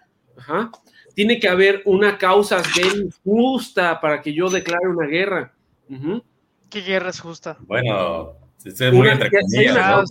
Tiene 1.14 1.40
que 1.40 1.50
haber 1.50 1.82
una 1.86 2.18
causa 2.18 2.62
justa 3.24 4.00
para 4.00 4.22
que 4.22 4.34
yo 4.34 4.50
declare 4.50 4.88
una 4.88 5.08
guerra. 5.08 5.54
¿Qué 6.70 6.82
guerra 6.82 7.10
es 7.10 7.20
justa? 7.20 7.58
Bueno, 7.62 8.38
es 8.64 8.94
muy 8.94 9.10
entre 9.10 9.30
comillas, 9.30 10.10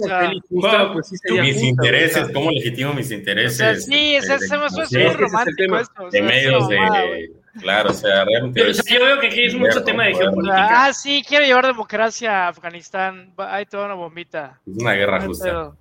pues 0.92 1.12
mis 1.30 1.62
intereses, 1.62 2.28
¿cómo 2.32 2.50
legitimo 2.50 2.92
mis 2.92 3.10
intereses? 3.10 3.84
sí, 3.84 4.16
es, 4.16 4.28
es, 4.28 4.42
es, 4.42 4.50
muy 4.50 5.12
romántico 5.14 5.78
esto. 5.78 6.10
De 6.10 6.22
medios 6.22 6.68
de 6.68 7.30
Claro, 7.58 7.90
o 7.90 7.94
sea, 7.94 8.24
realmente. 8.24 8.72
yo 8.72 9.04
veo 9.04 9.18
que 9.18 9.26
aquí 9.26 9.44
es 9.44 9.54
mucho 9.54 9.82
tema 9.82 10.04
de 10.04 10.14
geopolítica. 10.14 10.86
Ah, 10.86 10.92
sí, 10.92 11.22
quiero 11.26 11.44
llevar 11.44 11.66
democracia 11.66 12.46
a 12.46 12.48
Afganistán. 12.48 13.34
Hay 13.36 13.66
toda 13.66 13.86
una 13.86 13.94
bombita. 13.94 14.60
Es 14.66 14.76
una 14.80 14.92
guerra 14.92 15.20
justa. 15.22 15.72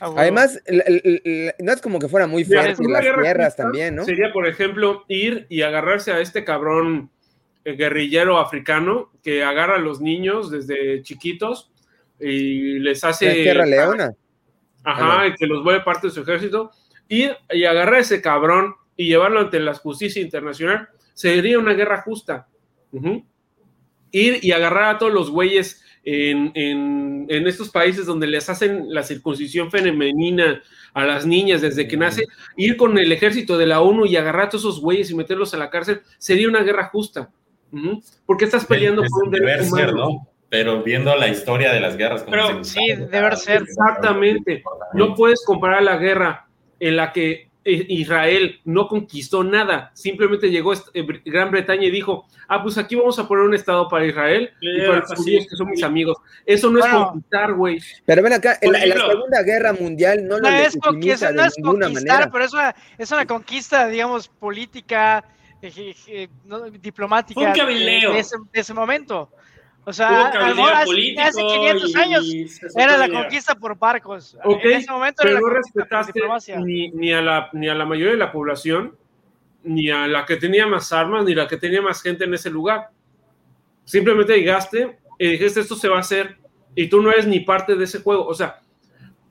Además, 0.00 0.62
no 1.58 1.72
es 1.72 1.80
como 1.80 1.98
que 1.98 2.08
fuera 2.08 2.26
muy 2.26 2.44
fácil 2.44 2.90
las 2.90 3.04
guerras 3.04 3.56
también, 3.56 3.96
¿no? 3.96 4.04
Sería, 4.04 4.32
por 4.32 4.46
ejemplo, 4.46 5.04
ir 5.08 5.46
y 5.48 5.62
agarrarse 5.62 6.12
a 6.12 6.20
este 6.20 6.44
cabrón 6.44 7.10
eh, 7.64 7.72
guerrillero 7.72 8.38
africano 8.38 9.10
que 9.22 9.42
agarra 9.42 9.76
a 9.76 9.78
los 9.78 10.00
niños 10.00 10.50
desde 10.50 11.02
chiquitos 11.02 11.72
y 12.20 12.78
les 12.78 13.02
hace. 13.04 13.32
Tierra 13.32 13.66
Leona. 13.66 14.12
Ajá, 14.84 15.26
y 15.26 15.34
que 15.34 15.46
los 15.46 15.64
vuelve 15.64 15.80
parte 15.80 16.08
de 16.08 16.12
su 16.12 16.20
ejército. 16.20 16.70
Ir 17.08 17.36
y 17.50 17.64
agarrar 17.64 17.94
a 17.94 18.00
ese 18.00 18.20
cabrón 18.20 18.74
y 18.96 19.08
llevarlo 19.08 19.40
ante 19.40 19.58
la 19.58 19.74
justicia 19.74 20.22
internacional 20.22 20.88
sería 21.16 21.58
una 21.58 21.72
guerra 21.72 22.02
justa. 22.02 22.46
Ir 24.12 24.38
y 24.42 24.52
agarrar 24.52 24.94
a 24.94 24.98
todos 24.98 25.12
los 25.12 25.30
güeyes 25.30 25.82
en, 26.04 27.26
estos 27.28 27.70
países 27.70 28.06
donde 28.06 28.26
les 28.26 28.48
hacen 28.48 28.94
la 28.94 29.02
circuncisión 29.02 29.70
femenina 29.70 30.62
a 30.94 31.04
las 31.04 31.26
niñas 31.26 31.62
desde 31.62 31.88
que 31.88 31.96
nace, 31.96 32.24
ir 32.56 32.76
con 32.76 32.96
el 32.98 33.10
ejército 33.10 33.58
de 33.58 33.66
la 33.66 33.80
ONU 33.80 34.06
y 34.06 34.16
agarrar 34.16 34.46
a 34.46 34.48
todos 34.50 34.64
esos 34.64 34.80
güeyes 34.80 35.10
y 35.10 35.14
meterlos 35.14 35.52
a 35.54 35.58
la 35.58 35.70
cárcel, 35.70 36.02
sería 36.18 36.48
una 36.48 36.62
guerra 36.62 36.84
justa. 36.84 37.30
Porque 38.26 38.44
estás 38.44 38.66
peleando 38.66 39.02
por 39.02 39.24
un 39.24 39.30
derecho 39.30 39.72
humano. 39.72 40.28
Pero 40.48 40.82
viendo 40.82 41.14
la 41.16 41.28
historia 41.28 41.72
de 41.72 41.80
las 41.80 41.96
guerras. 41.96 42.24
Pero, 42.28 42.62
sí, 42.62 42.94
debe 43.10 43.36
ser. 43.36 43.62
Exactamente. 43.62 44.62
No 44.92 45.14
puedes 45.14 45.44
comparar 45.44 45.82
la 45.82 45.96
guerra 45.96 46.46
en 46.78 46.96
la 46.96 47.12
que 47.12 47.45
Israel 47.66 48.60
no 48.64 48.86
conquistó 48.88 49.42
nada, 49.42 49.90
simplemente 49.94 50.50
llegó 50.50 50.72
eh, 50.72 51.06
Gran 51.24 51.50
Bretaña 51.50 51.86
y 51.86 51.90
dijo, 51.90 52.26
ah, 52.48 52.62
pues 52.62 52.78
aquí 52.78 52.94
vamos 52.94 53.18
a 53.18 53.26
poner 53.26 53.44
un 53.44 53.54
estado 53.54 53.88
para 53.88 54.06
Israel 54.06 54.50
y 54.60 54.80
para 54.86 55.00
los 55.00 55.14
judíos 55.14 55.46
que 55.48 55.56
son 55.56 55.68
mis 55.68 55.82
amigos. 55.82 56.16
Eso 56.44 56.70
no 56.70 56.78
es 56.78 56.86
conquistar, 56.86 57.52
güey. 57.54 57.80
Pero 58.04 58.22
ven 58.22 58.34
acá, 58.34 58.58
en 58.60 58.72
la, 58.72 58.80
Segunda 58.80 59.42
Guerra 59.42 59.72
Mundial 59.72 60.26
no, 60.26 60.38
lo 60.38 60.48
es 60.48 60.76
conquistar, 60.76 61.34
no 61.34 61.44
es 61.44 61.54
conquistar, 61.60 62.30
pero 62.30 62.44
es 62.44 62.52
una, 62.52 62.74
es 62.98 63.10
una 63.10 63.26
conquista, 63.26 63.88
digamos, 63.88 64.28
política, 64.28 65.24
eh, 65.62 65.94
eh, 66.06 66.28
diplomática 66.80 67.52
de, 67.52 68.24
ese, 68.52 68.74
momento. 68.74 69.30
O 69.88 69.92
sea, 69.92 70.30
hace, 70.30 71.14
hace 71.16 71.40
500 71.40 71.94
años 71.94 72.34
era 72.74 72.96
la 72.96 73.08
conquista 73.08 73.54
por 73.54 73.78
barcos. 73.78 74.36
en 74.44 74.72
ese 74.72 74.90
momento 74.90 75.22
pero 75.22 75.38
no 75.38 75.48
respetaste 75.48 76.20
ni, 76.58 76.90
ni, 76.90 77.12
a 77.12 77.22
la, 77.22 77.48
ni 77.52 77.68
a 77.68 77.74
la 77.74 77.84
mayoría 77.86 78.10
de 78.10 78.18
la 78.18 78.32
población, 78.32 78.96
ni 79.62 79.88
a 79.88 80.08
la 80.08 80.26
que 80.26 80.38
tenía 80.38 80.66
más 80.66 80.92
armas, 80.92 81.24
ni 81.24 81.36
la 81.36 81.46
que 81.46 81.56
tenía 81.56 81.80
más 81.82 82.02
gente 82.02 82.24
en 82.24 82.34
ese 82.34 82.50
lugar. 82.50 82.88
Simplemente 83.84 84.36
llegaste 84.36 84.98
y 85.20 85.30
dijiste, 85.30 85.60
esto 85.60 85.76
se 85.76 85.88
va 85.88 85.98
a 85.98 86.00
hacer, 86.00 86.36
y 86.74 86.88
tú 86.88 87.00
no 87.00 87.12
eres 87.12 87.28
ni 87.28 87.38
parte 87.38 87.76
de 87.76 87.84
ese 87.84 88.00
juego. 88.00 88.26
O 88.26 88.34
sea, 88.34 88.58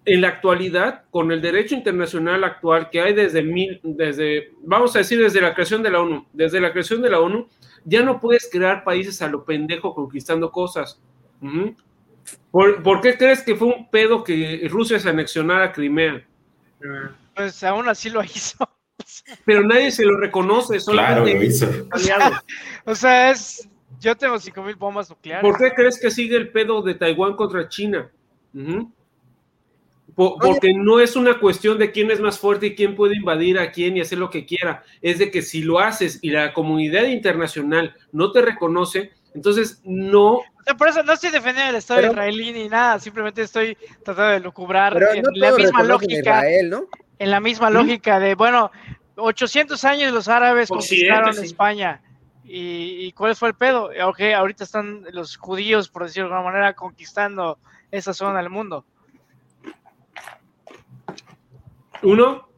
en 0.06 0.22
la 0.22 0.30
actualidad, 0.30 1.04
con 1.12 1.34
el 1.34 1.42
derecho 1.42 1.76
internacional 1.76 2.46
actual 2.46 2.90
que 2.90 3.02
hay 3.02 3.14
desde 3.14 3.42
mil, 3.42 3.82
desde, 3.84 4.54
vamos 4.62 4.96
a 4.96 5.00
decir, 5.00 5.20
desde 5.20 5.42
la 5.42 5.54
creación 5.54 5.84
de 5.84 5.92
la 5.92 6.00
ONU, 6.00 6.26
desde 6.32 6.62
la 6.62 6.72
creación 6.72 7.02
de 7.02 7.10
la 7.10 7.20
ONU, 7.20 7.50
ya 7.86 8.04
no 8.04 8.20
puedes 8.20 8.50
crear 8.52 8.84
países 8.84 9.22
a 9.22 9.28
lo 9.28 9.46
pendejo 9.46 9.94
conquistando 9.96 10.52
cosas. 10.52 11.00
¿Por, 12.52 13.02
qué 13.02 13.18
crees 13.18 13.42
que 13.44 13.56
fue 13.56 13.68
un 13.68 13.90
pedo 13.90 14.24
que 14.24 14.68
Rusia 14.70 15.00
se 15.00 15.10
anexionara 15.10 15.66
a 15.66 15.72
Crimea? 15.72 16.26
Pues 17.36 17.64
aún 17.64 17.88
así 17.88 18.10
lo 18.10 18.24
hizo. 18.24 18.68
Pero 19.46 19.64
nadie 19.64 19.92
se 19.92 20.06
lo 20.06 20.18
reconoce, 20.18 20.78
Claro, 20.80 21.26
lo 21.26 21.44
hizo. 21.44 21.70
O 22.86 22.96
sea, 22.96 23.32
es. 23.32 23.70
Yo 24.00 24.16
tengo 24.16 24.36
5.000 24.36 24.78
bombas 24.78 25.10
nucleares. 25.10 25.42
¿Por 25.42 25.58
qué 25.58 25.74
crees 25.74 26.00
que 26.00 26.12
sigue 26.12 26.36
el 26.36 26.52
pedo 26.52 26.82
de 26.82 26.96
Taiwán 26.96 27.36
contra 27.36 27.70
China? 27.70 28.12
Porque 30.16 30.74
no 30.74 31.00
es 31.00 31.16
una 31.16 31.40
cuestión 31.40 31.78
de 31.78 31.92
quién 31.92 32.10
es 32.10 32.22
más 32.22 32.40
fuerte 32.40 32.68
y 32.68 32.76
quién 32.76 32.96
puede 32.96 33.16
invadir 33.16 33.60
a 33.60 33.72
quién 33.72 33.98
y 33.98 34.02
hacer 34.02 34.18
lo 34.18 34.30
que 34.30 34.46
quiera. 34.46 34.84
Es 35.02 35.20
de 35.20 35.30
que 35.30 35.42
si 35.42 35.62
lo 35.62 35.80
haces 35.80 36.20
y 36.22 36.30
la 36.30 36.54
comunidad 36.54 37.04
internacional 37.04 37.94
no 38.12 38.32
te 38.32 38.42
reconoce, 38.42 39.12
entonces 39.34 39.82
no. 39.84 40.42
por 40.78 40.88
eso 40.88 41.04
no 41.04 41.14
estoy 41.14 41.32
defendiendo 41.32 41.72
el 41.72 41.76
Estado 41.76 42.08
israelí 42.08 42.54
ni 42.54 42.70
nada, 42.70 43.00
simplemente 43.00 43.42
estoy 43.42 43.78
tratando 44.04 44.32
de 44.32 44.40
lucubrar 44.40 44.98
en 45.14 45.24
la 45.34 45.52
misma 45.52 45.84
lógica. 45.84 46.44
En 47.18 47.32
la 47.32 47.40
misma 47.40 47.70
lógica 47.70 48.20
de, 48.20 48.36
bueno, 48.36 48.72
800 49.18 49.84
años 49.86 50.14
los 50.14 50.28
árabes 50.28 50.70
conquistaron 50.70 51.38
España. 51.44 52.02
¿Y, 52.48 53.12
cuál 53.14 53.36
fue 53.36 53.50
el 53.50 53.56
pedo? 53.56 53.90
Ok, 54.06 54.22
ahorita 54.36 54.64
están 54.64 55.04
los 55.12 55.36
judíos, 55.36 55.90
por 55.90 56.04
decirlo 56.04 56.30
de 56.30 56.36
alguna 56.36 56.52
manera, 56.52 56.74
conquistando 56.74 57.58
esa 57.92 58.14
zona 58.14 58.40
del 58.40 58.50
mundo. 58.50 58.86
Uno, 62.04 62.50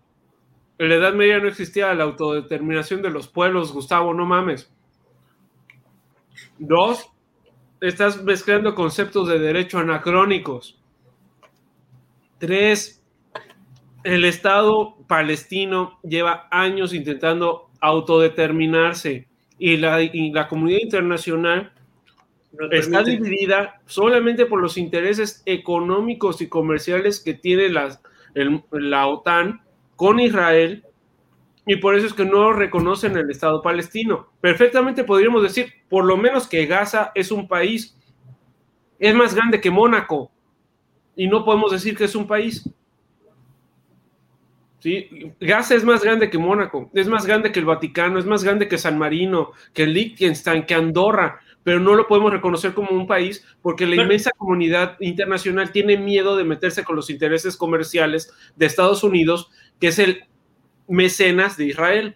en 0.77 0.89
la 0.89 0.95
Edad 0.95 1.13
Media 1.13 1.39
no 1.39 1.47
existía 1.47 1.93
la 1.93 2.03
autodeterminación 2.03 3.01
de 3.01 3.09
los 3.09 3.27
pueblos, 3.27 3.73
Gustavo, 3.73 4.13
no 4.13 4.25
mames. 4.25 4.71
Dos, 6.59 7.09
estás 7.81 8.23
mezclando 8.23 8.75
conceptos 8.75 9.27
de 9.27 9.39
derecho 9.39 9.79
anacrónicos. 9.79 10.79
Tres, 12.37 13.03
el 14.03 14.25
Estado 14.25 14.97
palestino 15.07 15.99
lleva 16.03 16.47
años 16.51 16.93
intentando 16.93 17.69
autodeterminarse 17.79 19.27
y 19.57 19.77
la, 19.77 19.99
la 20.13 20.47
comunidad 20.47 20.79
internacional 20.81 21.73
está 22.71 23.03
dividida 23.03 23.81
solamente 23.85 24.45
por 24.45 24.61
los 24.61 24.77
intereses 24.77 25.43
económicos 25.45 26.41
y 26.41 26.47
comerciales 26.47 27.19
que 27.19 27.33
tiene 27.33 27.69
las, 27.69 28.01
la 28.71 29.07
OTAN 29.07 29.61
con 29.95 30.19
Israel 30.19 30.83
y 31.65 31.75
por 31.75 31.95
eso 31.95 32.07
es 32.07 32.13
que 32.13 32.23
no 32.23 32.53
reconocen 32.53 33.17
el 33.17 33.29
Estado 33.29 33.61
palestino. 33.61 34.29
Perfectamente 34.39 35.03
podríamos 35.03 35.43
decir, 35.43 35.73
por 35.89 36.05
lo 36.05 36.15
menos 36.15 36.47
que 36.47 36.65
Gaza 36.65 37.11
es 37.13 37.29
un 37.29 37.47
país, 37.47 37.97
es 38.99 39.13
más 39.13 39.35
grande 39.35 39.59
que 39.59 39.69
Mónaco 39.69 40.31
y 41.15 41.27
no 41.27 41.43
podemos 41.43 41.71
decir 41.71 41.97
que 41.97 42.05
es 42.05 42.15
un 42.15 42.25
país. 42.25 42.69
¿Sí? 44.79 45.33
Gaza 45.39 45.75
es 45.75 45.83
más 45.83 46.03
grande 46.03 46.29
que 46.29 46.37
Mónaco, 46.37 46.89
es 46.93 47.07
más 47.07 47.25
grande 47.25 47.51
que 47.51 47.59
el 47.59 47.65
Vaticano, 47.65 48.19
es 48.19 48.25
más 48.25 48.43
grande 48.43 48.67
que 48.67 48.77
San 48.77 48.97
Marino, 48.97 49.51
que 49.73 49.87
Liechtenstein, 49.87 50.65
que 50.65 50.75
Andorra 50.75 51.41
pero 51.67 51.81
no 51.81 51.95
lo 51.95 52.07
podemos 52.07 52.31
reconocer 52.31 52.73
como 52.73 52.91
un 52.91 53.07
país 53.07 53.45
porque 53.61 53.85
la 53.85 54.01
inmensa 54.01 54.31
comunidad 54.37 54.95
internacional 55.01 55.73
tiene 55.73 55.97
miedo 55.97 56.37
de 56.37 56.45
meterse 56.45 56.85
con 56.85 56.95
los 56.95 57.09
intereses 57.09 57.57
comerciales 57.57 58.31
de 58.55 58.65
Estados 58.65 59.03
Unidos, 59.03 59.51
que 59.77 59.87
es 59.87 59.99
el 59.99 60.23
mecenas 60.87 61.57
de 61.57 61.65
Israel. 61.65 62.15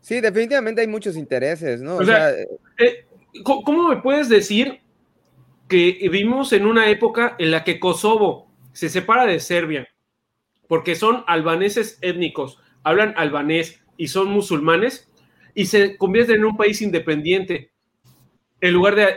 Sí, 0.00 0.20
definitivamente 0.20 0.82
hay 0.82 0.86
muchos 0.86 1.16
intereses, 1.16 1.80
¿no? 1.80 1.98
Eh, 2.02 3.06
¿Cómo 3.42 3.88
me 3.88 3.96
puedes 4.02 4.28
decir 4.28 4.82
que 5.68 5.96
vivimos 6.02 6.52
en 6.52 6.66
una 6.66 6.90
época 6.90 7.36
en 7.38 7.52
la 7.52 7.64
que 7.64 7.80
Kosovo 7.80 8.52
se 8.74 8.90
separa 8.90 9.24
de 9.24 9.40
Serbia 9.40 9.88
porque 10.68 10.94
son 10.94 11.24
albaneses 11.26 11.96
étnicos, 12.02 12.60
hablan 12.82 13.14
albanés 13.16 13.80
y 13.96 14.08
son 14.08 14.28
musulmanes? 14.28 15.08
Y 15.56 15.64
se 15.64 15.96
convierte 15.96 16.34
en 16.34 16.44
un 16.44 16.54
país 16.54 16.82
independiente, 16.82 17.70
en 18.60 18.74
lugar 18.74 18.94
de 18.94 19.16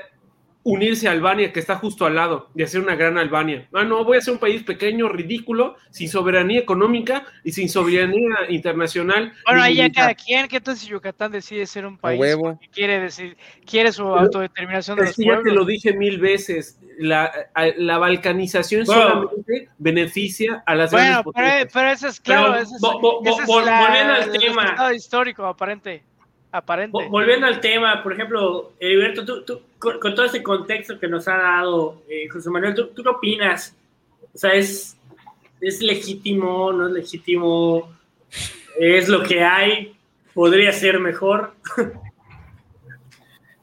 unirse 0.64 1.10
a 1.10 1.12
Albania, 1.12 1.52
que 1.52 1.60
está 1.60 1.76
justo 1.76 2.06
al 2.06 2.16
lado, 2.16 2.50
y 2.56 2.64
hacer 2.64 2.80
una 2.80 2.96
gran 2.96 3.18
Albania. 3.18 3.68
Ah, 3.74 3.84
no, 3.84 4.06
voy 4.06 4.18
a 4.18 4.22
ser 4.22 4.36
un 4.36 4.40
país 4.40 4.64
pequeño, 4.64 5.10
ridículo, 5.10 5.76
sin 5.90 6.08
soberanía 6.08 6.60
económica 6.60 7.26
y 7.44 7.52
sin 7.52 7.68
soberanía 7.68 8.38
internacional. 8.48 9.34
Bueno, 9.46 9.64
ahí 9.64 9.76
ya 9.76 9.92
cada 9.92 10.16
quien, 10.16 10.48
que 10.48 10.58
entonces 10.58 10.88
Yucatán 10.88 11.34
decide 11.34 11.66
ser 11.66 11.86
un 11.86 11.98
país 11.98 12.22
que 12.62 12.70
quiere 12.70 13.02
decir, 13.02 13.36
quiere 13.66 13.92
su 13.92 14.04
autodeterminación 14.04 14.98
de 14.98 15.08
los 15.08 15.18
Ya 15.18 15.42
te 15.42 15.52
lo 15.52 15.66
dije 15.66 15.92
mil 15.92 16.20
veces, 16.20 16.80
la, 17.00 17.32
la 17.78 17.98
balcanización 17.98 18.86
solamente 18.86 19.70
beneficia 19.78 20.64
a 20.66 20.76
las 20.76 20.92
bueno, 20.92 21.22
pero, 21.36 21.70
pero, 21.74 21.90
eso 21.90 22.08
es 22.08 22.22
claro, 22.22 22.56
eso 22.56 22.76
es, 22.76 23.46
volviendo 23.46 24.14
al 24.14 24.32
tema. 24.32 24.94
histórico 24.94 25.46
aparente 25.46 26.04
aparente. 26.52 26.98
Volviendo 27.10 27.46
al 27.46 27.60
tema, 27.60 28.02
por 28.04 28.14
ejemplo, 28.14 28.74
Heriberto, 28.80 29.44
tú, 29.44 29.62
con, 29.78 30.00
todo 30.00 30.26
este 30.26 30.44
contexto 30.44 31.00
que 31.00 31.08
nos 31.08 31.28
ha 31.28 31.38
dado 31.38 32.02
eh, 32.10 32.28
José 32.30 32.50
Manuel, 32.50 32.76
¿tú, 32.76 32.90
qué 32.94 33.10
opinas? 33.10 33.76
O 34.34 34.38
sea, 34.38 34.54
¿es, 34.54 34.98
¿es 35.62 35.82
legítimo, 35.82 36.72
no 36.72 36.88
es 36.88 36.94
legítimo? 36.94 37.92
¿Es 38.80 39.10
lo 39.10 39.24
que 39.24 39.44
hay? 39.44 39.94
¿Podría 40.34 40.72
ser 40.72 41.00
mejor? 41.00 41.54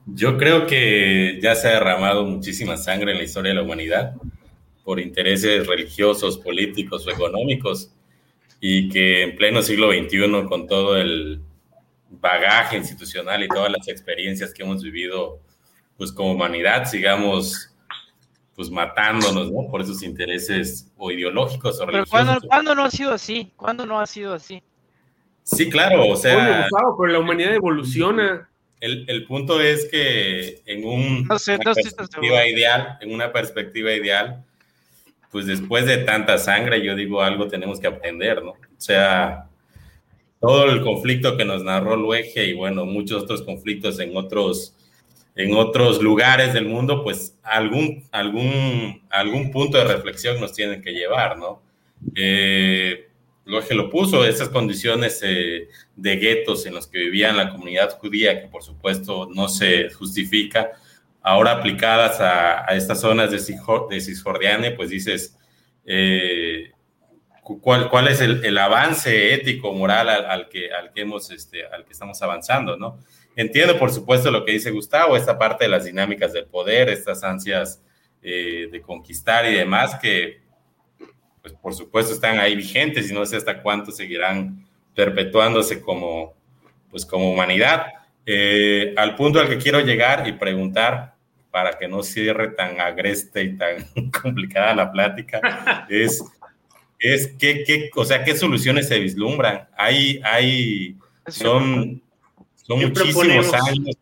Yo 0.06 0.38
creo 0.38 0.66
que 0.66 1.40
ya 1.42 1.56
se 1.56 1.66
ha 1.66 1.72
derramado 1.72 2.24
muchísima 2.24 2.76
sangre 2.76 3.10
en 3.10 3.18
la 3.18 3.24
historia 3.24 3.50
de 3.50 3.56
la 3.56 3.62
humanidad 3.62 4.14
por 4.84 5.00
intereses 5.00 5.66
religiosos, 5.66 6.38
políticos 6.38 7.04
o 7.06 7.10
económicos 7.10 7.92
y 8.60 8.88
que 8.88 9.24
en 9.24 9.36
pleno 9.36 9.62
siglo 9.62 9.90
XXI, 9.90 10.46
con 10.48 10.68
todo 10.68 10.96
el 10.96 11.40
bagaje 12.08 12.76
institucional 12.76 13.42
y 13.42 13.48
todas 13.48 13.70
las 13.70 13.88
experiencias 13.88 14.52
que 14.52 14.62
hemos 14.62 14.82
vivido, 14.82 15.40
pues 15.96 16.12
como 16.12 16.32
humanidad, 16.32 16.84
sigamos 16.86 17.72
pues 18.54 18.70
matándonos, 18.70 19.52
¿no? 19.52 19.68
Por 19.70 19.82
esos 19.82 20.02
intereses 20.02 20.90
o 20.96 21.10
ideológicos 21.10 21.78
o 21.78 21.86
religiosos. 21.86 22.26
Pero 22.26 22.48
¿cuándo, 22.48 22.74
no 22.74 22.84
ha 22.84 22.90
sido 22.90 23.12
así? 23.12 23.52
¿Cuándo 23.54 23.84
no 23.84 24.00
ha 24.00 24.06
sido 24.06 24.32
así? 24.32 24.62
Sí, 25.42 25.68
claro, 25.68 26.08
o 26.08 26.16
sea... 26.16 26.66
pero 26.98 27.12
la 27.12 27.18
humanidad 27.18 27.54
evoluciona. 27.54 28.48
El, 28.80 29.04
el 29.08 29.26
punto 29.26 29.60
es 29.60 29.86
que 29.90 30.62
en 30.66 30.84
un, 30.84 31.28
una 31.28 31.74
perspectiva 31.74 32.46
ideal, 32.46 32.98
en 33.00 33.12
una 33.12 33.32
perspectiva 33.32 33.92
ideal, 33.92 34.44
pues 35.30 35.46
después 35.46 35.84
de 35.86 35.98
tanta 35.98 36.38
sangre, 36.38 36.82
yo 36.82 36.94
digo, 36.94 37.22
algo 37.22 37.48
tenemos 37.48 37.78
que 37.78 37.86
aprender, 37.86 38.42
¿no? 38.42 38.52
O 38.52 38.78
sea, 38.78 39.45
todo 40.40 40.70
el 40.70 40.82
conflicto 40.82 41.36
que 41.36 41.44
nos 41.44 41.64
narró 41.64 41.96
Luege 41.96 42.46
y 42.46 42.52
bueno, 42.52 42.84
muchos 42.84 43.22
otros 43.22 43.42
conflictos 43.42 43.98
en 44.00 44.16
otros, 44.16 44.74
en 45.34 45.54
otros 45.54 46.02
lugares 46.02 46.54
del 46.54 46.66
mundo, 46.66 47.02
pues 47.02 47.38
algún, 47.42 48.04
algún, 48.12 49.02
algún 49.10 49.50
punto 49.50 49.78
de 49.78 49.84
reflexión 49.84 50.40
nos 50.40 50.52
tienen 50.52 50.82
que 50.82 50.92
llevar, 50.92 51.38
¿no? 51.38 51.62
Eh, 52.14 53.06
Luege 53.44 53.74
lo 53.74 53.90
puso, 53.90 54.24
esas 54.24 54.48
condiciones 54.48 55.20
eh, 55.22 55.68
de 55.94 56.16
guetos 56.16 56.66
en 56.66 56.74
los 56.74 56.88
que 56.88 56.98
vivía 56.98 57.32
la 57.32 57.50
comunidad 57.50 57.96
judía, 57.98 58.40
que 58.40 58.48
por 58.48 58.62
supuesto 58.62 59.28
no 59.32 59.48
se 59.48 59.88
justifica, 59.90 60.72
ahora 61.22 61.52
aplicadas 61.52 62.20
a, 62.20 62.64
estas 62.76 63.00
zonas 63.00 63.30
de, 63.30 63.38
Cisjordania, 63.38 64.76
pues 64.76 64.90
dices, 64.90 65.36
eh, 65.84 66.72
cuál, 67.55 67.89
cuál 67.89 68.09
es 68.09 68.20
el, 68.20 68.59
avance 68.59 69.32
ético, 69.32 69.73
moral 69.73 70.09
al, 70.09 70.48
que, 70.48 70.73
al, 70.73 70.93
que 70.93 71.02
hemos, 71.02 71.31
este, 71.31 71.64
al 71.66 71.85
que 71.85 71.93
estamos 71.93 72.20
avanzando, 72.23 72.77
¿no? 72.77 72.98
Entiendo, 73.36 73.78
por 73.78 73.93
supuesto, 73.93 74.31
lo 74.31 74.44
que 74.44 74.52
dice 74.52 74.70
Gustavo, 74.70 75.16
esta 75.16 75.39
parte 75.39 75.64
de 75.64 75.70
las 75.70 75.85
dinámicas 75.85 76.32
del 76.32 76.47
poder, 76.47 76.89
estas 76.89 77.23
ansias 77.23 77.82
eh, 78.23 78.68
de 78.73 78.81
conquistar 78.81 79.47
y 79.47 79.55
demás, 79.55 79.97
que, 80.01 80.40
pues, 81.43 81.55
por 81.55 81.74
supuesto, 81.74 82.14
están 82.14 82.40
ahí 82.40 82.56
vigentes 82.56 83.10
y 83.10 83.14
no 83.14 83.24
sé 83.27 83.36
hasta 83.36 83.62
cuánto 83.62 83.93
seguirán 83.93 84.66
perpetuándose 84.94 85.81
como, 85.81 86.35
pues, 86.90 87.05
como 87.05 87.31
humanidad. 87.31 87.86
Eh, 88.24 88.93
al 88.97 89.14
punto 89.14 89.39
al 89.39 89.48
que 89.48 89.59
quiero 89.59 89.81
llegar 89.81 90.27
y 90.27 90.32
preguntar, 90.32 91.14
para 91.56 91.78
que 91.78 91.89
no 91.89 92.02
cierre 92.02 92.48
tan 92.48 92.81
agreste 92.82 93.43
y 93.43 93.56
tan 93.56 93.77
complicada 94.23 94.74
la 94.74 94.93
plática, 94.93 95.86
es 95.89 96.23
es 96.98 97.28
qué, 97.39 97.64
qué, 97.64 97.90
o 97.94 98.05
sea, 98.05 98.24
qué 98.24 98.36
soluciones 98.36 98.89
se 98.89 98.98
vislumbran. 98.98 99.68
Hay, 99.77 100.20
hay, 100.24 100.97
son, 101.28 102.02
son 102.55 102.81
muchísimos 102.81 103.52
años 103.52 103.97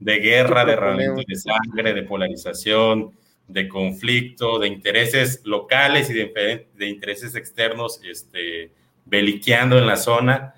de 0.00 0.18
guerra, 0.18 0.64
de 0.64 1.24
de 1.26 1.36
sangre, 1.36 1.94
de 1.94 2.02
polarización, 2.02 3.12
de 3.46 3.68
conflicto, 3.68 4.58
de 4.58 4.68
intereses 4.68 5.42
locales 5.44 6.10
y 6.10 6.14
de, 6.14 6.66
de 6.74 6.88
intereses 6.88 7.34
externos, 7.34 8.00
este, 8.04 8.72
beliqueando 9.04 9.78
en 9.78 9.86
la 9.86 9.96
zona. 9.96 10.54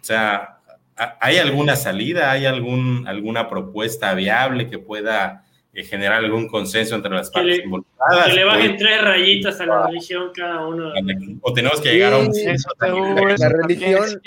O 0.00 0.04
sea, 0.04 0.60
¿hay 1.20 1.38
alguna 1.38 1.76
salida? 1.76 2.30
¿Hay 2.30 2.46
algún, 2.46 3.06
alguna 3.08 3.48
propuesta 3.48 4.14
viable 4.14 4.68
que 4.68 4.78
pueda 4.78 5.45
generar 5.84 6.24
algún 6.24 6.48
consenso 6.48 6.94
entre 6.94 7.10
las 7.10 7.30
partes 7.30 7.64
involucradas. 7.64 8.26
Que 8.26 8.32
le 8.32 8.44
bajen 8.44 8.76
tres 8.76 9.02
rayitas 9.02 9.60
a 9.60 9.66
la 9.66 9.86
religión 9.86 10.30
cada 10.34 10.66
uno. 10.66 10.92
O 11.42 11.52
tenemos 11.52 11.80
que 11.80 11.92
llegar 11.92 12.14
a 12.14 12.18
un 12.18 12.26
consenso 12.26 12.68
La 12.80 13.48
religión. 13.48 14.20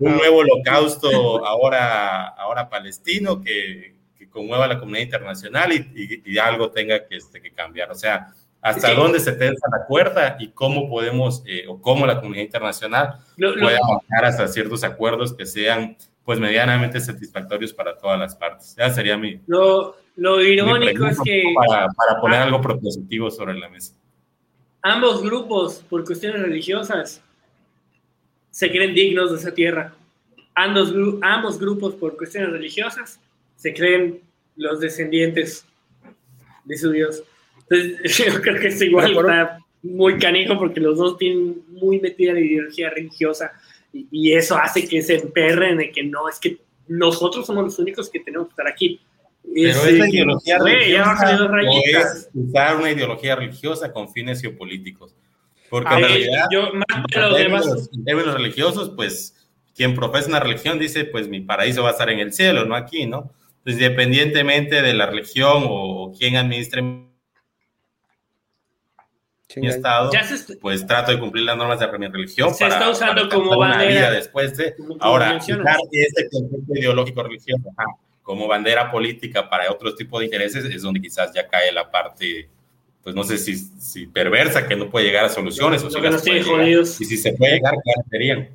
Un 0.00 0.16
nuevo 0.16 0.38
holocausto 0.38 1.46
ahora, 1.46 2.28
ahora 2.28 2.68
palestino 2.68 3.40
que, 3.40 3.94
que 4.18 4.28
conmueva 4.28 4.64
a 4.64 4.68
la 4.68 4.78
comunidad 4.78 5.04
internacional 5.04 5.72
y, 5.72 6.22
y, 6.24 6.38
algo 6.38 6.70
tenga 6.70 7.06
que, 7.06 7.16
este, 7.16 7.40
que 7.40 7.52
cambiar. 7.52 7.90
O 7.90 7.94
sea, 7.94 8.32
hasta 8.64 8.94
dónde 8.94 9.20
se 9.20 9.32
tensa 9.32 9.66
la 9.70 9.84
cuerda 9.84 10.36
y 10.40 10.48
cómo 10.48 10.88
podemos, 10.88 11.42
eh, 11.46 11.66
o 11.68 11.80
cómo 11.82 12.06
la 12.06 12.18
comunidad 12.18 12.44
internacional 12.44 13.18
puede 13.36 13.76
avanzar 13.76 14.24
hasta 14.24 14.48
ciertos 14.48 14.82
acuerdos 14.84 15.34
que 15.34 15.44
sean 15.44 15.96
pues 16.24 16.40
medianamente 16.40 16.98
satisfactorios 16.98 17.74
para 17.74 17.96
todas 17.98 18.18
las 18.18 18.34
partes. 18.34 18.74
Ya 18.76 18.88
sería 18.88 19.18
mi... 19.18 19.38
Lo, 19.46 19.96
lo 20.16 20.42
irónico 20.42 21.06
es 21.06 21.18
que... 21.24 21.44
Para, 21.54 21.88
para 21.88 22.20
poner 22.20 22.42
algo 22.42 22.60
propositivo 22.60 23.30
sobre 23.30 23.54
la 23.54 23.68
mesa. 23.68 23.94
Ambos 24.82 25.22
grupos, 25.22 25.84
por 25.88 26.04
cuestiones 26.04 26.42
religiosas, 26.42 27.22
se 28.50 28.70
creen 28.70 28.94
dignos 28.94 29.30
de 29.32 29.38
esa 29.38 29.52
tierra. 29.52 29.94
Ambos, 30.54 30.94
ambos 31.22 31.58
grupos, 31.58 31.94
por 31.94 32.16
cuestiones 32.16 32.50
religiosas, 32.50 33.18
se 33.56 33.74
creen 33.74 34.20
los 34.56 34.80
descendientes 34.80 35.66
de 36.64 36.78
su 36.78 36.90
Dios. 36.90 37.24
Entonces, 37.68 38.16
yo 38.34 38.40
creo 38.40 38.60
que 38.60 38.68
es 38.68 38.80
igual 38.82 39.12
está 39.12 39.58
muy 39.82 40.18
canijo 40.18 40.58
porque 40.58 40.80
los 40.80 40.98
dos 40.98 41.18
tienen 41.18 41.62
muy 41.68 42.00
metida 42.00 42.32
la 42.32 42.40
ideología 42.40 42.90
religiosa 42.90 43.52
y, 43.92 44.32
eso 44.32 44.56
hace 44.56 44.88
que 44.88 45.02
se 45.02 45.16
emperren 45.16 45.78
de 45.78 45.92
que 45.92 46.02
no, 46.02 46.28
es 46.28 46.40
que 46.40 46.58
nosotros 46.88 47.46
somos 47.46 47.64
los 47.64 47.78
únicos 47.78 48.10
que 48.10 48.20
tenemos 48.20 48.48
que 48.48 48.52
estar 48.52 48.66
aquí. 48.66 49.00
Pero 49.52 49.84
es, 49.84 49.98
la 49.98 50.08
ideología 50.08 50.58
religiosa 50.58 51.32
es 51.32 52.30
usar 52.32 52.76
una 52.76 52.90
ideología 52.90 53.36
religiosa 53.36 53.92
con 53.92 54.10
fines 54.10 54.40
geopolíticos. 54.40 55.14
Porque 55.68 55.94
en 55.94 56.00
realidad, 56.00 56.46
yo, 56.50 56.68
en, 56.72 58.04
términos, 58.04 58.34
religiosos, 58.34 58.92
pues 58.94 59.48
quien 59.74 59.94
profesa 59.94 60.28
una 60.28 60.40
religión 60.40 60.78
dice, 60.78 61.04
pues 61.04 61.28
mi 61.28 61.40
paraíso 61.40 61.82
va 61.82 61.90
a 61.90 61.92
estar 61.92 62.10
en 62.10 62.20
el 62.20 62.32
cielo, 62.32 62.64
no 62.64 62.74
aquí, 62.74 63.06
¿no? 63.06 63.32
Entonces, 63.58 63.82
independientemente 63.82 64.82
de 64.82 64.94
la 64.94 65.06
religión 65.06 65.64
o, 65.68 66.04
o 66.04 66.12
quién 66.12 66.36
administre 66.36 66.82
mi 69.56 69.68
estado, 69.68 70.10
pues 70.60 70.86
trato 70.86 71.12
de 71.12 71.18
cumplir 71.18 71.44
las 71.44 71.56
normas 71.56 71.78
de 71.78 71.98
mi 71.98 72.08
religión. 72.08 72.54
Se 72.54 72.64
para, 72.64 72.74
está 72.74 72.90
usando 72.90 73.28
como 73.28 73.56
bandera. 73.56 74.10
después 74.10 74.56
de, 74.56 74.74
ahora, 75.00 75.36
este 75.36 76.28
concepto 76.30 76.74
ideológico 76.74 77.22
religioso 77.22 77.62
como 78.24 78.48
bandera 78.48 78.90
política 78.90 79.48
para 79.48 79.70
otro 79.70 79.94
tipo 79.94 80.18
de 80.18 80.24
intereses 80.24 80.64
es 80.64 80.82
donde 80.82 81.00
quizás 81.00 81.32
ya 81.32 81.46
cae 81.46 81.70
la 81.70 81.88
parte, 81.90 82.48
pues 83.02 83.14
no 83.14 83.22
sé 83.22 83.36
si, 83.38 83.54
si 83.54 84.06
perversa, 84.06 84.66
que 84.66 84.74
no 84.74 84.90
puede 84.90 85.06
llegar 85.06 85.26
a 85.26 85.28
soluciones, 85.28 85.84
o 85.84 85.90
si 85.90 86.00
las 86.00 86.26
y 86.26 87.04
si 87.04 87.16
se 87.18 87.34
puede 87.34 87.56
llegar, 87.56 87.74
¿qué 87.84 87.92
serían? 88.10 88.48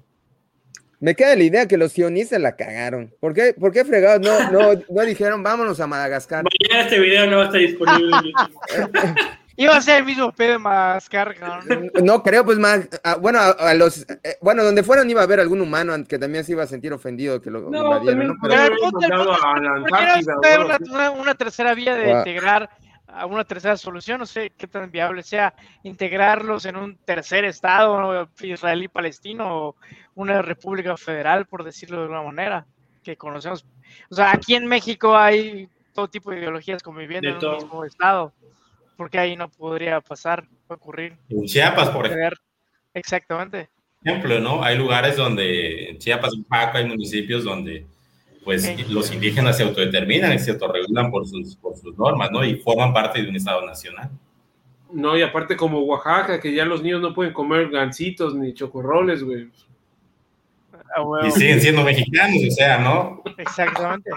Me 0.99 1.15
queda 1.15 1.35
la 1.35 1.43
idea 1.43 1.67
que 1.67 1.77
los 1.77 1.93
sionistas 1.93 2.41
la 2.41 2.57
cagaron. 2.57 3.13
¿Por 3.21 3.33
qué, 3.33 3.53
¿Por 3.57 3.71
qué 3.71 3.85
fregados 3.85 4.19
no, 4.19 4.51
no, 4.51 4.81
no 4.89 5.01
dijeron 5.05 5.43
vámonos 5.43 5.79
a 5.79 5.87
Madagascar? 5.87 6.43
Mañana 6.43 6.83
este 6.85 6.99
video 6.99 7.27
no 7.27 7.37
va 7.37 7.43
a 7.43 7.45
estar 7.45 7.61
disponible 7.61 8.11
Iba 9.59 9.75
a 9.75 9.81
ser 9.81 9.97
el 9.97 10.05
mismo 10.05 10.31
pedo 10.31 10.57
más 10.57 11.09
carga. 11.09 11.59
¿no? 12.01 12.23
creo, 12.23 12.45
pues 12.45 12.57
más. 12.57 12.87
Ah, 13.03 13.17
bueno, 13.17 13.39
a, 13.39 13.73
los. 13.73 14.09
Eh, 14.09 14.37
bueno, 14.41 14.63
donde 14.63 14.83
fueron 14.83 15.09
iba 15.09 15.19
a 15.19 15.25
haber 15.25 15.41
algún 15.41 15.59
humano 15.59 15.93
que 16.07 16.17
también 16.17 16.45
se 16.45 16.53
iba 16.53 16.63
a 16.63 16.67
sentir 16.67 16.93
ofendido 16.93 17.41
que 17.41 17.51
lo 17.51 17.69
no. 17.69 17.99
¿no? 17.99 18.37
Pero, 20.41 20.65
una, 21.13 21.35
tercera 21.35 21.73
vía 21.73 21.93
de 21.95 22.09
integrar 22.09 22.69
a 23.05 23.25
una 23.25 23.43
tercera 23.43 23.75
solución, 23.75 24.19
no 24.19 24.25
sé 24.25 24.53
qué 24.57 24.65
tan 24.65 24.89
viable 24.91 25.23
sea 25.23 25.53
integrarlos 25.83 26.65
en 26.65 26.77
un 26.77 26.95
tercer 26.95 27.43
estado 27.43 28.29
israelí-palestino 28.39 29.45
o 29.53 29.75
una 30.15 30.41
república 30.41 30.95
federal, 30.95 31.47
por 31.47 31.65
decirlo 31.65 31.97
de 31.97 32.03
alguna 32.03 32.23
manera, 32.23 32.65
que 33.03 33.17
conocemos. 33.17 33.65
O 34.09 34.15
sea, 34.15 34.31
aquí 34.31 34.55
en 34.55 34.67
México 34.67 35.17
hay 35.17 35.67
todo 35.93 36.07
tipo 36.07 36.31
de 36.31 36.37
ideologías 36.37 36.81
conviviendo 36.81 37.27
en 37.27 37.35
el 37.35 37.55
mismo 37.57 37.83
estado 37.83 38.31
porque 38.99 39.17
ahí 39.17 39.37
no 39.37 39.47
podría 39.47 40.01
pasar, 40.01 40.45
ocurrir. 40.67 41.15
En 41.29 41.45
Chiapas, 41.45 41.89
por 41.91 42.05
ejemplo. 42.05 42.37
Exactamente. 42.93 43.69
Ejemplo, 44.03 44.41
¿no? 44.41 44.61
Hay 44.61 44.77
lugares 44.77 45.15
donde, 45.15 45.91
en 45.91 45.97
Chiapas, 45.99 46.33
un 46.33 46.43
Paco, 46.43 46.79
hay 46.79 46.85
municipios 46.85 47.45
donde 47.45 47.85
pues 48.43 48.89
los 48.89 49.09
indígenas 49.13 49.55
se 49.55 49.63
autodeterminan 49.63 50.33
y 50.33 50.39
se 50.39 50.51
autorregulan 50.51 51.11
por 51.11 51.25
sus, 51.25 51.55
por 51.55 51.77
sus 51.77 51.97
normas, 51.97 52.29
¿no? 52.29 52.43
Y 52.43 52.55
forman 52.55 52.91
parte 52.91 53.21
de 53.21 53.29
un 53.29 53.37
Estado 53.37 53.65
nacional. 53.65 54.09
No, 54.91 55.17
y 55.17 55.21
aparte 55.21 55.55
como 55.55 55.79
Oaxaca, 55.79 56.41
que 56.41 56.53
ya 56.53 56.65
los 56.65 56.83
niños 56.83 56.99
no 57.01 57.13
pueden 57.13 57.31
comer 57.31 57.69
gancitos 57.69 58.35
ni 58.35 58.53
chocorroles, 58.53 59.23
güey. 59.23 59.47
Ah, 60.93 61.25
y 61.25 61.31
siguen 61.31 61.61
siendo 61.61 61.83
mexicanos, 61.83 62.41
o 62.45 62.51
sea, 62.51 62.79
¿no? 62.79 63.23
Exactamente. 63.37 64.09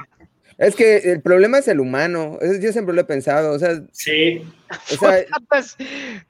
Es 0.62 0.76
que 0.76 0.98
el 0.98 1.20
problema 1.20 1.58
es 1.58 1.66
el 1.66 1.80
humano. 1.80 2.38
Yo 2.60 2.70
siempre 2.70 2.94
lo 2.94 3.00
he 3.00 3.04
pensado. 3.04 3.52
O 3.52 3.58
sea, 3.58 3.82
sí. 3.90 4.42
O 4.92 4.96
sea, 4.96 5.24
pues, 5.48 5.76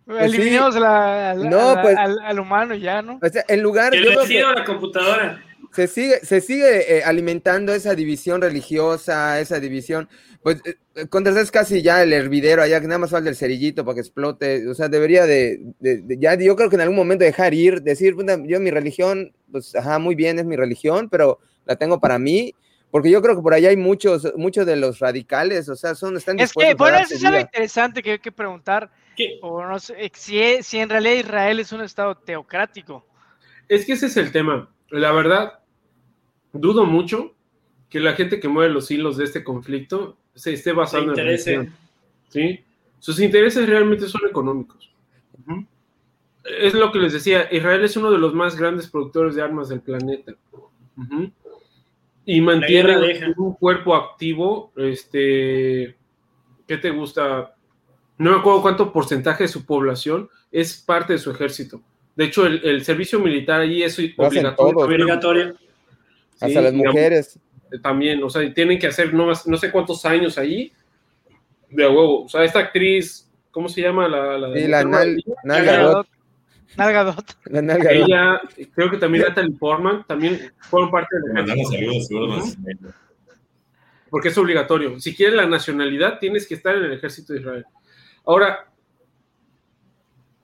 pues 0.07 0.25
eliminamos 0.25 0.75
la, 0.77 1.35
no, 1.35 1.77
pues, 1.83 1.97
al, 1.99 2.41
humano 2.41 2.75
ya, 2.75 3.03
¿no? 3.03 3.21
O 3.23 3.29
sea, 3.29 3.45
en 3.47 3.63
lugar 3.63 3.93
de. 3.93 4.01
la 4.01 4.65
computadora. 4.65 5.45
Se 5.75 5.87
sigue, 5.87 6.21
se 6.21 6.41
sigue 6.41 6.99
eh, 6.99 7.03
alimentando 7.05 7.75
esa 7.75 7.95
división 7.95 8.41
religiosa, 8.41 9.39
esa 9.39 9.61
división. 9.61 10.09
Pues 10.43 10.61
eh, 10.65 10.77
eh 10.97 11.07
es 11.37 11.51
casi 11.51 11.83
ya 11.83 12.03
el 12.03 12.13
hervidero 12.13 12.63
allá, 12.63 12.81
que 12.81 12.87
nada 12.87 12.99
más 12.99 13.11
falta 13.11 13.29
el 13.29 13.37
cerillito 13.37 13.85
para 13.85 13.97
que 13.97 14.01
explote. 14.01 14.67
O 14.67 14.75
sea, 14.75 14.89
debería 14.89 15.27
de, 15.27 15.61
de, 15.79 16.03
ya, 16.19 16.35
yo 16.35 16.57
creo 16.57 16.71
que 16.71 16.77
en 16.77 16.83
algún 16.83 16.97
momento 16.97 17.25
dejar 17.25 17.53
ir, 17.53 17.83
decir, 17.83 18.17
yo 18.47 18.61
mi 18.61 18.71
religión, 18.71 19.33
pues, 19.51 19.75
ajá, 19.75 19.99
muy 19.99 20.15
bien, 20.15 20.39
es 20.39 20.47
mi 20.47 20.57
religión, 20.57 21.09
pero 21.11 21.39
la 21.65 21.77
tengo 21.77 22.01
para 22.01 22.19
mí 22.19 22.55
porque 22.93 23.11
yo 23.11 23.23
creo 23.23 23.35
que 23.35 23.41
por 23.41 23.55
allá 23.55 23.71
hay 23.71 23.77
muchos, 23.79 24.35
muchos 24.37 24.67
de 24.67 24.77
los 24.77 24.99
radicales, 24.99 25.67
o 25.71 25.75
sea, 25.75 25.95
son, 25.95 26.19
están 26.19 26.39
Es 26.39 26.53
que, 26.53 26.75
bueno, 26.75 26.99
eso 26.99 27.15
es 27.15 27.25
algo 27.25 27.41
interesante 27.41 28.03
que 28.03 28.13
hay 28.13 28.19
que 28.19 28.31
preguntar, 28.31 28.91
o 29.41 29.65
no 29.65 29.79
sé, 29.79 30.13
si, 30.13 30.63
si 30.63 30.79
en 30.79 30.91
realidad 30.91 31.15
Israel 31.15 31.59
es 31.59 31.73
un 31.73 31.81
estado 31.81 32.15
teocrático. 32.15 33.07
Es 33.67 33.87
que 33.87 33.95
ese 33.95 34.07
es 34.07 34.17
el 34.19 34.31
tema. 34.31 34.69
La 34.91 35.11
verdad, 35.11 35.61
dudo 36.53 36.85
mucho 36.85 37.35
que 37.89 37.99
la 37.99 38.13
gente 38.13 38.39
que 38.39 38.49
mueve 38.49 38.71
los 38.71 38.91
hilos 38.91 39.17
de 39.17 39.25
este 39.25 39.43
conflicto 39.43 40.19
se 40.35 40.53
esté 40.53 40.73
basando 40.73 41.15
en 41.17 41.27
la 41.27 41.39
¿sí? 42.29 42.63
Sus 42.99 43.21
intereses 43.21 43.67
realmente 43.67 44.07
son 44.07 44.21
económicos. 44.29 44.93
Es 46.45 46.75
lo 46.75 46.93
que 46.93 46.99
les 46.99 47.15
decía, 47.15 47.49
Israel 47.51 47.85
es 47.85 47.97
uno 47.97 48.11
de 48.11 48.19
los 48.19 48.35
más 48.35 48.55
grandes 48.55 48.91
productores 48.91 49.35
de 49.35 49.41
armas 49.41 49.71
del 49.71 49.81
planeta. 49.81 50.35
Y 52.25 52.41
mantiene 52.41 52.97
un 53.37 53.55
cuerpo 53.55 53.95
activo, 53.95 54.73
este, 54.77 55.97
¿qué 56.67 56.77
te 56.77 56.91
gusta? 56.91 57.55
No 58.19 58.31
me 58.31 58.37
acuerdo 58.39 58.63
cuánto 58.63 58.93
porcentaje 58.93 59.45
de 59.45 59.49
su 59.49 59.67
población 59.67 60.29
es 60.53 60.77
parte 60.77 61.15
de 61.15 61.19
su 61.19 61.31
ejército. 61.31 61.83
De 62.15 62.27
hecho, 62.27 62.47
el, 62.47 62.85
servicio 62.85 63.19
militar 63.19 63.61
allí 63.61 63.83
es 63.83 63.99
obligatorio. 64.17 65.57
Hasta 66.41 66.61
las 66.61 66.73
mujeres. 66.73 67.39
También, 67.83 68.23
o 68.23 68.29
sea, 68.29 68.53
tienen 68.53 68.79
que 68.79 68.87
hacer 68.87 69.15
no, 69.15 69.33
no 69.47 69.57
sé 69.57 69.71
cuántos 69.71 70.05
años 70.05 70.37
allí 70.37 70.73
de 71.71 71.87
huevo. 71.87 72.25
O 72.25 72.29
sea, 72.29 72.45
esta 72.45 72.59
actriz, 72.61 73.31
¿cómo 73.51 73.69
se 73.69 73.81
llama? 73.81 74.09
La, 74.09 74.39
la, 74.39 74.49
la, 74.49 76.07
Nalgadot. 76.77 77.37
La 77.47 77.63
Nalgadot. 77.63 78.09
Ella, 78.09 78.41
creo 78.75 78.91
que 78.91 78.97
también 78.97 79.25
Natalie 79.25 79.57
Portman, 79.59 80.05
también 80.07 80.53
fueron 80.59 80.91
parte 80.91 81.17
de 81.25 81.33
Mandamos 81.33 81.69
saludos, 81.71 82.57
Porque 84.11 84.29
es 84.29 84.39
obligatorio. 84.39 84.99
Si 85.01 85.15
quieres 85.15 85.35
la 85.35 85.47
nacionalidad, 85.47 86.19
tienes 86.19 86.47
que 86.47 86.55
estar 86.55 86.77
en 86.77 86.85
el 86.85 86.93
ejército 86.93 87.33
de 87.33 87.41
Israel. 87.41 87.65
Ahora, 88.25 88.69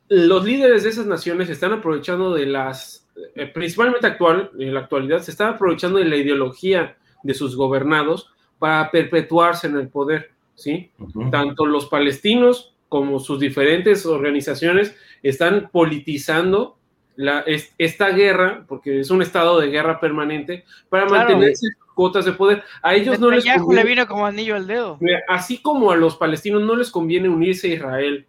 los 0.09 0.45
líderes 0.45 0.85
de 0.85 0.91
esas 0.91 1.07
naciones 1.07 1.51
están 1.51 1.73
aprovechando 1.73 2.33
de 2.33 2.47
las, 2.47 3.07
eh, 3.35 3.47
principalmente 3.47 4.07
actual, 4.07 4.51
en 4.59 4.75
la 4.75 4.81
actualidad, 4.81 5.21
se 5.21 5.31
están 5.31 5.55
aprovechando 5.55 5.99
de 5.99 6.07
la 6.07 6.17
ideología 6.17 6.97
de 7.23 7.35
sus 7.35 7.57
gobernados 7.57 8.33
para 8.59 8.91
perpetuarse 8.91 9.67
en 9.67 9.77
el 9.77 9.89
poder, 9.89 10.33
¿sí? 10.55 10.91
Tanto 11.31 11.67
los 11.67 11.87
palestinos 11.87 12.75
como 12.89 13.19
sus 13.19 13.39
diferentes 13.41 14.07
organizaciones 14.07 14.95
están 15.23 15.69
politizando 15.71 16.79
la, 17.17 17.45
esta 17.79 18.11
guerra, 18.11 18.65
porque 18.69 19.01
es 19.01 19.11
un 19.11 19.23
estado 19.23 19.59
de 19.61 19.69
guerra 19.69 19.99
permanente, 19.99 20.65
para 20.89 21.07
mantener 21.07 21.57
sus 21.57 21.73
cuotas 21.95 22.25
de 22.25 22.33
poder. 22.33 22.63
A 22.81 22.95
ellos 22.95 23.19
no 23.19 23.31
les 23.31 23.45
conviene, 23.45 23.83
le 23.83 23.89
vino 23.89 24.07
como 24.07 24.25
anillo 24.25 24.55
al 24.55 24.69
dedo. 24.69 24.99
Así 25.27 25.61
como 25.61 25.91
a 25.91 25.97
los 25.97 26.17
palestinos 26.17 26.63
no 26.63 26.77
les 26.77 26.91
conviene 26.91 27.29
unirse 27.29 27.73
a 27.73 27.75
Israel 27.75 28.27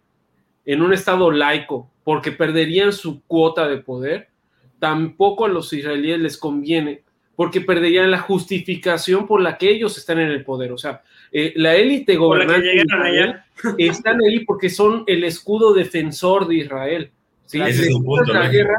en 0.66 0.82
un 0.82 0.92
estado 0.92 1.30
laico, 1.30 1.88
porque 2.02 2.32
perderían 2.32 2.92
su 2.92 3.22
cuota 3.22 3.68
de 3.68 3.78
poder, 3.78 4.28
tampoco 4.80 5.44
a 5.44 5.48
los 5.48 5.72
israelíes 5.72 6.18
les 6.18 6.36
conviene, 6.36 7.02
porque 7.36 7.60
perderían 7.60 8.10
la 8.10 8.18
justificación 8.18 9.26
por 9.28 9.40
la 9.40 9.56
que 9.56 9.70
ellos 9.70 9.96
están 9.96 10.18
en 10.18 10.30
el 10.30 10.44
poder. 10.44 10.72
O 10.72 10.78
sea, 10.78 11.02
eh, 11.32 11.52
la 11.56 11.76
élite 11.76 12.16
gobernante 12.16 12.82
están 13.78 14.20
ahí 14.22 14.44
porque 14.44 14.70
son 14.70 15.04
el 15.06 15.24
escudo 15.24 15.72
defensor 15.72 16.48
de 16.48 16.56
Israel. 16.56 17.12
¿sí? 17.46 17.60
Ese 17.60 17.88
es 17.88 17.94
punto, 17.94 18.32
la 18.32 18.48
guerra, 18.48 18.76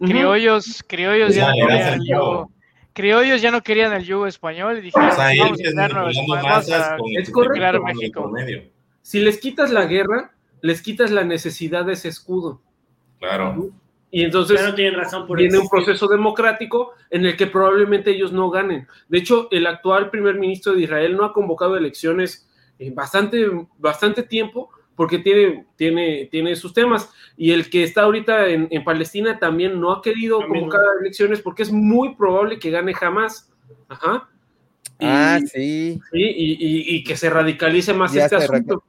criollos, 0.00 0.82
criollos 0.86 1.34
ya, 1.34 1.48
no 1.48 1.54
querían 1.54 1.94
el 1.94 2.06
yugo, 2.06 2.50
criollos 2.92 3.42
ya 3.42 3.50
no 3.50 3.62
querían 3.62 3.92
el 3.92 4.04
yugo 4.04 4.26
español 4.26 4.78
y 4.78 4.80
dijeron, 4.82 5.10
vamos 5.16 6.70
a 6.70 6.96
es 7.18 7.30
correcto, 7.30 7.82
México. 7.82 8.32
Si 9.02 9.20
les 9.20 9.38
quitas 9.38 9.70
la 9.70 9.86
guerra, 9.86 10.32
les 10.62 10.82
quitas 10.82 11.10
la 11.10 11.24
necesidad 11.24 11.84
de 11.84 11.92
ese 11.92 12.08
escudo. 12.08 12.60
Claro. 13.20 13.70
Y 14.10 14.22
entonces 14.22 14.60
viene 15.28 15.58
un 15.58 15.68
proceso 15.68 16.06
democrático 16.06 16.92
en 17.10 17.26
el 17.26 17.36
que 17.36 17.48
probablemente 17.48 18.12
ellos 18.12 18.32
no 18.32 18.50
ganen. 18.50 18.86
De 19.08 19.18
hecho, 19.18 19.48
el 19.50 19.66
actual 19.66 20.10
primer 20.10 20.36
ministro 20.36 20.74
de 20.74 20.82
Israel 20.82 21.16
no 21.16 21.24
ha 21.24 21.32
convocado 21.32 21.76
elecciones 21.76 22.48
en 22.78 22.94
bastante, 22.94 23.46
bastante 23.78 24.22
tiempo 24.22 24.70
porque 24.94 25.18
tiene, 25.18 25.66
tiene, 25.76 26.28
tiene 26.30 26.56
sus 26.56 26.72
temas. 26.72 27.12
Y 27.36 27.50
el 27.50 27.68
que 27.68 27.82
está 27.82 28.02
ahorita 28.02 28.48
en, 28.48 28.84
Palestina 28.84 29.38
también 29.38 29.78
no 29.80 29.92
ha 29.92 30.00
querido 30.00 30.38
convocar 30.46 30.80
elecciones 31.00 31.40
porque 31.40 31.64
es 31.64 31.72
muy 31.72 32.14
probable 32.14 32.58
que 32.58 32.70
gane 32.70 32.94
jamás. 32.94 33.52
Ajá. 33.88 34.28
ah, 35.00 35.38
sí. 35.52 36.00
y, 36.12 37.04
que 37.04 37.16
se 37.16 37.28
radicalice 37.28 37.92
más 37.92 38.14
este 38.14 38.36
asunto. 38.36 38.84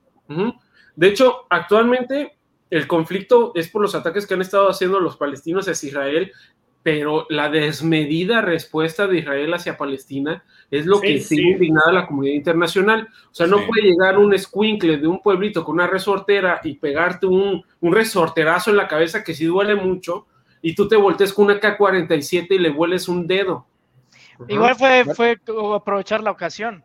De 0.96 1.08
hecho, 1.08 1.46
actualmente 1.50 2.37
el 2.70 2.88
conflicto 2.88 3.52
es 3.56 3.70
por 3.70 3.82
los 3.82 3.96
ataques 3.96 4.28
que 4.28 4.34
han 4.34 4.42
estado 4.42 4.70
haciendo 4.70 5.00
los 5.00 5.18
palestinos 5.18 5.68
hacia 5.68 5.88
Israel, 5.88 6.32
pero 6.84 7.26
la 7.30 7.50
desmedida 7.50 8.42
respuesta 8.42 9.08
de 9.08 9.20
Israel 9.20 9.54
hacia 9.54 9.78
Palestina 9.78 10.44
es 10.72 10.86
lo 10.86 11.02
que 11.02 11.20
sigue 11.20 11.52
indignada 11.52 11.90
a 11.90 11.94
la 11.94 12.08
comunidad 12.08 12.36
internacional. 12.36 13.10
O 13.30 13.34
sea, 13.34 13.48
no 13.48 13.66
puede 13.66 13.84
llegar 13.90 14.18
un 14.18 14.34
escuincle 14.34 14.98
de 14.98 15.08
un 15.08 15.22
pueblito 15.22 15.64
con 15.64 15.76
una 15.76 15.88
resortera 15.88 16.62
y 16.64 16.76
pegarte 16.76 17.26
un, 17.26 17.64
un 17.82 17.94
resorterazo 17.94 18.72
en 18.72 18.78
la 18.78 18.88
cabeza 18.88 19.24
que 19.24 19.34
sí 19.34 19.46
duele 19.46 19.76
mucho, 19.76 20.28
y 20.62 20.76
tú 20.76 20.88
te 20.88 20.96
voltees 20.96 21.34
con 21.34 21.46
una 21.46 21.60
K-47 21.60 22.48
y 22.52 22.60
le 22.60 22.70
vueles 22.70 23.08
un 23.08 23.28
dedo. 23.28 23.66
Igual 24.48 24.76
fue, 24.76 25.06
fue 25.14 25.38
aprovechar 25.76 26.24
la 26.24 26.32
ocasión 26.32 26.84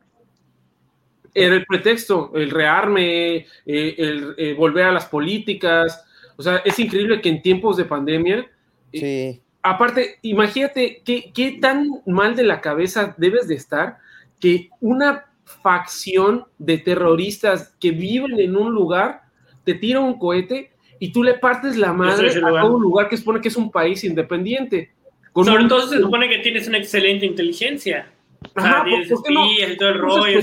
era 1.35 1.55
el 1.55 1.65
pretexto, 1.67 2.33
el 2.35 2.51
rearme, 2.51 3.37
eh, 3.37 3.47
el 3.67 4.35
eh, 4.37 4.55
volver 4.55 4.85
a 4.85 4.93
las 4.93 5.07
políticas. 5.07 6.05
O 6.37 6.43
sea, 6.43 6.57
es 6.65 6.79
increíble 6.79 7.21
que 7.21 7.29
en 7.29 7.43
tiempos 7.43 7.77
de 7.77 7.85
pandemia. 7.85 8.47
Eh, 8.93 9.35
sí. 9.35 9.43
aparte, 9.63 10.19
imagínate 10.23 11.01
qué, 11.05 11.31
qué 11.35 11.59
tan 11.61 11.89
mal 12.07 12.37
de 12.37 12.43
la 12.43 12.61
cabeza 12.61 13.15
debes 13.17 13.49
de 13.49 13.55
estar 13.55 13.99
que 14.39 14.69
una 14.81 15.27
facción 15.63 16.45
de 16.59 16.79
terroristas 16.79 17.75
que 17.81 17.91
viven 17.91 18.39
en 18.39 18.57
un 18.57 18.73
lugar 18.73 19.23
te 19.65 19.75
tira 19.75 20.01
un 20.01 20.19
cohete 20.19 20.73
y 20.99 21.13
tú 21.13 21.23
le 21.23 21.35
partes 21.35 21.77
la 21.77 21.93
madre 21.93 22.29
a 22.29 22.61
todo 22.61 22.77
un 22.77 22.83
lugar 22.83 23.09
que 23.09 23.17
supone 23.17 23.41
que 23.41 23.49
es 23.49 23.57
un 23.57 23.71
país 23.71 24.05
independiente. 24.05 24.93
Con 25.33 25.47
Sobre 25.47 25.65
todo 25.65 25.89
se 25.89 25.99
supone 25.99 26.29
que 26.29 26.39
tienes 26.39 26.69
una 26.69 26.79
excelente 26.79 27.25
inteligencia. 27.25 28.07
Ajá, 28.55 28.85
y 28.89 29.77
todo 29.77 29.89
el 29.89 29.99
rollo, 29.99 30.41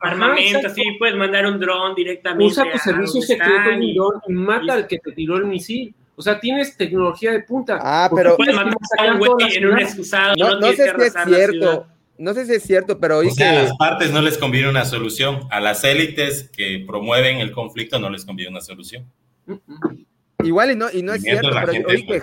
armamento, 0.00 0.66
así, 0.66 0.82
puedes 0.98 1.16
mandar 1.16 1.46
un 1.46 1.58
dron 1.58 1.94
directamente. 1.94 2.44
Usa 2.44 2.64
tu 2.70 2.78
servicio 2.78 3.22
secreto 3.22 3.72
y, 3.80 3.96
y 3.96 4.32
mata 4.32 4.74
al 4.74 4.86
que 4.86 4.98
te 4.98 5.12
tiró 5.12 5.36
el 5.36 5.46
misil. 5.46 5.94
O 6.16 6.22
sea, 6.22 6.38
tienes 6.38 6.76
tecnología 6.76 7.32
de 7.32 7.40
punta. 7.40 7.78
Ah, 7.82 8.10
pero. 8.14 8.36
Puedes 8.36 8.54
mandar 8.54 8.76
a 8.98 9.12
un 9.12 9.18
güey 9.18 9.56
en 9.56 9.66
un 9.66 9.78
excusado. 9.78 10.34
No, 10.38 10.60
no, 10.60 10.72
sé 10.72 10.92
si 10.96 11.02
es 11.02 11.14
cierto. 11.26 11.86
No 12.16 12.32
sé 12.32 12.46
si 12.46 12.52
es 12.52 12.62
cierto, 12.62 13.00
pero 13.00 13.18
o 13.18 13.30
sea, 13.30 13.50
a 13.50 13.62
las 13.64 13.76
partes 13.76 14.12
no 14.12 14.22
les 14.22 14.38
conviene 14.38 14.68
una 14.68 14.84
solución. 14.84 15.40
A 15.50 15.60
las 15.60 15.82
élites 15.82 16.48
que 16.56 16.84
promueven 16.86 17.38
el 17.38 17.50
conflicto 17.50 17.98
no 17.98 18.08
les 18.08 18.24
conviene 18.24 18.52
una 18.52 18.60
solución. 18.60 19.10
Igual 20.44 20.70
y 20.70 20.76
no, 20.76 20.86
y 20.92 21.02
no 21.02 21.12
es 21.14 21.22
cierto, 21.22 21.48
pero 21.52 21.88
oí 21.88 22.06
que, 22.06 22.22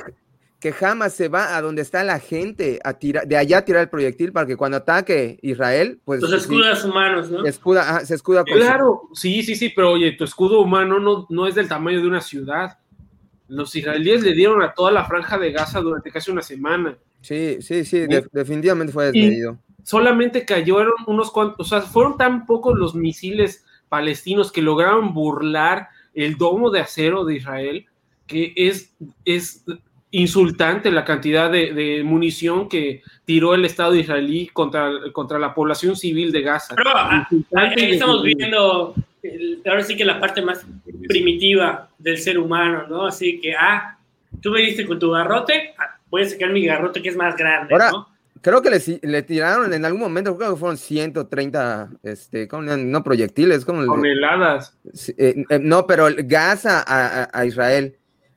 que 0.62 0.72
jamás 0.72 1.16
se 1.16 1.28
va 1.28 1.58
a 1.58 1.62
donde 1.62 1.82
está 1.82 2.04
la 2.04 2.20
gente 2.20 2.80
a 2.84 2.94
tirar, 2.94 3.28
de 3.28 3.36
allá 3.36 3.58
a 3.58 3.66
tirar 3.66 3.82
el 3.82 3.90
proyectil 3.90 4.32
para 4.32 4.46
que 4.46 4.56
cuando 4.56 4.78
ataque 4.78 5.40
Israel, 5.42 6.00
pues. 6.06 6.22
Los 6.22 6.32
escudos 6.32 6.86
humanos, 6.86 7.32
¿no? 7.32 7.44
Escuda, 7.46 8.06
se 8.06 8.14
escuda 8.14 8.46
con 8.46 8.54
Claro, 8.54 9.10
sí, 9.14 9.42
sí, 9.42 9.56
sí, 9.56 9.70
pero 9.76 9.94
oye, 9.94 10.12
tu 10.12 10.24
escudo 10.24 10.62
humano 10.62 11.00
no, 11.00 11.26
no 11.30 11.48
es 11.48 11.56
del 11.56 11.68
tamaño 11.68 12.00
de 12.00 12.08
una 12.08 12.22
ciudad. 12.22 12.78
Los 13.48 13.76
israelíes 13.76 14.22
le 14.22 14.34
dieron 14.34 14.62
a 14.62 14.74
toda 14.74 14.92
la 14.92 15.04
franja 15.04 15.40
de 15.40 15.52
Gaza 15.52 15.82
durante 15.82 16.12
casi 16.12 16.30
una 16.30 16.44
semana. 16.44 16.96
Sí, 17.22 17.58
sí, 17.62 17.84
sí, 17.84 18.06
definitivamente 18.32 18.94
fue 18.94 19.06
desmedido. 19.06 19.58
solamente 19.84 20.46
cayeron 20.46 20.94
unos 21.08 21.32
cuantos, 21.32 21.66
o 21.66 21.70
sea, 21.70 21.82
fueron 21.82 22.18
tan 22.18 22.46
pocos 22.46 22.78
los 22.78 22.94
misiles 22.94 23.66
palestinos 23.90 24.52
que 24.52 24.62
lograron 24.62 25.16
burlar 25.16 25.90
el 26.14 26.38
domo 26.38 26.70
de 26.70 26.82
acero 26.82 27.26
de 27.26 27.36
Israel 27.36 27.88
que 28.32 28.54
es, 28.56 28.94
es 29.26 29.66
insultante 30.12 30.92
la 30.92 31.06
cantidad 31.06 31.50
de, 31.50 32.02
munición 32.04 32.68
que 32.68 33.02
tiró 33.26 33.56
el 33.56 33.66
Estado 33.66 33.96
israelí 33.96 34.48
contra, 34.48 34.92
contra 35.14 35.40
la 35.40 35.54
población 35.54 35.96
civil 35.96 36.32
de 36.32 36.42
Gaza. 36.42 36.76
Pero 36.76 36.92
ah, 36.94 37.28
ahí 37.56 37.92
estamos 37.92 38.22
viendo, 38.24 38.94
ahora 39.66 39.84
sí 39.84 39.96
que 39.96 40.06
la 40.06 40.20
parte 40.20 40.42
más 40.42 40.66
primitiva 41.08 41.90
del 41.98 42.18
ser 42.18 42.38
humano, 42.38 42.86
¿no? 42.90 43.08
Así 43.08 43.40
que, 43.40 43.56
ah, 43.56 43.98
tú 44.42 44.52
me 44.52 44.62
diste 44.62 44.86
con 44.86 45.00
tu 45.00 45.12
garrote, 45.12 45.74
ah, 45.78 45.98
voy 46.10 46.24
a 46.24 46.30
sacar 46.30 46.52
mi 46.52 46.66
garrote 46.66 47.02
que 47.02 47.10
es 47.10 47.16
más 47.16 47.36
grande, 47.38 47.74
ahora, 47.74 47.92
¿no? 47.92 48.08
Creo 48.42 48.62
que 48.64 48.72
le, 48.72 48.80
le, 49.04 49.22
tiraron 49.22 49.72
en 49.72 49.86
algún 49.86 50.02
momento, 50.02 50.36
creo 50.36 50.54
que 50.54 50.60
fueron 50.60 50.76
130, 50.76 51.92
este, 52.02 52.50
no 52.52 53.04
proyectiles, 53.04 53.64
como... 53.64 53.86
Toneladas. 53.86 54.76
Eh, 55.16 55.46
eh, 55.48 55.60
no, 55.60 55.86
pero 55.86 56.08
gas 56.24 56.66
a, 56.66 57.30
a 57.32 57.46
Israel. 57.46 57.96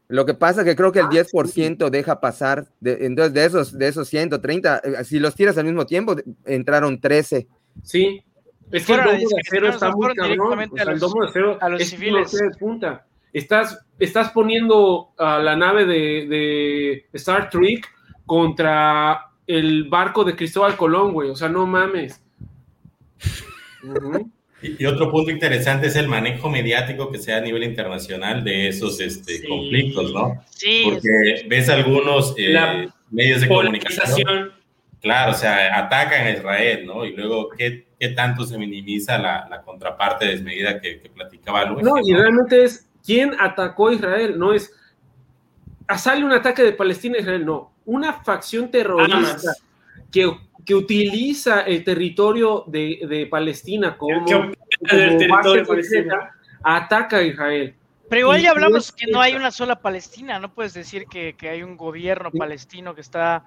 Lo 0.09 0.27
que 0.27 0.35
pasa 0.35 0.61
es 0.61 0.67
que 0.67 0.77
creo 0.77 0.93
que 0.93 1.01
el 1.01 1.07
10% 1.07 1.87
ah, 1.87 1.91
deja 1.91 2.21
pasar, 2.21 2.67
de, 2.81 3.07
entonces 3.07 3.33
de 3.33 3.45
esos, 3.45 3.79
de 3.79 3.89
esos 3.89 4.09
130, 4.09 4.79
eh, 4.79 5.05
si 5.05 5.19
los 5.19 5.35
tiras 5.35 5.57
al 5.57 5.65
mismo 5.65 5.87
tiempo, 5.87 6.15
entraron 6.45 7.01
13. 7.01 7.47
Sí, 7.83 8.23
es 8.71 8.87
que 8.87 8.93
el 8.95 9.05
domo 9.05 9.19
de 9.19 9.41
acero 9.41 9.69
está 9.69 9.91
muy 9.91 10.15
cabrón, 10.15 10.61
el 10.77 10.99
domo 10.99 11.23
de 11.23 11.29
acero 11.29 11.59
a 11.61 11.69
los 11.71 11.81
es 11.81 11.91
civiles. 11.91 12.33
de 12.33 12.51
punta. 12.59 13.07
Estás, 13.33 13.85
estás 13.99 14.31
poniendo 14.31 15.13
a 15.19 15.39
la 15.39 15.57
nave 15.57 15.87
de, 15.87 16.27
de 16.29 17.07
Star 17.15 17.51
Trek 17.51 17.89
contra 18.27 19.31
el 19.47 19.89
barco 19.89 20.25
de 20.25 20.37
Cristóbal 20.37 20.77
Colón, 20.77 21.13
güey, 21.13 21.31
o 21.31 21.37
sea, 21.37 21.49
no 21.49 21.67
mames. 21.67 22.23
Y, 24.79 24.87
otro 24.87 25.11
punto 25.11 25.31
interesante 25.31 25.89
es 25.89 25.97
el 25.97 26.09
manejo 26.09 26.49
mediático 26.49 27.11
que 27.11 27.19
sea 27.19 27.39
a 27.39 27.41
nivel 27.41 27.65
internacional 27.65 28.43
de 28.43 28.69
esos 28.69 28.99
este, 29.01 29.47
conflictos, 29.47 30.13
¿no? 30.13 30.43
Sí. 30.51 30.89
Porque 30.91 31.45
ves 31.49 31.69
algunos 31.69 32.35
eh, 32.39 32.89
medios 33.11 33.43
de 33.43 33.49
comunicación. 33.49 34.53
Claro, 35.01 35.33
o 35.33 35.35
sea, 35.35 35.79
atacan 35.79 36.27
a 36.27 36.31
Israel, 36.31 36.87
¿no? 36.87 37.05
Y 37.05 37.15
luego, 37.15 37.51
¿qué, 37.51 37.89
qué 38.01 38.09
tanto 38.09 38.47
se 38.47 38.57
minimiza 38.57 39.19
la, 39.19 39.47
la 39.51 39.61
contraparte 39.61 40.25
desmedida 40.25 40.81
que, 40.81 40.99
que 40.99 41.11
platicaba 41.11 41.67
Luis? 41.67 41.85
No, 41.85 41.99
y 42.03 42.15
realmente 42.15 42.65
es, 42.65 42.89
¿quién 43.05 43.35
atacó 43.39 43.89
a 43.89 43.95
Israel? 43.95 44.39
No 44.39 44.55
es, 44.55 44.73
sale 45.99 46.25
un 46.25 46.33
ataque 46.33 46.63
de 46.63 46.73
Palestina 46.73 47.19
a 47.19 47.21
Israel, 47.21 47.45
no. 47.45 47.73
Una 47.85 48.15
facción 48.15 48.71
terrorista 48.71 49.53
que 50.11 50.35
que 50.65 50.75
utiliza 50.75 51.63
el 51.63 51.85
territorio 51.85 52.65
de, 52.67 53.01
de 53.09 53.27
Palestina 53.27 53.97
como, 53.97 54.25
ataca 56.63 57.19
a 57.19 57.23
Israel. 57.23 57.75
Pero 58.09 58.21
igual 58.21 58.43
ya 58.43 58.51
hablamos 58.51 58.93
que 58.93 59.07
no 59.07 59.21
hay 59.21 59.35
una 59.35 59.51
sola 59.51 59.81
Palestina, 59.81 60.39
no 60.39 60.53
puedes 60.53 60.75
decir 60.75 61.07
que, 61.07 61.35
que 61.37 61.49
hay 61.49 61.63
un 61.63 61.77
gobierno 61.77 62.31
palestino 62.31 62.95
que 62.95 63.01
está... 63.01 63.45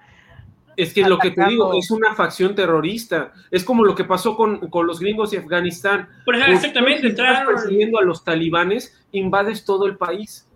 Es 0.76 0.94
que 0.94 1.02
lo 1.02 1.18
que 1.18 1.32
te 1.32 1.44
digo 1.44 1.76
es 1.76 1.90
una 1.90 2.14
facción 2.14 2.54
terrorista. 2.54 3.32
Es 3.50 3.64
como 3.64 3.84
lo 3.84 3.96
que 3.96 4.04
pasó 4.04 4.36
con, 4.36 4.70
con 4.70 4.86
los 4.86 5.00
gringos 5.00 5.32
de 5.32 5.38
Afganistán. 5.38 6.08
Por 6.24 6.36
ejemplo, 6.36 6.54
exactamente, 6.54 7.08
estás 7.08 7.44
persiguiendo 7.44 7.98
a 7.98 8.04
los 8.04 8.22
talibanes, 8.22 8.96
invades 9.10 9.64
todo 9.64 9.86
el 9.86 9.96
país 9.96 10.47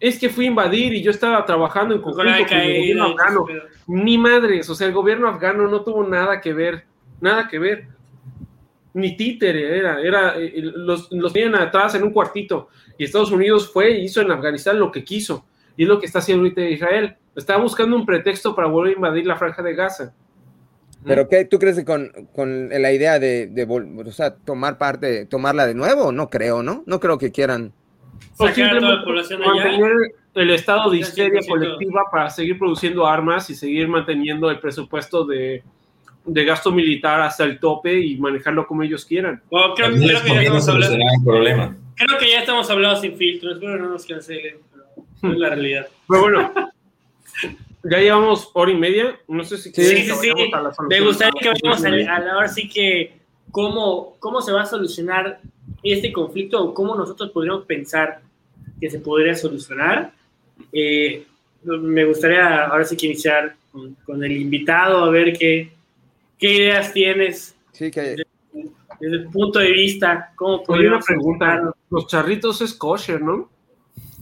es 0.00 0.18
que 0.18 0.30
fui 0.30 0.46
a 0.46 0.48
invadir 0.48 0.94
y 0.94 1.02
yo 1.02 1.10
estaba 1.10 1.44
trabajando 1.44 1.94
en 1.94 2.00
conjunto 2.00 2.24
con 2.48 2.58
el 2.58 2.78
gobierno 2.78 3.04
afgano. 3.04 3.46
Ni 3.86 4.16
madres, 4.18 4.68
o 4.70 4.74
sea, 4.74 4.86
el 4.86 4.94
gobierno 4.94 5.28
afgano 5.28 5.68
no 5.68 5.82
tuvo 5.82 6.02
nada 6.04 6.40
que 6.40 6.54
ver, 6.54 6.84
nada 7.20 7.46
que 7.46 7.58
ver. 7.58 7.86
ni 8.94 9.16
títere 9.16 9.78
era, 9.78 10.00
era 10.00 10.34
eh, 10.36 10.52
los, 10.56 11.12
los 11.12 11.32
tenían 11.32 11.54
atrás 11.54 11.94
en 11.94 12.02
un 12.02 12.12
cuartito 12.12 12.68
y 12.98 13.04
Estados 13.04 13.30
Unidos 13.30 13.70
fue 13.72 13.92
y 13.92 14.04
hizo 14.04 14.20
en 14.20 14.32
Afganistán 14.32 14.78
lo 14.78 14.90
que 14.90 15.04
quiso 15.04 15.44
y 15.76 15.84
es 15.84 15.88
lo 15.88 16.00
que 16.00 16.06
está 16.06 16.18
haciendo 16.18 16.42
ahorita 16.42 16.62
Israel. 16.62 17.16
Estaba 17.36 17.62
buscando 17.62 17.94
un 17.94 18.04
pretexto 18.04 18.54
para 18.54 18.68
volver 18.68 18.92
a 18.92 18.96
invadir 18.96 19.26
la 19.26 19.36
franja 19.36 19.62
de 19.62 19.74
Gaza. 19.74 20.12
¿Pero 21.04 21.28
qué? 21.28 21.44
¿Tú 21.46 21.58
crees 21.58 21.76
que 21.76 21.84
con, 21.84 22.10
con 22.34 22.68
la 22.68 22.92
idea 22.92 23.18
de, 23.18 23.46
de 23.46 23.64
o 23.64 24.12
sea, 24.12 24.34
tomar 24.34 24.76
parte, 24.76 25.24
tomarla 25.26 25.66
de 25.66 25.74
nuevo? 25.74 26.12
No 26.12 26.28
creo, 26.28 26.62
¿no? 26.62 26.82
No 26.86 27.00
creo 27.00 27.16
que 27.16 27.32
quieran. 27.32 27.72
O 28.36 28.44
mantener 28.44 29.92
el 30.34 30.50
estado 30.50 30.90
de 30.90 30.98
histeria 30.98 31.40
colectiva 31.46 32.04
para 32.10 32.30
seguir 32.30 32.58
produciendo 32.58 33.06
armas 33.06 33.50
y 33.50 33.54
seguir 33.54 33.88
manteniendo 33.88 34.50
el 34.50 34.58
presupuesto 34.58 35.24
de, 35.24 35.62
de 36.24 36.44
gasto 36.44 36.70
militar 36.70 37.20
hasta 37.20 37.44
el 37.44 37.58
tope 37.58 37.98
y 37.98 38.16
manejarlo 38.16 38.66
como 38.66 38.82
ellos 38.82 39.04
quieran. 39.04 39.42
creo, 39.74 39.90
que 39.94 40.00
ya 40.00 40.40
estamos 40.42 40.68
hablando, 40.68 41.76
creo 41.96 42.18
que 42.18 42.30
ya 42.30 42.40
estamos 42.40 42.70
hablando 42.70 43.00
sin 43.00 43.16
filtros, 43.16 43.58
pero 43.60 43.76
no 43.78 43.88
nos 43.88 44.06
cancelen, 44.06 44.58
pero 44.72 45.32
es 45.32 45.38
la 45.38 45.48
realidad. 45.50 45.88
Pero 46.08 46.22
bueno, 46.22 46.52
ya 47.84 47.98
llevamos 47.98 48.50
hora 48.52 48.70
y 48.70 48.74
media. 48.76 49.18
No 49.28 49.44
sé 49.44 49.58
si. 49.58 49.70
Sí, 49.70 49.84
sí, 49.84 50.10
sí. 50.10 50.32
Me 50.88 51.00
gustaría 51.00 51.40
que 51.40 51.48
vayamos 51.50 51.84
a, 51.84 52.18
la 52.18 52.36
hora 52.36 52.48
sí 52.48 52.68
que 52.68 53.20
cómo, 53.50 54.16
cómo 54.18 54.40
se 54.40 54.52
va 54.52 54.62
a 54.62 54.66
solucionar 54.66 55.40
este 55.82 56.12
conflicto 56.12 56.62
o 56.62 56.74
cómo 56.74 56.94
nosotros 56.94 57.30
podríamos 57.30 57.64
pensar 57.64 58.20
que 58.80 58.90
se 58.90 58.98
podría 58.98 59.34
solucionar. 59.34 60.12
Eh, 60.72 61.24
me 61.62 62.04
gustaría 62.04 62.66
ahora 62.66 62.84
sí 62.84 62.96
que 62.96 63.06
iniciar 63.06 63.54
con, 64.04 64.24
el 64.24 64.32
invitado 64.32 65.04
a 65.04 65.10
ver 65.10 65.36
qué, 65.36 65.70
qué 66.38 66.54
ideas 66.54 66.92
tienes 66.92 67.54
sí, 67.72 67.90
que... 67.90 68.00
desde, 68.00 68.26
el 69.00 69.24
punto 69.30 69.58
de 69.58 69.70
vista, 69.72 70.32
cómo 70.36 70.62
podríamos 70.62 71.04
preguntar. 71.04 71.72
Los 71.90 72.06
charritos 72.06 72.60
es 72.60 72.74
kosher, 72.74 73.20
¿no? 73.20 73.48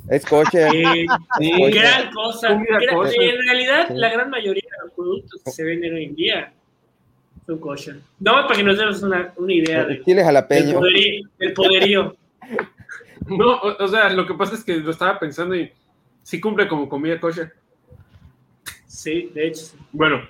Es 0.08 0.24
coche. 0.24 0.68
Sí, 1.38 1.50
gran 1.70 2.12
cosa. 2.12 2.50
En 2.50 3.38
realidad, 3.46 3.90
la 3.90 4.10
gran 4.10 4.30
mayoría 4.30 4.62
de 4.62 4.86
los 4.86 4.94
productos 4.94 5.42
que 5.44 5.50
se 5.50 5.64
venden 5.64 5.94
hoy 5.94 6.04
en 6.04 6.14
día 6.14 6.52
kosher. 7.56 8.00
No, 8.20 8.32
para 8.32 8.56
que 8.56 8.62
nos 8.62 8.76
demos 8.76 9.02
una, 9.02 9.32
una 9.36 9.52
idea 9.52 9.84
de, 9.84 10.02
el 10.04 10.74
poderío. 10.78 11.26
El 11.38 11.52
poderío. 11.54 12.16
no, 13.26 13.60
o, 13.60 13.88
sea, 13.88 14.10
lo 14.10 14.26
que 14.26 14.34
pasa 14.34 14.54
es 14.54 14.64
que 14.64 14.76
lo 14.76 14.90
estaba 14.90 15.18
pensando 15.18 15.54
y 15.54 15.72
sí 16.22 16.40
cumple 16.40 16.68
como 16.68 16.88
comida 16.88 17.18
kosher. 17.20 17.54
Sí, 18.86 19.30
de 19.34 19.48
hecho. 19.48 19.76
Bueno, 19.92 20.20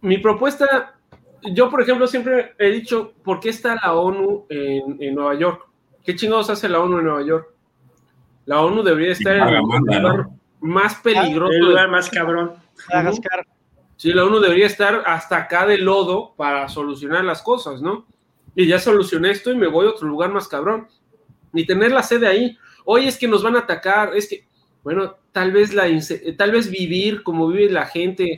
mi 0.00 0.18
propuesta, 0.18 0.94
yo 1.42 1.70
por 1.70 1.82
ejemplo 1.82 2.06
siempre 2.06 2.52
he 2.58 2.70
dicho, 2.70 3.12
¿por 3.22 3.40
qué 3.40 3.50
está 3.50 3.76
la 3.76 3.94
ONU 3.94 4.46
en, 4.48 5.02
en 5.02 5.14
Nueva 5.14 5.34
York? 5.38 5.66
¿Qué 6.04 6.16
chingados 6.16 6.50
hace 6.50 6.68
la 6.68 6.80
ONU 6.80 6.98
en 6.98 7.04
Nueva 7.04 7.22
York? 7.22 7.48
La 8.46 8.62
ONU 8.62 8.82
debería 8.82 9.12
estar 9.12 9.36
en 9.36 9.42
el 9.42 9.58
lugar 9.58 10.26
más 10.60 10.94
peligroso. 10.96 11.52
El 11.52 11.66
lugar 11.66 11.90
más 11.90 12.08
cabrón. 12.10 12.54
Sí, 13.98 14.12
la 14.12 14.24
ONU 14.24 14.38
debería 14.38 14.66
estar 14.66 15.02
hasta 15.06 15.36
acá 15.36 15.66
de 15.66 15.76
lodo 15.76 16.32
para 16.36 16.68
solucionar 16.68 17.24
las 17.24 17.42
cosas, 17.42 17.82
¿no? 17.82 18.06
Y 18.54 18.68
ya 18.68 18.78
solucioné 18.78 19.32
esto 19.32 19.50
y 19.50 19.56
me 19.56 19.66
voy 19.66 19.86
a 19.86 19.90
otro 19.90 20.06
lugar 20.06 20.30
más 20.30 20.46
cabrón. 20.46 20.86
Ni 21.52 21.66
tener 21.66 21.90
la 21.90 22.04
sede 22.04 22.28
ahí. 22.28 22.56
Hoy 22.84 23.08
es 23.08 23.18
que 23.18 23.26
nos 23.26 23.42
van 23.42 23.56
a 23.56 23.60
atacar, 23.60 24.16
es 24.16 24.28
que, 24.28 24.46
bueno, 24.84 25.16
tal 25.32 25.50
vez, 25.50 25.74
la, 25.74 25.86
tal 26.36 26.52
vez 26.52 26.70
vivir 26.70 27.24
como 27.24 27.48
vive 27.48 27.72
la 27.72 27.86
gente, 27.86 28.36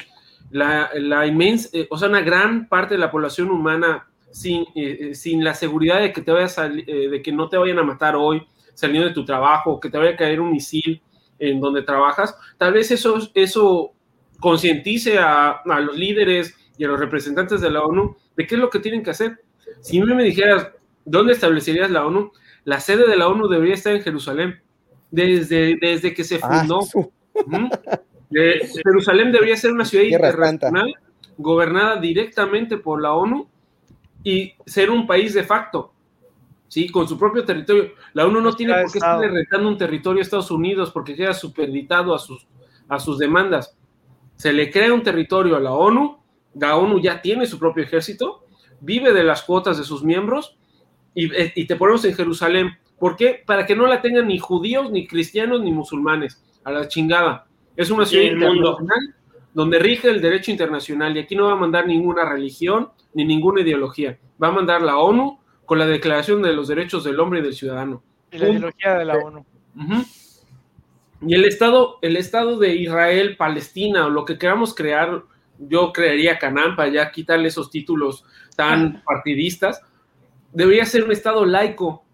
la, 0.51 0.91
la 0.95 1.27
inmensa, 1.27 1.69
eh, 1.75 1.87
o 1.91 1.99
sea, 1.99 2.09
una 2.09 2.23
gran 2.23 2.67
parte 2.67 2.95
de 2.95 3.01
la 3.01 3.11
población 3.11 3.51
humana 3.51 4.09
sin, 4.31 4.63
eh, 4.75 5.11
eh, 5.11 5.15
sin 5.15 5.45
la 5.45 5.53
seguridad 5.53 6.01
de 6.01 6.11
que, 6.15 6.23
te 6.23 6.33
vayas 6.33 6.57
de 6.57 7.21
que 7.23 7.33
no 7.33 7.51
te 7.51 7.59
vayan 7.59 7.81
a 7.81 7.85
matar 7.85 8.17
hoy, 8.17 8.47
saliendo 8.73 9.09
de 9.09 9.15
tu 9.15 9.27
trabajo, 9.27 9.79
que 9.79 9.91
te 9.91 9.99
vaya 9.99 10.13
a 10.13 10.17
caer 10.17 10.41
un 10.41 10.53
misil 10.53 11.03
en 11.39 11.61
donde 11.61 11.83
trabajas, 11.83 12.35
tal 12.57 12.73
vez 12.73 12.91
eso, 12.91 13.19
eso 13.35 13.93
concientice 14.41 15.19
a, 15.19 15.51
a, 15.51 15.81
los 15.81 15.97
líderes 15.97 16.55
y 16.77 16.85
a 16.85 16.89
los 16.89 16.99
representantes 16.99 17.61
de 17.61 17.71
la 17.71 17.83
ONU 17.83 18.17
de 18.37 18.47
qué 18.47 18.55
es 18.55 18.61
lo 18.61 18.71
que 18.71 18.81
tienen 18.81 19.03
que 19.03 19.11
hacer. 19.11 19.41
Si 19.81 20.01
me 20.01 20.25
dijeras, 20.25 20.69
¿dónde 21.05 21.33
establecerías 21.33 21.91
la 21.91 22.07
ONU? 22.07 22.33
La 22.65 22.81
sede 22.81 23.07
de 23.07 23.17
la 23.17 23.29
ONU 23.29 23.49
debería 23.49 23.75
estar 23.75 23.95
en 23.95 24.03
Jerusalén, 24.03 24.61
desde, 25.11 25.77
desde 25.81 26.15
que 26.15 26.25
se 26.25 26.39
ah, 26.43 26.61
fundó. 26.61 26.81
Jerusalén 28.85 29.33
debería 29.33 29.57
ser 29.57 29.73
una 29.73 29.85
ciudad 29.85 30.05
internacional 30.05 30.95
gobernada 31.37 31.97
directamente 31.97 32.77
por 32.77 33.01
la 33.01 33.13
ONU 33.13 33.49
y 34.23 34.55
ser 34.67 34.91
un 34.91 35.07
país 35.07 35.35
de 35.35 35.45
facto. 35.45 35.93
¿sí? 36.69 36.89
Con 36.89 37.09
su 37.09 37.19
propio 37.19 37.45
territorio. 37.45 37.93
La 38.13 38.27
ONU 38.27 38.41
no 38.41 38.55
tiene 38.55 38.75
por 38.75 38.93
qué 38.93 38.99
estar 38.99 39.21
rentando 39.21 39.69
un 39.69 39.79
territorio 39.79 40.21
a 40.21 40.23
Estados 40.23 40.51
Unidos 40.51 40.91
porque 40.93 41.17
queda 41.17 41.35
superditado 41.35 42.15
a 42.15 42.19
sus, 42.19 42.47
a 42.89 42.99
sus 42.99 43.19
demandas. 43.19 43.77
Se 44.41 44.55
le 44.55 44.71
crea 44.71 44.95
un 44.95 45.03
territorio 45.03 45.55
a 45.55 45.61
la 45.61 45.73
ONU, 45.73 46.17
la 46.55 46.75
ONU 46.75 46.99
ya 46.99 47.21
tiene 47.21 47.45
su 47.45 47.59
propio 47.59 47.85
ejército, 47.85 48.47
vive 48.81 49.13
de 49.13 49.23
las 49.23 49.43
cuotas 49.43 49.77
de 49.77 49.85
sus 49.85 50.03
miembros 50.03 50.57
y, 51.15 51.31
eh, 51.35 51.53
te 51.67 51.77
ponemos 51.77 52.03
en 52.07 52.15
Jerusalén. 52.15 52.71
¿Por 52.99 53.17
qué? 53.17 53.43
Para 53.45 53.67
que 53.67 53.77
no 53.77 53.87
la 53.87 54.01
tengan 54.01 54.29
ni 54.29 54.39
judíos, 54.39 54.91
ni 54.91 55.07
cristianos, 55.07 55.61
ni 55.61 55.73
musulmanes. 55.73 56.43
A 56.65 56.73
la 56.73 56.89
chingada. 56.89 57.49
Es 57.77 57.91
una 57.91 58.07
ciudad 58.07 58.33
internacional 58.33 59.15
donde 59.53 59.79
rige 59.79 60.09
el 60.09 60.23
derecho 60.23 60.51
internacional 60.51 61.15
y 61.19 61.21
aquí 61.21 61.37
no 61.37 61.45
va 61.45 61.53
a 61.53 61.57
mandar 61.57 61.87
ninguna 61.87 62.25
religión 62.25 62.89
ni 63.13 63.27
ninguna 63.27 63.61
ideología. 63.61 64.19
Va 64.43 64.49
a 64.49 64.53
mandar 64.53 64.81
la 64.81 64.97
ONU 64.97 65.39
con 65.67 65.79
la 65.79 65.87
Declaración 65.87 66.41
de 66.41 66.55
los 66.55 66.67
Derechos 66.67 67.05
del 67.05 67.21
Hombre 67.21 67.41
y 67.41 67.43
del 67.43 67.53
Ciudadano. 67.53 68.03
Y 68.33 68.39
la 68.39 68.49
ideología 68.49 68.95
de 68.95 69.05
la 69.05 69.19
ONU. 69.19 69.45
Y 71.27 71.35
el 71.35 71.45
Estado, 71.45 71.99
el 72.03 72.17
Estado 72.17 72.59
de 72.59 72.75
Israel, 72.75 73.37
Palestina, 73.37 74.07
o 74.07 74.11
lo 74.11 74.25
que 74.25 74.39
queramos 74.39 74.75
crear, 74.75 75.23
yo 75.59 75.93
crearía 75.93 76.39
Canaán 76.39 76.77
para 76.77 76.91
ya 76.91 77.11
quitarle 77.11 77.49
esos 77.49 77.71
títulos 77.71 78.25
tan 78.57 79.03
partidistas, 79.05 79.83
debería 80.53 80.87
ser 80.87 81.05
un 81.05 81.13
Estado 81.13 81.45
laico, 81.45 82.05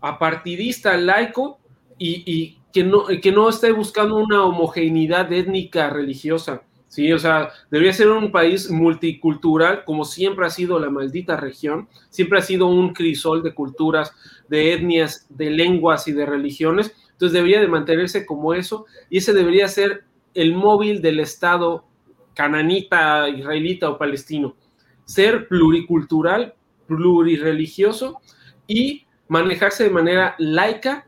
apartidista, 0.00 0.96
laico, 0.96 1.58
y, 1.98 2.22
y 2.26 2.58
que, 2.72 2.84
no, 2.84 3.06
que 3.06 3.32
no 3.32 3.48
esté 3.48 3.72
buscando 3.72 4.16
una 4.16 4.44
homogeneidad 4.44 5.32
étnica 5.32 5.90
religiosa. 5.90 6.62
Sí, 6.88 7.12
o 7.12 7.18
sea, 7.18 7.50
debería 7.72 7.92
ser 7.92 8.08
un 8.08 8.30
país 8.30 8.70
multicultural, 8.70 9.84
como 9.84 10.04
siempre 10.04 10.46
ha 10.46 10.50
sido 10.50 10.78
la 10.78 10.90
maldita 10.90 11.36
región, 11.36 11.88
siempre 12.08 12.38
ha 12.38 12.42
sido 12.42 12.68
un 12.68 12.92
crisol 12.92 13.42
de 13.42 13.52
culturas, 13.52 14.12
de 14.48 14.74
etnias, 14.74 15.26
de 15.28 15.50
lenguas 15.50 16.06
y 16.06 16.12
de 16.12 16.24
religiones, 16.24 16.94
entonces 17.24 17.40
debería 17.40 17.60
de 17.60 17.68
mantenerse 17.68 18.26
como 18.26 18.52
eso, 18.52 18.84
y 19.08 19.16
ese 19.16 19.32
debería 19.32 19.66
ser 19.66 20.04
el 20.34 20.54
móvil 20.54 21.00
del 21.00 21.20
Estado 21.20 21.86
cananita, 22.34 23.30
israelita 23.30 23.88
o 23.88 23.96
palestino, 23.96 24.56
ser 25.06 25.48
pluricultural, 25.48 26.54
plurireligioso 26.86 28.20
y 28.66 29.06
manejarse 29.28 29.84
de 29.84 29.90
manera 29.90 30.34
laica 30.38 31.06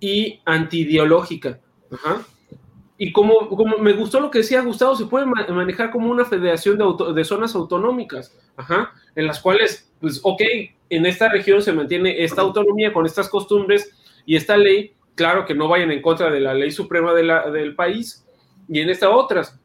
y 0.00 0.40
antiideológica. 0.46 1.60
Ajá. 1.92 2.22
Y 2.96 3.12
como, 3.12 3.48
como 3.50 3.76
me 3.76 3.92
gustó 3.92 4.18
lo 4.18 4.30
que 4.30 4.38
decía 4.38 4.62
Gustavo, 4.62 4.96
se 4.96 5.06
puede 5.06 5.26
manejar 5.26 5.90
como 5.90 6.10
una 6.10 6.24
federación 6.24 6.78
de, 6.78 7.12
de 7.12 7.24
zonas 7.24 7.54
autonómicas, 7.54 8.34
en 9.14 9.26
las 9.26 9.40
cuales, 9.40 9.92
pues, 10.00 10.20
ok, 10.22 10.40
en 10.88 11.04
esta 11.04 11.28
región 11.28 11.60
se 11.60 11.74
mantiene 11.74 12.24
esta 12.24 12.40
autonomía 12.40 12.94
con 12.94 13.04
estas 13.04 13.28
costumbres 13.28 13.94
y 14.24 14.36
esta 14.36 14.56
ley, 14.56 14.94
claro 15.20 15.44
que 15.44 15.54
no 15.54 15.68
vayan 15.68 15.90
en 15.90 16.02
contra 16.02 16.30
de 16.30 16.40
la 16.40 16.54
ley 16.54 16.70
suprema 16.70 17.12
del 17.12 17.74
país, 17.74 18.26
y 18.68 18.80
en 18.80 18.88
esta 18.88 19.10
otras. 19.10 19.60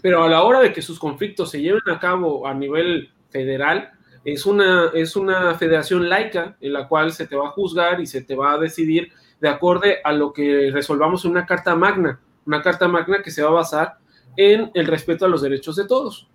Pero 0.00 0.22
a 0.22 0.28
la 0.28 0.42
hora 0.42 0.60
de 0.60 0.72
que 0.72 0.82
sus 0.82 0.98
conflictos 0.98 1.50
se 1.50 1.60
lleven 1.60 1.82
a 1.90 1.98
cabo 1.98 2.46
a 2.46 2.54
nivel 2.54 3.10
federal, 3.28 3.90
es 4.24 4.46
una, 4.46 4.90
es 4.94 5.16
una 5.16 5.54
federación 5.56 6.08
laica 6.08 6.56
en 6.60 6.72
la 6.72 6.88
cual 6.88 7.12
se 7.12 7.26
te 7.26 7.36
va 7.36 7.48
a 7.48 7.50
juzgar 7.50 8.00
y 8.00 8.06
se 8.06 8.22
te 8.22 8.34
va 8.34 8.52
a 8.52 8.58
decidir 8.58 9.12
de 9.40 9.48
acuerdo 9.48 9.82
a 10.02 10.12
lo 10.12 10.32
que 10.32 10.70
resolvamos 10.72 11.24
en 11.24 11.32
una 11.32 11.44
carta 11.44 11.74
magna 11.74 12.20
una 12.46 12.62
carta 12.62 12.88
magna 12.88 13.22
que 13.22 13.30
se 13.30 13.42
va 13.42 13.48
a 13.48 13.52
basar 13.52 13.98
en 14.36 14.70
el 14.74 14.86
respeto 14.86 15.24
a 15.24 15.28
los 15.28 15.42
derechos 15.42 15.76
de 15.76 15.86
todos. 15.86 16.28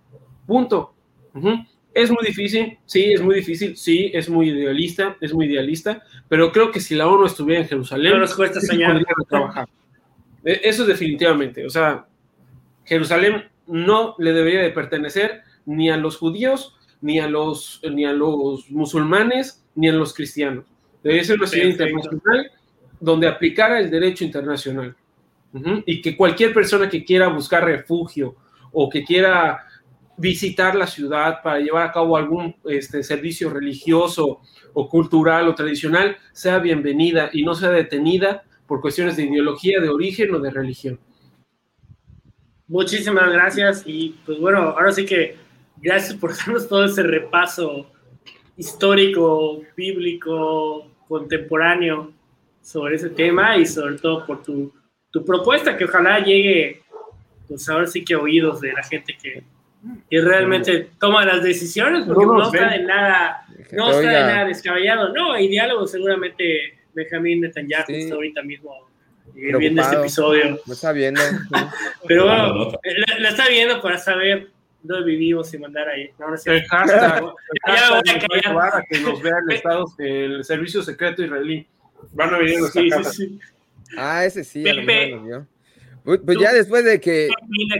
Punto. 0.46 0.94
Es 1.92 2.10
muy 2.10 2.24
difícil, 2.24 2.78
sí, 2.86 3.12
es 3.12 3.20
muy 3.20 3.36
difícil, 3.36 3.76
sí, 3.76 4.10
es 4.14 4.28
muy 4.28 4.50
idealista, 4.50 5.16
es 5.20 5.34
muy 5.34 5.46
idealista, 5.46 6.02
pero 6.28 6.52
creo 6.52 6.70
que 6.70 6.80
si 6.80 6.94
la 6.94 7.08
ONU 7.08 7.26
estuviera 7.26 7.62
en 7.62 7.68
Jerusalén, 7.68 8.12
no 8.12 8.20
nos 8.20 8.34
cuesta 8.34 8.60
soñar. 8.60 9.04
trabajar. 9.28 9.68
E, 10.44 10.60
eso 10.64 10.86
definitivamente, 10.86 11.66
o 11.66 11.70
sea, 11.70 12.06
Jerusalén 12.84 13.44
no 13.66 14.14
le 14.18 14.32
debería 14.32 14.62
de 14.62 14.70
pertenecer 14.70 15.42
ni 15.66 15.90
a 15.90 15.96
los 15.96 16.16
judíos, 16.16 16.76
ni 17.00 17.18
a 17.18 17.28
los, 17.28 17.80
ni 17.90 18.04
a 18.04 18.12
los 18.12 18.70
musulmanes, 18.70 19.64
ni 19.74 19.88
a 19.88 19.92
los 19.92 20.14
cristianos. 20.14 20.64
Debería 21.02 21.24
ser 21.24 21.38
una 21.38 21.46
ciudad 21.46 21.68
internacional 21.68 22.50
donde 23.00 23.26
aplicara 23.26 23.80
el 23.80 23.90
derecho 23.90 24.24
internacional 24.24 24.94
y 25.86 26.00
que 26.00 26.16
cualquier 26.16 26.52
persona 26.52 26.88
que 26.88 27.04
quiera 27.04 27.28
buscar 27.28 27.64
refugio 27.64 28.36
o 28.72 28.88
que 28.88 29.02
quiera 29.02 29.66
visitar 30.20 30.74
la 30.74 30.86
ciudad 30.86 31.42
para 31.42 31.60
llevar 31.60 31.86
a 31.86 31.92
cabo 31.92 32.16
algún 32.16 32.54
este, 32.66 33.02
servicio 33.02 33.48
religioso 33.48 34.40
o 34.74 34.88
cultural 34.88 35.48
o 35.48 35.54
tradicional, 35.54 36.18
sea 36.32 36.58
bienvenida 36.58 37.30
y 37.32 37.42
no 37.42 37.54
sea 37.54 37.70
detenida 37.70 38.44
por 38.66 38.82
cuestiones 38.82 39.16
de 39.16 39.24
ideología, 39.24 39.80
de 39.80 39.88
origen 39.88 40.34
o 40.34 40.38
de 40.38 40.50
religión. 40.50 41.00
Muchísimas 42.68 43.32
gracias 43.32 43.82
y 43.86 44.14
pues 44.26 44.38
bueno, 44.38 44.58
ahora 44.58 44.92
sí 44.92 45.06
que 45.06 45.36
gracias 45.78 46.14
por 46.14 46.36
darnos 46.36 46.68
todo 46.68 46.84
ese 46.84 47.02
repaso 47.02 47.90
histórico, 48.58 49.62
bíblico, 49.74 50.86
contemporáneo 51.08 52.12
sobre 52.60 52.96
ese 52.96 53.08
tema 53.08 53.56
y 53.56 53.64
sobre 53.64 53.96
todo 53.96 54.26
por 54.26 54.42
tu, 54.42 54.70
tu 55.10 55.24
propuesta 55.24 55.78
que 55.78 55.86
ojalá 55.86 56.20
llegue 56.20 56.82
pues 57.48 57.66
ahora 57.70 57.86
sí 57.86 58.04
que 58.04 58.14
oídos 58.14 58.60
de 58.60 58.72
la 58.72 58.82
gente 58.84 59.16
que, 59.20 59.42
que 60.10 60.20
realmente 60.20 60.90
toma 60.98 61.24
las 61.24 61.42
decisiones 61.42 62.04
porque 62.06 62.26
no, 62.26 62.42
está 62.42 62.70
de 62.70 62.82
nada 62.82 63.46
no 63.72 63.90
está 63.90 64.10
de 64.10 64.20
nada 64.20 64.44
descabellado. 64.44 65.12
No 65.12 65.32
hay 65.32 65.48
diálogo 65.48 65.86
seguramente 65.86 66.78
Benjamín 66.92 67.40
Netanyahu 67.40 67.84
está 67.88 68.14
ahorita 68.14 68.42
mismo 68.42 68.88
eh, 69.34 69.56
viendo 69.56 69.82
este 69.82 69.96
episodio. 69.96 70.60
Lo 70.66 70.72
está 70.72 70.92
viendo 70.92 71.20
pero 72.06 72.26
bueno 72.26 72.72
la, 73.18 73.28
está 73.28 73.48
viendo 73.48 73.80
para 73.80 73.98
saber 73.98 74.50
dónde 74.82 75.10
vivimos 75.10 75.52
y 75.54 75.58
mandar 75.58 75.88
ahí. 75.88 76.10
No, 76.18 76.30
no 76.30 76.36
sé. 76.36 76.56
el 76.56 76.66
hashtag, 76.66 77.22
el 78.04 78.86
que 78.88 79.00
nos 79.00 79.22
vea 79.22 79.36
el 79.46 79.52
estado 79.54 79.86
el 79.98 80.44
servicio 80.44 80.82
secreto 80.82 81.22
israelí. 81.22 81.66
Van 82.12 82.34
a 82.34 82.38
venir 82.38 82.58
a 82.58 82.68
sí. 82.68 82.90
Sí, 82.90 83.04
sí. 83.12 83.40
ah 83.96 84.24
ese 84.24 84.42
sí 84.42 84.62
Pepe, 84.62 85.20
pues, 86.04 86.20
pues 86.24 86.38
ya 86.40 86.52
después 86.52 86.84
de 86.84 87.00
que. 87.00 87.28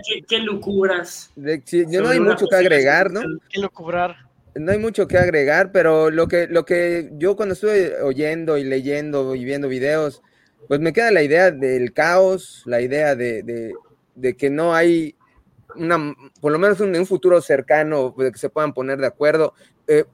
¿Qué, 0.07 0.23
qué 0.29 0.39
locuras? 0.39 1.31
yo 1.37 2.03
no 2.03 2.09
hay 2.09 2.21
mucho 2.21 2.47
que 2.47 2.57
agregar, 2.57 3.11
¿no? 3.11 3.21
Qué 3.49 3.61
locubrar. 3.61 4.17
No 4.55 4.73
hay 4.73 4.79
mucho 4.79 5.07
que 5.07 5.17
agregar, 5.17 5.71
pero 5.71 6.11
lo 6.11 6.27
que, 6.27 6.49
lo 6.49 6.65
que 6.65 7.11
yo 7.13 7.37
cuando 7.37 7.53
estuve 7.55 8.01
oyendo 8.03 8.59
y 8.59 8.65
leyendo 8.65 9.35
y 9.37 9.45
viendo 9.45 9.69
videos, 9.69 10.23
pues 10.67 10.81
me 10.81 10.93
queda 10.93 11.13
la 11.13 11.23
idea 11.23 11.51
del 11.53 11.93
caos, 11.93 12.63
la 12.67 12.81
idea 12.81 13.15
de, 13.15 13.43
de, 13.45 13.75
de 14.17 14.37
que 14.37 14.51
no 14.51 14.75
hay 14.75 15.15
una, 15.77 16.15
por 16.41 16.53
lo 16.53 16.59
menos 16.59 16.81
un, 16.81 16.97
un 16.97 17.07
futuro 17.07 17.41
cercano 17.41 18.15
de 18.19 18.33
que 18.33 18.39
se 18.39 18.51
puedan 18.51 18.73
poner 18.75 18.99
de 18.99 19.07
acuerdo. 19.07 19.55
Eh, 19.87 20.05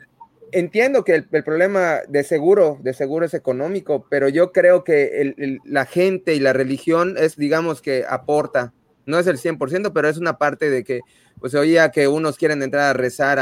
entiendo 0.53 1.05
que 1.05 1.15
el, 1.15 1.45
problema 1.45 2.01
de 2.09 2.25
seguro, 2.25 2.79
de 2.83 2.95
seguro 2.95 3.27
es 3.27 3.35
económico, 3.35 4.07
pero 4.09 4.29
yo 4.29 4.53
creo 4.53 4.85
que 4.85 5.35
la 5.65 5.87
gente 5.87 6.35
y 6.35 6.41
la 6.41 6.53
religión 6.53 7.17
es, 7.19 7.37
digamos, 7.37 7.83
que 7.83 8.05
aporta. 8.09 8.73
No 9.07 9.19
es 9.19 9.27
el 9.27 9.39
100%, 9.39 9.93
pero 9.93 10.09
es 10.09 10.19
una 10.19 10.39
parte 10.39 10.71
de 10.71 10.83
que, 10.83 11.01
pues 11.39 11.55
oía 11.55 11.91
que 11.91 12.09
unos 12.09 12.37
quieren 12.37 12.63
entrar 12.63 12.91
a 12.91 12.93
rezar 12.93 13.39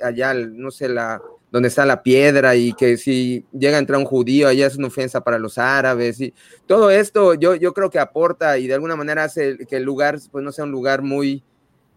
allá, 0.00 0.34
no 0.34 0.70
sé, 0.70 0.88
la, 0.88 1.20
donde 1.54 1.68
está 1.68 1.86
la 1.86 2.02
piedra 2.02 2.56
y 2.56 2.72
que 2.72 2.96
si 2.96 3.46
llega 3.52 3.76
a 3.76 3.78
entrar 3.78 4.00
un 4.00 4.06
judío, 4.06 4.48
allá 4.48 4.66
es 4.66 4.76
una 4.76 4.88
ofensa 4.88 5.22
para 5.22 5.38
los 5.38 5.56
árabes 5.56 6.20
y 6.20 6.34
todo 6.66 6.90
esto 6.90 7.34
yo, 7.34 7.54
yo 7.54 7.72
creo 7.72 7.90
que 7.90 8.00
aporta 8.00 8.58
y 8.58 8.66
de 8.66 8.74
alguna 8.74 8.96
manera 8.96 9.22
hace 9.22 9.58
que 9.68 9.76
el 9.76 9.84
lugar, 9.84 10.18
pues 10.32 10.42
no 10.42 10.50
sea 10.50 10.64
un 10.64 10.72
lugar 10.72 11.02
muy, 11.02 11.44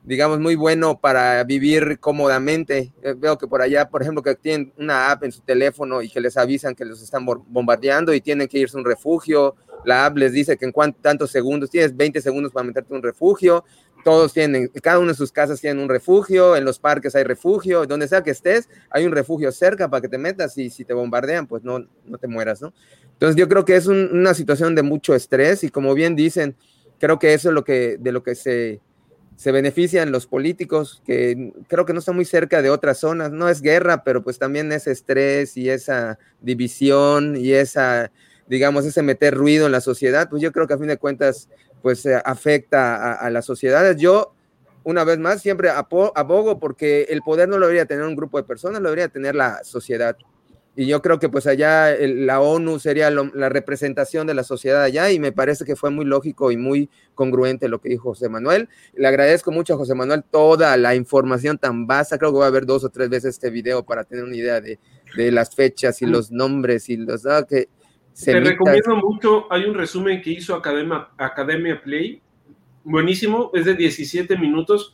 digamos, 0.03 0.39
muy 0.39 0.55
bueno 0.55 0.99
para 0.99 1.43
vivir 1.43 1.99
cómodamente. 1.99 2.93
Eh, 3.01 3.13
veo 3.17 3.37
que 3.37 3.47
por 3.47 3.61
allá, 3.61 3.89
por 3.89 4.01
ejemplo, 4.01 4.23
que 4.23 4.35
tienen 4.35 4.71
una 4.77 5.11
app 5.11 5.23
en 5.23 5.31
su 5.31 5.41
teléfono 5.41 6.01
y 6.01 6.09
que 6.09 6.21
les 6.21 6.37
avisan 6.37 6.75
que 6.75 6.85
los 6.85 7.01
están 7.01 7.25
bombardeando 7.25 8.13
y 8.13 8.21
tienen 8.21 8.47
que 8.47 8.59
irse 8.59 8.77
a 8.77 8.79
un 8.79 8.85
refugio. 8.85 9.55
La 9.83 10.05
app 10.05 10.17
les 10.17 10.31
dice 10.31 10.57
que 10.57 10.65
en 10.65 10.71
cuántos 10.71 11.01
tantos 11.01 11.31
segundos, 11.31 11.69
tienes 11.69 11.95
20 11.95 12.21
segundos 12.21 12.51
para 12.51 12.65
meterte 12.65 12.93
en 12.93 12.97
un 12.97 13.03
refugio. 13.03 13.65
Todos 14.03 14.31
tienen, 14.31 14.69
cada 14.81 14.99
uno 14.99 15.09
de 15.09 15.15
sus 15.15 15.31
casas 15.33 15.59
tiene 15.59 15.81
un 15.81 15.89
refugio, 15.89 16.55
en 16.55 16.63
los 16.63 16.79
parques 16.79 17.13
hay 17.15 17.23
refugio, 17.23 17.85
donde 17.85 18.07
sea 18.07 18.23
que 18.23 18.31
estés, 18.31 18.69
hay 18.89 19.05
un 19.05 19.11
refugio 19.11 19.51
cerca 19.51 19.89
para 19.89 19.99
que 19.99 20.07
te 20.07 20.17
metas 20.17 20.57
y 20.57 20.69
si 20.69 20.85
te 20.85 20.93
bombardean, 20.93 21.47
pues 21.47 21.63
no, 21.63 21.85
no 22.05 22.17
te 22.17 22.27
mueras, 22.27 22.61
¿no? 22.61 22.73
Entonces 23.11 23.35
yo 23.35 23.49
creo 23.49 23.65
que 23.65 23.75
es 23.75 23.87
una 23.87 24.33
situación 24.33 24.75
de 24.75 24.83
mucho 24.83 25.13
estrés 25.13 25.63
y 25.65 25.69
como 25.69 25.93
bien 25.93 26.15
dicen, 26.15 26.55
creo 26.99 27.19
que 27.19 27.33
eso 27.33 27.49
es 27.49 27.55
lo 27.55 27.63
que, 27.63 27.97
de 27.99 28.11
lo 28.11 28.23
que 28.23 28.35
se, 28.35 28.79
se 29.37 29.51
benefician 29.51 30.11
los 30.11 30.25
políticos, 30.25 31.03
que 31.05 31.53
creo 31.67 31.85
que 31.85 31.93
no 31.93 31.99
están 31.99 32.15
muy 32.15 32.25
cerca 32.25 32.63
de 32.63 32.71
otras 32.71 32.97
zonas. 32.97 33.31
No 33.31 33.47
es 33.49 33.61
guerra, 33.61 34.03
pero 34.03 34.23
pues 34.23 34.39
también 34.39 34.71
ese 34.71 34.91
estrés 34.91 35.55
y 35.57 35.69
esa 35.69 36.17
división 36.41 37.35
y 37.37 37.51
esa, 37.51 38.11
digamos, 38.47 38.83
ese 38.83 39.03
meter 39.03 39.35
ruido 39.35 39.67
en 39.67 39.73
la 39.73 39.81
sociedad, 39.81 40.27
pues 40.27 40.41
yo 40.41 40.51
creo 40.51 40.65
que 40.65 40.73
a 40.73 40.79
fin 40.79 40.87
de 40.87 40.97
cuentas, 40.97 41.49
pues 41.83 42.07
afecta 42.25 42.95
a, 42.95 43.13
a 43.13 43.29
las 43.29 43.45
sociedades. 43.45 43.97
Yo, 43.97 44.33
una 44.83 45.03
vez 45.03 45.19
más, 45.19 45.39
siempre 45.39 45.69
abogo 45.69 46.59
porque 46.59 47.03
el 47.09 47.21
poder 47.21 47.47
no 47.47 47.59
lo 47.59 47.67
debería 47.67 47.85
tener 47.85 48.05
un 48.05 48.15
grupo 48.15 48.39
de 48.39 48.43
personas, 48.43 48.81
lo 48.81 48.89
debería 48.89 49.07
tener 49.07 49.35
la 49.35 49.63
sociedad 49.63 50.17
y 50.79 50.85
yo 50.85 51.01
creo 51.01 51.17
que 51.17 51.27
pues 51.27 51.47
allá 51.47 51.95
la 51.99 52.39
ONU 52.39 52.77
sería 52.77 53.09
la 53.09 53.49
representación 53.49 54.27
de 54.27 54.35
la 54.35 54.43
sociedad 54.43 54.83
allá 54.83 55.09
y 55.09 55.17
me 55.17 55.31
parece 55.31 55.65
que 55.65 55.75
fue 55.75 55.89
muy 55.89 56.05
lógico 56.05 56.51
y 56.51 56.57
muy 56.57 56.91
congruente 57.15 57.67
lo 57.67 57.81
que 57.81 57.89
dijo 57.89 58.09
José 58.09 58.29
Manuel. 58.29 58.69
Le 58.93 59.07
agradezco 59.07 59.51
mucho 59.51 59.73
a 59.73 59.77
José 59.77 59.95
Manuel 59.95 60.23
toda 60.29 60.77
la 60.77 60.93
información 60.93 61.57
tan 61.57 61.87
vasta, 61.87 62.19
creo 62.19 62.29
que 62.29 62.37
voy 62.37 62.45
a 62.45 62.51
ver 62.51 62.67
dos 62.67 62.83
o 62.83 62.89
tres 62.89 63.09
veces 63.09 63.33
este 63.33 63.49
video 63.49 63.83
para 63.83 64.03
tener 64.03 64.23
una 64.23 64.35
idea 64.35 64.61
de, 64.61 64.77
de 65.15 65.31
las 65.31 65.55
fechas 65.55 65.99
y 66.03 66.05
los 66.05 66.29
nombres 66.29 66.89
y 66.89 66.97
los... 66.97 67.25
Ah, 67.25 67.43
que 67.49 67.69
Te 68.23 68.39
recomiendo 68.39 68.97
mucho, 68.97 69.51
hay 69.51 69.65
un 69.65 69.73
resumen 69.73 70.21
que 70.21 70.29
hizo 70.29 70.53
Academia, 70.53 71.07
Academia 71.17 71.81
Play, 71.81 72.21
buenísimo, 72.83 73.49
es 73.55 73.65
de 73.65 73.73
17 73.73 74.37
minutos, 74.37 74.93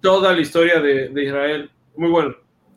toda 0.00 0.32
la 0.32 0.40
historia 0.40 0.80
de, 0.80 1.10
de 1.10 1.22
Israel, 1.22 1.70
muy 1.96 2.08
bueno. 2.08 2.34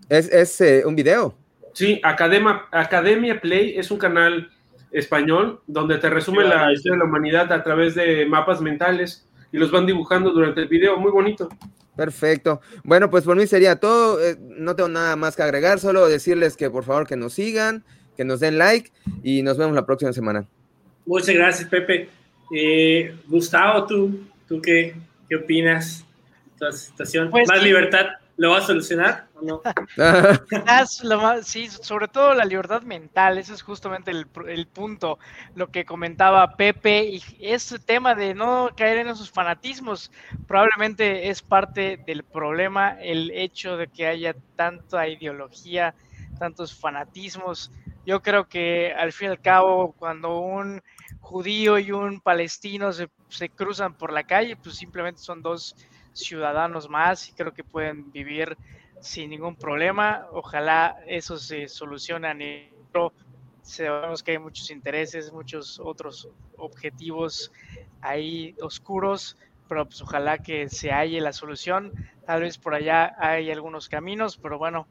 Es, 0.09 0.27
es 0.29 0.59
eh, 0.59 0.83
un 0.85 0.97
video. 0.97 1.40
Sí, 1.73 1.99
Academia, 2.03 2.63
Academia 2.71 3.39
Play 3.39 3.77
es 3.77 3.91
un 3.91 3.97
canal 3.97 4.49
español 4.91 5.61
donde 5.67 5.97
te 5.97 6.09
resume 6.09 6.43
la 6.43 6.71
historia 6.71 6.93
de 6.93 6.99
la 6.99 7.05
humanidad 7.05 7.51
a 7.51 7.63
través 7.63 7.95
de 7.95 8.25
mapas 8.25 8.61
mentales 8.61 9.27
y 9.51 9.57
los 9.57 9.71
van 9.71 9.85
dibujando 9.85 10.31
durante 10.31 10.61
el 10.61 10.67
video, 10.67 10.97
muy 10.97 11.11
bonito. 11.11 11.49
Perfecto. 11.95 12.61
Bueno, 12.83 13.09
pues 13.09 13.23
por 13.23 13.35
mí 13.35 13.45
sería 13.47 13.75
todo. 13.75 14.23
Eh, 14.23 14.37
no 14.39 14.75
tengo 14.75 14.89
nada 14.89 15.15
más 15.15 15.35
que 15.35 15.43
agregar, 15.43 15.79
solo 15.79 16.07
decirles 16.07 16.55
que 16.55 16.69
por 16.69 16.83
favor 16.83 17.07
que 17.07 17.15
nos 17.15 17.33
sigan, 17.33 17.83
que 18.15 18.23
nos 18.23 18.39
den 18.39 18.57
like 18.57 18.91
y 19.23 19.43
nos 19.43 19.57
vemos 19.57 19.75
la 19.75 19.85
próxima 19.85 20.13
semana. 20.13 20.47
Muchas 21.05 21.35
gracias, 21.35 21.69
Pepe. 21.69 22.09
Eh, 22.53 23.15
Gustavo, 23.27 23.85
¿tú, 23.85 24.21
tú 24.47 24.61
qué, 24.61 24.95
qué 25.27 25.35
opinas 25.35 26.05
esta 26.53 26.71
situación? 26.71 27.29
Pues 27.29 27.47
¿Más 27.47 27.63
libertad 27.63 28.07
lo 28.41 28.49
va 28.49 28.57
a 28.57 28.61
solucionar? 28.61 29.27
no? 29.43 29.61
sí, 31.43 31.67
sobre 31.67 32.07
todo 32.07 32.33
la 32.33 32.43
libertad 32.43 32.81
mental, 32.81 33.37
ese 33.37 33.53
es 33.53 33.61
justamente 33.61 34.09
el, 34.09 34.25
punto, 34.65 35.19
lo 35.53 35.69
que 35.69 35.85
comentaba 35.85 36.55
Pepe, 36.55 37.03
y 37.03 37.23
ese 37.39 37.77
tema 37.77 38.15
de 38.15 38.33
no 38.33 38.71
caer 38.75 38.97
en 38.97 39.09
esos 39.09 39.29
fanatismos, 39.29 40.11
probablemente 40.47 41.29
es 41.29 41.43
parte 41.43 42.01
del 42.07 42.23
problema, 42.23 42.99
el 42.99 43.29
hecho 43.29 43.77
de 43.77 43.87
que 43.87 44.07
haya 44.07 44.35
tanta 44.55 45.07
ideología, 45.07 45.93
tantos 46.39 46.73
fanatismos. 46.73 47.71
Yo 48.07 48.23
creo 48.23 48.47
que 48.47 48.91
al 48.97 49.13
fin 49.13 49.27
y 49.27 49.31
al 49.31 49.41
cabo, 49.41 49.93
cuando 49.99 50.39
un 50.39 50.81
judío 51.19 51.77
y 51.77 51.91
un 51.91 52.21
palestino 52.21 52.91
se, 52.91 53.07
se 53.29 53.49
cruzan 53.49 53.93
por 53.93 54.11
la 54.11 54.23
calle, 54.23 54.55
pues 54.55 54.77
simplemente 54.77 55.21
son 55.21 55.43
dos 55.43 55.75
ciudadanos 56.13 56.89
más 56.89 57.29
y 57.29 57.33
creo 57.33 57.53
que 57.53 57.63
pueden 57.63 58.11
vivir 58.11 58.57
sin 59.01 59.29
ningún 59.29 59.55
problema. 59.55 60.27
Ojalá 60.31 60.97
eso 61.07 61.37
se 61.37 61.67
solucione 61.67 62.71
Sabemos 63.63 64.23
que 64.23 64.31
hay 64.31 64.39
muchos 64.39 64.71
intereses, 64.71 65.31
muchos 65.31 65.79
otros 65.79 66.27
objetivos 66.57 67.51
ahí 68.01 68.55
oscuros, 68.61 69.37
pero 69.69 69.85
pues 69.85 70.01
ojalá 70.01 70.39
que 70.39 70.67
se 70.67 70.91
halle 70.91 71.21
la 71.21 71.31
solución. 71.31 71.93
Tal 72.25 72.41
vez 72.41 72.57
por 72.57 72.73
allá 72.73 73.15
hay 73.19 73.51
algunos 73.51 73.87
caminos, 73.87 74.37
pero 74.37 74.57
bueno, 74.57 74.87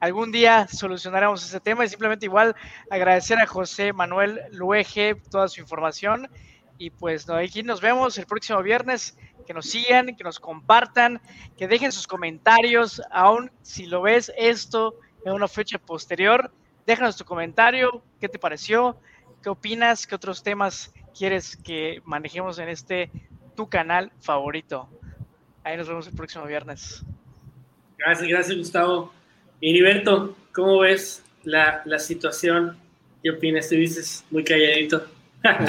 algún 0.00 0.30
día 0.30 0.68
solucionaremos 0.68 1.44
ese 1.44 1.60
tema 1.60 1.84
y 1.84 1.88
simplemente 1.88 2.26
igual 2.26 2.54
agradecer 2.88 3.38
a 3.38 3.46
José 3.46 3.92
Manuel 3.92 4.42
Luege 4.52 5.16
toda 5.16 5.48
su 5.48 5.60
información 5.60 6.30
y 6.78 6.90
pues 6.90 7.28
aquí 7.28 7.64
nos 7.64 7.80
vemos 7.80 8.16
el 8.18 8.26
próximo 8.26 8.62
viernes 8.62 9.18
que 9.48 9.54
nos 9.54 9.64
sigan, 9.64 10.14
que 10.14 10.24
nos 10.24 10.38
compartan, 10.38 11.22
que 11.56 11.66
dejen 11.66 11.90
sus 11.90 12.06
comentarios, 12.06 13.00
aún 13.10 13.50
si 13.62 13.86
lo 13.86 14.02
ves 14.02 14.30
esto 14.36 14.94
en 15.24 15.32
una 15.32 15.48
fecha 15.48 15.78
posterior, 15.78 16.52
déjanos 16.86 17.16
tu 17.16 17.24
comentario, 17.24 18.02
qué 18.20 18.28
te 18.28 18.38
pareció, 18.38 19.00
qué 19.42 19.48
opinas, 19.48 20.06
qué 20.06 20.14
otros 20.14 20.42
temas 20.42 20.92
quieres 21.16 21.56
que 21.56 22.02
manejemos 22.04 22.58
en 22.58 22.68
este 22.68 23.10
tu 23.56 23.70
canal 23.70 24.12
favorito. 24.20 24.86
Ahí 25.64 25.78
nos 25.78 25.88
vemos 25.88 26.06
el 26.06 26.14
próximo 26.14 26.44
viernes. 26.44 27.02
Gracias, 27.96 28.28
gracias 28.28 28.58
Gustavo. 28.58 29.14
Heriberto, 29.62 30.36
¿cómo 30.52 30.80
ves 30.80 31.24
la, 31.42 31.80
la 31.86 31.98
situación? 31.98 32.76
¿Qué 33.22 33.30
opinas? 33.30 33.66
Tú 33.70 33.76
dices 33.76 34.26
muy 34.30 34.44
calladito. 34.44 35.06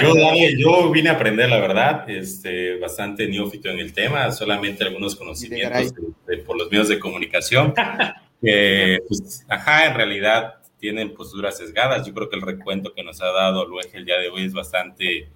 Yo, 0.00 0.14
yo 0.56 0.90
vine 0.90 1.10
a 1.10 1.12
aprender, 1.12 1.48
la 1.48 1.60
verdad, 1.60 2.08
este, 2.10 2.78
bastante 2.78 3.28
neófito 3.28 3.68
en 3.68 3.78
el 3.78 3.92
tema, 3.92 4.30
solamente 4.32 4.84
algunos 4.84 5.14
conocimientos 5.14 5.94
por 6.46 6.58
los 6.58 6.70
medios 6.70 6.88
de 6.88 6.98
comunicación. 6.98 7.72
que, 8.42 8.98
pues, 9.06 9.44
ajá, 9.48 9.86
en 9.86 9.94
realidad 9.94 10.54
tienen 10.78 11.14
posturas 11.14 11.56
sesgadas. 11.56 12.06
Yo 12.06 12.14
creo 12.14 12.28
que 12.28 12.36
el 12.36 12.42
recuento 12.42 12.92
que 12.94 13.04
nos 13.04 13.20
ha 13.20 13.30
dado 13.30 13.66
Luege 13.66 13.98
el 13.98 14.04
día 14.04 14.18
de 14.18 14.28
hoy 14.28 14.44
es 14.44 14.52
bastante 14.52 15.28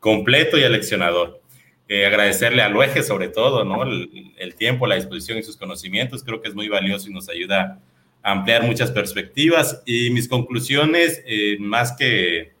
completo 0.00 0.58
y 0.58 0.64
aleccionador. 0.64 1.40
Eh, 1.88 2.06
agradecerle 2.06 2.62
a 2.62 2.68
Luege 2.68 3.02
sobre 3.04 3.28
todo, 3.28 3.64
¿no? 3.64 3.84
El, 3.84 4.32
el, 4.38 4.54
tiempo, 4.56 4.88
la 4.88 4.96
disposición 4.96 5.38
y 5.38 5.44
sus 5.44 5.56
conocimientos, 5.56 6.24
creo 6.24 6.40
que 6.40 6.48
es 6.48 6.54
muy 6.54 6.68
valioso 6.68 7.08
y 7.08 7.12
nos 7.12 7.28
ayuda 7.28 7.80
a 8.22 8.32
ampliar 8.32 8.64
muchas 8.64 8.90
perspectivas. 8.90 9.82
Y 9.86 10.10
mis 10.10 10.26
conclusiones, 10.28 11.22
eh, 11.26 11.58
más 11.60 11.92
que 11.96 12.55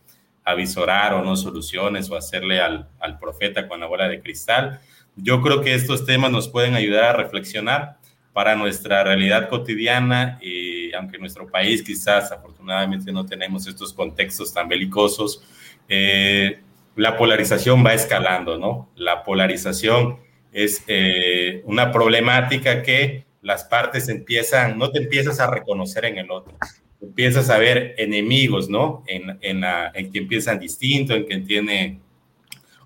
avisorar 0.46 1.12
o 1.12 1.22
no 1.22 1.36
soluciones 1.36 2.10
o 2.10 2.16
hacerle 2.16 2.60
al, 2.60 2.88
al 3.00 3.18
profeta 3.18 3.68
con 3.68 3.80
la 3.80 3.86
bola 3.86 4.08
de 4.08 4.22
cristal, 4.22 4.80
yo 5.16 5.42
creo 5.42 5.60
que 5.60 5.74
estos 5.74 6.06
temas 6.06 6.30
nos 6.30 6.48
pueden 6.48 6.74
ayudar 6.74 7.04
a 7.04 7.12
reflexionar 7.12 7.98
para 8.32 8.54
nuestra 8.54 9.02
realidad 9.02 9.48
cotidiana 9.48 10.38
y 10.42 10.92
aunque 10.92 11.16
en 11.16 11.22
nuestro 11.22 11.50
país 11.50 11.82
quizás 11.82 12.30
afortunadamente 12.32 13.10
no 13.10 13.24
tenemos 13.24 13.66
estos 13.66 13.92
contextos 13.92 14.52
tan 14.52 14.68
belicosos, 14.68 15.42
eh, 15.88 16.60
la 16.96 17.16
polarización 17.16 17.84
va 17.84 17.94
escalando, 17.94 18.58
¿no? 18.58 18.90
La 18.94 19.22
polarización 19.24 20.18
es 20.52 20.84
eh, 20.86 21.62
una 21.64 21.92
problemática 21.92 22.82
que 22.82 23.26
las 23.40 23.64
partes 23.64 24.08
empiezan, 24.08 24.78
no 24.78 24.90
te 24.90 24.98
empiezas 24.98 25.40
a 25.40 25.50
reconocer 25.50 26.04
en 26.04 26.18
el 26.18 26.30
otro, 26.30 26.56
empiezas 27.00 27.50
a 27.50 27.58
ver 27.58 27.94
enemigos, 27.98 28.68
¿no? 28.68 29.04
En, 29.06 29.38
en, 29.40 29.60
la, 29.60 29.92
en 29.94 30.10
quien 30.10 30.28
piensan 30.28 30.58
distinto, 30.58 31.14
en 31.14 31.24
quien 31.24 31.46
tiene 31.46 32.00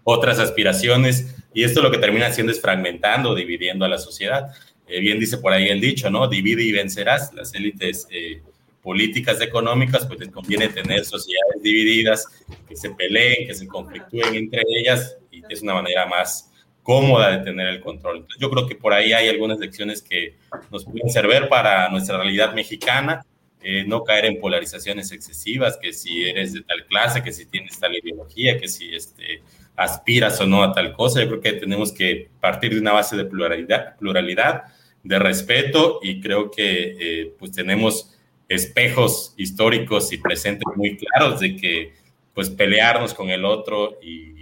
otras 0.05 0.39
aspiraciones, 0.39 1.35
y 1.53 1.65
esto 1.65 1.83
lo 1.83 1.91
que 1.91 1.99
termina 1.99 2.27
haciendo 2.27 2.53
es 2.53 2.61
fragmentando, 2.61 3.35
dividiendo 3.35 3.85
a 3.85 3.89
la 3.89 3.99
sociedad. 3.99 4.53
Eh, 4.89 5.01
bien 5.01 5.19
dice 5.19 5.39
por 5.39 5.53
ahí 5.53 5.69
el 5.69 5.81
dicho, 5.81 6.11
¿no? 6.11 6.29
Divide 6.29 6.63
y 6.63 6.73
vencerás. 6.73 7.33
Las 7.35 7.55
élites 7.55 8.07
eh, 8.11 8.41
políticas 8.83 9.41
económicas, 9.41 10.07
pues 10.07 10.21
les 10.21 10.31
conviene 10.31 10.69
tener 10.69 11.05
sociedades 11.05 11.63
divididas, 11.63 12.25
que 12.69 12.77
se 12.77 12.91
peleen, 12.91 13.47
que 13.47 13.55
se 13.55 13.67
conflictúen 13.67 14.35
entre 14.35 14.63
ellas, 14.79 15.17
y 15.31 15.43
es 15.49 15.63
una 15.63 15.75
manera 15.75 16.07
más 16.07 16.51
cómoda 16.83 17.37
de 17.37 17.45
tener 17.45 17.69
el 17.69 17.81
control. 17.81 18.19
Entonces, 18.19 18.41
yo 18.41 18.51
creo 18.51 18.67
que 18.67 18.75
por 18.75 18.93
ahí 18.93 19.13
hay 19.13 19.29
algunas 19.29 19.59
lecciones 19.59 20.03
que 20.03 20.37
nos 20.71 20.85
pueden 20.85 21.11
servir 21.11 21.49
para 21.49 21.89
nuestra 21.91 22.17
realidad 22.17 22.55
mexicana, 22.55 23.25
eh, 23.63 23.85
no 23.87 24.05
caer 24.05 24.27
en 24.27 24.41
polarizaciones 24.41 25.13
excesivas, 25.13 25.77
que 25.77 25.93
si 25.93 26.29
eres 26.29 26.55
de 26.55 26.63
tal 26.63 26.87
clase, 26.87 27.23
que 27.23 27.33
si 27.33 27.47
tienes 27.47 27.79
tal 27.79 27.95
ideología, 27.95 28.59
que 28.59 28.69
si 28.69 28.95
este, 28.95 29.43
aspiras 29.77 30.41
o 30.41 30.47
no 30.47 30.63
a 30.63 30.73
tal 30.73 30.93
cosa. 30.93 31.21
Yo 31.21 31.29
creo 31.29 31.41
que 31.41 31.53
tenemos 31.55 31.93
que 31.93 32.29
partir 32.41 32.75
de 32.75 32.81
una 32.81 32.93
base 32.93 33.17
de 33.17 33.25
pluralidad, 33.25 33.97
pluralidad 33.97 34.65
de 35.03 35.19
respeto 35.19 35.99
y 36.03 36.21
creo 36.21 36.51
que 36.51 36.97
eh, 37.01 37.35
pues 37.39 37.53
tenemos 37.53 38.15
espejos 38.49 39.35
históricos 39.37 40.13
y 40.13 40.19
presentes 40.19 40.67
muy 40.77 40.97
claros 40.97 41.41
de 41.41 41.57
que 41.57 41.95
pues 42.35 42.51
pelearnos 42.51 43.15
con 43.15 43.31
el 43.31 43.45
otro 43.45 43.99
y, 44.03 44.39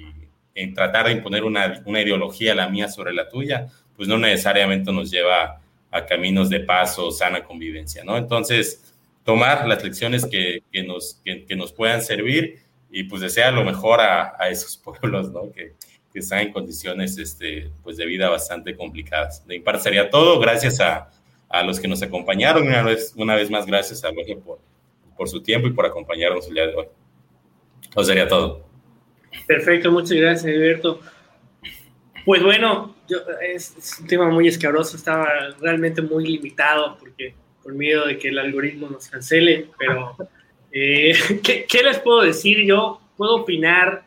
en 0.54 0.74
tratar 0.74 1.06
de 1.06 1.12
imponer 1.12 1.44
una, 1.44 1.82
una, 1.84 2.02
ideología, 2.02 2.52
la 2.52 2.68
mía 2.68 2.88
sobre 2.88 3.14
la 3.14 3.28
tuya, 3.28 3.68
pues 3.96 4.08
no 4.08 4.18
necesariamente 4.18 4.92
nos 4.92 5.08
lleva 5.08 5.60
a 5.92 6.04
caminos 6.04 6.50
de 6.50 6.58
paz 6.58 6.98
o 6.98 7.12
sana 7.12 7.44
convivencia, 7.44 8.02
¿no? 8.02 8.16
Entonces, 8.16 8.87
tomar 9.28 9.68
las 9.68 9.84
lecciones 9.84 10.24
que, 10.24 10.62
que 10.72 10.82
nos, 10.82 11.20
que, 11.22 11.54
nos 11.54 11.70
puedan 11.70 12.00
servir 12.00 12.60
y 12.90 13.04
pues 13.04 13.20
desear 13.20 13.52
lo 13.52 13.62
mejor 13.62 14.00
a, 14.00 14.32
a 14.38 14.48
esos 14.48 14.78
pueblos, 14.82 15.30
¿no? 15.30 15.52
Que, 15.52 15.74
que 16.10 16.20
están 16.20 16.38
en 16.38 16.50
condiciones 16.50 17.18
este, 17.18 17.70
pues 17.82 17.98
de 17.98 18.06
vida 18.06 18.30
bastante 18.30 18.74
complicadas. 18.74 19.46
De 19.46 19.58
mi 19.58 19.60
parte 19.62 19.82
sería 19.82 20.08
todo. 20.08 20.40
Gracias 20.40 20.80
a, 20.80 21.10
a 21.50 21.62
los 21.62 21.78
que 21.78 21.86
nos 21.86 22.02
acompañaron. 22.02 22.66
Una 22.66 22.82
vez, 22.82 23.12
una 23.16 23.34
vez 23.34 23.50
más, 23.50 23.66
gracias 23.66 24.02
a 24.02 24.14
Jorge 24.14 24.34
por, 24.36 24.60
por 25.14 25.28
su 25.28 25.42
tiempo 25.42 25.68
y 25.68 25.72
por 25.72 25.84
acompañarnos 25.84 26.48
el 26.48 26.54
día 26.54 26.66
de 26.66 26.74
hoy. 26.74 26.86
Eso 27.90 28.04
sería 28.04 28.26
todo. 28.26 28.66
Perfecto, 29.46 29.92
muchas 29.92 30.16
gracias, 30.16 30.46
Alberto. 30.46 31.00
Pues 32.24 32.42
bueno, 32.42 32.96
yo, 33.06 33.18
es, 33.42 33.98
un 34.00 34.06
tema 34.06 34.30
muy 34.30 34.48
escabroso, 34.48 34.96
estaba 34.96 35.28
realmente 35.60 36.00
muy 36.00 36.26
limitado 36.26 36.96
porque 36.98 37.34
por 37.62 37.74
miedo 37.74 38.06
de 38.06 38.18
que 38.18 38.28
el 38.28 38.38
algoritmo 38.38 38.88
nos 38.88 39.08
cancele, 39.08 39.68
pero 39.78 40.16
eh, 40.72 41.12
¿qué, 41.42 41.66
¿qué 41.68 41.82
les 41.82 41.98
puedo 41.98 42.22
decir? 42.22 42.64
Yo 42.64 43.00
puedo 43.16 43.36
opinar 43.36 44.04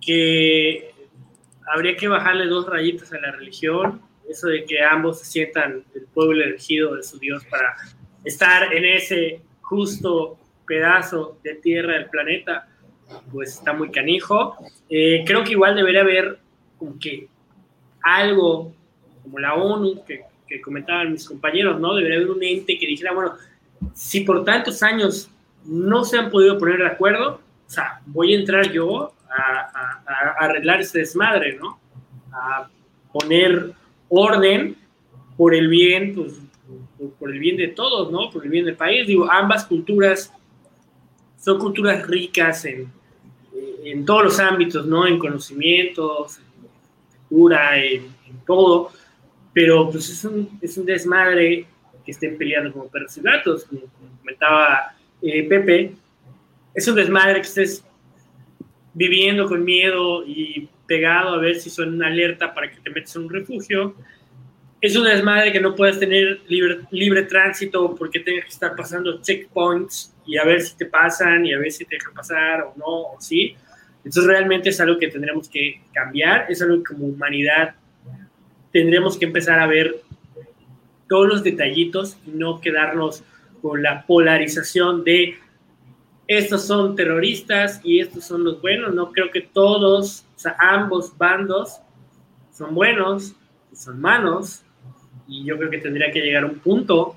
que 0.00 0.92
habría 1.66 1.96
que 1.96 2.08
bajarle 2.08 2.46
dos 2.46 2.66
rayitas 2.66 3.12
a 3.12 3.18
la 3.18 3.32
religión, 3.32 4.02
eso 4.28 4.48
de 4.48 4.64
que 4.64 4.82
ambos 4.82 5.20
se 5.20 5.26
sientan 5.26 5.84
el 5.94 6.06
pueblo 6.06 6.42
elegido 6.44 6.94
de 6.96 7.02
su 7.02 7.18
Dios 7.18 7.44
para 7.46 7.76
estar 8.24 8.72
en 8.72 8.84
ese 8.84 9.40
justo 9.60 10.38
pedazo 10.66 11.38
de 11.42 11.54
tierra 11.56 11.94
del 11.94 12.06
planeta, 12.06 12.68
pues 13.32 13.54
está 13.54 13.72
muy 13.72 13.90
canijo. 13.90 14.56
Eh, 14.88 15.24
creo 15.26 15.44
que 15.44 15.52
igual 15.52 15.76
debería 15.76 16.00
haber 16.00 16.38
como 16.78 16.98
que 16.98 17.28
algo 18.02 18.72
como 19.22 19.38
la 19.38 19.54
ONU, 19.54 20.04
que, 20.04 20.22
comentaban 20.60 21.12
mis 21.12 21.26
compañeros, 21.26 21.80
¿no? 21.80 21.94
Debería 21.94 22.18
haber 22.18 22.30
un 22.30 22.42
ente 22.42 22.78
que 22.78 22.86
dijera, 22.86 23.12
bueno, 23.12 23.34
si 23.94 24.20
por 24.20 24.44
tantos 24.44 24.82
años 24.82 25.30
no 25.64 26.04
se 26.04 26.18
han 26.18 26.30
podido 26.30 26.58
poner 26.58 26.78
de 26.78 26.86
acuerdo, 26.86 27.40
o 27.66 27.70
sea, 27.70 28.00
voy 28.06 28.34
a 28.34 28.38
entrar 28.38 28.70
yo 28.72 29.12
a, 29.30 30.02
arreglar 30.38 30.80
ese 30.80 31.00
desmadre, 31.00 31.56
¿no? 31.56 31.78
A 32.32 32.68
poner 33.12 33.72
orden 34.08 34.76
por 35.36 35.54
el 35.54 35.68
bien, 35.68 36.14
pues, 36.14 36.34
por 37.18 37.32
el 37.32 37.38
bien 37.38 37.56
de 37.56 37.68
todos, 37.68 38.10
¿no? 38.12 38.30
Por 38.30 38.44
el 38.44 38.50
bien 38.50 38.64
del 38.64 38.76
país. 38.76 39.06
Digo, 39.06 39.30
ambas 39.30 39.64
culturas 39.64 40.32
son 41.38 41.58
culturas 41.58 42.06
ricas 42.06 42.64
en, 42.64 42.90
en 43.84 44.04
todos 44.04 44.24
los 44.24 44.40
ámbitos, 44.40 44.86
¿no? 44.86 45.06
En 45.06 45.18
conocimientos, 45.18 46.38
en 46.38 47.28
cultura, 47.28 47.78
en, 47.82 48.12
todo, 48.46 48.90
pero 49.54 49.88
pues 49.90 50.10
es 50.10 50.24
un, 50.24 50.58
es 50.60 50.76
un, 50.76 50.84
desmadre 50.84 51.66
que 52.04 52.10
estén 52.10 52.36
peleando 52.36 52.72
como 52.72 52.88
perros 52.88 53.16
y 53.16 53.22
gatos, 53.22 53.64
como, 53.64 53.82
comentaba 54.20 54.94
eh, 55.22 55.48
Pepe, 55.48 55.94
es 56.74 56.88
un 56.88 56.96
desmadre 56.96 57.36
que 57.36 57.46
estés 57.46 57.84
viviendo 58.92 59.46
con 59.46 59.64
miedo 59.64 60.26
y 60.26 60.68
pegado 60.86 61.34
a 61.34 61.38
ver 61.38 61.54
si 61.56 61.70
son 61.70 61.94
una 61.94 62.08
alerta 62.08 62.52
para 62.52 62.70
que 62.70 62.78
te 62.80 62.90
metas 62.90 63.14
en 63.16 63.22
un 63.22 63.30
refugio. 63.30 63.94
Es 64.80 64.96
una 64.96 65.14
desmadre 65.14 65.52
que 65.52 65.60
no 65.60 65.74
puedes 65.74 65.98
tener 65.98 66.42
libre, 66.48 66.80
libre 66.90 67.22
tránsito 67.22 67.94
porque 67.94 68.20
tengas 68.20 68.44
que 68.44 68.50
estar 68.50 68.76
pasando 68.76 69.22
checkpoints 69.22 70.14
y 70.26 70.36
a 70.36 70.44
ver 70.44 70.60
si 70.60 70.76
te 70.76 70.86
pasan 70.86 71.46
y 71.46 71.54
a 71.54 71.58
ver 71.58 71.70
si 71.70 71.84
te 71.84 71.94
dejan 71.94 72.12
pasar 72.12 72.62
o 72.62 72.74
no, 72.76 73.14
o 73.14 73.16
sí. 73.20 73.56
Entonces 73.98 74.24
realmente 74.26 74.68
es 74.68 74.80
algo 74.80 74.98
que 74.98 75.08
tendremos 75.08 75.48
que 75.48 75.80
cambiar, 75.92 76.46
es 76.50 76.60
algo 76.60 76.78
que 76.78 76.92
como 76.92 77.06
humanidad 77.06 77.76
tendremos 78.74 79.16
que 79.16 79.26
empezar 79.26 79.60
a 79.60 79.68
ver 79.68 80.02
todos 81.08 81.28
los 81.28 81.44
detallitos 81.44 82.18
y 82.26 82.30
no 82.32 82.60
quedarnos 82.60 83.22
con 83.62 83.84
la 83.84 84.04
polarización 84.04 85.04
de 85.04 85.36
estos 86.26 86.66
son 86.66 86.96
terroristas 86.96 87.80
y 87.84 88.00
estos 88.00 88.24
son 88.24 88.42
los 88.42 88.60
buenos. 88.60 88.92
No 88.92 89.12
creo 89.12 89.30
que 89.30 89.42
todos, 89.42 90.26
o 90.34 90.38
sea, 90.38 90.56
ambos 90.58 91.16
bandos 91.16 91.78
son 92.52 92.74
buenos, 92.74 93.36
son 93.72 94.00
malos, 94.00 94.64
y 95.28 95.44
yo 95.44 95.56
creo 95.56 95.70
que 95.70 95.78
tendría 95.78 96.10
que 96.10 96.20
llegar 96.20 96.42
a 96.42 96.46
un 96.46 96.58
punto 96.58 97.14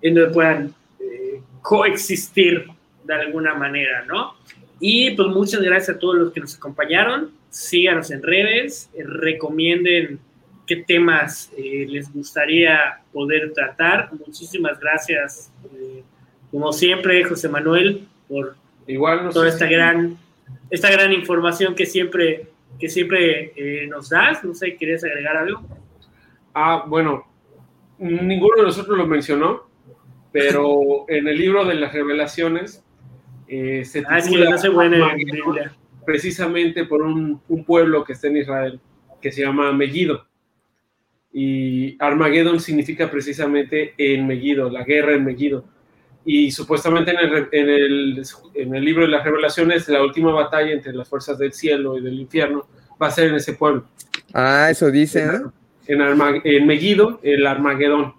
en 0.00 0.14
donde 0.14 0.32
puedan 0.32 0.74
eh, 0.98 1.42
coexistir 1.60 2.66
de 3.04 3.14
alguna 3.14 3.54
manera, 3.54 4.06
¿no? 4.06 4.34
Y 4.80 5.10
pues 5.10 5.28
muchas 5.28 5.60
gracias 5.60 5.96
a 5.96 5.98
todos 5.98 6.16
los 6.16 6.32
que 6.32 6.40
nos 6.40 6.56
acompañaron. 6.56 7.32
Síganos 7.50 8.10
en 8.10 8.22
redes, 8.22 8.88
recomienden 8.96 10.20
qué 10.70 10.76
temas 10.76 11.50
eh, 11.58 11.84
les 11.88 12.12
gustaría 12.12 13.00
poder 13.12 13.52
tratar. 13.52 14.08
Muchísimas 14.24 14.78
gracias, 14.78 15.52
como 16.52 16.72
siempre, 16.72 17.24
José 17.24 17.48
Manuel, 17.48 18.06
por 18.28 18.54
Igual 18.86 19.30
toda 19.30 19.48
esta 19.48 19.66
gran, 19.66 20.16
esta 20.70 20.88
gran 20.88 21.12
información 21.12 21.74
que 21.74 21.86
siempre, 21.86 22.46
que 22.78 22.88
siempre 22.88 23.52
eh, 23.56 23.88
nos 23.88 24.10
das. 24.10 24.44
No 24.44 24.54
sé, 24.54 24.76
¿quieres 24.76 25.02
agregar 25.02 25.38
algo? 25.38 25.60
Ah, 26.54 26.84
bueno, 26.86 27.26
ninguno 27.98 28.58
de 28.58 28.62
nosotros 28.62 28.96
lo 28.96 29.08
mencionó, 29.08 29.68
pero 30.30 31.04
en 31.08 31.26
el 31.26 31.36
libro 31.36 31.64
de 31.64 31.74
las 31.74 31.92
revelaciones 31.92 32.84
eh, 33.48 33.84
se 33.84 34.04
ah, 34.08 34.20
titula 34.20 34.56
precisamente 36.06 36.84
por 36.84 37.02
un, 37.02 37.40
un, 37.48 37.64
pueblo 37.64 38.04
que 38.04 38.12
está 38.12 38.28
en 38.28 38.36
Israel, 38.36 38.80
que 39.20 39.32
se 39.32 39.42
llama 39.42 39.72
Megiddo. 39.72 40.29
Y 41.32 41.96
Armageddon 42.02 42.58
significa 42.60 43.10
precisamente 43.10 43.94
en 43.96 44.26
Megiddo, 44.26 44.68
la 44.68 44.84
guerra 44.84 45.14
en 45.14 45.24
Megiddo. 45.24 45.64
y 46.24 46.50
supuestamente 46.50 47.12
en 47.12 47.18
el, 47.18 47.48
en, 47.52 47.68
el, 47.68 48.22
en 48.54 48.74
el 48.74 48.84
libro 48.84 49.04
de 49.04 49.10
las 49.10 49.24
revelaciones 49.24 49.88
la 49.88 50.02
última 50.02 50.32
batalla 50.32 50.72
entre 50.72 50.92
las 50.92 51.08
fuerzas 51.08 51.38
del 51.38 51.52
cielo 51.52 51.96
y 51.96 52.02
del 52.02 52.18
infierno 52.20 52.66
va 53.00 53.06
a 53.06 53.10
ser 53.10 53.28
en 53.28 53.36
ese 53.36 53.54
pueblo. 53.54 53.84
Ah, 54.34 54.68
eso 54.70 54.90
dice, 54.90 55.24
En, 55.86 56.00
en 56.44 56.66
Megiddo, 56.66 57.20
el 57.22 57.46
Armagedón. 57.46 58.14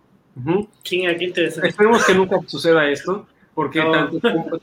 Uh 0.45 0.65
Esperemos 0.83 2.05
que 2.05 2.13
nunca 2.13 2.39
suceda 2.47 2.89
esto, 2.89 3.27
porque 3.53 3.81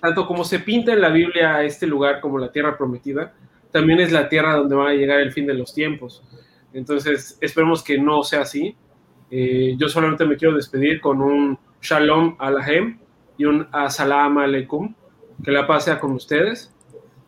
tanto, 0.00 0.26
como, 0.26 0.44
se 0.44 0.58
pinta 0.60 0.92
en 0.92 1.00
la 1.00 1.10
Biblia 1.10 1.62
este 1.62 1.86
lugar 1.86 2.20
como 2.20 2.38
la 2.38 2.50
tierra 2.50 2.76
prometida, 2.76 3.32
también 3.70 4.00
es 4.00 4.10
la 4.10 4.28
tierra 4.28 4.54
donde 4.54 4.74
va 4.74 4.90
a 4.90 4.94
llegar 4.94 5.20
el 5.20 5.32
fin 5.32 5.46
de 5.46 5.54
los 5.54 5.72
tiempos. 5.74 6.22
Entonces, 6.72 7.38
esperemos 7.40 7.82
que 7.82 7.98
no 7.98 8.22
sea 8.22 8.42
así. 8.42 8.76
Eh, 9.30 9.74
yo 9.78 9.88
solamente 9.88 10.24
me 10.24 10.36
quiero 10.36 10.54
despedir 10.54 11.00
con 11.00 11.20
un 11.20 11.58
Shalom 11.82 12.36
Alahem 12.38 12.98
y 13.36 13.44
un 13.44 13.68
Assalamu 13.72 14.40
Alaikum, 14.40 14.94
que 15.44 15.50
la 15.50 15.66
paz 15.66 15.84
sea 15.84 15.98
con 15.98 16.12
ustedes 16.12 16.74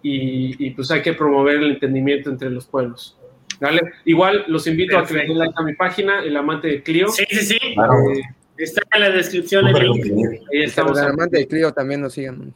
y, 0.03 0.71
pues 0.71 0.91
hay 0.91 1.03
que 1.03 1.12
promover 1.12 1.57
el 1.57 1.73
entendimiento 1.73 2.31
entre 2.31 2.51
los 2.51 2.67
pueblos. 2.67 3.17
¿Vale? 3.61 3.81
Igual 4.07 4.45
los 4.49 4.67
invito 4.67 4.97
a 4.97 5.05
que 5.05 5.12
le 5.15 5.27
den 5.27 5.39
like 5.39 5.55
a 5.55 5.62
mi 5.62 5.75
página, 5.75 6.23
El 6.23 6.35
Amante 6.37 6.69
de 6.69 6.83
Clio. 6.83 7.09
Sí, 7.09 7.25
sí, 7.29 7.45
sí. 7.45 7.59
Eh, 7.62 8.23
está 8.57 8.81
en 8.95 9.01
la 9.03 9.11
descripción. 9.11 9.67
Ahí 9.67 10.62
estamos. 10.62 10.99
El 10.99 11.09
Amante 11.09 11.39
de 11.39 11.47
Clio 11.47 11.71
también 11.73 12.01
nos 12.01 12.15
sigan. 12.15 12.55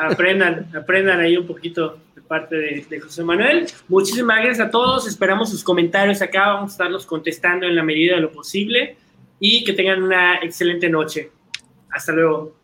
Aprendan, 0.00 0.68
aprendan 0.76 1.20
ahí 1.20 1.38
un 1.38 1.46
poquito 1.46 1.98
parte 2.28 2.56
de, 2.56 3.00
José 3.00 3.24
Manuel. 3.24 3.66
Muchísimas 3.88 4.44
gracias 4.44 4.68
a 4.68 4.70
todos. 4.70 5.08
Esperamos 5.08 5.50
sus 5.50 5.64
comentarios 5.64 6.22
acá. 6.22 6.48
Vamos 6.52 6.70
a 6.70 6.74
estarlos 6.74 7.06
contestando 7.06 7.66
en 7.66 7.74
la 7.74 7.82
medida 7.82 8.16
de 8.16 8.20
lo 8.20 8.30
posible. 8.30 8.96
Y 9.40 9.64
que 9.64 9.72
tengan 9.72 10.02
una 10.02 10.36
excelente 10.36 10.88
noche. 10.88 11.30
Hasta 11.90 12.12
luego. 12.12 12.57